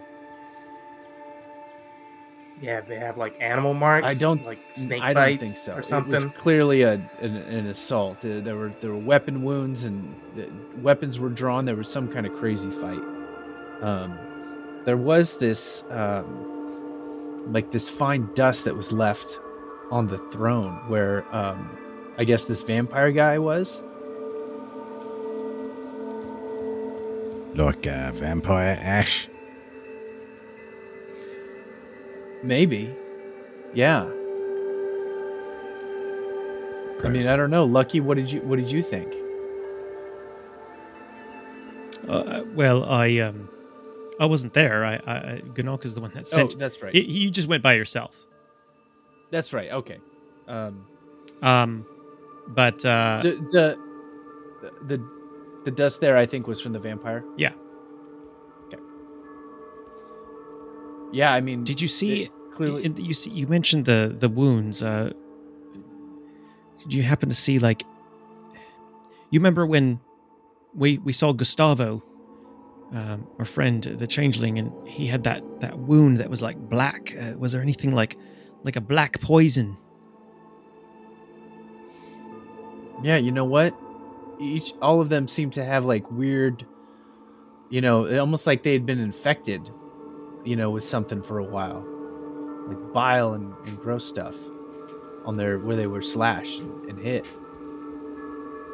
Yeah, 2.65 2.81
they 2.81 2.97
have 2.97 3.15
like 3.17 3.35
animal 3.39 3.73
marks. 3.73 4.07
I 4.07 4.13
don't- 4.15 4.43
like 4.45 4.59
snake 4.71 5.01
I 5.01 5.13
don't 5.13 5.37
think 5.39 5.55
so. 5.57 5.75
or 5.75 5.79
It 5.81 5.85
something. 5.85 6.11
was 6.13 6.25
clearly 6.25 6.81
a 6.81 6.93
an, 7.21 7.35
an 7.37 7.67
assault. 7.67 8.21
There 8.21 8.55
were 8.55 8.71
there 8.81 8.91
were 8.91 8.97
weapon 8.97 9.43
wounds 9.43 9.85
and 9.85 10.13
the 10.35 10.47
weapons 10.81 11.19
were 11.19 11.29
drawn. 11.29 11.65
There 11.65 11.75
was 11.75 11.87
some 11.91 12.11
kind 12.11 12.25
of 12.25 12.33
crazy 12.37 12.71
fight. 12.71 13.01
Um, 13.81 14.17
there 14.85 14.97
was 14.97 15.37
this 15.37 15.83
um, 15.91 17.51
like 17.53 17.69
this 17.71 17.87
fine 17.87 18.29
dust 18.33 18.65
that 18.65 18.75
was 18.75 18.91
left 18.91 19.39
on 19.91 20.07
the 20.07 20.17
throne 20.31 20.73
where 20.87 21.23
um, 21.35 21.69
I 22.17 22.23
guess 22.23 22.45
this 22.45 22.61
vampire 22.63 23.11
guy 23.11 23.37
was. 23.37 23.81
Like 27.55 27.87
uh, 27.87 28.11
vampire 28.11 28.77
ash. 28.81 29.29
Maybe, 32.45 32.93
yeah. 33.73 34.03
I 37.03 37.09
mean, 37.09 37.27
I 37.27 37.35
don't 37.35 37.49
know. 37.51 37.65
Lucky, 37.65 37.99
what 37.99 38.15
did 38.17 38.31
you 38.31 38.41
what 38.41 38.57
did 38.57 38.71
you 38.71 38.81
think? 38.81 39.13
Uh, 42.07 42.43
well, 42.53 42.83
I 42.85 43.17
um, 43.19 43.49
I 44.19 44.25
wasn't 44.25 44.53
there. 44.53 44.85
I, 44.85 44.95
I 45.07 45.41
Ganak 45.53 45.85
is 45.85 45.95
the 45.95 46.01
one 46.01 46.11
that 46.13 46.27
sent. 46.27 46.53
Oh, 46.55 46.57
that's 46.57 46.81
right. 46.81 46.93
Y- 46.93 46.99
you 47.07 47.29
just 47.29 47.47
went 47.47 47.63
by 47.63 47.73
yourself. 47.73 48.15
that's 49.31 49.51
right. 49.53 49.71
Okay. 49.71 49.99
Um, 50.47 50.85
Um, 51.41 51.85
but 52.47 52.85
uh, 52.85 53.19
the, 53.23 53.31
the 53.51 53.77
the 54.87 55.09
the 55.65 55.71
dust 55.71 55.99
there 55.99 56.15
i 56.15 56.25
think 56.27 56.45
was 56.47 56.61
from 56.61 56.73
the 56.73 56.79
vampire 56.79 57.23
Yeah. 57.37 57.53
okay 58.67 58.77
yeah 61.11 61.33
i 61.33 61.41
mean 61.41 61.63
did 61.63 61.81
you 61.81 61.87
see? 61.87 62.23
it 62.25 62.31
clearly 62.55 62.85
in 62.85 62.95
you 62.97 63.13
see 63.13 63.31
you 63.31 63.47
mentioned 63.47 63.85
the 63.85 64.15
the 64.17 64.29
wounds. 64.29 64.81
Uh, 64.81 65.11
did 66.79 66.93
you 66.93 67.03
happen 67.03 67.29
to 67.29 67.35
see 67.35 67.59
like? 67.59 67.83
You 69.31 69.39
remember 69.39 69.65
when 69.65 69.99
we 70.73 70.97
we 70.99 71.13
saw 71.13 71.33
Gustavo, 71.33 72.03
um, 72.93 73.27
our 73.39 73.45
friend, 73.45 73.83
the 73.83 74.07
changeling, 74.07 74.57
and 74.59 74.71
he 74.87 75.07
had 75.07 75.23
that 75.23 75.43
that 75.59 75.77
wound 75.77 76.19
that 76.19 76.29
was 76.29 76.41
like 76.41 76.57
black. 76.57 77.15
Uh, 77.19 77.33
was 77.37 77.51
there 77.51 77.61
anything 77.61 77.91
like 77.91 78.17
like 78.63 78.75
a 78.75 78.81
black 78.81 79.19
poison? 79.21 79.77
yeah 83.03 83.17
you 83.17 83.31
know 83.31 83.45
what 83.45 83.75
each 84.39 84.73
all 84.81 85.01
of 85.01 85.09
them 85.09 85.27
seem 85.27 85.49
to 85.49 85.63
have 85.63 85.85
like 85.85 86.09
weird 86.11 86.65
you 87.69 87.81
know 87.81 88.19
almost 88.19 88.47
like 88.47 88.63
they 88.63 88.73
had 88.73 88.85
been 88.85 88.99
infected 88.99 89.69
you 90.43 90.55
know 90.55 90.69
with 90.69 90.83
something 90.83 91.21
for 91.21 91.39
a 91.39 91.43
while 91.43 91.85
like 92.67 92.93
bile 92.93 93.33
and, 93.33 93.53
and 93.65 93.79
gross 93.79 94.05
stuff 94.05 94.35
on 95.25 95.37
their 95.37 95.57
where 95.59 95.75
they 95.75 95.87
were 95.87 96.01
slashed 96.01 96.59
and, 96.59 96.89
and 96.89 96.99
hit 96.99 97.25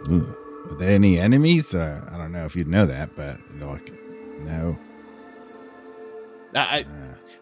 Ugh. 0.09 0.35
Were 0.69 0.75
there 0.77 0.91
any 0.91 1.19
enemies? 1.19 1.73
Uh, 1.75 2.01
I 2.11 2.17
don't 2.17 2.31
know 2.31 2.45
if 2.45 2.55
you'd 2.55 2.67
know 2.67 2.85
that, 2.85 3.15
but 3.15 3.37
like, 3.59 3.91
no. 4.39 4.77
I, 6.55 6.59
I 6.59 6.79
Uh, 6.81 6.85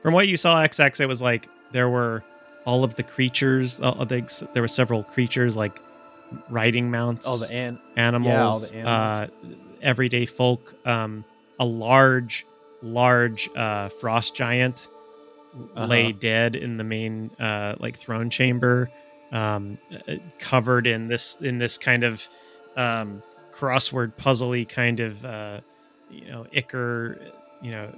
From 0.01 0.13
what 0.13 0.27
you 0.27 0.37
saw, 0.37 0.61
XX, 0.63 0.99
it 1.01 1.05
was 1.07 1.21
like 1.21 1.47
there 1.71 1.89
were 1.89 2.23
all 2.65 2.83
of 2.83 2.95
the 2.95 3.03
creatures. 3.03 3.79
uh, 3.81 3.93
I 3.99 4.05
there 4.53 4.61
were 4.63 4.67
several 4.67 5.03
creatures 5.03 5.55
like 5.55 5.79
riding 6.49 6.91
mounts. 6.91 7.25
all 7.27 7.37
the 7.37 7.51
an 7.53 7.79
animals, 7.97 8.71
the 8.71 8.77
animals. 8.77 9.29
Uh, 9.43 9.55
everyday 9.81 10.25
folk, 10.25 10.73
um, 10.85 11.23
a 11.59 11.65
large, 11.65 12.45
large 12.81 13.49
uh, 13.55 13.89
frost 13.89 14.35
giant 14.35 14.89
lay 15.75 16.09
Uh-huh. 16.09 16.17
dead 16.19 16.55
in 16.55 16.77
the 16.77 16.83
main 16.83 17.31
uh, 17.39 17.75
like 17.79 17.97
throne 17.97 18.29
chamber, 18.29 18.89
um, 19.31 19.77
uh, 20.07 20.15
covered 20.39 20.87
in 20.87 21.07
this 21.07 21.37
in 21.41 21.57
this 21.57 21.77
kind 21.77 22.03
of 22.03 22.27
um, 22.77 23.21
crossword 23.53 24.13
puzzly 24.15 24.67
kind 24.67 24.99
of 24.99 25.23
uh, 25.25 25.59
you 26.09 26.25
know 26.31 26.45
ichor, 26.55 27.19
you 27.61 27.71
know, 27.71 27.91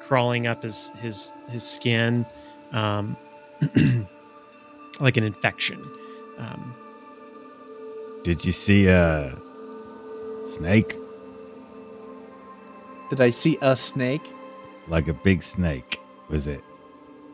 crawling 0.00 0.46
up 0.46 0.62
his 0.62 0.90
his 1.00 1.32
his 1.48 1.62
skin, 1.64 2.26
um, 2.72 3.16
like 5.00 5.16
an 5.16 5.24
infection. 5.24 5.80
Um, 6.38 6.74
did 8.24 8.44
you 8.44 8.52
see 8.52 8.86
a 8.88 9.36
snake? 10.48 10.96
did 13.10 13.20
i 13.20 13.28
see 13.30 13.58
a 13.60 13.76
snake 13.76 14.22
Like 14.88 15.06
a 15.08 15.12
big 15.12 15.42
snake? 15.42 16.00
Was 16.30 16.46
it? 16.46 16.62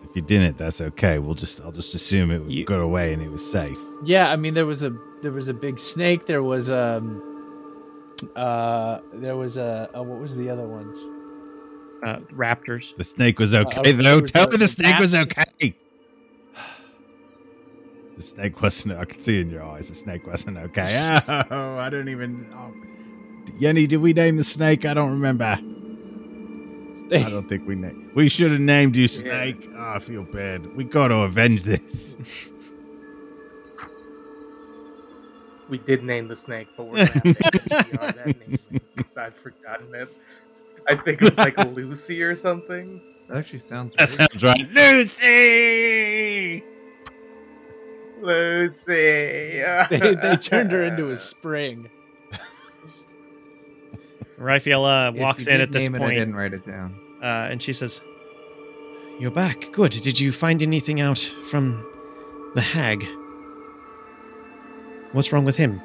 If 0.04 0.16
you 0.16 0.22
didn't, 0.22 0.56
that's 0.58 0.80
okay. 0.80 1.18
We'll 1.18 1.34
just 1.34 1.60
I'll 1.60 1.72
just 1.72 1.94
assume 1.94 2.30
it 2.30 2.42
You- 2.50 2.64
got 2.64 2.80
away 2.80 3.12
and 3.12 3.22
it 3.22 3.30
was 3.30 3.48
safe. 3.50 3.78
Yeah, 4.04 4.30
I 4.30 4.36
mean 4.36 4.54
there 4.54 4.66
was 4.66 4.82
a 4.84 4.96
there 5.22 5.32
was 5.32 5.48
a 5.48 5.54
big 5.54 5.78
snake. 5.78 6.26
There 6.26 6.42
was 6.42 6.70
um 6.70 7.22
uh 8.36 9.00
there 9.12 9.36
was 9.36 9.56
a, 9.56 9.88
a 9.94 10.02
what 10.02 10.18
was 10.20 10.34
the 10.36 10.48
other 10.50 10.66
ones? 10.66 10.98
uh, 12.04 12.20
raptors. 12.32 12.96
The 12.96 13.02
snake 13.04 13.38
was 13.40 13.54
okay 13.54 13.92
Uh, 13.92 14.02
though. 14.02 14.20
was 14.20 14.30
Tell 14.32 14.46
a- 14.46 14.50
me 14.50 14.56
the 14.56 14.64
a 14.66 14.68
snake 14.68 14.98
was 14.98 15.14
okay. 15.14 15.74
The 18.16 18.22
snake 18.22 18.60
wasn't. 18.62 18.94
I 18.98 19.04
can 19.04 19.20
see 19.20 19.40
in 19.40 19.50
your 19.50 19.62
eyes. 19.62 19.88
The 19.88 19.94
snake 19.94 20.26
wasn't 20.26 20.58
okay. 20.58 21.18
Oh, 21.50 21.76
I 21.76 21.88
don't 21.90 22.08
even. 22.08 22.48
Oh. 22.54 22.72
Yenny, 23.60 23.88
did 23.88 23.98
we 23.98 24.12
name 24.12 24.36
the 24.36 24.44
snake? 24.44 24.84
I 24.84 24.94
don't 24.94 25.10
remember. 25.12 25.58
I 27.12 27.22
don't 27.30 27.48
think 27.48 27.66
we 27.66 27.74
named. 27.74 28.10
We 28.14 28.28
should 28.28 28.50
have 28.52 28.60
named 28.60 28.96
you 28.96 29.08
Snake. 29.08 29.68
Oh, 29.74 29.92
I 29.96 29.98
feel 29.98 30.22
bad. 30.22 30.74
We 30.76 30.84
got 30.84 31.08
to 31.08 31.16
avenge 31.22 31.64
this. 31.64 32.16
We 35.68 35.76
did 35.76 36.02
name 36.02 36.28
the 36.28 36.36
snake, 36.36 36.68
but 36.78 36.84
we're 36.84 36.96
gonna 36.96 37.06
have 37.10 37.22
to 37.22 37.28
ADR 37.34 38.14
that 38.14 38.26
name 38.48 38.58
because 38.96 39.16
I've 39.18 39.34
forgotten 39.34 39.94
it. 39.94 40.08
I 40.88 40.94
think 40.96 41.20
it 41.20 41.28
was 41.28 41.36
like 41.36 41.58
Lucy 41.74 42.22
or 42.22 42.34
something. 42.34 43.02
That 43.28 43.36
actually 43.36 43.58
sounds 43.58 43.94
That 43.96 44.08
right. 44.08 44.30
sounds 44.32 44.42
right. 44.42 44.66
Lucy. 44.72 46.64
Lucy. 48.22 49.62
They, 49.90 50.14
they 50.14 50.36
turned 50.36 50.72
her 50.72 50.84
into 50.84 51.10
a 51.10 51.16
spring. 51.18 51.90
Raphaela 54.38 55.16
walks 55.18 55.46
in 55.46 55.60
at 55.60 55.72
this 55.72 55.88
name 55.88 56.00
it, 56.00 56.04
I 56.04 56.14
didn't 56.14 56.34
write 56.36 56.54
it 56.54 56.66
down. 56.66 56.94
uh, 57.22 57.48
and 57.50 57.62
she 57.62 57.72
says, 57.72 58.00
"You're 59.18 59.30
back. 59.30 59.68
Good. 59.72 59.92
Did 59.92 60.18
you 60.20 60.32
find 60.32 60.62
anything 60.62 61.00
out 61.00 61.18
from 61.50 61.84
the 62.54 62.60
hag? 62.60 63.04
What's 65.12 65.32
wrong 65.32 65.44
with 65.44 65.56
him?" 65.56 65.80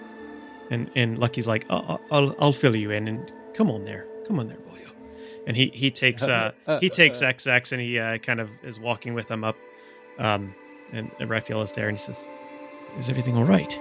And 0.69 0.89
and 0.95 1.17
Lucky's 1.17 1.47
like, 1.47 1.65
"I'll 1.69 1.99
I'll, 2.11 2.35
I'll 2.39 2.53
fill 2.53 2.75
you 2.75 2.91
in. 2.91 3.07
And 3.07 3.31
come 3.53 3.69
on 3.71 3.85
there, 3.85 4.05
come 4.27 4.39
on 4.39 4.47
there, 4.47 4.57
boyo." 4.57 4.89
And 5.47 5.55
he 5.57 5.71
he 5.73 5.89
takes 5.91 6.23
uh 6.23 6.51
he 6.81 6.89
takes 6.89 7.19
XX 7.19 7.71
and 7.71 7.81
he 7.81 7.99
uh, 7.99 8.17
kind 8.19 8.39
of 8.39 8.49
is 8.63 8.80
walking 8.80 9.13
with 9.13 9.30
him 9.30 9.43
up. 9.43 9.55
Um, 10.19 10.53
and, 10.91 11.09
and 11.19 11.30
Raphaela's 11.30 11.73
there, 11.73 11.89
and 11.89 11.97
he 11.97 12.03
says, 12.03 12.27
"Is 12.99 13.09
everything 13.09 13.35
all 13.35 13.45
right?" 13.45 13.77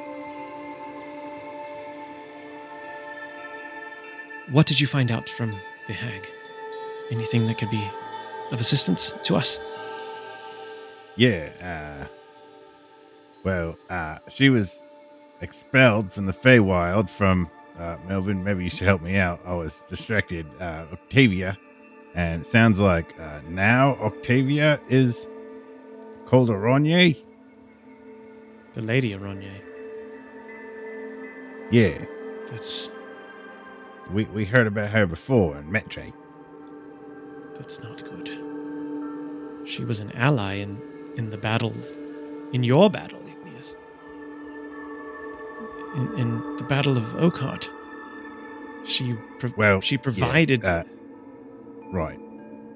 What 4.52 4.66
did 4.66 4.78
you 4.78 4.86
find 4.86 5.10
out 5.10 5.30
from 5.30 5.58
the 5.86 5.94
hag? 5.94 6.28
Anything 7.10 7.46
that 7.46 7.56
could 7.56 7.70
be 7.70 7.90
of 8.50 8.60
assistance 8.60 9.14
to 9.24 9.34
us? 9.34 9.58
Yeah. 11.16 11.48
Uh, 11.60 12.06
well, 13.44 13.76
uh, 13.88 14.18
she 14.28 14.50
was 14.50 14.82
expelled 15.40 16.12
from 16.12 16.26
the 16.26 16.34
Feywild 16.34 17.08
from 17.08 17.50
uh, 17.78 17.96
Melvin. 18.06 18.44
Maybe 18.44 18.64
you 18.64 18.70
should 18.70 18.86
help 18.86 19.00
me 19.00 19.16
out. 19.16 19.40
I 19.46 19.54
was 19.54 19.84
distracted. 19.88 20.46
Uh, 20.60 20.84
Octavia. 20.92 21.58
And 22.14 22.42
it 22.42 22.46
sounds 22.46 22.78
like 22.78 23.18
uh, 23.18 23.40
now 23.48 23.96
Octavia 24.02 24.78
is 24.90 25.28
called 26.26 26.50
Aranye. 26.50 27.16
The 28.74 28.82
Lady 28.82 29.12
Aranye. 29.12 29.62
Yeah. 31.70 32.04
That's 32.50 32.90
We, 34.12 34.24
we 34.26 34.44
heard 34.44 34.66
about 34.66 34.90
her 34.90 35.06
before 35.06 35.56
in 35.58 35.70
Metre. 35.70 36.10
that's 37.56 37.78
not 37.80 38.02
good. 38.04 38.28
She 39.66 39.84
was 39.84 40.00
an 40.00 40.12
ally 40.12 40.54
in 40.56 40.80
in 41.16 41.30
the 41.30 41.36
battle, 41.38 41.72
in 42.52 42.64
your 42.64 42.90
battle, 42.90 43.20
Igneous. 43.28 43.74
In, 45.96 46.18
in 46.18 46.56
the 46.56 46.64
battle 46.64 46.96
of 46.96 47.04
Oakheart. 47.04 47.68
She 48.86 49.14
pro- 49.38 49.52
Well, 49.56 49.80
she 49.80 49.96
yeah, 49.96 50.00
provided. 50.00 50.64
uh, 50.64 50.84
right. 51.92 52.18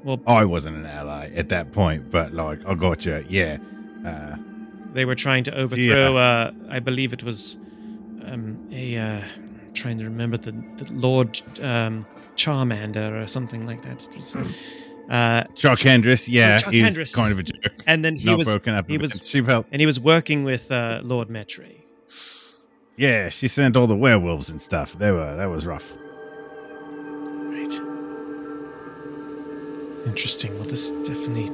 well, 0.04 0.20
I 0.26 0.44
wasn't 0.44 0.76
an 0.76 0.86
ally 0.86 1.30
at 1.34 1.48
that 1.48 1.72
point, 1.72 2.10
but 2.10 2.32
like, 2.34 2.60
I 2.66 2.74
got 2.74 3.04
you. 3.06 3.24
Yeah. 3.28 3.56
Uh, 4.06 4.36
they 4.92 5.04
were 5.06 5.14
trying 5.16 5.44
to 5.44 5.54
overthrow. 5.58 6.16
Uh, 6.16 6.52
I 6.68 6.78
believe 6.78 7.12
it 7.12 7.22
was 7.22 7.56
um, 8.24 8.68
a. 8.72 9.24
Trying 9.76 9.98
to 9.98 10.04
remember 10.04 10.38
the, 10.38 10.52
the 10.78 10.90
Lord 10.92 11.40
um, 11.60 12.06
Charmander 12.36 13.22
or 13.22 13.26
something 13.26 13.66
like 13.66 13.82
that. 13.82 14.08
Was, 14.16 14.34
uh, 14.34 15.44
yeah, 16.26 16.60
Oh, 16.66 16.70
he's 16.70 17.12
kind 17.14 17.32
of 17.32 17.38
a 17.38 17.42
jerk. 17.42 17.82
and 17.86 18.02
then 18.04 18.16
he 18.16 18.24
Not 18.24 18.38
was 18.38 18.48
broken 18.48 18.74
up. 18.74 18.88
he 18.88 18.96
was- 18.98 19.34
and 19.70 19.80
he 19.80 19.86
was 19.86 20.00
working 20.00 20.44
with 20.44 20.72
uh, 20.72 21.00
Lord 21.04 21.28
Metre. 21.28 21.66
Yeah, 22.96 23.28
she 23.28 23.48
sent 23.48 23.76
all 23.76 23.86
the 23.86 23.94
werewolves 23.96 24.48
and 24.48 24.60
stuff. 24.60 24.94
They 24.94 25.12
were 25.12 25.36
that 25.36 25.46
was 25.46 25.66
rough. 25.66 25.94
Right. 27.52 27.78
Interesting. 30.06 30.54
Well, 30.58 30.64
this 30.68 30.90
definitely 30.90 31.50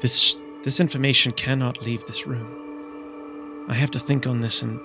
this 0.00 0.36
this 0.64 0.80
information 0.80 1.32
cannot 1.32 1.82
leave 1.82 2.04
this 2.06 2.26
room. 2.26 3.66
I 3.68 3.74
have 3.74 3.90
to 3.90 3.98
think 3.98 4.26
on 4.26 4.40
this 4.40 4.62
and 4.62 4.80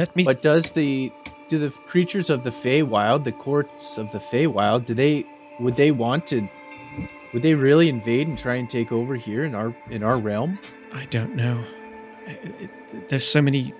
let 0.00 0.16
me. 0.16 0.24
But 0.24 0.42
does 0.42 0.70
the 0.70 1.12
do 1.48 1.58
the 1.58 1.70
creatures 1.92 2.30
of 2.30 2.42
the 2.44 2.50
Feywild, 2.50 3.24
the 3.24 3.32
courts 3.32 3.98
of 3.98 4.10
the 4.12 4.18
Feywild, 4.18 4.86
do 4.86 4.94
they 4.94 5.24
would 5.60 5.76
they 5.76 5.90
want 5.90 6.26
to 6.28 6.48
would 7.32 7.42
they 7.42 7.54
really 7.54 7.88
invade 7.88 8.26
and 8.28 8.36
try 8.36 8.56
and 8.56 8.68
take 8.68 8.90
over 9.00 9.14
here 9.14 9.44
in 9.44 9.54
our 9.54 9.74
in 9.90 10.02
our 10.02 10.18
realm? 10.18 10.58
I 10.92 11.06
don't 11.06 11.34
know. 11.36 11.62
I- 12.26 12.38
it- 12.64 12.70
there's 13.08 13.26
so 13.26 13.40
many 13.40 13.72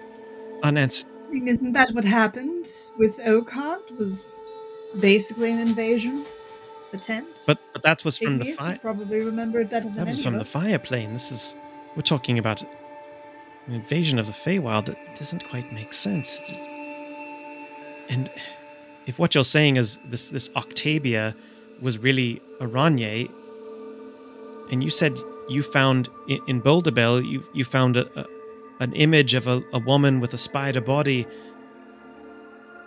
unanswered. 0.62 1.06
I 1.28 1.32
mean, 1.32 1.48
isn't 1.48 1.72
that 1.72 1.90
what 1.96 2.04
happened 2.04 2.66
with 2.96 3.18
Oakheart? 3.18 3.86
Was 3.98 4.42
basically 5.00 5.50
an 5.50 5.60
invasion 5.60 6.24
attempt. 6.92 7.46
But 7.46 7.58
but 7.72 7.82
that 7.82 8.04
was 8.04 8.18
from 8.18 8.38
the 8.38 8.44
Igneous, 8.46 8.58
you 8.60 8.64
fire. 8.66 8.78
probably 8.88 9.20
remember 9.20 9.60
it 9.60 9.70
better 9.70 9.86
than 9.88 9.96
That 9.96 10.06
was 10.08 10.22
from 10.24 10.34
of 10.34 10.40
the 10.40 10.44
fire 10.44 10.78
plane. 10.78 11.12
This 11.12 11.30
is 11.32 11.56
we're 11.96 12.02
talking 12.14 12.38
about 12.38 12.62
an 13.66 13.74
invasion 13.74 14.18
of 14.18 14.26
the 14.26 14.32
Feywild 14.32 14.86
that 14.86 14.98
doesn't 15.16 15.48
quite 15.48 15.72
make 15.72 15.92
sense. 15.92 16.40
It's- 16.40 16.66
and 18.08 18.30
if 19.06 19.18
what 19.18 19.34
you're 19.34 19.44
saying 19.44 19.76
is 19.76 19.98
this 20.06 20.30
this 20.30 20.50
Octavia 20.56 21.34
was 21.80 21.98
really 21.98 22.40
Aranye, 22.60 23.30
and 24.70 24.82
you 24.84 24.90
said 24.90 25.18
you 25.48 25.62
found 25.62 26.08
in, 26.28 26.40
in 26.46 26.62
you 26.64 27.44
you 27.54 27.64
found 27.64 27.96
a, 27.96 28.20
a 28.20 28.26
an 28.80 28.92
image 28.94 29.34
of 29.34 29.46
a, 29.46 29.62
a 29.72 29.78
woman 29.78 30.20
with 30.20 30.32
a 30.34 30.38
spider 30.38 30.80
body, 30.80 31.26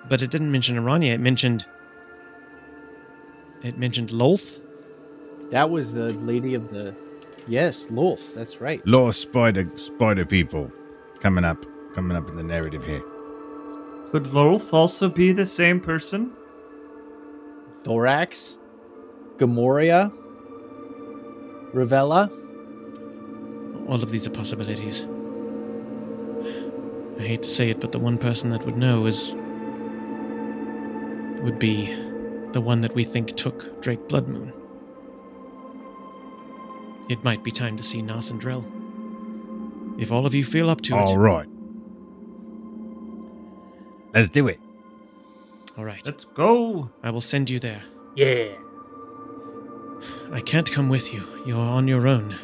but 0.09 0.21
it 0.21 0.31
didn't 0.31 0.51
mention 0.51 0.75
Aranye. 0.75 1.13
It 1.13 1.19
mentioned 1.19 1.65
it 3.63 3.77
mentioned 3.77 4.09
Lolth. 4.09 4.59
That 5.51 5.69
was 5.69 5.93
the 5.93 6.13
lady 6.13 6.53
of 6.55 6.71
the 6.71 6.95
Yes, 7.47 7.87
Lolth, 7.87 8.33
that's 8.33 8.61
right. 8.61 8.85
lot 8.87 9.09
of 9.09 9.15
spider 9.15 9.69
spider 9.75 10.25
people 10.25 10.71
coming 11.19 11.43
up, 11.43 11.65
coming 11.93 12.15
up 12.15 12.29
in 12.29 12.37
the 12.37 12.43
narrative 12.43 12.83
here. 12.85 13.03
Could 14.11 14.25
Lolth 14.25 14.73
also 14.73 15.09
be 15.09 15.31
the 15.33 15.45
same 15.45 15.79
person? 15.79 16.31
Thorax, 17.83 18.57
Gamoria, 19.37 20.11
Ravella. 21.73 22.29
All 23.89 24.01
of 24.01 24.11
these 24.11 24.25
are 24.25 24.31
possibilities. 24.31 25.05
I 27.19 27.23
hate 27.23 27.43
to 27.43 27.49
say 27.49 27.69
it, 27.69 27.81
but 27.81 27.91
the 27.91 27.99
one 27.99 28.17
person 28.17 28.49
that 28.51 28.65
would 28.65 28.77
know 28.77 29.05
is. 29.05 29.33
would 31.43 31.59
be 31.59 31.93
the 32.53 32.61
one 32.61 32.79
that 32.81 32.95
we 32.95 33.03
think 33.03 33.35
took 33.35 33.81
Drake 33.81 34.07
Bloodmoon. 34.07 34.53
It 37.09 37.23
might 37.23 37.43
be 37.43 37.51
time 37.51 37.77
to 37.77 37.83
see 37.83 38.01
Narsendrel. 38.01 38.63
If 39.99 40.11
all 40.11 40.25
of 40.25 40.33
you 40.33 40.43
feel 40.43 40.69
up 40.69 40.81
to 40.81 40.95
All 40.95 41.03
it. 41.03 41.09
All 41.09 41.17
right. 41.17 41.47
let's 44.13 44.29
do 44.29 44.47
it. 44.47 44.59
All 45.77 45.83
right. 45.85 46.01
Let's 46.05 46.25
go. 46.25 46.89
I 47.03 47.09
will 47.09 47.21
send 47.21 47.49
you 47.49 47.59
there. 47.59 47.83
Yeah. 48.15 48.53
I 50.31 50.41
can't 50.41 50.69
come 50.71 50.89
with 50.89 51.13
you. 51.13 51.23
You're 51.45 51.57
on 51.57 51.87
your 51.87 52.07
own. 52.07 52.35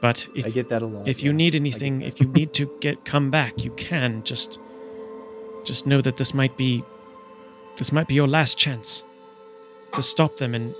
But 0.00 0.28
if 0.34 0.44
I 0.46 0.50
get 0.50 0.68
that 0.68 0.82
a 0.82 0.86
lot. 0.86 1.08
if 1.08 1.22
you 1.22 1.32
need 1.32 1.54
anything 1.54 2.02
if 2.02 2.20
you 2.20 2.26
need 2.26 2.52
to 2.54 2.70
get 2.80 3.06
come 3.06 3.30
back 3.30 3.64
you 3.64 3.70
can 3.70 4.22
just 4.22 4.58
just 5.64 5.86
know 5.86 6.02
that 6.02 6.18
this 6.18 6.34
might 6.34 6.54
be 6.58 6.84
this 7.78 7.90
might 7.90 8.06
be 8.06 8.14
your 8.14 8.28
last 8.28 8.58
chance 8.58 9.02
to 9.94 10.02
stop 10.02 10.36
them 10.36 10.54
and 10.54 10.74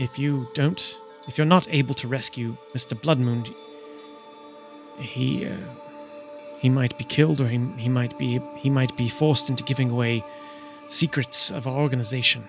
if 0.00 0.18
you 0.18 0.48
don't 0.52 0.98
if 1.28 1.36
you're 1.36 1.46
not 1.46 1.66
able 1.70 1.94
to 1.94 2.08
rescue 2.08 2.56
mr 2.74 3.00
bloodmoon 3.00 3.52
he 4.98 5.46
uh, 5.46 5.56
he 6.58 6.70
might 6.70 6.96
be 6.96 7.04
killed 7.04 7.40
or 7.40 7.48
he, 7.48 7.58
he 7.76 7.88
might 7.88 8.18
be 8.18 8.40
he 8.56 8.70
might 8.70 8.96
be 8.96 9.08
forced 9.08 9.50
into 9.50 9.62
giving 9.64 9.90
away 9.90 10.24
secrets 10.88 11.50
of 11.50 11.66
our 11.66 11.78
organization 11.78 12.42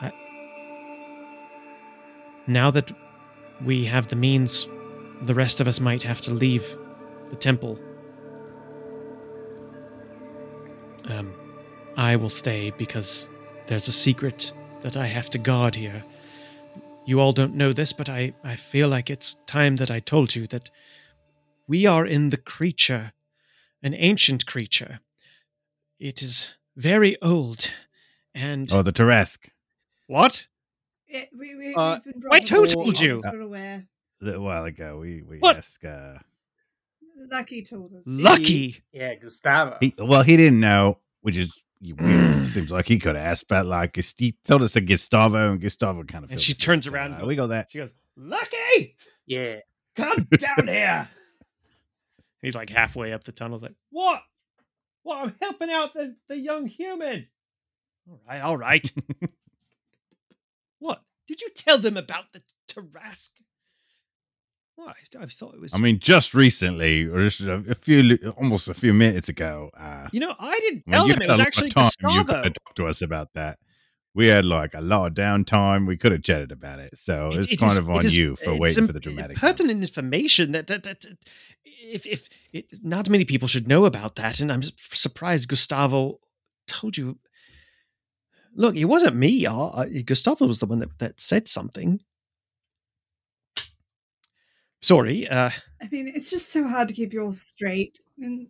I, 0.00 0.12
now 2.46 2.70
that 2.70 2.92
we 3.64 3.84
have 3.86 4.08
the 4.08 4.16
means 4.16 4.66
the 5.22 5.34
rest 5.34 5.60
of 5.60 5.68
us 5.68 5.80
might 5.80 6.02
have 6.02 6.20
to 6.22 6.32
leave 6.32 6.76
the 7.30 7.36
temple. 7.36 7.78
Um, 11.08 11.32
I 11.96 12.16
will 12.16 12.30
stay 12.30 12.70
because 12.70 13.28
there's 13.66 13.88
a 13.88 13.92
secret 13.92 14.52
that 14.82 14.96
I 14.96 15.06
have 15.06 15.30
to 15.30 15.38
guard 15.38 15.74
here. 15.74 16.04
You 17.08 17.20
all 17.20 17.32
don't 17.32 17.54
know 17.54 17.72
this, 17.72 17.94
but 17.94 18.10
I, 18.10 18.34
I 18.44 18.54
feel 18.54 18.86
like 18.86 19.08
it's 19.08 19.36
time 19.46 19.76
that 19.76 19.90
I 19.90 19.98
told 19.98 20.34
you 20.36 20.46
that 20.48 20.70
we 21.66 21.86
are 21.86 22.04
in 22.04 22.28
the 22.28 22.36
creature, 22.36 23.12
an 23.82 23.94
ancient 23.94 24.44
creature. 24.44 25.00
It 25.98 26.20
is 26.20 26.52
very 26.76 27.16
old, 27.22 27.70
and 28.34 28.70
Oh, 28.70 28.82
the 28.82 28.92
Tarrasque. 28.92 29.48
what? 30.06 30.46
Eh, 31.10 31.24
we, 31.34 31.54
we, 31.54 31.74
Uh, 31.74 31.98
we've 32.04 32.14
been 32.14 32.22
I 32.30 32.40
brought 32.40 32.46
told 32.68 33.00
you. 33.00 33.22
We're 33.32 33.40
aware. 33.40 33.86
A 34.20 34.24
little 34.26 34.44
while 34.44 34.64
ago, 34.66 34.98
we 34.98 35.22
we 35.22 35.38
What? 35.38 35.56
asked. 35.56 35.82
Uh, 35.86 36.18
Lucky 37.32 37.62
told 37.62 37.94
us. 37.94 38.02
Lucky. 38.04 38.82
Yeah, 38.92 39.14
Gustavo. 39.14 39.78
he, 39.80 39.94
well, 39.98 40.22
he 40.22 40.36
didn't 40.36 40.60
know, 40.60 40.98
which 41.22 41.38
is 41.38 41.50
weird. 41.80 42.46
Seems 42.46 42.70
like 42.70 42.86
he 42.86 42.98
could 42.98 43.16
have 43.16 43.24
asked, 43.24 43.48
but 43.48 43.66
like 43.66 43.96
he 43.96 44.36
told 44.44 44.62
us 44.62 44.72
to 44.72 44.80
Gustavo, 44.80 45.52
and 45.52 45.60
Gustavo 45.60 46.02
kind 46.04 46.24
of. 46.24 46.30
And 46.30 46.40
she 46.40 46.54
turns 46.54 46.86
so, 46.86 46.92
around 46.92 47.14
uh, 47.14 47.26
we 47.26 47.36
go 47.36 47.48
that. 47.48 47.68
She 47.70 47.78
goes, 47.78 47.90
Lucky, 48.16 48.96
yeah. 49.26 49.56
come 49.96 50.26
down 50.38 50.66
here. 50.66 51.08
He's 52.42 52.54
like 52.54 52.70
halfway 52.70 53.12
up 53.12 53.24
the 53.24 53.32
tunnel. 53.32 53.58
He's 53.58 53.62
like, 53.62 53.74
what? 53.90 54.22
Well, 55.04 55.18
I'm 55.18 55.34
helping 55.40 55.70
out 55.70 55.94
the, 55.94 56.16
the 56.28 56.36
young 56.36 56.66
human. 56.66 57.26
All 58.08 58.20
right, 58.28 58.40
all 58.40 58.56
right. 58.56 58.90
what? 60.78 61.02
Did 61.26 61.40
you 61.40 61.50
tell 61.54 61.78
them 61.78 61.96
about 61.96 62.32
the 62.32 62.42
Tarrasque? 62.68 63.42
Well, 64.78 64.88
I, 64.90 65.22
I 65.24 65.26
thought 65.26 65.54
it 65.54 65.60
was. 65.60 65.74
I 65.74 65.78
mean, 65.78 65.98
just 65.98 66.34
recently, 66.34 67.04
or 67.06 67.20
just 67.22 67.40
a, 67.40 67.54
a 67.68 67.74
few, 67.74 68.16
almost 68.36 68.68
a 68.68 68.74
few 68.74 68.94
minutes 68.94 69.28
ago. 69.28 69.70
Uh, 69.76 70.06
you 70.12 70.20
know, 70.20 70.34
I 70.38 70.56
didn't 70.60 70.84
tell 70.88 71.08
them 71.08 71.20
it 71.20 71.26
was 71.26 71.26
a 71.26 71.30
lot 71.32 71.40
of 71.40 71.46
actually 71.46 71.70
time. 71.70 71.90
You 72.02 72.08
Gustavo. 72.24 72.42
could 72.44 72.54
talk 72.64 72.74
to 72.76 72.86
us 72.86 73.02
about 73.02 73.34
that. 73.34 73.58
We 74.14 74.26
had 74.28 74.44
like 74.44 74.74
a 74.74 74.80
lot 74.80 75.08
of 75.08 75.14
downtime. 75.14 75.86
We 75.88 75.96
could 75.96 76.12
have 76.12 76.22
chatted 76.22 76.52
about 76.52 76.78
it. 76.78 76.96
So 76.96 77.30
It- 77.32 77.38
it's 77.40 77.52
it 77.52 77.56
kind 77.58 77.72
is- 77.72 77.78
of 77.78 77.90
on 77.90 78.04
is- 78.04 78.16
you 78.16 78.36
for 78.36 78.54
waiting 78.56 78.86
for 78.86 78.92
the 78.92 79.00
dramatic. 79.00 79.36
pertinent 79.38 79.82
information 79.82 80.52
that 80.52 80.68
that 80.68 80.84
that 80.84 81.04
if 81.64 82.06
if 82.06 82.28
it, 82.52 82.66
not 82.82 83.10
many 83.10 83.24
people 83.24 83.48
should 83.48 83.66
know 83.66 83.84
about 83.84 84.14
that, 84.16 84.38
and 84.38 84.52
I'm 84.52 84.62
surprised 84.78 85.48
Gustavo 85.48 86.20
told 86.68 86.96
you. 86.96 87.18
Look, 88.54 88.76
it 88.76 88.86
wasn't 88.86 89.16
me. 89.16 89.44
uh, 89.46 89.54
uh, 89.56 89.86
Gustavo 90.04 90.46
was 90.46 90.58
the 90.60 90.66
one 90.66 90.78
that 90.80 90.98
that 91.00 91.20
said 91.20 91.48
something. 91.48 92.00
Sorry. 94.80 95.28
Uh, 95.28 95.50
I 95.82 95.88
mean, 95.90 96.08
it's 96.14 96.30
just 96.30 96.50
so 96.50 96.66
hard 96.66 96.88
to 96.88 96.94
keep 96.94 97.12
you 97.12 97.22
all 97.22 97.32
straight. 97.32 97.98
And 98.20 98.46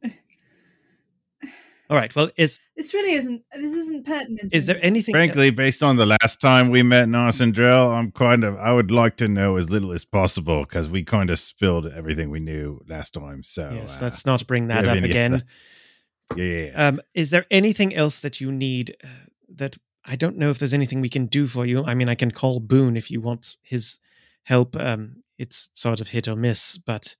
all 1.90 1.96
right. 1.96 2.14
Well, 2.14 2.30
is 2.36 2.58
this 2.76 2.92
really 2.92 3.12
isn't. 3.12 3.42
This 3.54 3.72
isn't 3.72 4.04
pertinent. 4.06 4.52
is 4.52 4.66
there 4.66 4.78
anything? 4.82 5.14
Frankly, 5.14 5.50
based 5.50 5.82
on 5.82 5.96
the 5.96 6.04
last 6.04 6.40
time 6.40 6.68
we 6.68 6.82
met 6.82 7.08
Narsendrel, 7.08 7.94
I'm 7.94 8.12
kind 8.12 8.44
of 8.44 8.56
I 8.56 8.72
would 8.72 8.90
like 8.90 9.16
to 9.18 9.28
know 9.28 9.56
as 9.56 9.70
little 9.70 9.92
as 9.92 10.04
possible 10.04 10.64
because 10.64 10.90
we 10.90 11.02
kind 11.02 11.30
of 11.30 11.38
spilled 11.38 11.86
everything 11.86 12.28
we 12.30 12.40
knew 12.40 12.82
last 12.88 13.14
time. 13.14 13.42
So 13.42 13.70
yes. 13.72 13.96
uh, 13.96 14.04
Let's 14.04 14.26
not 14.26 14.46
bring 14.46 14.68
that 14.68 14.86
up 14.86 14.96
any 14.96 15.08
again. 15.08 15.34
other- 15.34 15.44
yeah, 16.36 16.44
yeah, 16.44 16.60
yeah. 16.66 16.88
Um, 16.88 17.00
is 17.14 17.30
there 17.30 17.46
anything 17.50 17.94
else 17.94 18.20
that 18.20 18.38
you 18.38 18.52
need 18.52 18.94
uh, 19.02 19.08
that 19.56 19.78
I 20.04 20.14
don't 20.16 20.36
know 20.36 20.50
if 20.50 20.58
there's 20.58 20.74
anything 20.74 21.00
we 21.00 21.08
can 21.08 21.24
do 21.24 21.46
for 21.46 21.64
you? 21.64 21.84
I 21.84 21.94
mean, 21.94 22.10
I 22.10 22.14
can 22.14 22.30
call 22.30 22.60
Boone 22.60 22.98
if 22.98 23.10
you 23.10 23.22
want 23.22 23.56
his 23.62 23.98
help. 24.42 24.76
Um, 24.76 25.22
it's 25.38 25.68
sort 25.74 26.00
of 26.00 26.08
hit 26.08 26.28
or 26.28 26.36
miss, 26.36 26.76
but 26.78 27.16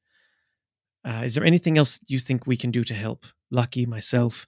uh, 1.05 1.23
is 1.24 1.35
there 1.35 1.45
anything 1.45 1.78
else 1.78 2.01
you 2.09 2.19
think 2.19 2.47
we 2.47 2.57
can 2.57 2.70
do 2.70 2.85
to 2.85 2.95
help? 2.95 3.24
Lucky, 3.51 3.86
myself. 3.86 4.47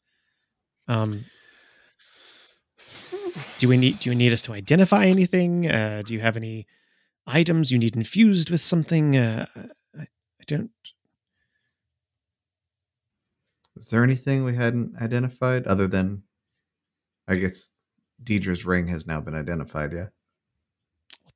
Um, 0.88 1.24
do 3.58 3.68
we 3.68 3.76
need? 3.76 4.00
Do 4.00 4.10
you 4.10 4.16
need 4.16 4.32
us 4.32 4.42
to 4.42 4.52
identify 4.52 5.06
anything? 5.06 5.70
Uh, 5.70 6.02
do 6.04 6.12
you 6.12 6.20
have 6.20 6.36
any 6.36 6.66
items 7.26 7.70
you 7.70 7.78
need 7.78 7.96
infused 7.96 8.50
with 8.50 8.60
something? 8.60 9.16
Uh, 9.16 9.46
I, 9.96 10.02
I 10.02 10.44
don't. 10.46 10.70
Was 13.76 13.88
there 13.88 14.04
anything 14.04 14.44
we 14.44 14.54
hadn't 14.54 15.00
identified 15.00 15.66
other 15.66 15.86
than, 15.86 16.22
I 17.26 17.36
guess, 17.36 17.70
Deidre's 18.22 18.66
ring 18.66 18.88
has 18.88 19.06
now 19.06 19.20
been 19.20 19.34
identified? 19.34 19.92
Yeah. 19.92 20.08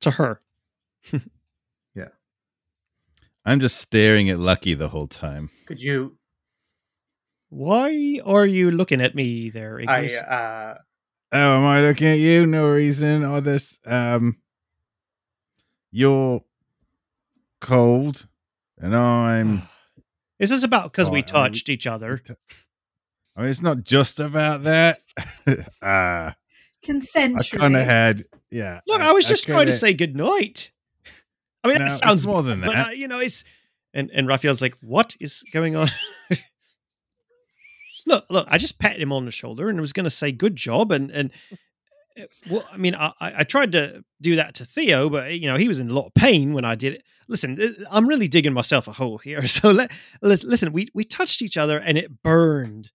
To 0.01 0.11
her, 0.11 0.41
I'm 3.45 3.59
just 3.59 3.77
staring 3.77 4.29
at 4.29 4.39
Lucky 4.39 4.73
the 4.73 4.89
whole 4.89 5.07
time. 5.07 5.51
Could 5.65 5.81
you? 5.81 6.17
why 7.49 8.19
are 8.25 8.45
you 8.45 8.69
looking 8.71 9.01
at 9.01 9.15
me 9.15 9.49
there, 9.49 9.81
I 9.87 10.07
uh, 10.07 10.75
Oh, 11.31 11.57
am 11.57 11.65
I 11.65 11.81
looking 11.81 12.07
at 12.07 12.17
you? 12.17 12.45
No 12.45 12.69
reason. 12.69 13.23
Or 13.23 13.41
this. 13.41 13.79
Um, 13.85 14.37
you're 15.91 16.41
cold, 17.61 18.27
and 18.77 18.95
I'm. 18.95 19.63
Is 20.39 20.49
this 20.49 20.63
about 20.63 20.91
because 20.91 21.09
we 21.09 21.19
Oh, 21.19 21.19
I 21.19 21.21
mean, 21.21 21.25
touched 21.25 21.69
each 21.69 21.87
other? 21.87 22.21
I 23.37 23.41
mean, 23.41 23.49
it's 23.49 23.61
not 23.61 23.83
just 23.83 24.19
about 24.19 24.63
that. 24.63 24.99
uh, 25.47 25.55
I 25.81 26.35
consensually? 26.85 27.57
kind 27.57 27.75
of 27.75 27.85
had. 27.85 28.25
Yeah. 28.51 28.81
Look, 28.87 29.01
I, 29.01 29.13
was 29.13 29.25
just 29.25 29.45
trying 29.45 29.59
to 29.59 29.71
kinda- 29.71 29.73
say 29.73 29.93
good 29.93 30.15
night. 30.15 30.71
I 31.65 31.67
mean, 31.69 31.79
No, 31.79 31.85
that 31.85 31.99
sounds 31.99 32.25
more 32.27 32.43
than 32.43 32.61
but 32.61 32.71
that. 32.71 32.87
uh, 32.87 32.91
you 32.91 33.07
know, 33.07 33.19
it's 33.19 33.43
and 33.93 34.09
and 34.11 34.27
Raphael's 34.27 34.61
like, 34.61 34.75
what 34.81 35.15
is 35.19 35.43
going 35.51 35.75
on? 35.75 35.87
look, 38.05 38.25
look, 38.29 38.47
I 38.49 38.57
just 38.57 38.79
patted 38.79 39.01
him 39.01 39.11
on 39.11 39.25
the 39.25 39.31
shoulder 39.31 39.69
and 39.69 39.79
was 39.81 39.93
going 39.93 40.03
to 40.03 40.09
say 40.11 40.31
good 40.31 40.55
job, 40.55 40.91
and 40.91 41.09
and 41.11 41.31
uh, 42.19 42.23
well, 42.49 42.67
I 42.71 42.77
mean, 42.77 42.95
I 42.95 43.11
I 43.19 43.43
tried 43.43 43.71
to 43.73 44.03
do 44.21 44.35
that 44.37 44.55
to 44.55 44.65
Theo, 44.65 45.09
but 45.09 45.31
you 45.39 45.47
know, 45.47 45.57
he 45.57 45.67
was 45.67 45.79
in 45.79 45.89
a 45.89 45.93
lot 45.93 46.07
of 46.07 46.13
pain 46.13 46.53
when 46.53 46.65
I 46.65 46.75
did 46.75 46.93
it. 46.93 47.03
Listen, 47.27 47.57
I'm 47.89 48.07
really 48.07 48.27
digging 48.27 48.53
myself 48.53 48.87
a 48.87 48.91
hole 48.91 49.17
here. 49.17 49.47
So 49.47 49.71
let, 49.71 49.91
let 50.21 50.43
listen, 50.43 50.71
we 50.73 50.89
we 50.93 51.03
touched 51.03 51.41
each 51.41 51.57
other 51.57 51.79
and 51.79 51.97
it 51.97 52.21
burned. 52.23 52.91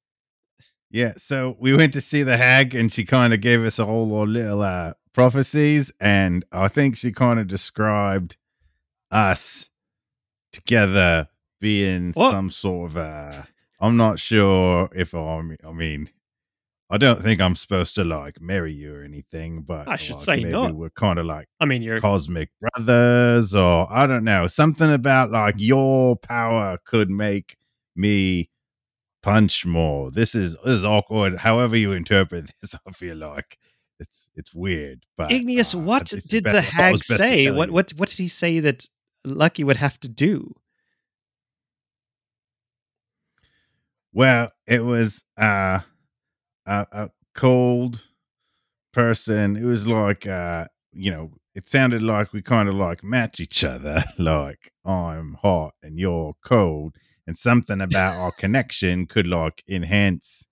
Yeah, 0.93 1.13
so 1.17 1.57
we 1.61 1.77
went 1.77 1.93
to 1.93 2.01
see 2.01 2.25
the 2.25 2.37
hag, 2.37 2.75
and 2.75 2.93
she 2.93 3.05
kind 3.05 3.33
of 3.33 3.41
gave 3.41 3.63
us 3.65 3.79
a 3.79 3.87
whole 3.87 4.09
lot 4.09 4.25
of 4.25 4.29
little 4.31 4.61
uh, 4.63 4.95
prophecies, 5.13 5.93
and 6.01 6.45
I 6.51 6.67
think 6.67 6.97
she 6.97 7.13
kind 7.13 7.39
of 7.39 7.47
described 7.47 8.37
us 9.11 9.71
together 10.53 11.29
being 11.61 12.13
What? 12.13 12.31
some 12.31 12.51
sort 12.51 12.91
of. 12.91 12.97
Uh, 12.97 13.43
I'm 13.81 13.97
not 13.97 14.19
sure 14.19 14.89
if 14.95 15.15
I'm. 15.15 15.57
I 15.65 15.73
mean, 15.73 16.11
I 16.91 16.99
don't 16.99 17.23
think 17.23 17.41
I'm 17.41 17.55
supposed 17.55 17.95
to 17.95 18.05
like 18.05 18.41
marry 18.41 18.73
you 18.73 18.95
or 18.95 19.03
anything, 19.03 19.63
but 19.63 19.89
I 19.89 19.97
should 19.97 20.17
like, 20.17 20.25
say 20.25 20.37
maybe 20.37 20.51
not. 20.51 20.75
We're 20.75 20.91
kind 20.91 21.19
of 21.19 21.27
like 21.27 21.49
I 21.61 21.65
mean, 21.65 21.83
you're 21.83 22.01
cosmic 22.01 22.51
brothers, 22.61 23.55
or 23.55 23.87
I 23.91 24.07
don't 24.07 24.25
know, 24.25 24.47
something 24.49 24.93
about 24.93 25.31
like 25.31 25.55
your 25.59 26.17
power 26.17 26.79
could 26.85 27.09
make 27.09 27.57
me 27.95 28.51
punch 29.23 29.65
more. 29.65 30.11
This 30.11 30.35
is 30.35 30.57
this 30.65 30.75
is 30.75 30.85
awkward. 30.85 31.37
However 31.37 31.77
you 31.77 31.93
interpret 31.93 32.51
this, 32.61 32.75
I 32.87 32.91
feel 32.91 33.17
like 33.17 33.59
it's 34.01 34.29
it's 34.35 34.53
weird. 34.55 35.05
But 35.17 35.31
Igneous, 35.31 35.75
uh, 35.75 35.79
what 35.79 36.07
did 36.07 36.45
the 36.45 36.51
I 36.51 36.53
thought 36.53 36.59
it 36.59 36.65
hag 36.65 36.93
was 36.93 37.01
best 37.03 37.09
to 37.09 37.17
say? 37.19 37.51
What 37.51 37.71
what 37.71 37.93
what 37.93 38.09
did 38.09 38.19
he 38.19 38.29
say 38.29 38.61
that 38.61 38.87
Lucky 39.25 39.65
would 39.65 39.77
have 39.77 39.99
to 40.01 40.09
do? 40.09 40.55
Well, 44.13 44.51
it 44.67 44.85
was 44.85 45.25
uh, 45.41 45.81
a 46.67 46.87
a 46.93 47.11
cold 47.35 48.05
person. 48.93 49.57
It 49.57 49.65
was 49.65 49.87
like 49.87 50.27
uh, 50.27 50.67
you 50.93 51.11
know, 51.11 51.31
it 51.55 51.69
sounded 51.69 52.03
like 52.03 52.33
we 52.33 52.43
kind 52.43 52.69
of 52.69 52.75
like 52.75 53.05
match 53.05 53.41
each 53.41 53.65
other. 53.65 54.03
Like 54.19 54.73
I'm 54.85 55.35
hot 55.43 55.75
and 55.83 55.99
you're 55.99 56.35
cold, 56.45 56.97
and 57.27 57.37
something 57.37 57.81
about 57.81 58.19
our 58.19 58.33
connection 58.33 59.07
could 59.07 59.27
like 59.27 59.63
enhance 59.69 60.47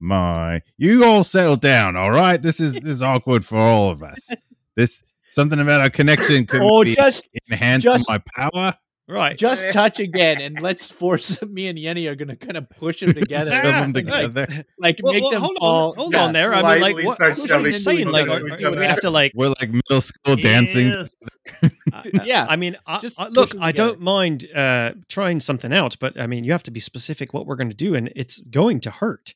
my. 0.00 0.62
You 0.78 1.04
all 1.04 1.24
settle 1.24 1.56
down, 1.56 1.96
all 1.96 2.10
right? 2.10 2.40
This 2.40 2.60
is 2.60 2.74
this 2.74 2.94
is 2.96 3.02
awkward 3.02 3.44
for 3.44 3.58
all 3.58 3.90
of 3.90 4.02
us. 4.02 4.28
This 4.74 5.02
something 5.32 5.58
about 5.58 5.80
our 5.80 5.90
connection 5.90 6.46
could 6.46 6.62
Oh, 6.62 6.84
be- 6.84 6.94
just 6.94 7.28
enhance 7.50 7.82
just- 7.84 8.08
my 8.08 8.20
power. 8.36 8.74
Right. 9.08 9.36
just 9.36 9.68
touch 9.72 9.98
again, 9.98 10.40
and 10.40 10.60
let's 10.60 10.88
force 10.90 11.42
me 11.46 11.66
and 11.66 11.76
Yenny 11.76 12.08
are 12.08 12.14
gonna 12.14 12.36
kind 12.36 12.56
of 12.56 12.70
push 12.70 13.00
them 13.00 13.12
together, 13.12 13.50
Shove 13.50 13.64
'em 13.64 13.92
Right. 13.92 13.94
together. 13.94 14.46
like 14.78 15.00
Well, 15.02 15.12
make 15.12 15.22
well, 15.24 15.30
them 15.32 15.40
hold 15.42 15.56
fall. 15.58 15.90
on, 15.90 15.96
hold 15.96 16.12
Yeah. 16.14 16.24
on 16.24 16.32
there. 16.32 16.54
I 16.54 16.56
mean, 16.74 16.80
like, 16.80 16.94
what, 17.04 17.18
what 17.38 17.50
are 17.50 17.60
you 17.60 17.72
saying? 17.72 18.06
Like, 18.08 18.28
are, 18.28 18.40
are- 18.40 18.70
we 18.78 18.86
have 18.86 19.00
to 19.00 19.10
like 19.10 19.32
we're 19.34 19.48
like 19.60 19.70
middle 19.70 20.00
school 20.00 20.36
dancing. 20.36 20.94
Yes. 20.94 21.14
I- 21.92 22.10
Yeah. 22.24 22.46
I 22.48 22.56
mean, 22.56 22.76
I, 22.86 23.00
Just 23.00 23.20
I- 23.20 23.28
look, 23.28 23.54
I 23.60 23.72
don't 23.72 24.00
mind 24.00 24.46
uh, 24.54 24.92
trying 25.08 25.40
something 25.40 25.72
out, 25.74 25.96
but 26.00 26.18
I 26.18 26.26
mean, 26.28 26.44
you 26.44 26.52
have 26.52 26.62
to 26.62 26.70
be 26.70 26.80
specific 26.80 27.34
what 27.34 27.44
we're 27.46 27.56
going 27.56 27.70
to 27.70 27.76
do, 27.76 27.94
and 27.96 28.10
it's 28.16 28.38
going 28.50 28.80
to 28.80 28.90
hurt. 28.90 29.34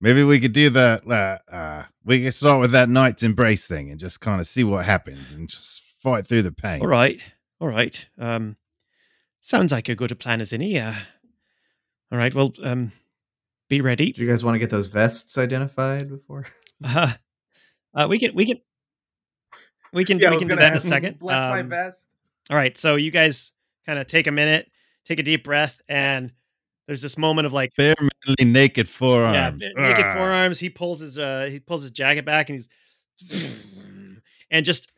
Maybe 0.00 0.22
we 0.22 0.40
could 0.40 0.52
do 0.52 0.70
that. 0.70 1.06
Uh, 1.06 1.38
uh, 1.50 1.84
we 2.04 2.22
could 2.22 2.34
start 2.34 2.60
with 2.60 2.72
that 2.72 2.88
knight's 2.88 3.22
embrace 3.22 3.66
thing 3.66 3.90
and 3.90 3.98
just 3.98 4.20
kind 4.20 4.40
of 4.40 4.46
see 4.46 4.64
what 4.64 4.84
happens 4.84 5.32
and 5.32 5.48
just 5.48 5.82
fight 6.02 6.26
through 6.26 6.42
the 6.42 6.52
pain. 6.52 6.80
All 6.82 6.86
right, 6.88 7.22
all 7.60 7.68
right. 7.68 8.06
Um, 8.18 8.56
sounds 9.40 9.72
like 9.72 9.88
a 9.88 9.94
good 9.94 10.18
plan 10.18 10.40
as 10.40 10.52
any. 10.52 10.78
Uh, 10.78 10.92
all 12.12 12.18
right. 12.18 12.34
Well, 12.34 12.52
um, 12.62 12.92
be 13.68 13.80
ready. 13.80 14.12
Do 14.12 14.22
you 14.22 14.28
guys 14.30 14.44
want 14.44 14.56
to 14.56 14.58
get 14.58 14.70
those 14.70 14.88
vests 14.88 15.38
identified 15.38 16.08
before? 16.08 16.46
Uh, 16.84 17.12
uh, 17.94 18.06
we 18.10 18.18
can 18.18 18.34
we 18.34 18.44
can 18.44 18.58
we 19.92 20.04
can 20.04 20.18
yeah, 20.18 20.30
we 20.30 20.38
can 20.38 20.48
do 20.48 20.56
that 20.56 20.66
in 20.66 20.72
a 20.74 20.76
ask, 20.76 20.86
second. 20.88 21.18
Bless 21.18 21.38
my 21.38 21.60
Um, 21.60 21.68
vest. 21.70 22.06
All 22.50 22.56
right, 22.56 22.76
so 22.76 22.96
you 22.96 23.10
guys 23.10 23.52
kind 23.86 23.98
of 23.98 24.06
take 24.06 24.26
a 24.26 24.32
minute, 24.32 24.70
take 25.06 25.18
a 25.18 25.22
deep 25.22 25.44
breath, 25.44 25.80
and 25.88 26.32
there's 26.86 27.00
this 27.02 27.16
moment 27.18 27.46
of 27.46 27.52
like, 27.52 27.70
Bare 27.76 27.94
manly 28.00 28.50
naked 28.52 28.88
forearms. 28.88 29.62
yeah, 29.62 29.68
naked 29.76 30.04
Ah. 30.06 30.12
forearms. 30.14 30.58
He 30.58 30.68
pulls 30.70 31.00
his 31.00 31.18
uh 31.18 31.48
he 31.50 31.60
pulls 31.60 31.82
his 31.82 31.90
jacket 31.90 32.24
back, 32.24 32.50
and 32.50 32.58
he's 32.58 32.68
and 34.50 34.64
just 34.64 34.90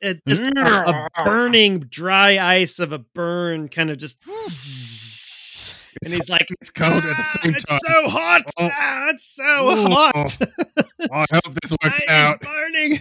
it, 0.00 0.20
just 0.28 0.42
a, 0.42 1.08
a 1.16 1.24
burning 1.24 1.80
dry 1.80 2.38
ice 2.38 2.78
of 2.78 2.92
a 2.92 2.98
burn, 3.00 3.68
kind 3.68 3.90
of 3.90 3.98
just. 3.98 4.22
And 6.04 6.14
he's 6.14 6.28
like, 6.30 6.46
It's 6.60 6.70
cold 6.70 6.92
at 6.92 7.02
the 7.02 7.14
"Ah, 7.18 7.38
same 7.42 7.54
it's 7.56 7.64
time. 7.64 7.80
so 7.84 8.08
hot! 8.08 8.42
Oh. 8.56 8.70
Ah, 8.72 9.08
it's 9.10 9.24
so 9.34 9.68
Ooh. 9.68 9.88
hot! 9.88 10.36
I 11.10 11.26
hope 11.34 11.54
this 11.60 11.72
works 11.82 12.00
I 12.08 12.12
out. 12.12 12.40
burning. 12.40 12.98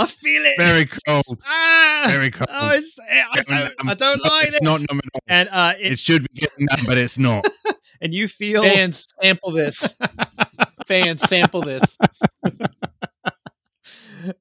I 0.00 0.06
feel 0.06 0.42
it. 0.44 0.54
Very 0.58 0.86
cold. 0.86 1.40
ah, 1.46 2.06
Very 2.08 2.30
cold. 2.30 2.48
Oh, 2.52 2.70
it's, 2.70 2.98
I 3.00 3.42
don't, 3.42 3.72
I 3.86 3.94
don't 3.94 4.22
No, 4.24 4.30
like 4.30 4.46
it's 4.46 4.54
this. 4.54 4.62
not 4.62 4.80
numb 4.80 4.98
at 4.98 5.10
all. 5.14 5.20
and 5.28 5.48
uh, 5.50 5.74
it, 5.78 5.92
It 5.92 5.98
should 5.98 6.22
be 6.32 6.40
getting 6.40 6.66
numb, 6.70 6.80
but 6.86 6.98
it's 6.98 7.18
not. 7.18 7.44
and 8.00 8.14
you 8.14 8.28
feel 8.28 8.62
Fans, 8.62 9.06
sample 9.22 9.52
this. 9.52 9.92
Fans, 10.86 11.22
sample 11.22 11.62
this. 11.62 11.98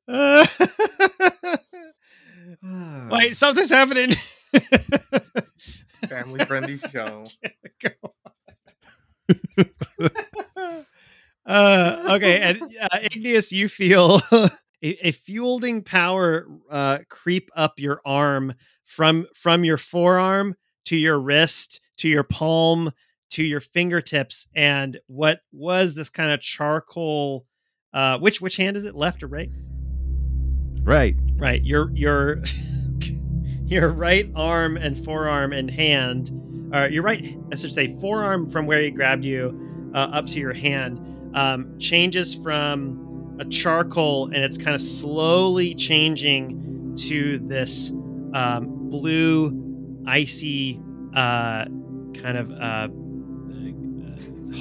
Uh, 0.07 0.45
Wait, 3.11 3.35
something's 3.37 3.69
happening. 3.69 4.15
Family 6.07 6.43
friendly 6.45 6.79
show. 6.91 7.23
uh, 11.45 12.13
okay, 12.15 12.39
and 12.41 12.61
uh, 12.81 12.99
Igneous, 13.01 13.51
you 13.51 13.69
feel 13.69 14.21
a, 14.81 15.07
a 15.07 15.11
fueling 15.11 15.83
power 15.83 16.47
uh, 16.69 16.99
creep 17.09 17.49
up 17.55 17.73
your 17.77 18.01
arm 18.05 18.53
from 18.85 19.25
from 19.35 19.63
your 19.63 19.77
forearm 19.77 20.55
to 20.85 20.95
your 20.95 21.19
wrist 21.19 21.81
to 21.97 22.07
your 22.09 22.23
palm 22.23 22.91
to 23.31 23.43
your 23.43 23.59
fingertips, 23.59 24.47
and 24.55 24.97
what 25.07 25.41
was 25.51 25.95
this 25.95 26.09
kind 26.09 26.31
of 26.31 26.41
charcoal? 26.41 27.45
Uh, 27.93 28.17
which 28.19 28.41
which 28.41 28.57
hand 28.57 28.77
is 28.77 28.85
it? 28.85 28.95
Left 28.95 29.21
or 29.23 29.27
right? 29.27 29.49
Right. 30.81 31.15
Right. 31.35 31.63
Your 31.63 31.91
your 31.93 32.41
your 33.65 33.91
right 33.91 34.29
arm 34.35 34.77
and 34.77 35.03
forearm 35.05 35.53
and 35.53 35.69
hand, 35.69 36.31
or 36.73 36.89
your 36.89 37.03
right, 37.03 37.37
I 37.51 37.55
should 37.55 37.73
say, 37.73 37.95
forearm 37.99 38.49
from 38.49 38.65
where 38.65 38.81
he 38.81 38.89
grabbed 38.89 39.25
you 39.25 39.91
uh, 39.93 40.09
up 40.11 40.27
to 40.27 40.39
your 40.39 40.53
hand, 40.53 40.99
um, 41.35 41.77
changes 41.79 42.33
from 42.33 43.05
a 43.39 43.45
charcoal, 43.45 44.25
and 44.25 44.37
it's 44.37 44.57
kind 44.57 44.75
of 44.75 44.81
slowly 44.81 45.73
changing 45.73 46.95
to 47.07 47.39
this 47.39 47.91
um, 48.33 48.89
blue, 48.89 50.03
icy, 50.05 50.79
uh, 51.15 51.65
kind 52.13 52.37
of 52.37 52.51
uh, 52.51 52.89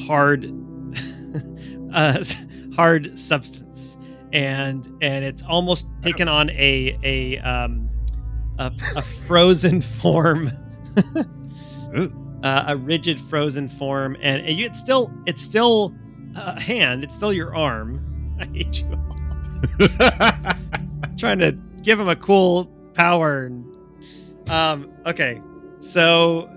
hard, 0.06 0.46
uh, 1.92 2.24
hard 2.74 3.18
substance. 3.18 3.96
And 4.32 4.86
and 5.00 5.24
it's 5.24 5.42
almost 5.42 5.88
taken 6.02 6.28
on 6.28 6.50
a 6.50 6.98
a 7.02 7.38
um 7.38 7.88
a, 8.58 8.72
a 8.94 9.02
frozen 9.02 9.80
form. 10.00 10.52
Uh, 12.44 12.64
a 12.68 12.76
rigid 12.76 13.20
frozen 13.22 13.68
form 13.68 14.16
and, 14.20 14.46
and 14.46 14.56
you, 14.58 14.66
it's 14.66 14.78
still 14.78 15.12
it's 15.26 15.42
still 15.42 15.92
a 16.36 16.60
hand 16.60 17.02
it's 17.02 17.14
still 17.14 17.32
your 17.32 17.52
arm 17.56 18.00
i 18.40 18.44
hate 18.46 18.80
you 18.80 18.88
all. 18.92 19.18
Trying 21.18 21.38
to 21.40 21.52
give 21.82 21.98
him 21.98 22.08
a 22.08 22.16
cool 22.16 22.66
power 22.94 23.46
and, 23.46 23.64
um 24.48 24.90
okay. 25.06 25.40
So 25.80 26.48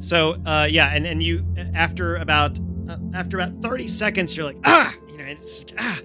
so 0.00 0.36
uh 0.46 0.66
yeah 0.70 0.94
and 0.94 1.06
and 1.06 1.22
you 1.22 1.44
after 1.74 2.16
about 2.16 2.58
uh, 2.88 2.98
after 3.14 3.38
about 3.38 3.62
30 3.62 3.88
seconds 3.88 4.36
you're 4.36 4.46
like 4.46 4.58
ah! 4.64 4.94
You 5.08 5.18
know 5.18 5.24
it's 5.24 5.64
ah 5.78 6.00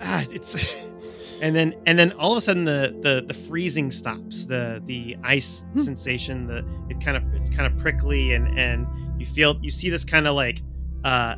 ah 0.00 0.24
it's 0.30 0.74
and 1.40 1.56
then 1.56 1.74
and 1.86 1.98
then 1.98 2.12
all 2.12 2.32
of 2.32 2.38
a 2.38 2.40
sudden 2.40 2.64
the 2.64 2.96
the 3.02 3.24
the 3.26 3.34
freezing 3.34 3.90
stops. 3.90 4.44
The 4.46 4.82
the 4.86 5.16
ice 5.24 5.64
sensation 5.76 6.46
the 6.46 6.64
it 6.88 7.00
kind 7.00 7.16
of 7.16 7.24
it's 7.34 7.50
kind 7.50 7.66
of 7.66 7.76
prickly 7.80 8.32
and 8.34 8.58
and 8.58 8.86
you 9.18 9.26
feel 9.26 9.58
you 9.62 9.70
see 9.70 9.90
this 9.90 10.04
kind 10.04 10.26
of 10.26 10.34
like 10.34 10.62
uh 11.04 11.36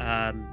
um 0.00 0.46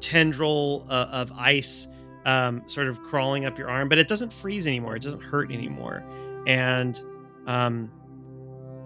tendril 0.00 0.86
uh, 0.88 1.08
of 1.10 1.32
ice 1.32 1.86
um, 2.24 2.62
sort 2.66 2.88
of 2.88 3.02
crawling 3.02 3.44
up 3.46 3.56
your 3.56 3.70
arm, 3.70 3.88
but 3.88 3.98
it 3.98 4.08
doesn't 4.08 4.32
freeze 4.32 4.66
anymore. 4.66 4.96
It 4.96 5.02
doesn't 5.02 5.22
hurt 5.22 5.50
anymore, 5.52 6.04
and 6.46 7.00
um, 7.46 7.90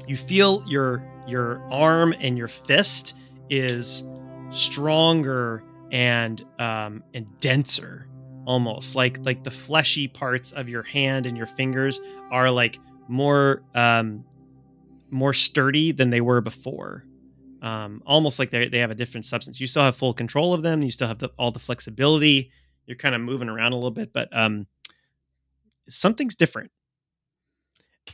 you 0.06 0.16
feel 0.16 0.62
your 0.66 1.02
your 1.26 1.62
arm 1.70 2.14
and 2.20 2.36
your 2.36 2.48
fist 2.48 3.14
is 3.48 4.04
stronger 4.50 5.64
and 5.90 6.44
um, 6.58 7.02
and 7.14 7.26
denser, 7.40 8.06
almost. 8.44 8.94
Like 8.94 9.18
like 9.22 9.42
the 9.42 9.50
fleshy 9.50 10.06
parts 10.06 10.52
of 10.52 10.68
your 10.68 10.82
hand 10.82 11.26
and 11.26 11.36
your 11.36 11.46
fingers 11.46 11.98
are 12.30 12.50
like 12.50 12.78
more 13.08 13.62
um, 13.74 14.22
more 15.10 15.32
sturdy 15.32 15.92
than 15.92 16.10
they 16.10 16.20
were 16.20 16.40
before 16.42 17.04
um, 17.62 18.02
almost 18.06 18.38
like 18.38 18.50
they, 18.50 18.68
they 18.68 18.78
have 18.78 18.90
a 18.90 18.94
different 18.94 19.24
substance. 19.24 19.60
You 19.60 19.66
still 19.66 19.82
have 19.82 19.96
full 19.96 20.14
control 20.14 20.54
of 20.54 20.62
them. 20.62 20.82
You 20.82 20.90
still 20.90 21.08
have 21.08 21.18
the, 21.18 21.30
all 21.38 21.50
the 21.50 21.58
flexibility. 21.58 22.50
You're 22.86 22.96
kind 22.96 23.14
of 23.14 23.20
moving 23.20 23.48
around 23.48 23.72
a 23.72 23.76
little 23.76 23.90
bit, 23.90 24.12
but 24.12 24.28
um, 24.32 24.66
something's 25.88 26.34
different. 26.34 26.70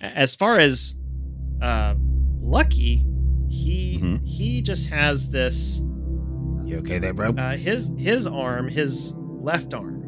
As 0.01 0.35
far 0.35 0.59
as 0.59 0.94
uh, 1.62 1.94
Lucky, 2.40 3.05
he 3.48 3.98
Mhm. 4.02 4.27
he 4.27 4.60
just 4.60 4.89
has 4.89 5.31
this. 5.31 5.81
You 6.64 6.78
okay 6.78 6.98
there, 6.98 7.14
bro? 7.14 7.31
Uh, 7.31 7.56
his 7.56 7.90
his 7.97 8.27
arm, 8.27 8.68
his 8.68 9.12
left 9.16 9.73
arm. 9.73 10.02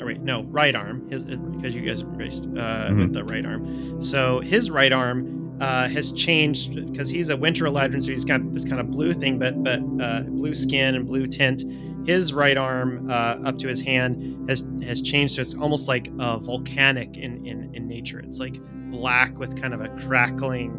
Oh 0.00 0.06
wait, 0.06 0.20
no, 0.22 0.42
right 0.44 0.74
arm. 0.74 1.08
His 1.08 1.24
because 1.24 1.74
you 1.74 1.82
guys 1.82 2.02
raced 2.04 2.46
uh, 2.56 2.92
with 2.96 3.12
the 3.12 3.24
right 3.24 3.44
arm. 3.44 4.02
So 4.02 4.40
his 4.40 4.70
right 4.70 4.92
arm 4.92 5.37
uh, 5.60 5.88
has 5.88 6.12
changed 6.12 6.74
because 6.92 7.08
he's 7.08 7.28
a 7.28 7.36
winter 7.36 7.64
eladrin, 7.64 8.02
so 8.02 8.10
he's 8.10 8.24
got 8.24 8.52
this 8.52 8.64
kind 8.64 8.80
of 8.80 8.90
blue 8.90 9.12
thing, 9.12 9.38
but 9.38 9.62
but 9.62 9.80
uh, 10.00 10.22
blue 10.22 10.54
skin 10.54 10.94
and 10.94 11.06
blue 11.06 11.26
tint. 11.26 11.64
His 12.06 12.32
right 12.32 12.56
arm 12.56 13.10
uh, 13.10 13.36
up 13.44 13.58
to 13.58 13.68
his 13.68 13.80
hand 13.80 14.48
has 14.48 14.64
has 14.82 15.02
changed, 15.02 15.34
so 15.34 15.42
it's 15.42 15.54
almost 15.54 15.88
like 15.88 16.10
volcanic 16.16 17.16
in, 17.16 17.44
in 17.46 17.74
in 17.74 17.88
nature. 17.88 18.20
It's 18.20 18.38
like 18.38 18.56
black 18.90 19.38
with 19.38 19.60
kind 19.60 19.74
of 19.74 19.80
a 19.80 19.88
crackling, 20.06 20.70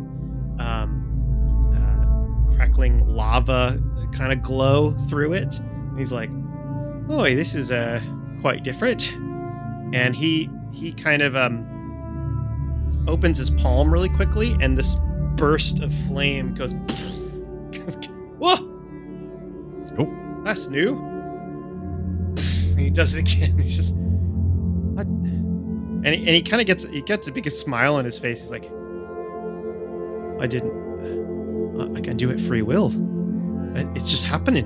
um, 0.59 1.75
uh, 1.75 2.55
crackling 2.55 3.07
lava 3.07 3.81
kind 4.11 4.33
of 4.33 4.41
glow 4.41 4.91
through 5.09 5.33
it. 5.33 5.59
And 5.59 5.99
he's 5.99 6.11
like, 6.11 6.31
"Boy, 7.07 7.35
this 7.35 7.53
is 7.55 7.71
uh, 7.71 8.01
quite 8.41 8.63
different." 8.63 9.13
And 9.93 10.15
he 10.15 10.49
he 10.71 10.93
kind 10.93 11.21
of 11.21 11.35
um 11.35 11.65
opens 13.09 13.37
his 13.37 13.49
palm 13.49 13.91
really 13.91 14.09
quickly, 14.09 14.55
and 14.61 14.77
this 14.77 14.95
burst 15.35 15.79
of 15.81 15.93
flame 16.07 16.53
goes. 16.53 16.73
Whoa! 18.37 18.55
Oh. 19.97 20.41
that's 20.45 20.67
new. 20.67 20.97
And 22.37 22.79
he 22.79 22.89
does 22.89 23.15
it 23.15 23.19
again. 23.19 23.57
He's 23.61 23.75
just 23.75 23.93
what? 23.93 25.05
And 25.07 26.07
he, 26.07 26.19
and 26.19 26.29
he 26.29 26.41
kind 26.41 26.61
of 26.61 26.67
gets 26.67 26.85
he 26.85 27.01
gets 27.01 27.27
a 27.27 27.31
big 27.31 27.49
smile 27.49 27.95
on 27.95 28.05
his 28.05 28.17
face. 28.17 28.41
He's 28.41 28.51
like, 28.51 28.65
I 30.39 30.47
didn't. 30.47 30.71
uh, 31.79 31.93
I 31.97 32.01
can 32.01 32.15
do 32.15 32.29
it 32.29 32.39
free 32.39 32.61
will. 32.61 32.93
It's 33.95 34.09
just 34.09 34.25
happening. 34.25 34.65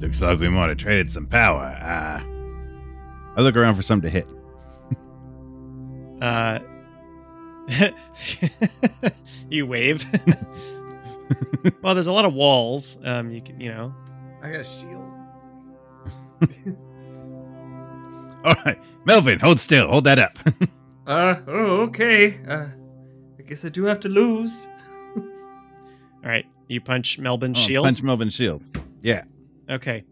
Looks 0.00 0.20
like 0.20 0.38
we 0.38 0.48
might 0.48 0.68
have 0.68 0.78
traded 0.78 1.10
some 1.10 1.26
power. 1.26 1.76
Uh, 1.80 2.22
I 3.36 3.40
look 3.40 3.56
around 3.56 3.74
for 3.76 3.82
something 3.82 4.10
to 4.10 4.12
hit. 4.12 4.30
Uh, 6.24 6.58
you 9.50 9.66
wave. 9.66 10.06
well, 11.82 11.94
there's 11.94 12.06
a 12.06 12.12
lot 12.12 12.24
of 12.24 12.32
walls. 12.32 12.98
Um, 13.04 13.30
you 13.30 13.42
can, 13.42 13.60
you 13.60 13.70
know. 13.70 13.94
I 14.42 14.50
got 14.52 14.60
a 14.60 14.64
shield. 14.64 15.10
All 18.44 18.54
right, 18.64 18.78
Melvin, 19.04 19.38
hold 19.38 19.60
still. 19.60 19.88
Hold 19.88 20.04
that 20.04 20.18
up. 20.18 20.38
Uh, 21.06 21.34
oh, 21.46 21.82
okay. 21.82 22.40
Uh, 22.48 22.68
I 23.38 23.42
guess 23.42 23.64
I 23.66 23.68
do 23.68 23.84
have 23.84 24.00
to 24.00 24.08
lose. 24.08 24.66
All 25.16 25.22
right, 26.30 26.46
you 26.68 26.80
punch 26.80 27.18
Melvin's 27.18 27.58
Oh, 27.58 27.60
shield. 27.60 27.84
Punch 27.84 28.02
Melvin's 28.02 28.32
shield. 28.34 28.62
Yeah. 29.02 29.24
Okay. 29.68 30.04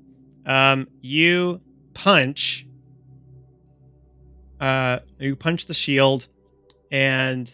Um, 0.44 0.88
you 1.00 1.62
punch. 1.94 2.66
Uh, 4.62 5.00
you 5.18 5.34
punch 5.34 5.66
the 5.66 5.74
shield, 5.74 6.28
and 6.92 7.50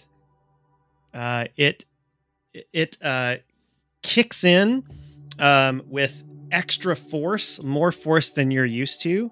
uh, 1.14 1.46
it 1.56 1.86
it 2.52 2.98
uh, 3.02 3.36
kicks 4.02 4.44
in 4.44 4.84
um, 5.38 5.82
with 5.86 6.22
extra 6.52 6.94
force, 6.94 7.62
more 7.62 7.92
force 7.92 8.30
than 8.32 8.50
you're 8.50 8.66
used 8.66 9.00
to. 9.02 9.30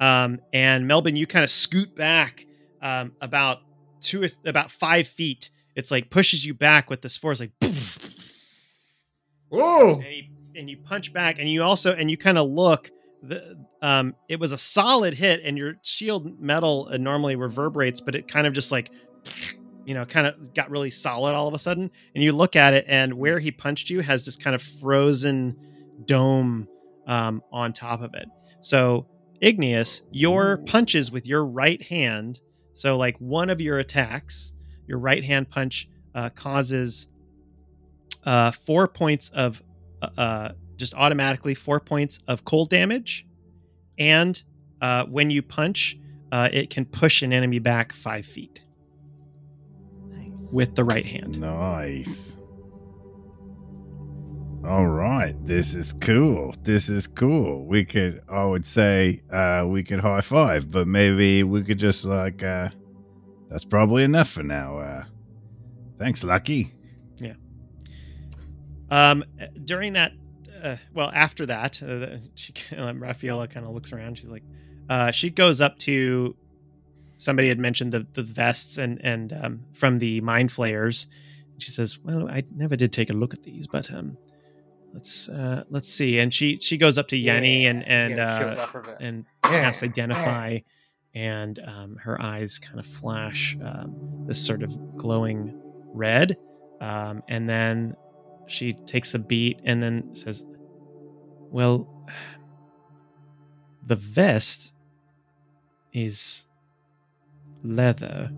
Um, 0.00 0.38
and 0.52 0.86
Melvin, 0.86 1.16
you 1.16 1.26
kind 1.26 1.44
of 1.44 1.50
scoot 1.50 1.96
back 1.96 2.44
um, 2.82 3.12
about 3.22 3.60
two, 4.02 4.24
or- 4.24 4.28
about 4.44 4.70
five 4.70 5.08
feet. 5.08 5.48
It's 5.76 5.90
like 5.90 6.10
pushes 6.10 6.44
you 6.44 6.52
back 6.52 6.90
with 6.90 7.00
this 7.00 7.16
force, 7.16 7.40
like 7.40 7.52
Whoa! 9.48 9.94
and 9.94 10.14
you, 10.14 10.24
and 10.56 10.68
you 10.68 10.76
punch 10.76 11.10
back 11.12 11.38
and 11.38 11.48
you 11.48 11.62
also 11.62 11.94
and 11.94 12.10
you 12.10 12.18
kind 12.18 12.36
of 12.36 12.50
look 12.50 12.90
the 13.22 13.56
um 13.84 14.14
it 14.28 14.40
was 14.40 14.52
a 14.52 14.58
solid 14.58 15.14
hit 15.14 15.40
and 15.44 15.58
your 15.58 15.74
shield 15.82 16.40
metal 16.40 16.88
uh, 16.92 16.96
normally 16.98 17.36
reverberates 17.36 18.00
but 18.00 18.16
it 18.16 18.28
kind 18.28 18.46
of 18.48 18.54
just 18.54 18.72
like 18.72 18.90
you 19.84 19.94
know 19.94 20.04
kind 20.06 20.26
of 20.26 20.34
got 20.54 20.70
really 20.70 20.90
solid 20.90 21.34
all 21.34 21.48
of 21.48 21.54
a 21.54 21.58
sudden. 21.58 21.90
And 22.14 22.24
you 22.24 22.32
look 22.32 22.56
at 22.56 22.74
it 22.74 22.84
and 22.88 23.14
where 23.14 23.38
he 23.38 23.50
punched 23.50 23.90
you 23.90 24.00
has 24.00 24.24
this 24.24 24.36
kind 24.36 24.54
of 24.54 24.62
frozen 24.62 25.56
dome 26.04 26.68
um 27.06 27.42
on 27.52 27.72
top 27.72 28.00
of 28.00 28.14
it. 28.14 28.30
So 28.60 29.08
Igneous, 29.40 30.02
your 30.10 30.58
punches 30.66 31.10
with 31.12 31.26
your 31.26 31.44
right 31.44 31.82
hand, 31.82 32.40
so 32.74 32.96
like 32.96 33.16
one 33.18 33.50
of 33.50 33.60
your 33.60 33.78
attacks, 33.78 34.52
your 34.86 34.98
right 34.98 35.24
hand 35.24 35.50
punch 35.50 35.88
uh, 36.14 36.30
causes 36.30 37.08
uh, 38.24 38.52
four 38.52 38.88
points 38.88 39.28
of 39.30 39.62
uh, 40.02 40.08
uh, 40.16 40.52
just 40.76 40.94
automatically 40.94 41.54
four 41.54 41.80
points 41.80 42.18
of 42.28 42.44
cold 42.44 42.70
damage, 42.70 43.26
and 43.98 44.42
uh, 44.80 45.04
when 45.06 45.30
you 45.30 45.42
punch, 45.42 45.98
uh, 46.32 46.48
it 46.52 46.70
can 46.70 46.84
push 46.84 47.22
an 47.22 47.32
enemy 47.32 47.58
back 47.58 47.92
five 47.92 48.26
feet 48.26 48.60
Nice. 50.08 50.52
with 50.52 50.74
the 50.74 50.84
right 50.84 51.04
hand. 51.06 51.40
Nice. 51.40 52.38
All 54.66 54.86
right, 54.86 55.34
this 55.46 55.74
is 55.74 55.92
cool. 55.92 56.54
This 56.62 56.88
is 56.88 57.06
cool. 57.06 57.66
We 57.66 57.84
could, 57.84 58.22
I 58.30 58.44
would 58.46 58.64
say, 58.66 59.20
uh, 59.30 59.64
we 59.68 59.84
could 59.84 60.00
high 60.00 60.22
five, 60.22 60.70
but 60.70 60.86
maybe 60.88 61.42
we 61.42 61.62
could 61.62 61.78
just 61.78 62.06
like, 62.06 62.42
uh, 62.42 62.70
that's 63.50 63.64
probably 63.66 64.04
enough 64.04 64.30
for 64.30 64.42
now. 64.42 64.78
Uh, 64.78 65.04
thanks, 65.98 66.24
Lucky. 66.24 66.72
Yeah. 67.18 67.34
Um, 68.90 69.22
during 69.64 69.92
that, 69.92 70.12
uh, 70.64 70.76
well, 70.92 71.12
after 71.14 71.46
that, 71.46 71.82
uh, 71.82 72.18
she, 72.36 72.54
um, 72.76 73.00
Raffaella 73.00 73.50
kind 73.50 73.66
of 73.66 73.72
looks 73.74 73.92
around. 73.92 74.18
She's 74.18 74.30
like, 74.30 74.44
uh, 74.90 75.12
she 75.12 75.30
goes 75.30 75.60
up 75.62 75.78
to 75.80 76.36
somebody 77.18 77.48
had 77.48 77.58
mentioned 77.60 77.92
the 77.92 78.06
the 78.14 78.22
vests 78.22 78.78
and 78.78 79.00
and 79.04 79.32
um, 79.32 79.66
from 79.72 79.98
the 79.98 80.20
mind 80.22 80.52
flayers. 80.52 81.06
She 81.58 81.72
says, 81.72 81.98
"Well, 82.04 82.28
I 82.28 82.44
never 82.54 82.76
did 82.76 82.92
take 82.92 83.10
a 83.10 83.14
look 83.14 83.34
at 83.34 83.42
these, 83.44 83.66
but 83.68 83.90
um, 83.92 84.18
let's 84.92 85.28
uh, 85.28 85.64
let's 85.70 85.88
see." 85.90 86.18
And 86.18 86.32
she 86.34 86.58
she 86.60 86.76
goes 86.78 86.98
up 86.98 87.08
to 87.08 87.16
Yenny 87.16 87.64
and 87.64 87.86
and 87.88 88.18
Yeah, 88.18 88.56
uh, 88.58 88.62
off 88.62 88.72
her 88.72 88.96
and 89.00 89.26
Yeah, 89.44 89.60
casts 89.62 89.82
identify, 89.82 90.60
and 91.14 91.58
um, 91.66 91.96
her 92.02 92.20
eyes 92.20 92.58
kind 92.58 92.80
of 92.80 92.86
flash 92.86 93.56
um, 93.60 93.96
this 94.26 94.40
sort 94.40 94.62
of 94.62 94.76
glowing 94.96 95.54
red, 95.92 96.38
um, 96.80 97.22
and 97.28 97.48
then 97.48 97.94
she 98.46 98.74
takes 98.86 99.14
a 99.14 99.18
beat 99.18 99.60
and 99.64 99.82
then 99.82 100.04
says, 100.14 100.44
"Well, 101.54 101.86
the 103.86 103.94
vest 103.94 104.72
is 105.92 106.48
leather, 107.62 108.30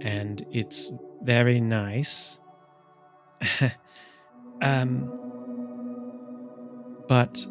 and 0.00 0.46
it's 0.52 0.92
very 1.22 1.60
nice." 1.60 2.38
um, 4.62 5.10
but 7.08 7.44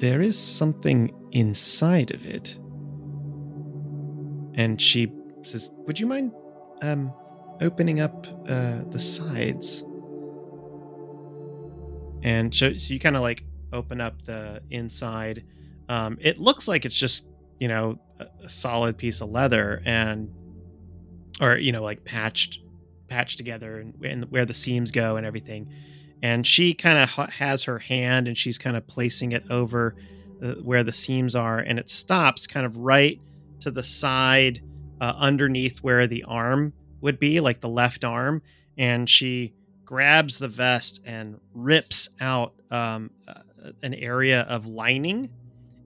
there 0.00 0.22
is 0.22 0.38
something 0.38 1.12
inside 1.32 2.12
of 2.12 2.24
it. 2.24 2.58
And 4.54 4.80
she 4.80 5.12
says, 5.42 5.70
Would 5.86 6.00
you 6.00 6.06
mind 6.06 6.32
um, 6.80 7.12
opening 7.60 8.00
up 8.00 8.26
uh, 8.48 8.84
the 8.88 8.98
sides? 8.98 9.84
And 12.22 12.54
so, 12.54 12.76
so 12.76 12.94
you 12.94 13.00
kind 13.00 13.16
of 13.16 13.22
like 13.22 13.44
open 13.72 14.00
up 14.00 14.22
the 14.22 14.62
inside. 14.70 15.44
Um, 15.88 16.18
it 16.20 16.38
looks 16.38 16.68
like 16.68 16.84
it's 16.84 16.96
just, 16.96 17.26
you 17.58 17.68
know, 17.68 17.98
a, 18.20 18.26
a 18.44 18.48
solid 18.48 18.96
piece 18.96 19.20
of 19.20 19.30
leather 19.30 19.82
and, 19.84 20.30
or, 21.40 21.56
you 21.56 21.72
know, 21.72 21.82
like 21.82 22.04
patched, 22.04 22.60
patched 23.08 23.38
together 23.38 23.80
and, 23.80 23.94
and 24.04 24.30
where 24.30 24.46
the 24.46 24.54
seams 24.54 24.90
go 24.90 25.16
and 25.16 25.26
everything 25.26 25.68
and 26.22 26.46
she 26.46 26.72
kind 26.72 26.98
of 26.98 27.10
ha- 27.10 27.26
has 27.26 27.64
her 27.64 27.78
hand 27.78 28.28
and 28.28 28.38
she's 28.38 28.56
kind 28.56 28.76
of 28.76 28.86
placing 28.86 29.32
it 29.32 29.44
over 29.50 29.94
uh, 30.42 30.54
where 30.62 30.84
the 30.84 30.92
seams 30.92 31.34
are 31.34 31.58
and 31.58 31.78
it 31.78 31.90
stops 31.90 32.46
kind 32.46 32.64
of 32.64 32.76
right 32.76 33.20
to 33.60 33.70
the 33.70 33.82
side 33.82 34.62
uh, 35.00 35.14
underneath 35.16 35.78
where 35.78 36.06
the 36.06 36.22
arm 36.24 36.72
would 37.00 37.18
be 37.18 37.40
like 37.40 37.60
the 37.60 37.68
left 37.68 38.04
arm 38.04 38.40
and 38.78 39.08
she 39.10 39.52
grabs 39.84 40.38
the 40.38 40.48
vest 40.48 41.00
and 41.04 41.38
rips 41.54 42.08
out 42.20 42.54
um, 42.70 43.10
uh, 43.28 43.70
an 43.82 43.94
area 43.94 44.42
of 44.42 44.66
lining 44.66 45.28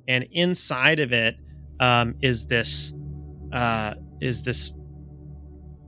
and 0.08 0.24
inside 0.32 1.00
of 1.00 1.12
it 1.12 1.36
um, 1.80 2.14
is 2.22 2.46
this 2.46 2.92
uh, 3.52 3.94
is 4.20 4.42
this 4.42 4.72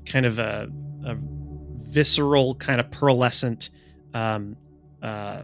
kind 0.06 0.26
of 0.26 0.38
a, 0.38 0.68
a 1.04 1.16
visceral 1.88 2.54
kind 2.56 2.80
of 2.80 2.90
pearlescent 2.90 3.70
um, 4.14 4.56
uh, 5.02 5.42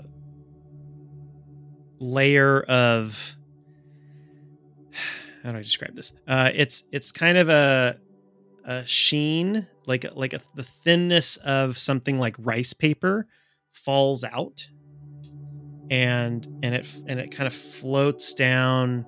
layer 1.98 2.62
of 2.62 3.36
how 5.42 5.52
do 5.52 5.58
I 5.58 5.62
describe 5.62 5.94
this? 5.94 6.12
Uh, 6.26 6.50
it's 6.54 6.84
it's 6.92 7.12
kind 7.12 7.38
of 7.38 7.48
a 7.48 7.98
a 8.64 8.86
sheen, 8.86 9.66
like 9.86 10.06
like 10.14 10.32
a, 10.32 10.40
the 10.54 10.62
thinness 10.62 11.36
of 11.38 11.78
something 11.78 12.18
like 12.18 12.36
rice 12.38 12.72
paper 12.72 13.26
falls 13.72 14.24
out, 14.24 14.66
and 15.90 16.46
and 16.62 16.74
it 16.74 16.88
and 17.06 17.20
it 17.20 17.30
kind 17.30 17.46
of 17.46 17.54
floats 17.54 18.34
down 18.34 19.06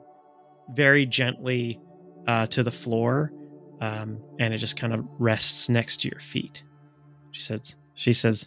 very 0.75 1.07
gently 1.07 1.81
uh, 2.27 2.47
to 2.49 2.63
the 2.63 2.71
floor, 2.71 3.33
um, 3.81 4.21
and 4.39 4.53
it 4.53 4.59
just 4.59 4.77
kind 4.77 4.93
of 4.93 5.05
rests 5.19 5.69
next 5.69 6.01
to 6.03 6.09
your 6.09 6.21
feet. 6.21 6.63
She 7.33 7.43
says. 7.43 7.77
She 7.95 8.13
says 8.13 8.47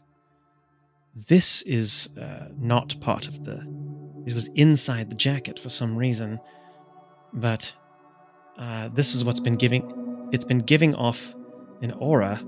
this 1.28 1.64
is 1.64 2.10
uh, 2.22 2.50
not 2.60 3.00
part 3.02 3.28
of 3.28 3.44
the 3.46 3.66
it 4.26 4.34
was 4.34 4.48
inside 4.56 5.10
the 5.10 5.16
jacket 5.16 5.58
for 5.58 5.70
some 5.70 5.96
reason 5.96 6.40
but 7.34 7.72
uh, 8.58 8.90
this 8.90 9.16
is 9.16 9.24
what's 9.24 9.40
been 9.40 9.56
giving 9.56 10.09
it's 10.32 10.46
been 10.46 10.60
giving 10.60 10.96
off 10.96 11.34
an 11.82 11.92
aura 11.94 12.42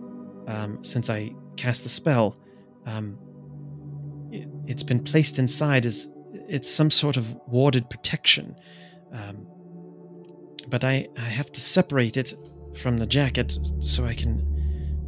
um, 0.47 0.83
since 0.83 1.09
i 1.09 1.31
cast 1.57 1.83
the 1.83 1.89
spell. 1.89 2.37
Um, 2.85 3.17
it, 4.31 4.47
it's 4.67 4.83
been 4.83 5.03
placed 5.03 5.37
inside 5.37 5.85
as 5.85 6.07
it's 6.47 6.69
some 6.69 6.89
sort 6.89 7.17
of 7.17 7.33
warded 7.47 7.89
protection. 7.89 8.55
Um, 9.13 9.47
but 10.67 10.83
I, 10.83 11.07
I 11.17 11.21
have 11.21 11.51
to 11.51 11.61
separate 11.61 12.17
it 12.17 12.33
from 12.81 12.97
the 12.97 13.05
jacket 13.05 13.57
so 13.81 14.05
i 14.05 14.13
can 14.13 14.47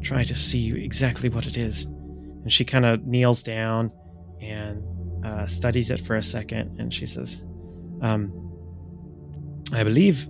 try 0.03 0.21
to 0.21 0.35
see 0.35 0.71
exactly 0.83 1.29
what 1.29 1.45
it 1.45 1.57
is. 1.57 1.83
And 1.83 2.51
she 2.51 2.65
kind 2.65 2.85
of 2.85 3.05
kneels 3.05 3.41
down 3.41 3.91
and 4.41 4.83
uh, 5.25 5.47
studies 5.47 5.89
it 5.89 6.01
for 6.01 6.15
a 6.15 6.23
second 6.23 6.77
and 6.79 6.93
she 6.93 7.05
says 7.05 7.41
um, 8.01 8.33
i 9.71 9.81
believe 9.81 10.27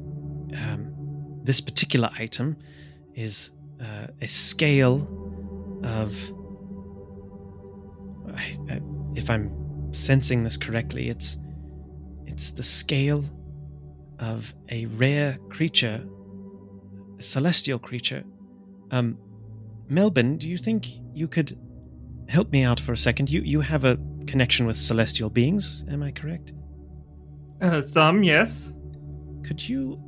um, 0.56 0.93
this 1.44 1.62
particular 1.62 2.10
item 2.18 2.58
is 3.16 3.52
uh, 3.82 4.08
a 4.22 4.28
scale 4.28 5.08
of 5.84 6.16
I, 8.34 8.58
I, 8.70 8.82
if 9.16 9.30
i'm 9.30 9.52
sensing 9.94 10.44
this 10.44 10.58
correctly 10.58 11.10
it's 11.10 11.38
it's 12.26 12.52
the 12.52 12.64
scale 12.64 13.24
of 14.20 14.54
a 14.70 14.86
rare 14.88 15.38
creature 15.50 16.04
a 17.20 17.24
celestial 17.24 17.80
creature 17.80 18.24
um 18.92 19.18
Melvin 19.90 20.38
do 20.38 20.48
you 20.48 20.58
think 20.58 20.88
you 21.14 21.28
could 21.28 21.58
help 22.28 22.52
me 22.52 22.64
out 22.64 22.80
for 22.80 22.94
a 22.94 22.98
second. 22.98 23.30
You 23.30 23.42
you 23.42 23.62
have 23.62 23.86
a 23.86 23.98
connection 24.28 24.66
with 24.66 24.78
celestial 24.78 25.30
beings, 25.30 25.84
am 25.90 26.02
I 26.04 26.12
correct? 26.12 26.54
Uh, 27.62 27.82
some, 27.82 28.24
yes. 28.24 28.74
Could 29.44 29.68
you 29.68 30.00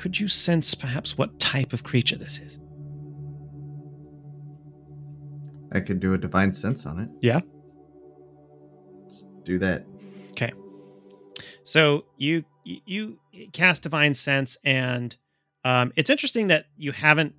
could 0.00 0.18
you 0.18 0.28
sense 0.28 0.74
perhaps 0.74 1.18
what 1.18 1.38
type 1.38 1.74
of 1.74 1.84
creature 1.84 2.16
this 2.16 2.38
is? 2.38 2.58
I 5.72 5.80
could 5.80 6.00
do 6.00 6.14
a 6.14 6.18
divine 6.18 6.54
sense 6.54 6.86
on 6.86 7.00
it. 7.00 7.10
Yeah? 7.20 7.40
Let's 9.02 9.26
do 9.44 9.58
that. 9.58 9.84
Okay. 10.30 10.52
So 11.64 12.06
you 12.16 12.44
you 12.64 13.18
cast 13.52 13.82
divine 13.82 14.14
sense, 14.14 14.56
and 14.64 15.14
um, 15.64 15.92
it's 15.96 16.08
interesting 16.08 16.48
that 16.48 16.64
you 16.78 16.92
haven't 16.92 17.34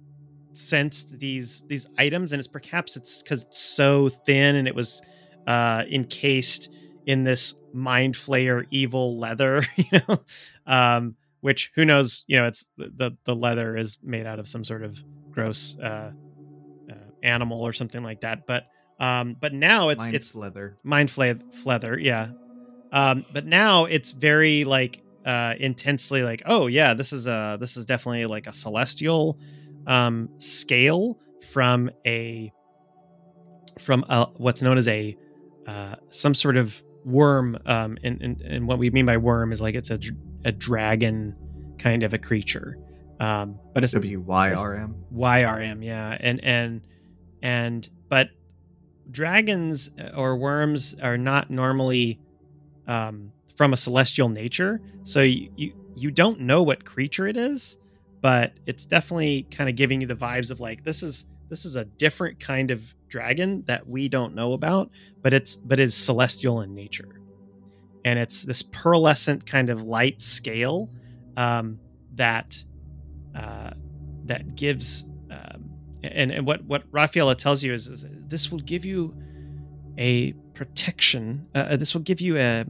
sensed 0.54 1.18
these 1.18 1.64
these 1.68 1.88
items, 1.98 2.32
and 2.32 2.40
it's 2.40 2.48
perhaps 2.48 2.96
it's 2.96 3.24
because 3.24 3.42
it's 3.42 3.60
so 3.60 4.08
thin 4.08 4.56
and 4.56 4.68
it 4.68 4.76
was 4.76 5.02
uh, 5.48 5.84
encased 5.90 6.70
in 7.08 7.24
this 7.24 7.56
mind 7.74 8.14
flayer 8.14 8.68
evil 8.70 9.18
leather, 9.18 9.66
you 9.76 10.00
know, 10.08 10.22
um, 10.68 11.16
which 11.42 11.72
who 11.76 11.86
knows, 11.86 12.24
you 12.28 12.38
know, 12.38 12.48
it's 12.48 12.66
the 12.78 13.18
the 13.26 13.36
leather 13.36 13.78
is 13.78 13.98
made 14.02 14.26
out 14.26 14.40
of 14.40 14.48
some 14.48 14.64
sort 14.64 14.84
of 14.84 14.98
gross 15.32 15.76
uh, 15.80 16.12
uh, 16.92 17.10
animal 17.24 17.62
or 17.62 17.74
something 17.74 18.04
like 18.04 18.22
that, 18.22 18.46
but 18.46 18.66
um, 19.00 19.36
but 19.40 19.54
now 19.54 19.90
it's 19.90 20.00
Mind's 20.00 20.16
it's 20.16 20.36
leather. 20.36 20.78
mind 20.84 21.12
fle- 21.12 21.42
leather, 21.66 21.98
yeah 21.98 22.32
um 22.92 23.26
but 23.30 23.46
now 23.46 23.86
it's 23.86 24.12
very 24.12 24.64
like 24.64 25.02
uh 25.26 25.54
intensely 25.60 26.24
like 26.24 26.42
oh 26.46 26.68
yeah 26.68 26.94
this 26.94 27.14
is 27.14 27.28
a 27.28 27.58
this 27.60 27.78
is 27.78 27.86
definitely 27.86 28.26
like 28.26 28.48
a 28.48 28.54
celestial 28.54 29.40
um 29.88 30.30
scale 30.40 31.18
from 31.40 31.90
a 32.06 32.52
from 33.80 34.04
a, 34.10 34.28
what's 34.36 34.62
known 34.62 34.78
as 34.78 34.88
a 34.88 35.18
uh 35.66 35.96
some 36.10 36.34
sort 36.34 36.58
of 36.58 36.82
worm. 37.04 37.58
Um, 37.66 37.98
and, 38.04 38.22
and 38.22 38.42
and 38.42 38.68
what 38.68 38.78
we 38.78 38.90
mean 38.90 39.06
by 39.06 39.18
worm 39.18 39.52
is 39.52 39.62
like 39.62 39.76
it's 39.76 39.90
a 39.90 40.00
a 40.46 40.52
dragon 40.52 41.36
kind 41.78 42.04
of 42.04 42.14
a 42.14 42.18
creature. 42.18 42.78
Um, 43.20 43.60
but 43.74 43.84
it's 43.84 43.94
W 43.94 44.20
Y 44.22 44.54
R 44.54 44.76
M. 44.76 44.96
YRM, 45.14 45.86
yeah, 45.86 46.18
and 46.20 46.44
and 46.44 46.82
and 47.44 47.88
but 48.10 48.30
dragons 49.12 49.92
or 50.16 50.38
worms 50.38 50.96
are 51.02 51.18
not 51.18 51.52
normally 51.52 52.20
um, 52.88 53.32
from 53.56 53.74
a 53.74 53.78
celestial 53.78 54.30
nature, 54.30 54.82
so 55.04 55.22
you, 55.22 55.52
you 55.56 55.74
you 55.96 56.10
don't 56.10 56.40
know 56.40 56.64
what 56.64 56.84
creature 56.84 57.28
it 57.28 57.38
is, 57.38 57.78
but 58.22 58.54
it's 58.66 58.86
definitely 58.86 59.46
kind 59.52 59.70
of 59.70 59.76
giving 59.76 60.02
you 60.02 60.08
the 60.08 60.16
vibes 60.16 60.50
of 60.50 60.60
like 60.60 60.84
this 60.84 61.04
is 61.04 61.28
this 61.50 61.66
is 61.66 61.76
a 61.76 61.86
different 61.86 62.40
kind 62.40 62.72
of 62.72 62.96
dragon 63.08 63.64
that 63.68 63.88
we 63.88 64.08
don't 64.08 64.34
know 64.34 64.54
about, 64.54 64.90
but 65.22 65.34
it's 65.34 65.58
but 65.58 65.80
is 65.80 65.94
celestial 65.94 66.62
in 66.62 66.74
nature, 66.74 67.20
and 68.06 68.18
it's 68.20 68.44
this 68.44 68.64
pearlescent 68.64 69.46
kind 69.46 69.70
of 69.70 69.84
light 69.84 70.22
scale 70.22 70.90
um, 71.38 71.80
that 72.16 72.64
uh, 73.36 73.72
that 74.26 74.56
gives 74.56 75.06
um, 75.30 75.70
and 76.04 76.32
and 76.32 76.46
what 76.46 76.64
what 76.66 76.84
Rafaela 76.92 77.36
tells 77.36 77.64
you 77.64 77.74
is, 77.74 77.88
is 77.88 78.06
this 78.28 78.52
will 78.52 78.60
give 78.60 78.86
you 78.86 79.16
a 79.98 80.34
protection. 80.54 81.48
Uh, 81.54 81.76
this 81.76 81.94
will 81.94 82.02
give 82.02 82.22
you 82.22 82.38
a 82.38 82.66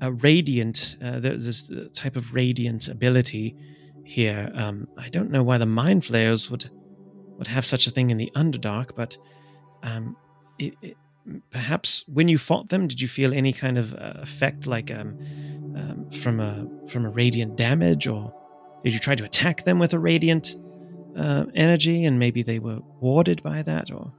a 0.00 0.12
radiant. 0.12 0.96
Uh, 1.02 1.20
a 1.22 1.88
type 1.94 2.16
of 2.16 2.34
radiant 2.34 2.88
ability 2.88 3.56
here. 4.04 4.50
Um, 4.54 4.88
I 4.98 5.08
don't 5.08 5.30
know 5.30 5.42
why 5.42 5.58
the 5.58 5.66
mind 5.66 6.04
flayers 6.04 6.50
would 6.50 6.70
would 7.38 7.46
have 7.46 7.64
such 7.64 7.86
a 7.86 7.90
thing 7.90 8.10
in 8.10 8.18
the 8.18 8.30
Underdark, 8.36 8.90
but 8.94 9.16
um, 9.82 10.16
it, 10.58 10.74
it, 10.82 10.96
perhaps 11.50 12.04
when 12.08 12.28
you 12.28 12.38
fought 12.38 12.68
them, 12.68 12.88
did 12.88 13.00
you 13.00 13.08
feel 13.08 13.32
any 13.32 13.52
kind 13.52 13.78
of 13.78 13.94
uh, 13.94 14.14
effect, 14.16 14.66
like 14.66 14.90
um, 14.90 15.16
um, 15.76 16.10
from 16.10 16.40
a 16.40 16.68
from 16.88 17.04
a 17.04 17.10
radiant 17.10 17.56
damage, 17.56 18.06
or 18.06 18.32
did 18.84 18.92
you 18.92 18.98
try 18.98 19.14
to 19.14 19.24
attack 19.24 19.64
them 19.64 19.78
with 19.78 19.92
a 19.92 19.98
radiant 19.98 20.56
uh, 21.16 21.44
energy, 21.54 22.04
and 22.04 22.18
maybe 22.18 22.42
they 22.42 22.58
were 22.58 22.80
warded 23.00 23.42
by 23.42 23.62
that, 23.62 23.90
or? 23.90 24.12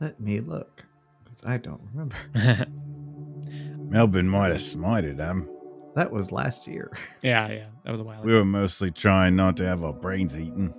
Let 0.00 0.20
me 0.20 0.40
look, 0.40 0.84
because 1.24 1.44
I 1.44 1.58
don't 1.58 1.80
remember. 1.92 2.16
Melvin 3.88 4.28
might 4.28 4.50
have 4.50 4.60
smited 4.60 5.16
them. 5.16 5.48
That 5.94 6.10
was 6.10 6.32
last 6.32 6.66
year. 6.66 6.90
yeah, 7.22 7.50
yeah, 7.50 7.66
that 7.84 7.90
was 7.90 8.00
a 8.00 8.04
while 8.04 8.20
ago. 8.20 8.26
We 8.26 8.32
were 8.32 8.44
mostly 8.44 8.90
trying 8.90 9.36
not 9.36 9.56
to 9.58 9.66
have 9.66 9.84
our 9.84 9.92
brains 9.92 10.36
eaten. 10.36 10.74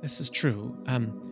This 0.00 0.20
is 0.20 0.30
true. 0.30 0.76
Um, 0.86 1.31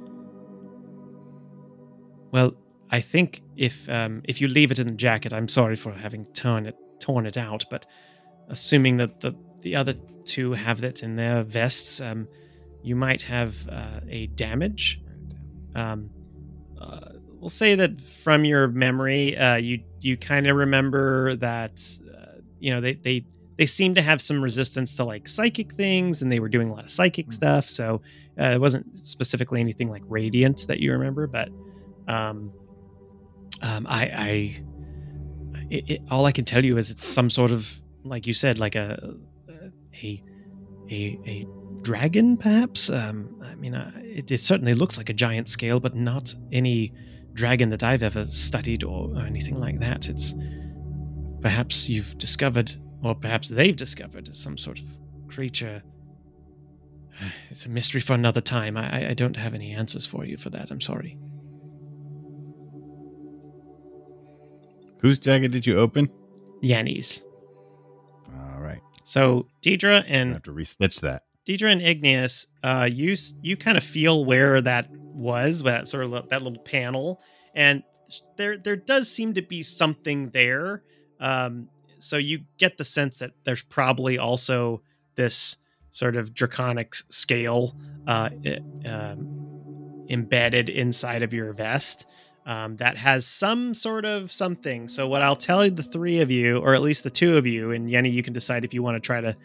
well, 2.32 2.54
I 2.90 3.00
think 3.00 3.42
if 3.56 3.88
um, 3.88 4.22
if 4.24 4.40
you 4.40 4.48
leave 4.48 4.70
it 4.70 4.78
in 4.78 4.86
the 4.86 4.94
jacket, 4.94 5.32
I'm 5.32 5.48
sorry 5.48 5.76
for 5.76 5.92
having 5.92 6.26
torn 6.26 6.66
it 6.66 6.76
torn 6.98 7.26
it 7.26 7.36
out, 7.36 7.64
but 7.70 7.86
assuming 8.48 8.96
that 8.98 9.20
the 9.20 9.34
the 9.62 9.76
other 9.76 9.94
two 10.24 10.52
have 10.52 10.80
that 10.80 11.02
in 11.02 11.16
their 11.16 11.42
vests, 11.42 12.00
um, 12.00 12.28
you 12.82 12.96
might 12.96 13.22
have 13.22 13.56
uh, 13.68 14.00
a 14.08 14.26
damage. 14.28 15.00
Um, 15.74 16.10
uh, 16.80 17.12
we'll 17.38 17.48
say 17.48 17.74
that 17.74 18.00
from 18.00 18.44
your 18.44 18.68
memory, 18.68 19.36
uh, 19.36 19.56
you 19.56 19.82
you 20.00 20.16
kind 20.16 20.46
of 20.46 20.56
remember 20.56 21.36
that 21.36 21.82
uh, 22.16 22.40
you 22.58 22.72
know 22.72 22.80
they 22.80 22.94
they 22.94 23.24
they 23.56 23.66
seem 23.66 23.94
to 23.94 24.02
have 24.02 24.20
some 24.20 24.42
resistance 24.42 24.96
to 24.96 25.04
like 25.04 25.28
psychic 25.28 25.72
things, 25.72 26.22
and 26.22 26.32
they 26.32 26.40
were 26.40 26.48
doing 26.48 26.70
a 26.70 26.72
lot 26.72 26.84
of 26.84 26.90
psychic 26.90 27.30
stuff. 27.32 27.68
So 27.68 28.00
uh, 28.40 28.46
it 28.46 28.60
wasn't 28.60 29.06
specifically 29.06 29.60
anything 29.60 29.88
like 29.88 30.02
radiant 30.08 30.66
that 30.66 30.80
you 30.80 30.92
remember, 30.92 31.26
but 31.26 31.50
um, 32.08 32.52
um, 33.62 33.86
I, 33.88 34.04
I 34.06 34.62
it, 35.70 35.90
it, 35.90 36.00
all 36.10 36.24
I 36.26 36.32
can 36.32 36.44
tell 36.44 36.64
you 36.64 36.78
is 36.78 36.90
it's 36.90 37.06
some 37.06 37.30
sort 37.30 37.50
of 37.50 37.80
like 38.04 38.26
you 38.26 38.32
said, 38.32 38.58
like 38.58 38.74
a 38.74 39.14
a 40.02 40.22
a, 40.90 41.18
a 41.26 41.46
dragon, 41.82 42.36
perhaps. 42.36 42.90
Um, 42.90 43.40
I 43.44 43.54
mean, 43.54 43.74
uh, 43.74 43.92
it, 43.96 44.30
it 44.30 44.38
certainly 44.40 44.74
looks 44.74 44.96
like 44.98 45.08
a 45.08 45.14
giant 45.14 45.48
scale, 45.48 45.80
but 45.80 45.94
not 45.94 46.34
any 46.52 46.92
dragon 47.34 47.70
that 47.70 47.82
I've 47.82 48.02
ever 48.02 48.26
studied 48.26 48.82
or, 48.82 49.10
or 49.14 49.20
anything 49.20 49.54
like 49.60 49.78
that. 49.80 50.08
It's 50.08 50.34
perhaps 51.40 51.88
you've 51.88 52.18
discovered, 52.18 52.74
or 53.02 53.14
perhaps 53.14 53.48
they've 53.48 53.76
discovered, 53.76 54.34
some 54.34 54.58
sort 54.58 54.78
of 54.80 54.84
creature. 55.28 55.82
It's 57.50 57.66
a 57.66 57.68
mystery 57.68 58.00
for 58.00 58.14
another 58.14 58.40
time. 58.40 58.76
I, 58.76 59.04
I- 59.04 59.08
I 59.10 59.14
don't 59.14 59.36
have 59.36 59.54
any 59.54 59.72
answers 59.72 60.06
for 60.06 60.24
you 60.24 60.36
for 60.38 60.50
that. 60.50 60.70
I'm 60.70 60.80
sorry. 60.80 61.18
Whose 65.00 65.18
jacket 65.18 65.52
did 65.52 65.66
you 65.66 65.78
open? 65.78 66.10
Yenny's. 66.62 67.24
All 68.52 68.60
right. 68.60 68.80
So 69.04 69.46
Deidre 69.62 70.02
I 70.02 70.06
and 70.06 70.32
have 70.34 70.42
to 70.44 70.52
restitch 70.52 71.00
that. 71.00 71.24
Deidre 71.46 71.72
and 71.72 71.82
Igneous, 71.82 72.46
uh, 72.62 72.88
you 72.90 73.16
you 73.42 73.56
kind 73.56 73.78
of 73.78 73.84
feel 73.84 74.24
where 74.24 74.60
that 74.60 74.88
was, 74.90 75.62
that 75.62 75.88
sort 75.88 76.04
of 76.04 76.28
that 76.28 76.42
little 76.42 76.62
panel, 76.62 77.20
and 77.54 77.82
there 78.36 78.58
there 78.58 78.76
does 78.76 79.10
seem 79.10 79.34
to 79.34 79.42
be 79.42 79.62
something 79.62 80.30
there. 80.30 80.82
Um, 81.18 81.68
so 81.98 82.16
you 82.16 82.40
get 82.58 82.78
the 82.78 82.84
sense 82.84 83.18
that 83.18 83.32
there's 83.44 83.62
probably 83.62 84.18
also 84.18 84.82
this 85.16 85.56
sort 85.90 86.16
of 86.16 86.34
draconic 86.34 86.94
scale 86.94 87.76
uh, 88.06 88.30
um, 88.86 90.06
embedded 90.08 90.68
inside 90.68 91.22
of 91.22 91.32
your 91.32 91.52
vest 91.52 92.06
um, 92.46 92.76
that 92.76 92.96
has 92.96 93.26
some 93.26 93.74
sort 93.74 94.04
of 94.04 94.32
something. 94.32 94.88
So 94.88 95.06
what 95.06 95.22
I'll 95.22 95.36
tell 95.36 95.68
the 95.70 95.82
three 95.82 96.20
of 96.20 96.30
you, 96.30 96.58
or 96.58 96.74
at 96.74 96.82
least 96.82 97.04
the 97.04 97.10
two 97.10 97.36
of 97.36 97.46
you, 97.46 97.70
and 97.70 97.88
Yenny, 97.88 98.12
you 98.12 98.22
can 98.22 98.32
decide 98.32 98.64
if 98.64 98.74
you 98.74 98.82
want 98.82 98.96
to 98.96 99.00
try 99.00 99.20
to 99.20 99.36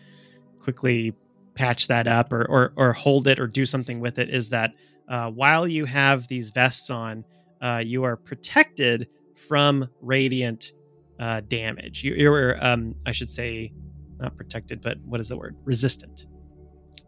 quickly 0.59 1.13
patch 1.53 1.87
that 1.87 2.07
up 2.07 2.33
or 2.33 2.45
or, 2.49 2.73
or 2.75 2.93
hold 2.93 3.27
it 3.27 3.39
or 3.39 3.47
do 3.47 3.65
something 3.65 3.99
with 3.99 4.19
it 4.19 4.29
is 4.29 4.49
that 4.49 4.73
uh, 5.07 5.29
while 5.31 5.67
you 5.67 5.85
have 5.85 6.27
these 6.27 6.49
vests 6.49 6.89
on, 6.89 7.23
uh, 7.61 7.81
you 7.85 8.03
are 8.03 8.17
protected 8.17 9.07
from 9.47 9.87
radiant 10.01 10.71
uh, 11.19 11.41
damage. 11.41 12.03
You, 12.03 12.15
you're, 12.15 12.63
um, 12.65 12.95
I 13.05 13.11
should 13.11 13.29
say, 13.29 13.71
not 14.19 14.35
protected, 14.35 14.81
but 14.81 14.97
what 15.05 15.19
is 15.19 15.29
the 15.29 15.37
word? 15.37 15.55
Resistant. 15.63 16.25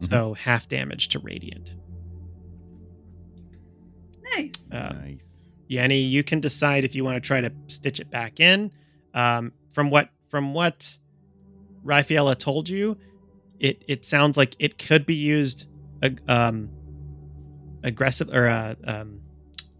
So 0.01 0.33
half 0.35 0.69
damage 0.69 1.07
to 1.09 1.19
radiant. 1.19 1.73
Nice. 4.35 4.71
Uh, 4.71 4.93
nice. 5.01 5.26
Yenny, 5.69 6.09
you 6.09 6.23
can 6.23 6.39
decide 6.39 6.83
if 6.83 6.95
you 6.95 7.03
want 7.03 7.15
to 7.15 7.21
try 7.21 7.41
to 7.41 7.51
stitch 7.67 7.99
it 7.99 8.09
back 8.09 8.39
in. 8.39 8.71
Um, 9.13 9.51
from 9.71 9.89
what 9.89 10.09
from 10.29 10.53
what 10.53 10.97
Rafaela 11.83 12.35
told 12.35 12.69
you, 12.69 12.97
it 13.59 13.83
it 13.87 14.05
sounds 14.05 14.37
like 14.37 14.55
it 14.59 14.77
could 14.77 15.05
be 15.05 15.15
used, 15.15 15.67
ag- 16.03 16.21
um, 16.27 16.69
aggressive 17.83 18.29
or 18.29 18.47
uh, 18.47 18.75
um, 18.85 19.19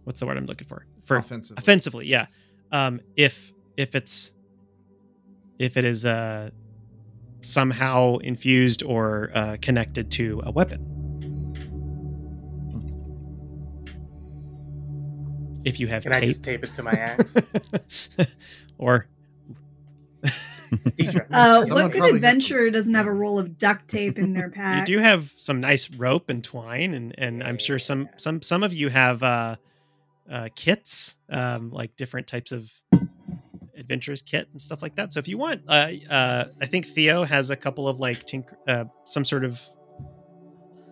what's 0.04 0.20
the 0.20 0.26
word 0.26 0.38
I'm 0.38 0.46
looking 0.46 0.68
for? 0.68 0.86
For 1.06 1.18
Offensively. 1.18 1.62
offensively, 1.62 2.06
yeah. 2.08 2.28
Um, 2.72 3.00
if 3.16 3.54
if 3.78 3.96
it's 3.96 4.34
if 5.60 5.78
it 5.78 5.86
is 5.86 6.06
uh 6.06 6.50
somehow 7.42 8.18
infused 8.18 8.84
or 8.84 9.30
uh, 9.34 9.58
connected 9.62 10.12
to 10.12 10.42
a 10.46 10.52
weapon. 10.52 10.97
If 15.68 15.81
you 15.81 15.88
have 15.88 16.03
Can 16.03 16.14
I 16.14 16.22
just 16.22 16.44
tape 16.44 16.64
it 16.64 16.73
to 16.76 16.84
my 16.84 16.94
axe? 16.98 17.34
or 18.77 19.07
Uh, 21.31 21.65
what 21.65 21.91
good 21.91 21.99
probably 21.99 21.99
has 21.99 22.14
adventurer 22.15 22.69
doesn't 22.69 22.94
have 22.94 23.06
a 23.06 23.11
roll 23.11 23.38
of 23.38 23.57
duct 23.57 23.88
tape 23.88 24.18
in 24.18 24.34
their 24.34 24.49
pack? 24.49 24.88
you 24.89 24.95
do 24.95 25.02
have 25.02 25.31
some 25.38 25.60
nice 25.61 25.89
rope 25.91 26.30
and 26.30 26.44
twine, 26.44 26.94
and 26.94 27.14
and 27.18 27.44
I'm 27.44 27.57
sure 27.57 27.77
some 27.77 28.02
Yeah. 28.02 28.18
some 28.18 28.41
some 28.41 28.64
of 28.64 28.73
you 28.73 28.89
have 28.89 29.22
uh, 29.22 29.56
uh, 30.30 30.49
kits, 30.56 31.15
um, 31.30 31.69
like 31.72 31.95
different 31.98 32.27
types 32.27 32.52
of 32.52 32.72
adventurers 33.77 34.22
kit 34.22 34.48
and 34.53 34.61
stuff 34.61 34.81
like 34.81 34.95
that. 34.95 35.14
So 35.14 35.19
if 35.19 35.27
you 35.27 35.38
want, 35.38 35.61
uh, 35.68 35.91
uh, 36.10 36.45
I 36.61 36.65
think 36.65 36.88
Theo 36.88 37.23
has 37.23 37.49
a 37.49 37.56
couple 37.56 37.88
of 37.88 37.99
like 37.99 38.26
tink- 38.26 38.53
uh, 38.68 38.85
some 39.06 39.23
sort 39.23 39.45
of 39.45 39.61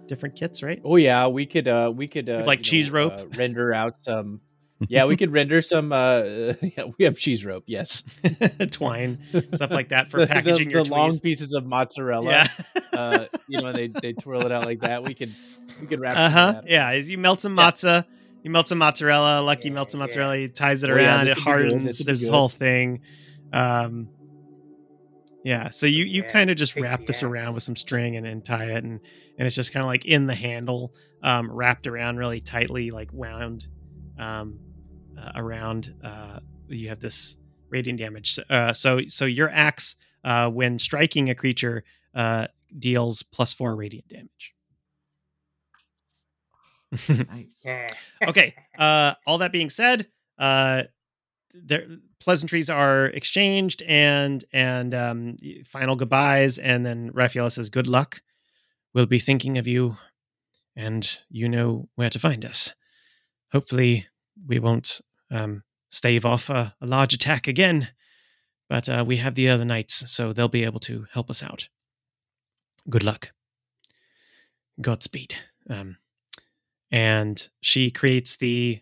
different 0.07 0.35
kits, 0.35 0.61
right? 0.61 0.79
Oh 0.85 0.97
yeah, 0.97 1.27
we 1.27 1.45
could 1.47 1.67
uh 1.67 1.91
we 1.93 2.07
could 2.07 2.29
uh, 2.29 2.43
like 2.45 2.59
you 2.59 2.65
cheese 2.65 2.91
rope? 2.91 3.13
uh, 3.13 3.25
render 3.37 3.73
out 3.73 3.95
some. 4.03 4.41
Yeah, 4.87 5.05
we 5.05 5.15
could 5.15 5.31
render 5.31 5.61
some. 5.61 5.91
uh 5.91 6.21
Yeah, 6.61 6.85
we 6.97 7.05
have 7.05 7.17
cheese 7.17 7.45
rope. 7.45 7.63
Yes, 7.67 8.03
twine 8.71 9.19
stuff 9.53 9.71
like 9.71 9.89
that 9.89 10.11
for 10.11 10.25
packaging 10.27 10.67
the, 10.67 10.73
your 10.73 10.83
the 10.83 10.89
long 10.91 11.19
pieces 11.19 11.53
of 11.53 11.65
mozzarella. 11.65 12.29
Yeah. 12.31 12.47
uh, 12.93 13.25
you 13.47 13.61
know, 13.61 13.67
and 13.67 13.77
they 13.77 13.87
they 13.87 14.13
twirl 14.13 14.45
it 14.45 14.51
out 14.51 14.65
like 14.65 14.81
that. 14.81 15.03
We 15.03 15.13
could 15.13 15.31
we 15.79 15.87
could 15.87 15.99
wrap. 16.01 16.17
Uh 16.17 16.29
huh. 16.29 16.61
Yeah. 16.65 16.89
As 16.91 17.09
you 17.09 17.17
melt 17.17 17.39
some 17.41 17.57
Yeah. 17.57 17.71
matzah, 17.71 18.05
you 18.43 18.51
melt 18.51 18.67
some 18.67 18.79
mozzarella. 18.79 19.41
Lucky 19.41 19.69
Yeah, 19.69 19.75
melts 19.75 19.93
some 19.93 20.01
yeah. 20.01 20.07
mozzarella. 20.07 20.37
He 20.37 20.47
ties 20.49 20.83
it 20.83 20.89
Oh, 20.89 20.95
yeah, 20.95 21.15
around. 21.15 21.27
it 21.27 21.29
would 21.31 21.35
be 21.35 21.41
good, 21.41 21.43
hardens. 21.43 21.85
this 21.97 22.05
There's 22.05 22.19
this 22.21 22.29
whole 22.29 22.49
thing. 22.49 22.99
Um. 23.53 24.09
Yeah. 25.43 25.69
So 25.69 25.85
you 25.85 26.03
you 26.05 26.23
Yeah, 26.23 26.31
kind 26.31 26.49
of 26.49 26.57
just 26.57 26.75
wrap 26.75 26.99
the 27.01 27.05
this 27.07 27.23
around 27.23 27.53
with 27.53 27.63
some 27.63 27.75
string 27.75 28.15
and, 28.17 28.25
and 28.25 28.43
tie 28.43 28.65
it, 28.71 28.83
and 28.83 28.99
and 29.37 29.45
it's 29.47 29.55
just 29.55 29.71
kind 29.73 29.81
of 29.83 29.87
like 29.87 30.05
in 30.05 30.27
the 30.27 30.35
handle, 30.35 30.93
um, 31.23 31.51
wrapped 31.51 31.87
around 31.87 32.17
really 32.17 32.41
tightly, 32.41 32.89
like 32.91 33.09
wound, 33.13 33.67
um, 34.17 34.59
uh, 35.19 35.31
around 35.35 35.93
uh 36.03 36.39
you 36.67 36.89
have 36.89 36.99
this 36.99 37.37
radiant 37.69 37.99
damage. 37.99 38.39
Uh, 38.49 38.73
so 38.73 39.01
so 39.07 39.25
your 39.25 39.49
axe, 39.49 39.95
uh, 40.23 40.49
when 40.49 40.79
striking 40.79 41.29
a 41.29 41.35
creature, 41.35 41.83
uh, 42.13 42.47
deals 42.79 43.23
plus 43.23 43.53
four 43.53 43.75
radiant 43.75 44.07
damage. 44.07 44.53
Nice. 47.29 47.65
Okay. 48.27 48.55
Uh, 48.77 49.13
all 49.27 49.37
that 49.39 49.51
being 49.51 49.69
said, 49.69 50.07
uh, 50.39 50.83
there 51.53 51.85
pleasantries 52.19 52.69
are 52.69 53.07
exchanged 53.07 53.83
and 53.87 54.43
and 54.53 54.93
um, 54.93 55.37
final 55.65 55.95
goodbyes, 55.95 56.57
and 56.57 56.85
then 56.85 57.11
Raphael 57.13 57.49
says, 57.49 57.69
"Good 57.69 57.87
luck. 57.87 58.21
We'll 58.93 59.05
be 59.05 59.19
thinking 59.19 59.57
of 59.57 59.67
you, 59.67 59.97
and 60.75 61.19
you 61.29 61.49
know 61.49 61.89
where 61.95 62.09
to 62.09 62.19
find 62.19 62.45
us. 62.45 62.73
Hopefully, 63.51 64.07
we 64.47 64.59
won't 64.59 65.01
um, 65.31 65.63
stave 65.89 66.25
off 66.25 66.49
a, 66.49 66.75
a 66.81 66.85
large 66.85 67.13
attack 67.13 67.47
again, 67.47 67.89
but 68.69 68.89
uh, 68.89 69.03
we 69.05 69.17
have 69.17 69.35
the 69.35 69.49
other 69.49 69.65
knights, 69.65 70.11
so 70.11 70.33
they'll 70.33 70.47
be 70.47 70.63
able 70.63 70.79
to 70.81 71.05
help 71.11 71.29
us 71.29 71.43
out. 71.43 71.67
Good 72.89 73.03
luck. 73.03 73.31
Godspeed." 74.81 75.35
Um, 75.69 75.97
and 76.91 77.49
she 77.61 77.91
creates 77.91 78.37
the 78.37 78.79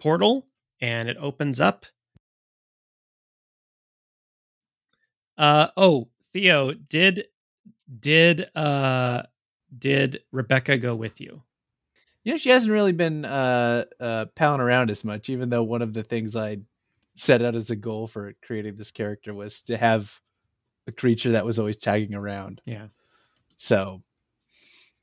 portal 0.00 0.46
and 0.80 1.08
it 1.08 1.16
opens 1.20 1.60
up 1.60 1.86
uh 5.38 5.68
oh 5.76 6.08
theo 6.32 6.72
did 6.72 7.24
did 8.00 8.48
uh 8.54 9.22
did 9.76 10.22
rebecca 10.32 10.76
go 10.76 10.94
with 10.94 11.20
you 11.20 11.42
You 12.24 12.32
know, 12.32 12.36
she 12.38 12.50
hasn't 12.50 12.72
really 12.72 12.92
been 12.92 13.24
uh, 13.24 13.84
uh, 14.00 14.24
palling 14.34 14.60
around 14.60 14.90
as 14.90 15.04
much, 15.04 15.28
even 15.28 15.50
though 15.50 15.62
one 15.62 15.82
of 15.82 15.92
the 15.92 16.02
things 16.02 16.34
I 16.34 16.58
set 17.14 17.42
out 17.42 17.54
as 17.54 17.70
a 17.70 17.76
goal 17.76 18.06
for 18.06 18.34
creating 18.42 18.74
this 18.74 18.90
character 18.90 19.32
was 19.32 19.62
to 19.62 19.76
have 19.76 20.20
a 20.86 20.92
creature 20.92 21.32
that 21.32 21.44
was 21.44 21.58
always 21.58 21.76
tagging 21.76 22.14
around. 22.14 22.60
yeah 22.64 22.88
So, 23.56 24.02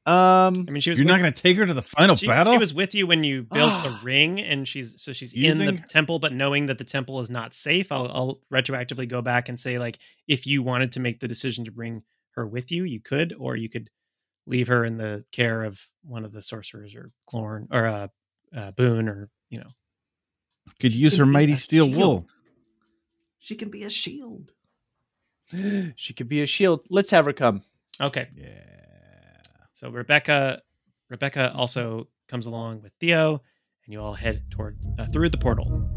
um, 0.06 0.66
i 0.68 0.72
mean 0.72 0.82
she 0.82 0.90
was 0.90 0.98
You're 1.00 1.06
with, 1.06 1.14
not 1.14 1.20
going 1.20 1.32
to 1.32 1.42
take 1.42 1.58
her 1.58 1.66
to 1.66 1.74
the 1.76 1.82
final 1.82 2.16
she, 2.16 2.26
battle? 2.28 2.54
she 2.54 2.60
was 2.60 2.74
with 2.74 2.96
you 2.96 3.06
when 3.06 3.24
you 3.24 3.44
built 3.44 3.84
the 3.84 4.00
ring 4.04 4.40
and 4.42 4.68
she's 4.68 4.96
so 5.02 5.14
she's 5.14 5.32
in 5.34 5.60
the 5.60 5.80
temple 5.90 6.18
but 6.18 6.34
knowing 6.34 6.66
that 6.66 6.80
the 6.80 6.84
temple 6.84 7.20
is 7.22 7.30
not 7.30 7.54
safe 7.54 7.92
I'll, 7.92 8.08
I'll 8.08 8.40
retroactively 8.52 9.08
go 9.08 9.22
back 9.22 9.48
and 9.48 9.60
say 9.60 9.78
like 9.78 10.00
if 10.28 10.48
you 10.48 10.64
wanted 10.64 10.92
to 10.94 11.00
make 11.00 11.20
the 11.20 11.28
decision 11.28 11.66
to 11.66 11.72
bring 11.72 12.02
her 12.32 12.48
with 12.48 12.72
you 12.72 12.84
you 12.84 13.00
could 13.00 13.36
or 13.38 13.56
you 13.56 13.70
could 13.70 13.90
leave 14.46 14.68
her 14.68 14.84
in 14.84 14.98
the 14.98 15.24
care 15.32 15.64
of 15.64 15.80
one 16.04 16.26
of 16.26 16.32
the 16.32 16.42
sorcerers 16.42 16.96
or 16.96 17.12
clorn 17.28 17.68
or 17.72 17.86
uh, 17.86 18.08
uh 18.56 18.72
boone 18.72 19.08
or 19.08 19.30
you 19.50 19.60
know 19.60 19.70
Could 20.80 20.94
use 20.94 21.18
her 21.18 21.26
mighty 21.26 21.56
steel 21.56 21.86
shield. 21.88 21.98
wool. 21.98 22.28
She 23.40 23.56
can 23.56 23.70
be 23.70 23.84
a 23.84 23.90
shield. 23.90 24.52
she 25.96 26.14
could 26.14 26.28
be 26.30 26.42
a 26.42 26.46
shield. 26.46 26.86
Let's 26.90 27.12
have 27.12 27.26
her 27.26 27.34
come. 27.34 27.64
okay 28.00 28.30
Yeah. 28.36 28.50
So 29.74 29.90
Rebecca, 29.90 30.62
Rebecca 31.10 31.52
also 31.56 32.08
comes 32.28 32.46
along 32.46 32.82
with 32.84 32.92
Theo, 33.00 33.42
and 33.86 33.94
you 33.94 34.00
all 34.00 34.14
head 34.14 34.44
toward 34.52 34.78
uh, 35.00 35.08
through 35.08 35.30
the 35.30 35.38
portal. 35.40 35.90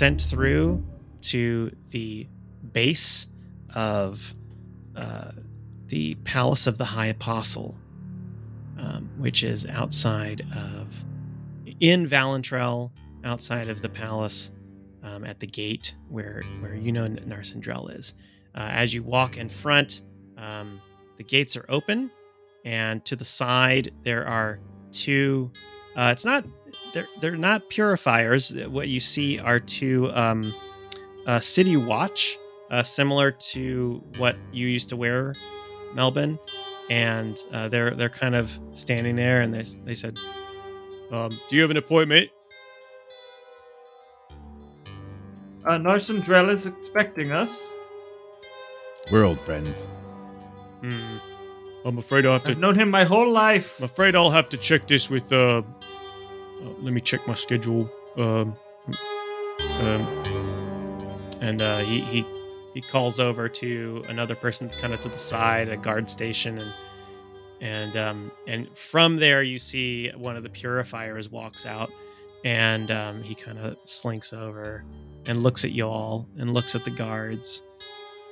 Sent 0.00 0.22
through 0.22 0.82
to 1.20 1.70
the 1.90 2.26
base 2.72 3.26
of 3.74 4.34
uh, 4.96 5.30
the 5.88 6.14
Palace 6.24 6.66
of 6.66 6.78
the 6.78 6.86
High 6.86 7.08
Apostle, 7.08 7.76
um, 8.78 9.10
which 9.18 9.42
is 9.42 9.66
outside 9.66 10.40
of 10.56 10.86
in 11.80 12.08
Valentrell, 12.08 12.90
outside 13.24 13.68
of 13.68 13.82
the 13.82 13.90
palace, 13.90 14.50
um, 15.02 15.22
at 15.26 15.38
the 15.38 15.46
gate 15.46 15.94
where 16.08 16.44
where 16.60 16.76
you 16.76 16.92
know 16.92 17.06
Narsendrel 17.06 17.94
is. 17.94 18.14
Uh, 18.54 18.70
as 18.72 18.94
you 18.94 19.02
walk 19.02 19.36
in 19.36 19.50
front, 19.50 20.00
um, 20.38 20.80
the 21.18 21.24
gates 21.24 21.58
are 21.58 21.66
open, 21.68 22.10
and 22.64 23.04
to 23.04 23.16
the 23.16 23.26
side 23.26 23.92
there 24.02 24.26
are 24.26 24.60
two. 24.92 25.52
Uh, 25.94 26.08
it's 26.10 26.24
not 26.24 26.46
they're 26.92 27.08
they're 27.20 27.36
not 27.36 27.68
purifiers. 27.68 28.52
What 28.68 28.88
you 28.88 29.00
see 29.00 29.38
are 29.38 29.60
two 29.60 30.10
um, 30.12 30.54
uh, 31.26 31.40
city 31.40 31.76
watch, 31.76 32.38
uh, 32.70 32.82
similar 32.82 33.30
to 33.52 34.02
what 34.18 34.36
you 34.52 34.66
used 34.66 34.88
to 34.90 34.96
wear, 34.96 35.34
Melvin, 35.94 36.38
and 36.90 37.38
uh, 37.52 37.68
they're 37.68 37.94
they're 37.94 38.08
kind 38.08 38.34
of 38.34 38.58
standing 38.72 39.16
there, 39.16 39.42
and 39.42 39.52
they 39.54 39.64
they 39.84 39.94
said, 39.94 40.16
um, 41.10 41.38
"Do 41.48 41.56
you 41.56 41.62
have 41.62 41.70
an 41.70 41.76
appointment?" 41.76 42.30
Uh, 45.64 45.72
Narsendrel 45.72 46.50
is 46.50 46.66
expecting 46.66 47.32
us. 47.32 47.68
We're 49.12 49.24
old 49.24 49.40
friends. 49.40 49.86
Hmm. 50.80 51.18
I'm 51.84 51.98
afraid 51.98 52.26
I'll 52.26 52.34
have 52.34 52.44
to. 52.44 52.52
I've 52.52 52.58
known 52.58 52.78
him 52.78 52.90
my 52.90 53.04
whole 53.04 53.30
life. 53.30 53.78
I'm 53.78 53.84
afraid 53.84 54.14
I'll 54.14 54.30
have 54.30 54.48
to 54.50 54.56
check 54.56 54.86
this 54.86 55.08
with. 55.08 55.30
Uh, 55.32 55.62
uh, 56.62 56.70
let 56.80 56.92
me 56.92 57.00
check 57.00 57.26
my 57.26 57.34
schedule. 57.34 57.90
Um, 58.16 58.56
um, 59.58 60.02
and 61.40 61.62
uh, 61.62 61.80
he 61.80 62.00
he 62.02 62.26
he 62.74 62.80
calls 62.80 63.18
over 63.18 63.48
to 63.48 64.04
another 64.08 64.34
person 64.34 64.66
that's 64.66 64.76
kind 64.76 64.94
of 64.94 65.00
to 65.00 65.08
the 65.08 65.18
side, 65.18 65.68
a 65.68 65.76
guard 65.76 66.10
station, 66.10 66.58
and 66.58 66.74
and 67.60 67.96
um, 67.96 68.32
and 68.46 68.68
from 68.76 69.16
there 69.16 69.42
you 69.42 69.58
see 69.58 70.10
one 70.16 70.36
of 70.36 70.42
the 70.42 70.48
purifiers 70.48 71.30
walks 71.30 71.66
out, 71.66 71.90
and 72.44 72.90
um, 72.90 73.22
he 73.22 73.34
kind 73.34 73.58
of 73.58 73.76
slinks 73.84 74.32
over 74.32 74.84
and 75.26 75.42
looks 75.42 75.64
at 75.64 75.72
y'all 75.72 76.28
and 76.38 76.54
looks 76.54 76.74
at 76.74 76.84
the 76.84 76.90
guards, 76.90 77.62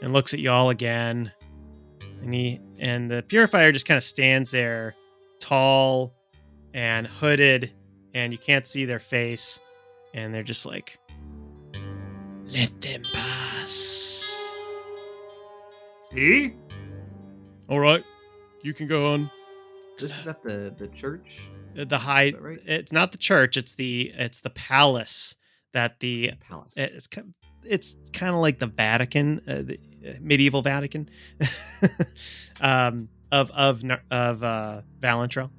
and 0.02 0.12
looks 0.12 0.32
at 0.32 0.40
y'all 0.40 0.70
again, 0.70 1.32
and 2.22 2.34
he 2.34 2.60
and 2.78 3.10
the 3.10 3.22
purifier 3.22 3.72
just 3.72 3.86
kind 3.86 3.98
of 3.98 4.04
stands 4.04 4.50
there, 4.50 4.94
tall 5.40 6.14
and 6.74 7.06
hooded, 7.06 7.72
and 8.18 8.32
you 8.32 8.38
can't 8.38 8.66
see 8.66 8.84
their 8.84 8.98
face, 8.98 9.60
and 10.14 10.34
they're 10.34 10.42
just 10.42 10.66
like, 10.66 10.98
"Let 12.46 12.80
them 12.80 13.02
pass." 13.12 14.36
See? 16.10 16.54
All 17.68 17.78
right, 17.80 18.02
you 18.62 18.72
can 18.74 18.86
go 18.88 19.12
on. 19.12 19.30
This 19.98 20.18
is 20.18 20.26
at 20.26 20.42
the 20.42 20.74
the 20.76 20.88
church. 20.88 21.40
Uh, 21.78 21.84
The 21.84 21.98
high. 21.98 22.32
Right? 22.38 22.58
It's 22.64 22.92
not 22.92 23.12
the 23.12 23.18
church. 23.18 23.56
It's 23.56 23.74
the 23.74 24.12
it's 24.16 24.40
the 24.40 24.50
palace 24.50 25.36
that 25.72 26.00
the 26.00 26.32
Palace. 26.40 26.72
it's 26.76 27.06
ki- 27.06 27.22
it's 27.62 27.94
kind 28.12 28.34
of 28.34 28.40
like 28.40 28.58
the 28.58 28.66
Vatican, 28.68 29.42
uh, 29.46 29.62
the 29.62 29.78
uh, 30.08 30.12
medieval 30.20 30.62
Vatican, 30.62 31.08
um, 32.60 33.08
of 33.30 33.50
of 33.50 33.84
Nar- 33.84 34.02
of 34.10 34.42
uh, 34.42 34.80
Valentrell. 35.00 35.50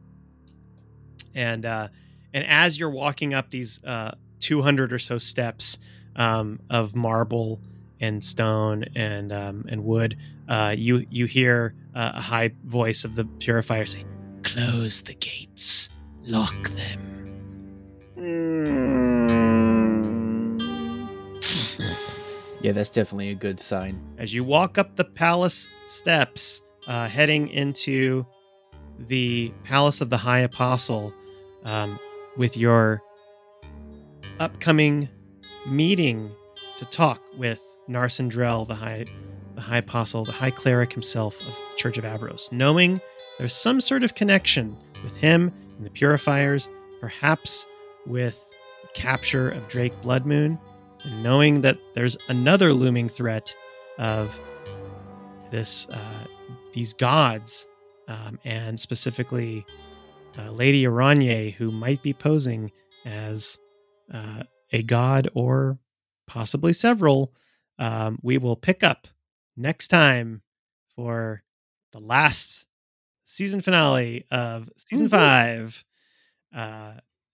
And 1.36 1.66
uh, 1.66 1.88
and 2.34 2.46
as 2.46 2.80
you're 2.80 2.90
walking 2.90 3.34
up 3.34 3.50
these 3.50 3.84
uh, 3.84 4.12
200 4.40 4.94
or 4.94 5.00
so 5.00 5.18
steps 5.18 5.78
um, 6.16 6.60
of 6.70 6.96
marble 6.96 7.60
and 8.00 8.24
stone 8.24 8.86
and 8.96 9.34
um, 9.34 9.66
and 9.70 9.84
wood, 9.84 10.18
uh, 10.48 10.74
you 10.78 11.06
you 11.10 11.26
hear 11.26 11.74
uh, 11.96 12.12
a 12.16 12.22
high 12.22 12.52
voice 12.66 13.04
of 13.04 13.16
the 13.16 13.26
purifier 13.40 13.86
say, 13.86 14.06
"Close 14.44 15.02
the 15.02 15.16
gates, 15.16 15.90
lock 16.26 16.70
them." 16.70 17.10
Yeah, 22.62 22.74
that's 22.74 22.90
definitely 22.90 23.30
a 23.30 23.36
good 23.36 23.60
sign. 23.60 24.02
as 24.18 24.34
you 24.34 24.44
walk 24.44 24.78
up 24.78 24.98
the 24.98 25.06
palace 25.06 25.68
steps, 25.88 26.62
uh, 26.88 27.08
heading 27.08 27.48
into 27.50 28.26
the 29.08 29.54
palace 29.64 30.02
of 30.02 30.10
the 30.10 30.18
High 30.18 30.42
Apostle, 30.42 31.14
um, 31.64 31.98
with 32.40 32.56
your 32.56 33.04
upcoming 34.40 35.10
meeting 35.68 36.32
to 36.78 36.86
talk 36.86 37.22
with 37.38 37.60
Narsendrel, 37.90 38.66
the 38.66 38.74
High, 38.74 39.06
the 39.56 39.62
High 39.62 39.80
Apostle, 39.80 40.24
the 40.24 40.32
High 40.32 40.50
Cleric 40.50 40.94
himself 40.94 41.40
of 41.42 41.48
the 41.48 41.78
Church 41.78 41.98
of 41.98 42.06
Avros, 42.06 42.50
knowing 42.50 43.02
there's 43.38 43.54
some 43.54 43.82
sort 43.82 44.04
of 44.04 44.16
connection 44.16 44.76
with 45.04 45.14
him 45.18 45.54
and 45.78 45.86
the 45.86 45.90
Purifiers, 45.90 46.70
perhaps 47.02 47.68
with 48.08 48.42
the 48.84 48.88
capture 48.94 49.50
of 49.50 49.68
Drake 49.68 49.94
Bloodmoon, 50.02 50.58
and 51.04 51.22
knowing 51.22 51.60
that 51.60 51.78
there's 51.94 52.18
another 52.30 52.74
looming 52.74 53.10
threat 53.10 53.54
of 53.98 54.40
this 55.52 55.90
uh, 55.90 56.24
these 56.74 56.94
gods, 56.94 57.68
um, 58.08 58.40
and 58.46 58.80
specifically 58.80 59.66
uh, 60.40 60.52
Lady 60.52 60.84
Aranye, 60.84 61.54
who 61.54 61.72
might 61.72 62.02
be 62.02 62.14
posing 62.14 62.72
as 63.06 63.58
uh, 64.14 64.44
a 64.72 64.84
god 64.84 65.30
or 65.34 65.78
possibly 66.28 66.74
several, 66.74 67.34
um, 67.78 68.20
we 68.22 68.38
will 68.38 68.56
pick 68.56 68.84
up 68.84 69.08
next 69.58 69.88
time 69.88 70.42
for 70.96 71.44
the 71.92 72.00
last 72.00 72.66
season 73.26 73.62
finale 73.62 74.26
of 74.32 74.70
season 74.78 75.08
Woohoo. 75.08 75.12
five 75.12 75.84
uh, 76.56 76.94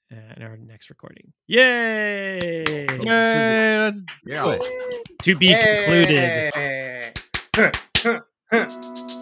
in 0.09 0.43
our 0.43 0.57
next 0.57 0.89
recording. 0.89 1.33
Yay! 1.47 2.63
Yay, 3.03 3.79
let's 3.79 4.01
do 4.01 4.49
it. 4.49 4.63
To 5.23 5.35
be 5.35 5.53
concluded. 5.53 6.51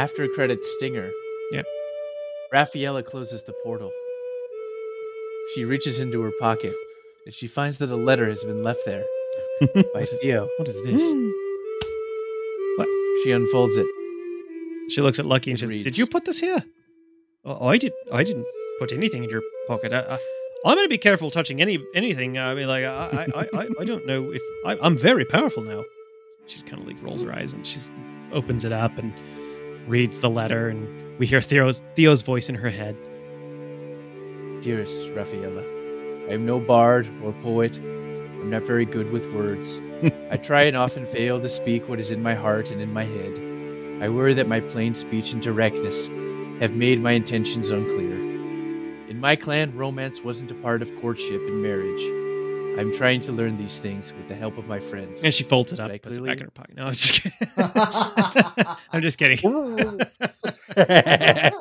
After 0.00 0.26
credits 0.28 0.66
stinger. 0.78 1.10
Yep. 1.52 1.66
Raffaella 2.54 3.04
closes 3.04 3.42
the 3.42 3.52
portal. 3.62 3.92
She 5.54 5.64
reaches 5.66 6.00
into 6.00 6.22
her 6.22 6.32
pocket 6.40 6.72
and 7.26 7.34
she 7.34 7.46
finds 7.46 7.76
that 7.78 7.90
a 7.90 7.96
letter 7.96 8.26
has 8.26 8.42
been 8.42 8.62
left 8.62 8.80
there 8.86 9.04
by 9.94 10.06
Theo. 10.06 10.48
What 10.58 10.68
is 10.68 10.82
this? 10.84 11.02
What? 12.78 12.88
She 13.22 13.32
unfolds 13.32 13.76
it. 13.76 13.86
She 14.88 15.02
looks 15.02 15.18
at 15.18 15.26
Lucky 15.26 15.50
and 15.50 15.58
It 15.58 15.60
says, 15.60 15.68
reads- 15.68 15.84
"Did 15.84 15.98
you 15.98 16.06
put 16.06 16.24
this 16.24 16.38
here? 16.40 16.64
Oh, 17.44 17.68
I 17.68 17.76
did. 17.76 17.92
I 18.10 18.24
didn't 18.24 18.46
put 18.78 18.92
anything 18.92 19.22
in 19.24 19.28
your 19.28 19.42
pocket. 19.68 19.92
I, 19.92 19.98
I, 20.00 20.18
I'm 20.64 20.76
going 20.76 20.86
to 20.86 20.88
be 20.88 20.96
careful 20.98 21.30
touching 21.30 21.60
any 21.60 21.78
anything. 21.94 22.38
I 22.38 22.54
mean, 22.54 22.68
like, 22.68 22.84
I, 22.84 23.26
I, 23.34 23.40
I, 23.60 23.68
I 23.80 23.84
don't 23.84 24.06
know 24.06 24.30
if 24.32 24.40
I, 24.64 24.78
I'm 24.80 24.96
very 24.96 25.26
powerful 25.26 25.62
now." 25.62 25.82
She 26.46 26.62
kind 26.62 26.80
of 26.80 26.88
like 26.88 26.96
rolls 27.02 27.22
her 27.22 27.32
eyes 27.32 27.52
and 27.52 27.66
she 27.66 27.78
opens 28.32 28.64
it 28.64 28.72
up 28.72 28.96
and 28.98 29.12
reads 29.90 30.20
the 30.20 30.30
letter, 30.30 30.68
and 30.68 31.18
we 31.18 31.26
hear 31.26 31.40
Theo's 31.40 31.82
Theo's 31.96 32.22
voice 32.22 32.48
in 32.48 32.54
her 32.54 32.70
head. 32.70 32.96
Dearest 34.62 35.00
Raffaella, 35.16 35.64
I 36.30 36.34
am 36.34 36.46
no 36.46 36.60
bard 36.60 37.10
or 37.22 37.32
poet. 37.42 37.76
I'm 37.76 38.50
not 38.50 38.62
very 38.62 38.86
good 38.86 39.10
with 39.10 39.26
words. 39.32 39.80
I 40.30 40.36
try 40.36 40.62
and 40.62 40.76
often 40.76 41.04
fail 41.04 41.40
to 41.40 41.48
speak 41.48 41.88
what 41.88 42.00
is 42.00 42.10
in 42.10 42.22
my 42.22 42.34
heart 42.34 42.70
and 42.70 42.80
in 42.80 42.92
my 42.92 43.04
head. 43.04 43.32
I 44.02 44.08
worry 44.08 44.32
that 44.34 44.48
my 44.48 44.60
plain 44.60 44.94
speech 44.94 45.32
and 45.32 45.42
directness 45.42 46.06
have 46.60 46.72
made 46.74 47.02
my 47.02 47.12
intentions 47.12 47.70
unclear. 47.70 48.14
In 49.08 49.18
my 49.20 49.36
clan, 49.36 49.76
romance 49.76 50.22
wasn't 50.22 50.52
a 50.52 50.54
part 50.54 50.82
of 50.82 50.94
courtship 51.00 51.40
and 51.42 51.62
marriage. 51.62 52.19
I'm 52.78 52.92
trying 52.92 53.20
to 53.22 53.32
learn 53.32 53.56
these 53.56 53.78
things 53.78 54.12
with 54.12 54.28
the 54.28 54.34
help 54.34 54.56
of 54.58 54.66
my 54.66 54.80
friends. 54.80 55.22
And 55.22 55.34
she 55.34 55.44
folds 55.44 55.72
it 55.72 55.80
up, 55.80 55.90
I 55.90 55.98
puts 55.98 56.16
it 56.16 56.20
clearly- 56.20 56.28
back 56.30 56.38
in 56.40 56.44
her 56.44 56.50
pocket. 56.50 56.76
No, 56.76 56.86
I'm 56.86 56.92
just 56.92 57.22
kidding. 57.22 57.38
I'm 58.92 59.02
just 59.02 59.18
kidding. 59.18 59.38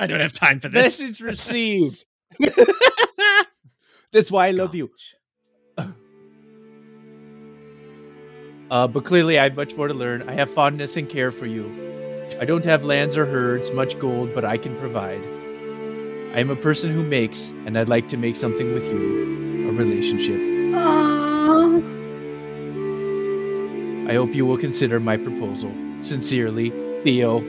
I 0.00 0.06
don't 0.06 0.20
have 0.20 0.32
time 0.32 0.60
for 0.60 0.68
this. 0.68 1.00
Message 1.00 1.20
received. 1.20 2.04
That's 4.12 4.30
why 4.30 4.48
I 4.48 4.50
love 4.52 4.74
you. 4.74 4.90
Uh, 8.70 8.86
but 8.88 9.04
clearly, 9.04 9.38
I 9.38 9.44
have 9.44 9.56
much 9.56 9.76
more 9.76 9.88
to 9.88 9.94
learn. 9.94 10.28
I 10.28 10.32
have 10.32 10.50
fondness 10.50 10.96
and 10.96 11.08
care 11.08 11.30
for 11.30 11.46
you. 11.46 11.66
I 12.40 12.44
don't 12.44 12.64
have 12.64 12.82
lands 12.82 13.16
or 13.16 13.26
herds, 13.26 13.70
much 13.72 13.98
gold, 13.98 14.34
but 14.34 14.44
I 14.44 14.56
can 14.56 14.76
provide. 14.78 15.20
I 16.34 16.40
am 16.40 16.50
a 16.50 16.56
person 16.56 16.92
who 16.92 17.04
makes, 17.04 17.50
and 17.66 17.78
I'd 17.78 17.88
like 17.88 18.08
to 18.08 18.16
make 18.16 18.34
something 18.34 18.72
with 18.74 18.84
you 18.86 18.94
a 18.96 18.96
relationship. 19.76 20.40
Aww. 20.74 21.82
I 24.08 24.14
hope 24.14 24.34
you 24.34 24.44
will 24.46 24.58
consider 24.58 25.00
my 25.00 25.16
proposal. 25.16 25.72
Sincerely, 26.02 26.70
Theo. 27.04 27.40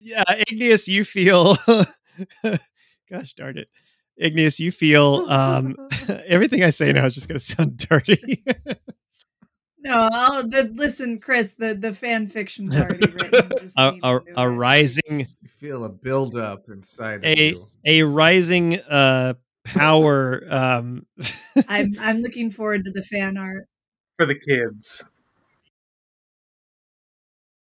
Yeah, 0.00 0.24
Igneous, 0.48 0.88
you 0.88 1.04
feel. 1.04 1.56
Gosh 3.10 3.34
darn 3.34 3.58
it, 3.58 3.68
Igneous, 4.18 4.58
you 4.60 4.72
feel. 4.72 5.26
Um, 5.28 5.76
everything 6.26 6.64
I 6.64 6.70
say 6.70 6.92
now 6.92 7.06
is 7.06 7.14
just 7.14 7.28
going 7.28 7.38
to 7.38 7.44
sound 7.44 7.76
dirty. 7.88 8.44
No, 9.80 10.08
I'll, 10.12 10.46
the, 10.48 10.64
listen, 10.74 11.20
Chris. 11.20 11.54
The 11.54 11.74
the 11.74 11.94
fan 11.94 12.26
fiction's 12.26 12.76
already 12.76 13.10
written. 13.10 13.70
A, 13.76 13.94
a, 14.02 14.20
a 14.36 14.50
rising, 14.50 15.20
You 15.20 15.48
feel 15.58 15.84
a 15.84 15.88
buildup 15.88 16.68
inside 16.68 17.16
of 17.16 17.24
a 17.24 17.50
you. 17.50 17.66
a 17.84 18.02
rising 18.02 18.80
uh 18.80 19.34
power. 19.64 20.42
Um, 20.50 21.06
I'm 21.68 21.94
I'm 22.00 22.22
looking 22.22 22.50
forward 22.50 22.84
to 22.86 22.90
the 22.90 23.02
fan 23.04 23.36
art. 23.38 23.68
For 24.16 24.26
the 24.26 24.34
kids. 24.34 25.04